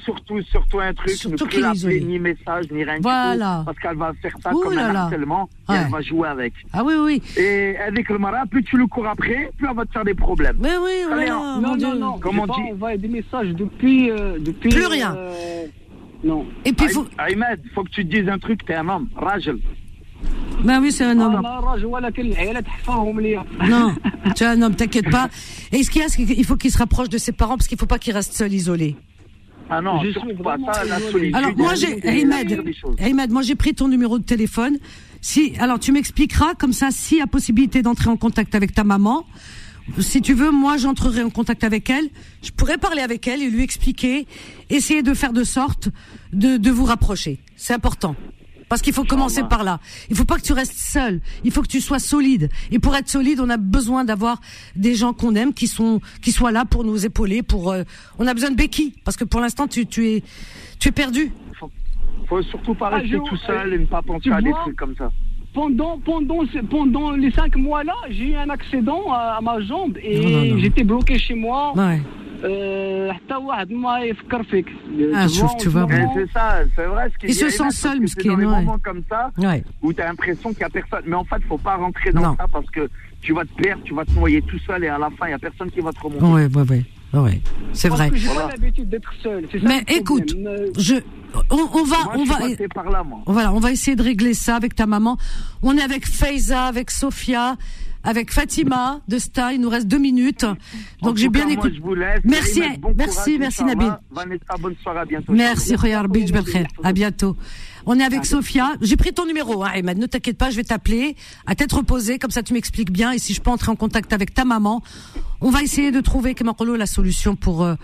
surtout 0.04 0.40
surtout 0.42 0.80
un 0.80 0.94
truc 0.94 1.10
surtout 1.10 1.44
ne 1.44 1.50
plus 1.50 1.60
l'appeler 1.60 2.00
ni 2.00 2.18
message 2.18 2.66
ni 2.70 2.84
rien 2.84 2.98
voilà. 3.00 3.34
du 3.34 3.58
tout 3.58 3.64
parce 3.66 3.78
qu'elle 3.78 3.96
va 3.96 4.12
faire 4.20 4.34
ça 4.42 4.50
comme 4.50 4.78
un 4.78 4.94
harcèlement 4.94 5.48
et 5.68 5.72
elle 5.72 5.90
va 5.90 6.00
jouer 6.00 6.28
avec. 6.28 6.52
Ah 6.72 6.82
oui 6.84 6.94
oui. 6.98 7.22
Et 7.36 7.76
avec 7.78 8.08
le 8.08 8.18
marin, 8.18 8.46
plus 8.46 8.62
tu 8.62 8.76
le 8.76 8.86
cours 8.86 9.06
après, 9.06 9.50
plus 9.56 9.66
elle 9.68 9.76
va 9.76 9.84
te 9.84 9.92
faire 9.92 10.04
des 10.04 10.14
problèmes. 10.14 10.56
Mais 10.60 10.76
oui 10.76 11.04
voilà. 11.06 11.58
Non 11.60 11.76
non 11.76 11.94
non. 11.94 12.18
Comment 12.18 12.44
on 12.48 12.54
dit 12.54 12.72
envoyer 12.72 12.98
des 12.98 13.08
messages 13.08 13.48
depuis 13.48 14.10
euh, 14.10 14.38
depuis. 14.38 14.70
Plus 14.70 14.86
rien. 14.86 15.14
Euh, 15.16 15.66
non. 16.24 16.46
Et 16.64 16.72
puis 16.72 16.88
faut. 16.88 17.06
Ahmed, 17.18 17.60
faut 17.74 17.84
que 17.84 17.90
tu 17.90 18.06
te 18.06 18.14
dises 18.14 18.28
un 18.28 18.38
truc. 18.38 18.64
T'es 18.64 18.74
un 18.74 18.88
homme, 18.88 19.08
Rajel. 19.16 19.58
Ben 20.64 20.80
oui, 20.80 20.92
c'est 20.92 21.04
un 21.04 21.18
homme. 21.18 21.42
Non, 23.68 23.94
tu 24.36 24.44
es 24.44 24.46
un 24.46 24.62
homme, 24.62 24.76
t'inquiète 24.76 25.10
pas. 25.10 25.28
Et 25.72 25.82
ce 25.82 25.90
qu'il 25.90 26.02
y 26.02 26.04
a, 26.04 26.08
c'est 26.08 26.24
qu'il 26.24 26.44
faut 26.44 26.56
qu'il 26.56 26.70
se 26.70 26.78
rapproche 26.78 27.08
de 27.08 27.18
ses 27.18 27.32
parents 27.32 27.56
parce 27.56 27.66
qu'il 27.66 27.76
ne 27.76 27.80
faut 27.80 27.86
pas 27.86 27.98
qu'il 27.98 28.12
reste 28.12 28.32
seul, 28.32 28.52
isolé. 28.52 28.96
Ah 29.70 29.80
non, 29.80 30.02
je 30.02 30.10
suis 30.10 30.34
pas 30.34 30.56
ça, 30.72 30.84
la 30.84 31.00
solitude. 31.00 31.34
Alors 31.34 31.56
moi 31.56 31.74
j'ai 31.74 31.98
Rimed, 32.04 33.30
moi 33.30 33.42
j'ai 33.42 33.54
pris 33.54 33.74
ton 33.74 33.88
numéro 33.88 34.18
de 34.18 34.24
téléphone. 34.24 34.78
Si 35.20 35.54
alors 35.58 35.78
tu 35.78 35.92
m'expliqueras 35.92 36.54
comme 36.54 36.72
ça 36.72 36.90
s'il 36.90 37.18
y 37.18 37.22
a 37.22 37.26
possibilité 37.26 37.80
d'entrer 37.82 38.10
en 38.10 38.16
contact 38.16 38.54
avec 38.54 38.74
ta 38.74 38.84
maman. 38.84 39.24
Si 39.98 40.20
tu 40.20 40.34
veux, 40.34 40.50
moi 40.50 40.76
j'entrerai 40.76 41.22
en 41.22 41.30
contact 41.30 41.64
avec 41.64 41.90
elle. 41.90 42.08
Je 42.42 42.50
pourrais 42.50 42.78
parler 42.78 43.00
avec 43.02 43.26
elle 43.26 43.42
et 43.42 43.50
lui 43.50 43.62
expliquer, 43.62 44.26
essayer 44.70 45.02
de 45.02 45.14
faire 45.14 45.32
de 45.32 45.42
sorte 45.42 45.88
de, 46.32 46.56
de 46.56 46.70
vous 46.70 46.84
rapprocher. 46.84 47.40
C'est 47.56 47.74
important. 47.74 48.14
Parce 48.72 48.80
qu'il 48.80 48.94
faut 48.94 49.04
commencer 49.04 49.42
par 49.42 49.64
là. 49.64 49.80
Il 50.08 50.16
faut 50.16 50.24
pas 50.24 50.36
que 50.36 50.40
tu 50.40 50.54
restes 50.54 50.72
seul. 50.72 51.20
Il 51.44 51.52
faut 51.52 51.60
que 51.60 51.68
tu 51.68 51.82
sois 51.82 51.98
solide. 51.98 52.48
Et 52.70 52.78
pour 52.78 52.96
être 52.96 53.06
solide, 53.06 53.38
on 53.38 53.50
a 53.50 53.58
besoin 53.58 54.02
d'avoir 54.02 54.40
des 54.76 54.94
gens 54.94 55.12
qu'on 55.12 55.34
aime, 55.34 55.52
qui 55.52 55.66
sont, 55.66 56.00
qui 56.22 56.32
soient 56.32 56.52
là 56.52 56.64
pour 56.64 56.82
nous 56.82 57.04
épauler. 57.04 57.42
Pour, 57.42 57.70
euh, 57.70 57.82
on 58.18 58.26
a 58.26 58.32
besoin 58.32 58.50
de 58.50 58.56
béquilles. 58.56 58.94
Parce 59.04 59.18
que 59.18 59.24
pour 59.24 59.42
l'instant, 59.42 59.68
tu, 59.68 59.84
tu 59.84 60.08
es, 60.08 60.22
tu 60.78 60.88
es 60.88 60.90
perdu. 60.90 61.32
Faut, 61.60 61.70
faut 62.26 62.40
surtout 62.44 62.72
pas 62.72 62.88
rester 62.88 63.18
tout 63.28 63.36
seul 63.46 63.74
et 63.74 63.78
ne 63.78 63.84
pas 63.84 64.00
penser 64.00 64.30
à 64.30 64.40
des 64.40 64.52
trucs 64.52 64.76
comme 64.76 64.96
ça 64.96 65.10
pendant, 65.52 65.98
pendant, 65.98 66.42
pendant 66.70 67.12
les 67.12 67.30
cinq 67.30 67.56
mois-là, 67.56 67.94
j'ai 68.10 68.30
eu 68.30 68.34
un 68.36 68.50
accident 68.50 69.12
à, 69.12 69.40
ma 69.42 69.60
jambe 69.60 69.96
et 69.98 70.58
j'étais 70.58 70.84
bloqué 70.84 71.18
chez 71.18 71.34
moi. 71.34 71.72
Ouais. 71.76 72.00
Euh, 72.44 73.12
ah, 75.14 75.26
tu 75.58 75.68
vois, 75.68 75.86
bon. 75.86 76.10
C'est 76.14 76.30
ça, 76.32 76.56
c'est 76.74 76.86
vrai. 76.86 77.10
Ce 77.20 77.26
Ils 77.26 77.34
se 77.34 77.50
sentent 77.50 77.72
seuls, 77.72 78.00
mais 78.00 78.08
C'est 78.08 78.24
dans 78.24 78.36
des 78.36 78.44
moments 78.44 78.78
comme 78.78 79.02
ça 79.08 79.30
où 79.82 79.92
tu 79.92 80.00
as 80.00 80.06
l'impression 80.06 80.50
qu'il 80.50 80.58
n'y 80.58 80.64
a 80.64 80.70
personne. 80.70 81.04
Mais 81.06 81.14
en 81.14 81.24
fait, 81.24 81.42
faut 81.48 81.58
pas 81.58 81.76
rentrer 81.76 82.12
dans 82.12 82.36
ça 82.36 82.46
parce 82.50 82.68
que 82.70 82.88
tu 83.20 83.32
vas 83.32 83.44
te 83.44 83.54
perdre, 83.54 83.82
tu 83.84 83.94
vas 83.94 84.04
te 84.04 84.12
noyer 84.12 84.42
tout 84.42 84.58
seul 84.66 84.82
et 84.84 84.88
à 84.88 84.98
la 84.98 85.10
fin, 85.10 85.26
il 85.26 85.28
n'y 85.28 85.34
a 85.34 85.38
personne 85.38 85.70
qui 85.70 85.80
va 85.80 85.92
te 85.92 86.00
remonter. 86.00 86.24
Ouais, 86.24 86.46
ouais, 86.46 86.68
ouais 86.68 86.84
ouais 87.14 87.40
c'est 87.72 87.88
vrai 87.88 88.10
pas 88.10 88.48
l'habitude 88.48 88.88
d'être 88.88 89.12
seul 89.22 89.46
mais 89.62 89.84
écoute 89.88 90.34
je 90.78 90.96
on, 91.50 91.56
on 91.72 91.84
va, 91.84 91.96
on 92.14 92.24
va, 92.24 92.36
par 92.74 92.90
là, 92.90 93.02
moi. 93.02 93.20
voilà, 93.26 93.52
on 93.52 93.58
va 93.58 93.72
essayer 93.72 93.96
de 93.96 94.02
régler 94.02 94.34
ça 94.34 94.56
avec 94.56 94.74
ta 94.74 94.86
maman. 94.86 95.16
On 95.62 95.76
est 95.76 95.82
avec 95.82 96.06
Faiza, 96.06 96.64
avec 96.64 96.90
Sophia, 96.90 97.56
avec 98.02 98.32
Fatima 98.32 99.00
de 99.08 99.18
Sta. 99.18 99.52
Il 99.52 99.60
nous 99.60 99.68
reste 99.70 99.86
deux 99.86 99.98
minutes. 99.98 100.46
Donc 101.02 101.16
j'ai 101.16 101.28
bien 101.28 101.48
écouté. 101.48 101.80
Merci, 102.24 102.62
merci, 102.96 103.38
merci 103.38 103.64
Nabil. 103.64 103.92
Vanessa, 104.10 104.54
bonne 104.60 104.74
soirée, 104.82 105.00
à 105.00 105.04
bientôt. 105.04 105.32
Merci, 105.32 105.74
À 106.82 106.92
bientôt. 106.92 107.36
On 107.86 107.98
est 107.98 108.04
avec 108.04 108.24
Sophia. 108.24 108.74
J'ai 108.80 108.96
pris 108.96 109.12
ton 109.12 109.26
numéro, 109.26 109.64
hein, 109.64 109.72
Ne 109.82 110.06
t'inquiète 110.06 110.38
pas, 110.38 110.50
je 110.50 110.56
vais 110.56 110.64
t'appeler 110.64 111.16
à 111.46 111.54
tête 111.54 111.72
reposée, 111.72 112.18
comme 112.18 112.30
ça 112.30 112.42
tu 112.42 112.52
m'expliques 112.52 112.92
bien. 112.92 113.12
Et 113.12 113.18
si 113.18 113.34
je 113.34 113.40
peux 113.40 113.50
entrer 113.50 113.70
en 113.70 113.76
contact 113.76 114.12
avec 114.12 114.34
ta 114.34 114.44
maman, 114.44 114.82
on 115.40 115.50
va 115.50 115.62
essayer 115.62 115.90
de 115.90 116.00
trouver, 116.00 116.34
la 116.78 116.86
solution 116.86 117.36
pour. 117.36 117.62
Euh, 117.62 117.74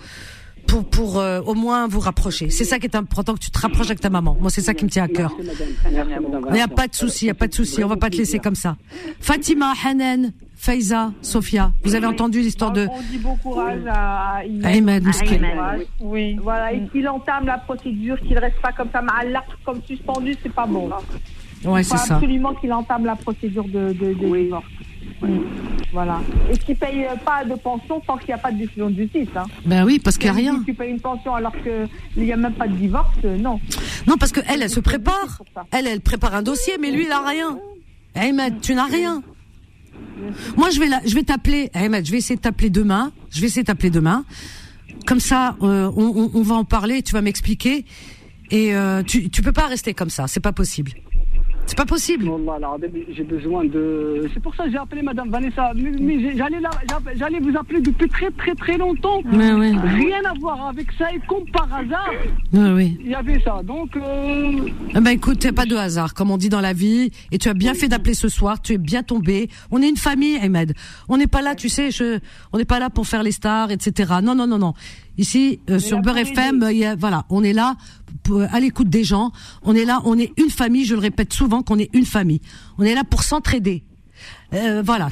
pour, 0.67 0.85
pour 0.85 1.19
euh, 1.19 1.41
au 1.41 1.55
moins 1.55 1.89
vous 1.89 1.99
rapprocher. 1.99 2.51
C'est 2.51 2.65
ça 2.65 2.79
qui 2.79 2.85
est 2.85 2.95
important 2.95 3.33
que 3.33 3.39
tu 3.39 3.51
te 3.51 3.59
rapproches 3.59 3.87
avec 3.87 4.01
ta 4.01 4.11
maman. 4.11 4.37
Moi, 4.39 4.51
c'est 4.51 4.61
ça 4.61 4.75
qui 4.75 4.85
me 4.85 4.91
tient 4.91 5.05
à 5.05 5.09
cœur. 5.09 5.35
Il 5.41 6.53
n'y 6.53 6.61
a 6.61 6.69
pas 6.69 6.87
de 6.89 6.95
souci, 6.95 7.25
il 7.25 7.29
n'y 7.29 7.31
a 7.31 7.35
pas 7.35 7.49
de 7.49 7.55
souci. 7.55 7.83
On 7.83 7.89
va 7.89 7.97
pas 7.97 8.11
te 8.11 8.17
laisser 8.17 8.39
comme 8.39 8.55
ça. 8.55 8.77
Fatima, 9.19 9.73
Hanen, 9.83 10.35
Faiza, 10.59 11.13
Sofia, 11.23 11.71
vous 11.85 11.95
avez 11.95 12.07
entendu 12.07 12.41
l'histoire 12.41 12.73
de. 12.73 12.89
On 12.91 13.01
dit 13.01 13.19
bon 13.19 13.37
courage 13.37 13.81
à 13.87 14.43
Ahmed. 14.65 15.05
Oui. 16.01 16.37
Voilà, 16.43 16.73
et 16.73 16.83
qu'il 16.89 17.09
entame 17.09 17.47
la 17.47 17.59
procédure, 17.59 18.19
qu'il 18.21 18.37
reste 18.37 18.61
pas 18.61 18.73
comme 18.73 18.89
ça, 18.93 19.01
l'arc 19.25 19.47
comme 19.65 19.81
suspendu, 19.87 20.35
c'est 20.43 20.53
pas 20.53 20.67
bon. 20.67 20.91
Ouais, 21.65 21.85
c'est 21.85 21.97
ça. 21.97 22.17
absolument 22.17 22.55
qu'il 22.55 22.73
entame 22.73 23.05
la 23.05 23.15
procédure 23.15 23.65
de, 23.65 23.93
de, 23.93 24.15
de 24.15 24.37
divorce. 24.37 24.65
Voilà. 25.93 26.21
Et 26.53 26.59
qui 26.59 26.73
ne 26.73 26.77
paye 26.77 27.07
pas 27.25 27.45
de 27.45 27.55
pension 27.55 28.01
tant 28.01 28.17
qu'il 28.17 28.29
n'y 28.29 28.35
a 28.35 28.39
pas 28.39 28.51
de 28.51 28.59
décision 28.59 28.91
de 28.91 28.97
justice. 28.97 29.29
Hein. 29.37 29.45
Ben 29.65 29.85
oui, 29.85 30.01
parce 30.01 30.19
qu'il 30.19 30.31
n'y 30.31 30.37
a 30.37 30.41
rien. 30.41 30.59
Si 30.59 30.65
tu 30.67 30.75
payes 30.75 30.91
une 30.91 31.01
pension 31.01 31.37
alors 31.37 31.55
qu'il 31.63 32.25
n'y 32.25 32.33
a 32.33 32.37
même 32.37 32.53
pas 32.55 32.67
de 32.67 32.75
divorce, 32.75 33.17
euh, 33.25 33.39
non. 33.39 33.61
Non, 34.09 34.17
parce 34.19 34.33
qu'elle, 34.33 34.45
elle, 34.49 34.63
elle 34.63 34.71
se 34.71 34.81
prépare. 34.81 35.41
Elle, 35.71 35.87
elle 35.87 36.01
prépare 36.01 36.35
un 36.35 36.43
dossier, 36.43 36.75
mais 36.81 36.91
lui, 36.91 37.05
il 37.05 37.09
n'a 37.09 37.21
rien. 37.21 37.59
Ahmed, 38.17 38.61
tu 38.61 38.75
n'as 38.75 38.87
rien. 38.87 39.23
Moi, 40.57 40.71
je 40.71 40.81
vais, 40.81 40.89
je 41.05 41.15
vais 41.15 41.23
t'appeler. 41.23 41.71
Ahmed, 41.75 42.05
je 42.05 42.11
vais 42.11 42.19
essayer 42.19 42.37
de 42.37 42.41
t'appeler 42.41 42.71
demain. 42.71 43.13
Je 43.31 43.41
vais 43.41 43.47
essayer 43.47 43.63
de 43.63 43.67
t'appeler 43.67 43.91
demain. 43.91 44.25
Comme 45.07 45.21
ça, 45.21 45.57
euh, 45.63 45.91
on, 45.97 46.31
on, 46.35 46.43
va 46.43 46.55
en 46.57 46.65
parler. 46.65 47.03
Tu 47.03 47.13
vas 47.13 47.23
m'expliquer. 47.23 47.85
Et 48.51 48.75
euh, 48.75 49.03
tu, 49.03 49.31
tu 49.31 49.43
peux 49.43 49.53
pas 49.53 49.67
rester 49.67 49.95
comme 49.95 50.11
ça. 50.11 50.27
C'est 50.27 50.41
pas 50.41 50.53
possible. 50.53 50.93
C'est 51.79 51.85
pas 51.85 51.95
possible. 51.95 52.29
J'ai 53.15 53.23
besoin 53.23 53.65
de. 53.65 54.29
C'est 54.35 54.43
pour 54.43 54.53
ça 54.57 54.65
que 54.65 54.73
j'ai 54.73 54.79
appelé 54.79 55.01
Madame 55.01 55.31
Vanessa. 55.31 55.71
Mais, 55.77 56.37
j'allais 56.37 57.39
vous 57.39 57.57
appeler 57.57 57.81
depuis 57.81 58.09
très 58.09 58.33
très 58.33 58.53
très 58.57 58.77
longtemps. 58.77 59.23
Rien 59.31 60.21
à 60.29 60.35
voir 60.41 60.71
avec 60.71 60.91
ça 60.99 61.07
et 61.15 61.21
comme 61.29 61.49
par 61.53 61.73
hasard. 61.73 62.11
Il 62.53 63.07
y 63.09 63.15
avait 63.15 63.41
ça. 63.45 63.61
Donc. 63.63 63.97
Euh... 63.97 64.69
Eh 64.91 65.01
ben 65.01 65.11
écoute, 65.11 65.47
a 65.47 65.53
pas 65.53 65.67
de 65.67 65.77
hasard, 65.77 66.15
comme 66.15 66.33
on 66.33 66.37
dit 66.37 66.49
dans 66.49 66.61
la 66.61 66.73
vie. 66.73 67.13
Et 67.31 67.39
tu 67.39 67.49
as 67.49 67.55
bien 67.55 67.75
fait 67.75 67.87
d'appeler 67.87 68.15
ce 68.15 68.29
soir. 68.29 68.61
Tu 68.61 68.73
es 68.73 68.79
bien 68.79 69.05
tombé. 69.05 69.49
On 69.71 69.81
est 69.81 69.89
une 69.89 69.97
famille, 69.97 70.37
Ahmed. 70.43 70.75
On 71.09 71.17
n'est 71.17 71.29
pas 71.29 71.43
là, 71.43 71.55
tu 71.55 71.69
sais. 71.69 71.93
Je... 71.93 72.19
On 72.53 72.59
n'est 72.59 72.65
pas 72.65 72.81
là 72.81 72.91
pour 72.91 73.07
faire 73.07 73.23
les 73.23 73.31
stars, 73.31 73.71
etc. 73.71 74.15
Non, 74.21 74.35
non, 74.35 74.49
non, 74.49 74.59
non. 74.59 74.75
Ici, 75.19 75.61
euh, 75.69 75.81
sur 75.81 76.01
Beurre 76.01 76.19
FM, 76.19 76.65
voilà, 76.99 77.25
on 77.29 77.43
est 77.43 77.53
là 77.53 77.77
à 78.51 78.61
l'écoute 78.61 78.89
des 78.89 79.05
gens. 79.05 79.33
On 79.63 79.75
est 79.75 79.85
là, 79.85 80.01
on 80.05 80.19
est 80.19 80.33
une 80.39 80.51
famille. 80.51 80.85
Je 80.85 80.95
le 80.95 81.01
répète 81.01 81.33
souvent 81.33 81.63
qu'on 81.63 81.79
est 81.79 81.91
une 81.95 82.05
famille. 82.05 82.41
On 82.79 82.85
est 82.85 82.95
là 82.95 83.05
pour 83.05 83.23
s'entraider. 83.23 83.83
Euh, 84.55 84.83
voilà, 84.85 85.09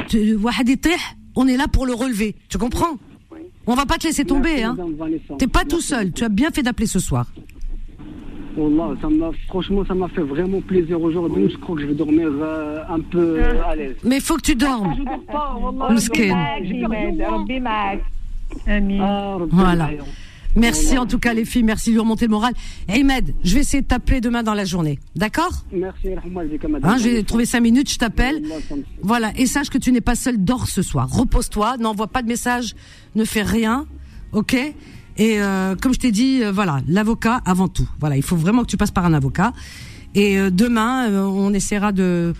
on 1.34 1.46
est 1.48 1.56
là 1.56 1.66
pour 1.68 1.86
le 1.86 1.94
relever. 1.94 2.36
Tu 2.48 2.58
comprends 2.58 2.98
On 3.66 3.74
va 3.74 3.84
pas 3.84 3.98
te 3.98 4.06
laisser 4.06 4.24
tomber. 4.24 4.62
Hein. 4.62 4.76
T'es 5.38 5.46
pas 5.46 5.64
tout 5.64 5.80
seul. 5.80 6.12
Tu 6.12 6.24
as 6.24 6.28
bien 6.28 6.50
fait 6.50 6.62
d'appeler 6.62 6.86
ce 6.86 7.00
soir. 7.00 7.26
ça 8.56 9.08
franchement, 9.48 9.84
ça 9.86 9.94
m'a 9.94 10.08
fait 10.08 10.22
vraiment 10.22 10.60
plaisir 10.60 11.00
aujourd'hui. 11.00 11.50
Je 11.50 11.56
crois 11.58 11.76
que 11.76 11.82
je 11.82 11.86
vais 11.88 11.94
dormir 11.94 12.28
euh, 12.30 12.82
un 12.88 13.00
peu 13.00 13.42
à 13.68 13.74
l'aise. 13.76 13.96
Mais 14.04 14.16
il 14.16 14.22
faut 14.22 14.36
que 14.36 14.42
tu 14.42 14.54
dormes. 14.54 14.94
Ah, 19.00 19.38
voilà. 19.50 19.90
Merci 20.56 20.96
en 20.96 21.04
tout 21.04 21.18
cas 21.18 21.34
les 21.34 21.44
filles, 21.44 21.62
merci 21.62 21.90
de 21.90 21.94
lui 21.94 22.00
remonter 22.00 22.24
le 22.24 22.30
moral. 22.30 22.54
Ahmed, 22.88 23.34
je 23.44 23.54
vais 23.54 23.60
essayer 23.60 23.82
de 23.82 23.86
t'appeler 23.86 24.22
demain 24.22 24.42
dans 24.42 24.54
la 24.54 24.64
journée, 24.64 24.98
d'accord? 25.14 25.64
Merci. 25.70 26.08
Hein, 26.82 26.96
j'ai 26.98 27.22
trouvé 27.24 27.44
cinq 27.44 27.60
minutes, 27.60 27.90
je 27.90 27.98
t'appelle. 27.98 28.42
Voilà, 29.02 29.32
et 29.36 29.44
sache 29.46 29.68
que 29.68 29.76
tu 29.76 29.92
n'es 29.92 30.00
pas 30.00 30.14
seul, 30.14 30.42
dors 30.42 30.66
ce 30.66 30.80
soir. 30.80 31.10
Repose-toi, 31.10 31.76
n'envoie 31.76 32.06
pas 32.06 32.22
de 32.22 32.28
message, 32.28 32.74
ne 33.14 33.24
fais 33.24 33.42
rien, 33.42 33.86
ok? 34.32 34.54
Et 35.18 35.40
euh, 35.40 35.74
comme 35.76 35.92
je 35.94 35.98
t'ai 35.98 36.10
dit, 36.10 36.42
euh, 36.42 36.52
voilà, 36.52 36.80
l'avocat 36.88 37.40
avant 37.44 37.68
tout. 37.68 37.88
Voilà, 38.00 38.16
il 38.16 38.22
faut 38.22 38.36
vraiment 38.36 38.62
que 38.62 38.68
tu 38.68 38.76
passes 38.76 38.90
par 38.90 39.04
un 39.04 39.14
avocat. 39.14 39.52
Et 40.14 40.38
euh, 40.38 40.50
demain, 40.50 41.10
on 41.12 41.52
essaiera 41.52 41.92
de 41.92 42.32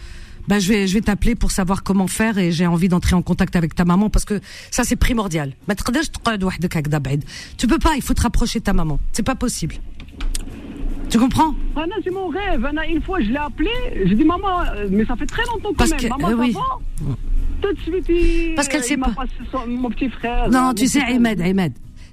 ben 0.49 0.59
je 0.59 0.69
vais 0.69 0.87
je 0.87 0.95
vais 0.95 1.01
t'appeler 1.01 1.35
pour 1.35 1.51
savoir 1.51 1.83
comment 1.83 2.07
faire 2.07 2.39
et 2.39 2.53
j'ai 2.53 2.67
envie 2.67 2.89
d'entrer 2.89 3.15
en 3.15 3.23
contact 3.23 3.57
avec 3.57 3.75
ta 3.75 3.85
maman 3.85 4.11
parce 4.11 4.25
que 4.25 4.41
ça 4.71 4.85
c'est 4.85 4.97
primordial. 4.97 5.53
Tu 7.57 7.67
peux 7.67 7.79
pas, 7.79 7.97
il 7.97 8.03
faut 8.03 8.15
te 8.15 8.23
rapprocher 8.23 8.61
de 8.61 8.65
ta 8.65 8.73
maman. 8.73 8.99
C'est 9.13 9.23
pas 9.23 9.35
possible. 9.35 9.77
Tu 11.09 11.19
comprends? 11.19 11.55
Anna, 11.77 11.95
c'est 12.03 12.11
mon 12.11 12.29
rêve. 12.29 12.65
Anna, 12.65 12.87
une 12.87 13.01
fois, 13.01 13.21
je 13.21 13.29
l'ai 13.29 13.37
appelé. 13.37 13.71
J'ai 14.07 14.15
dit, 14.15 14.25
maman, 14.25 14.63
euh, 14.63 14.89
mais 14.91 15.05
ça 15.05 15.15
fait 15.17 15.27
très 15.27 15.45
longtemps 15.45 15.69
quand 15.69 15.75
parce 15.75 15.91
même. 15.91 16.01
Que, 16.01 16.09
maman, 16.09 16.29
euh, 16.31 16.35
oui. 16.37 16.55
Tout 17.63 17.73
de 17.73 17.81
suite, 17.81 18.07
il, 18.09 18.55
parce 18.55 18.69
qu'elle 18.69 18.83
sait 18.83 18.97
pas. 18.97 19.15
Son, 19.51 19.67
mon 19.67 19.89
petit 19.91 20.11
frère. 20.11 20.51
Non, 20.51 20.75
tu 20.75 20.87
sais, 20.87 21.01
Ahmed, 21.01 21.41
Ahmed, 21.41 21.73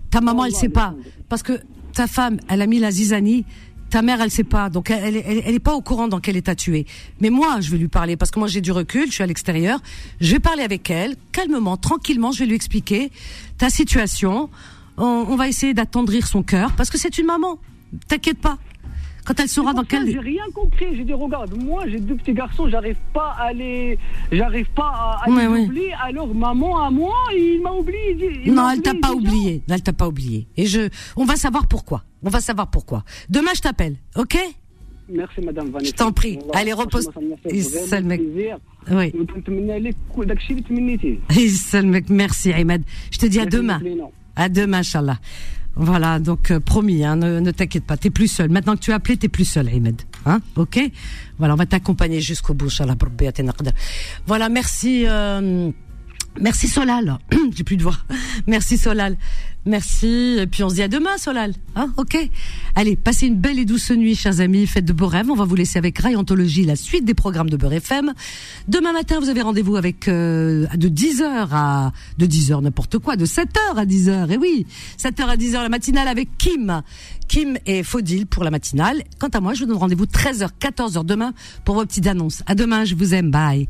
ta 0.09 0.21
maman, 0.21 0.45
elle 0.45 0.53
sait 0.53 0.69
pas. 0.69 0.93
Parce 1.27 1.43
que 1.43 1.59
ta 1.93 2.07
femme, 2.07 2.37
elle 2.49 2.61
a 2.61 2.67
mis 2.67 2.79
la 2.79 2.91
zizanie 2.91 3.45
ta 3.93 4.01
mère, 4.01 4.21
elle 4.21 4.31
sait 4.31 4.43
pas, 4.43 4.71
donc 4.71 4.89
elle, 4.89 5.17
elle, 5.17 5.43
elle 5.45 5.53
est 5.53 5.59
pas 5.59 5.75
au 5.75 5.81
courant 5.81 6.07
dans 6.07 6.19
quel 6.19 6.35
état 6.35 6.55
tu 6.55 6.75
es. 6.79 6.87
Mais 7.21 7.29
moi, 7.29 7.61
je 7.61 7.69
vais 7.69 7.77
lui 7.77 7.89
parler 7.89 8.17
parce 8.17 8.31
que 8.31 8.39
moi 8.39 8.47
j'ai 8.47 8.59
du 8.59 8.71
recul, 8.71 9.05
je 9.05 9.13
suis 9.13 9.23
à 9.23 9.27
l'extérieur. 9.27 9.79
Je 10.19 10.31
vais 10.31 10.39
parler 10.39 10.63
avec 10.63 10.89
elle, 10.89 11.15
calmement, 11.31 11.77
tranquillement. 11.77 12.31
Je 12.31 12.39
vais 12.39 12.47
lui 12.47 12.55
expliquer 12.55 13.11
ta 13.59 13.69
situation. 13.69 14.49
On, 14.97 15.27
on 15.29 15.35
va 15.35 15.47
essayer 15.47 15.75
d'attendrir 15.75 16.25
son 16.25 16.41
cœur 16.41 16.71
parce 16.71 16.89
que 16.89 16.97
c'est 16.97 17.19
une 17.19 17.27
maman. 17.27 17.59
T'inquiète 18.07 18.39
pas. 18.39 18.57
Quand 19.25 19.39
elle 19.39 19.47
saura 19.47 19.73
dans 19.73 19.83
quel. 19.83 20.09
J'ai 20.09 20.19
rien 20.19 20.43
compris. 20.53 20.95
J'ai 20.95 21.03
dit, 21.03 21.13
regarde, 21.13 21.53
moi, 21.55 21.83
j'ai 21.87 21.99
deux 21.99 22.15
petits 22.15 22.33
garçons, 22.33 22.67
j'arrive 22.69 22.97
pas 23.13 23.35
à 23.39 23.53
les. 23.53 23.97
J'arrive 24.31 24.69
pas 24.71 25.19
à, 25.23 25.29
les 25.29 25.47
oublier. 25.47 25.93
Alors, 26.03 26.33
maman, 26.33 26.83
à 26.83 26.89
moi, 26.89 27.15
il 27.33 27.61
m'a 27.61 27.71
oublié. 27.71 28.51
non, 28.51 28.69
elle 28.69 28.81
t'a 28.81 28.93
pas 28.93 29.13
oublié. 29.13 29.63
Elle 29.69 29.81
t'a 29.81 29.93
pas 29.93 30.07
oublié. 30.07 30.47
Et 30.57 30.65
je. 30.65 30.89
On 31.15 31.25
va 31.25 31.35
savoir 31.35 31.67
pourquoi. 31.67 32.03
On 32.21 32.29
va 32.29 32.41
savoir 32.41 32.69
pourquoi. 32.69 33.03
Demain, 33.29 33.51
je 33.55 33.61
t'appelle, 33.61 33.97
ok? 34.15 34.37
Merci, 35.09 35.41
madame 35.41 35.69
Vanessa. 35.69 35.91
Je 35.91 35.95
t'en 35.95 36.11
prie. 36.11 36.39
Allez, 36.53 36.73
repose. 36.73 37.09
mec. 38.05 38.21
Oui. 38.91 39.13
Merci, 42.09 42.53
Ahmed. 42.53 42.83
Je 43.11 43.17
te 43.17 43.25
dis 43.25 43.39
à 43.39 43.45
demain. 43.45 43.81
À 44.35 44.49
demain, 44.49 44.79
Inch'Allah. 44.79 45.19
Voilà, 45.75 46.19
donc 46.19 46.51
euh, 46.51 46.59
promis, 46.59 47.03
hein, 47.03 47.15
ne, 47.15 47.51
t'inquiète 47.51 47.85
pas, 47.85 47.97
t'es 47.97 48.11
plus 48.11 48.27
seul. 48.27 48.49
Maintenant 48.49 48.75
que 48.75 48.81
tu 48.81 48.91
as 48.91 48.95
appelé, 48.95 49.17
t'es 49.17 49.27
plus 49.27 49.45
seul, 49.45 49.69
Ahmed. 49.69 50.01
Hein, 50.25 50.39
ok? 50.55 50.79
Voilà, 51.39 51.55
on 51.55 51.57
va 51.57 51.65
t'accompagner 51.65 52.21
jusqu'au 52.21 52.53
bout. 52.53 52.69
Voilà, 54.27 54.49
merci. 54.49 55.05
Euh, 55.07 55.71
Merci 56.39 56.67
Solal. 56.67 57.17
J'ai 57.55 57.63
plus 57.63 57.77
de 57.77 57.83
voix. 57.83 57.97
Merci 58.47 58.77
Solal. 58.77 59.17
Merci. 59.65 60.37
Et 60.39 60.47
puis 60.47 60.63
on 60.63 60.69
se 60.69 60.75
dit 60.75 60.81
à 60.81 60.87
demain 60.87 61.17
Solal. 61.17 61.53
Hein 61.75 61.91
ok. 61.97 62.17
Allez, 62.75 62.95
passez 62.95 63.27
une 63.27 63.37
belle 63.37 63.59
et 63.59 63.65
douce 63.65 63.91
nuit, 63.91 64.15
chers 64.15 64.41
amis. 64.41 64.67
Faites 64.67 64.85
de 64.85 64.93
beaux 64.93 65.07
rêves. 65.07 65.29
On 65.29 65.35
va 65.35 65.45
vous 65.45 65.55
laisser 65.55 65.77
avec 65.77 65.97
Rayantologie, 65.99 66.65
la 66.65 66.75
suite 66.75 67.05
des 67.05 67.13
programmes 67.13 67.49
de 67.49 67.55
Beurre 67.55 67.73
FM. 67.73 68.13
Demain 68.67 68.93
matin, 68.93 69.19
vous 69.19 69.29
avez 69.29 69.41
rendez-vous 69.41 69.75
avec 69.75 70.07
euh, 70.07 70.67
de 70.75 70.89
10h 70.89 71.47
à 71.51 71.91
de 72.17 72.25
10h 72.25 72.61
n'importe 72.61 72.97
quoi, 72.97 73.15
de 73.15 73.25
7h 73.25 73.77
à 73.77 73.85
10h. 73.85 74.31
Et 74.31 74.37
oui, 74.37 74.65
7h 74.99 75.25
à 75.27 75.37
10h 75.37 75.53
la 75.53 75.69
matinale 75.69 76.07
avec 76.07 76.37
Kim. 76.37 76.81
Kim 77.27 77.57
et 77.65 77.83
Faudil 77.83 78.25
pour 78.25 78.43
la 78.43 78.51
matinale. 78.51 79.03
Quant 79.19 79.29
à 79.29 79.39
moi, 79.39 79.53
je 79.53 79.61
vous 79.61 79.67
donne 79.67 79.77
rendez-vous 79.77 80.05
13h, 80.05 80.49
14h 80.59 81.05
demain 81.05 81.33
pour 81.63 81.75
vos 81.75 81.85
petites 81.85 82.07
annonces. 82.07 82.43
À 82.47 82.55
demain, 82.55 82.85
je 82.85 82.95
vous 82.95 83.13
aime. 83.13 83.31
Bye. 83.31 83.69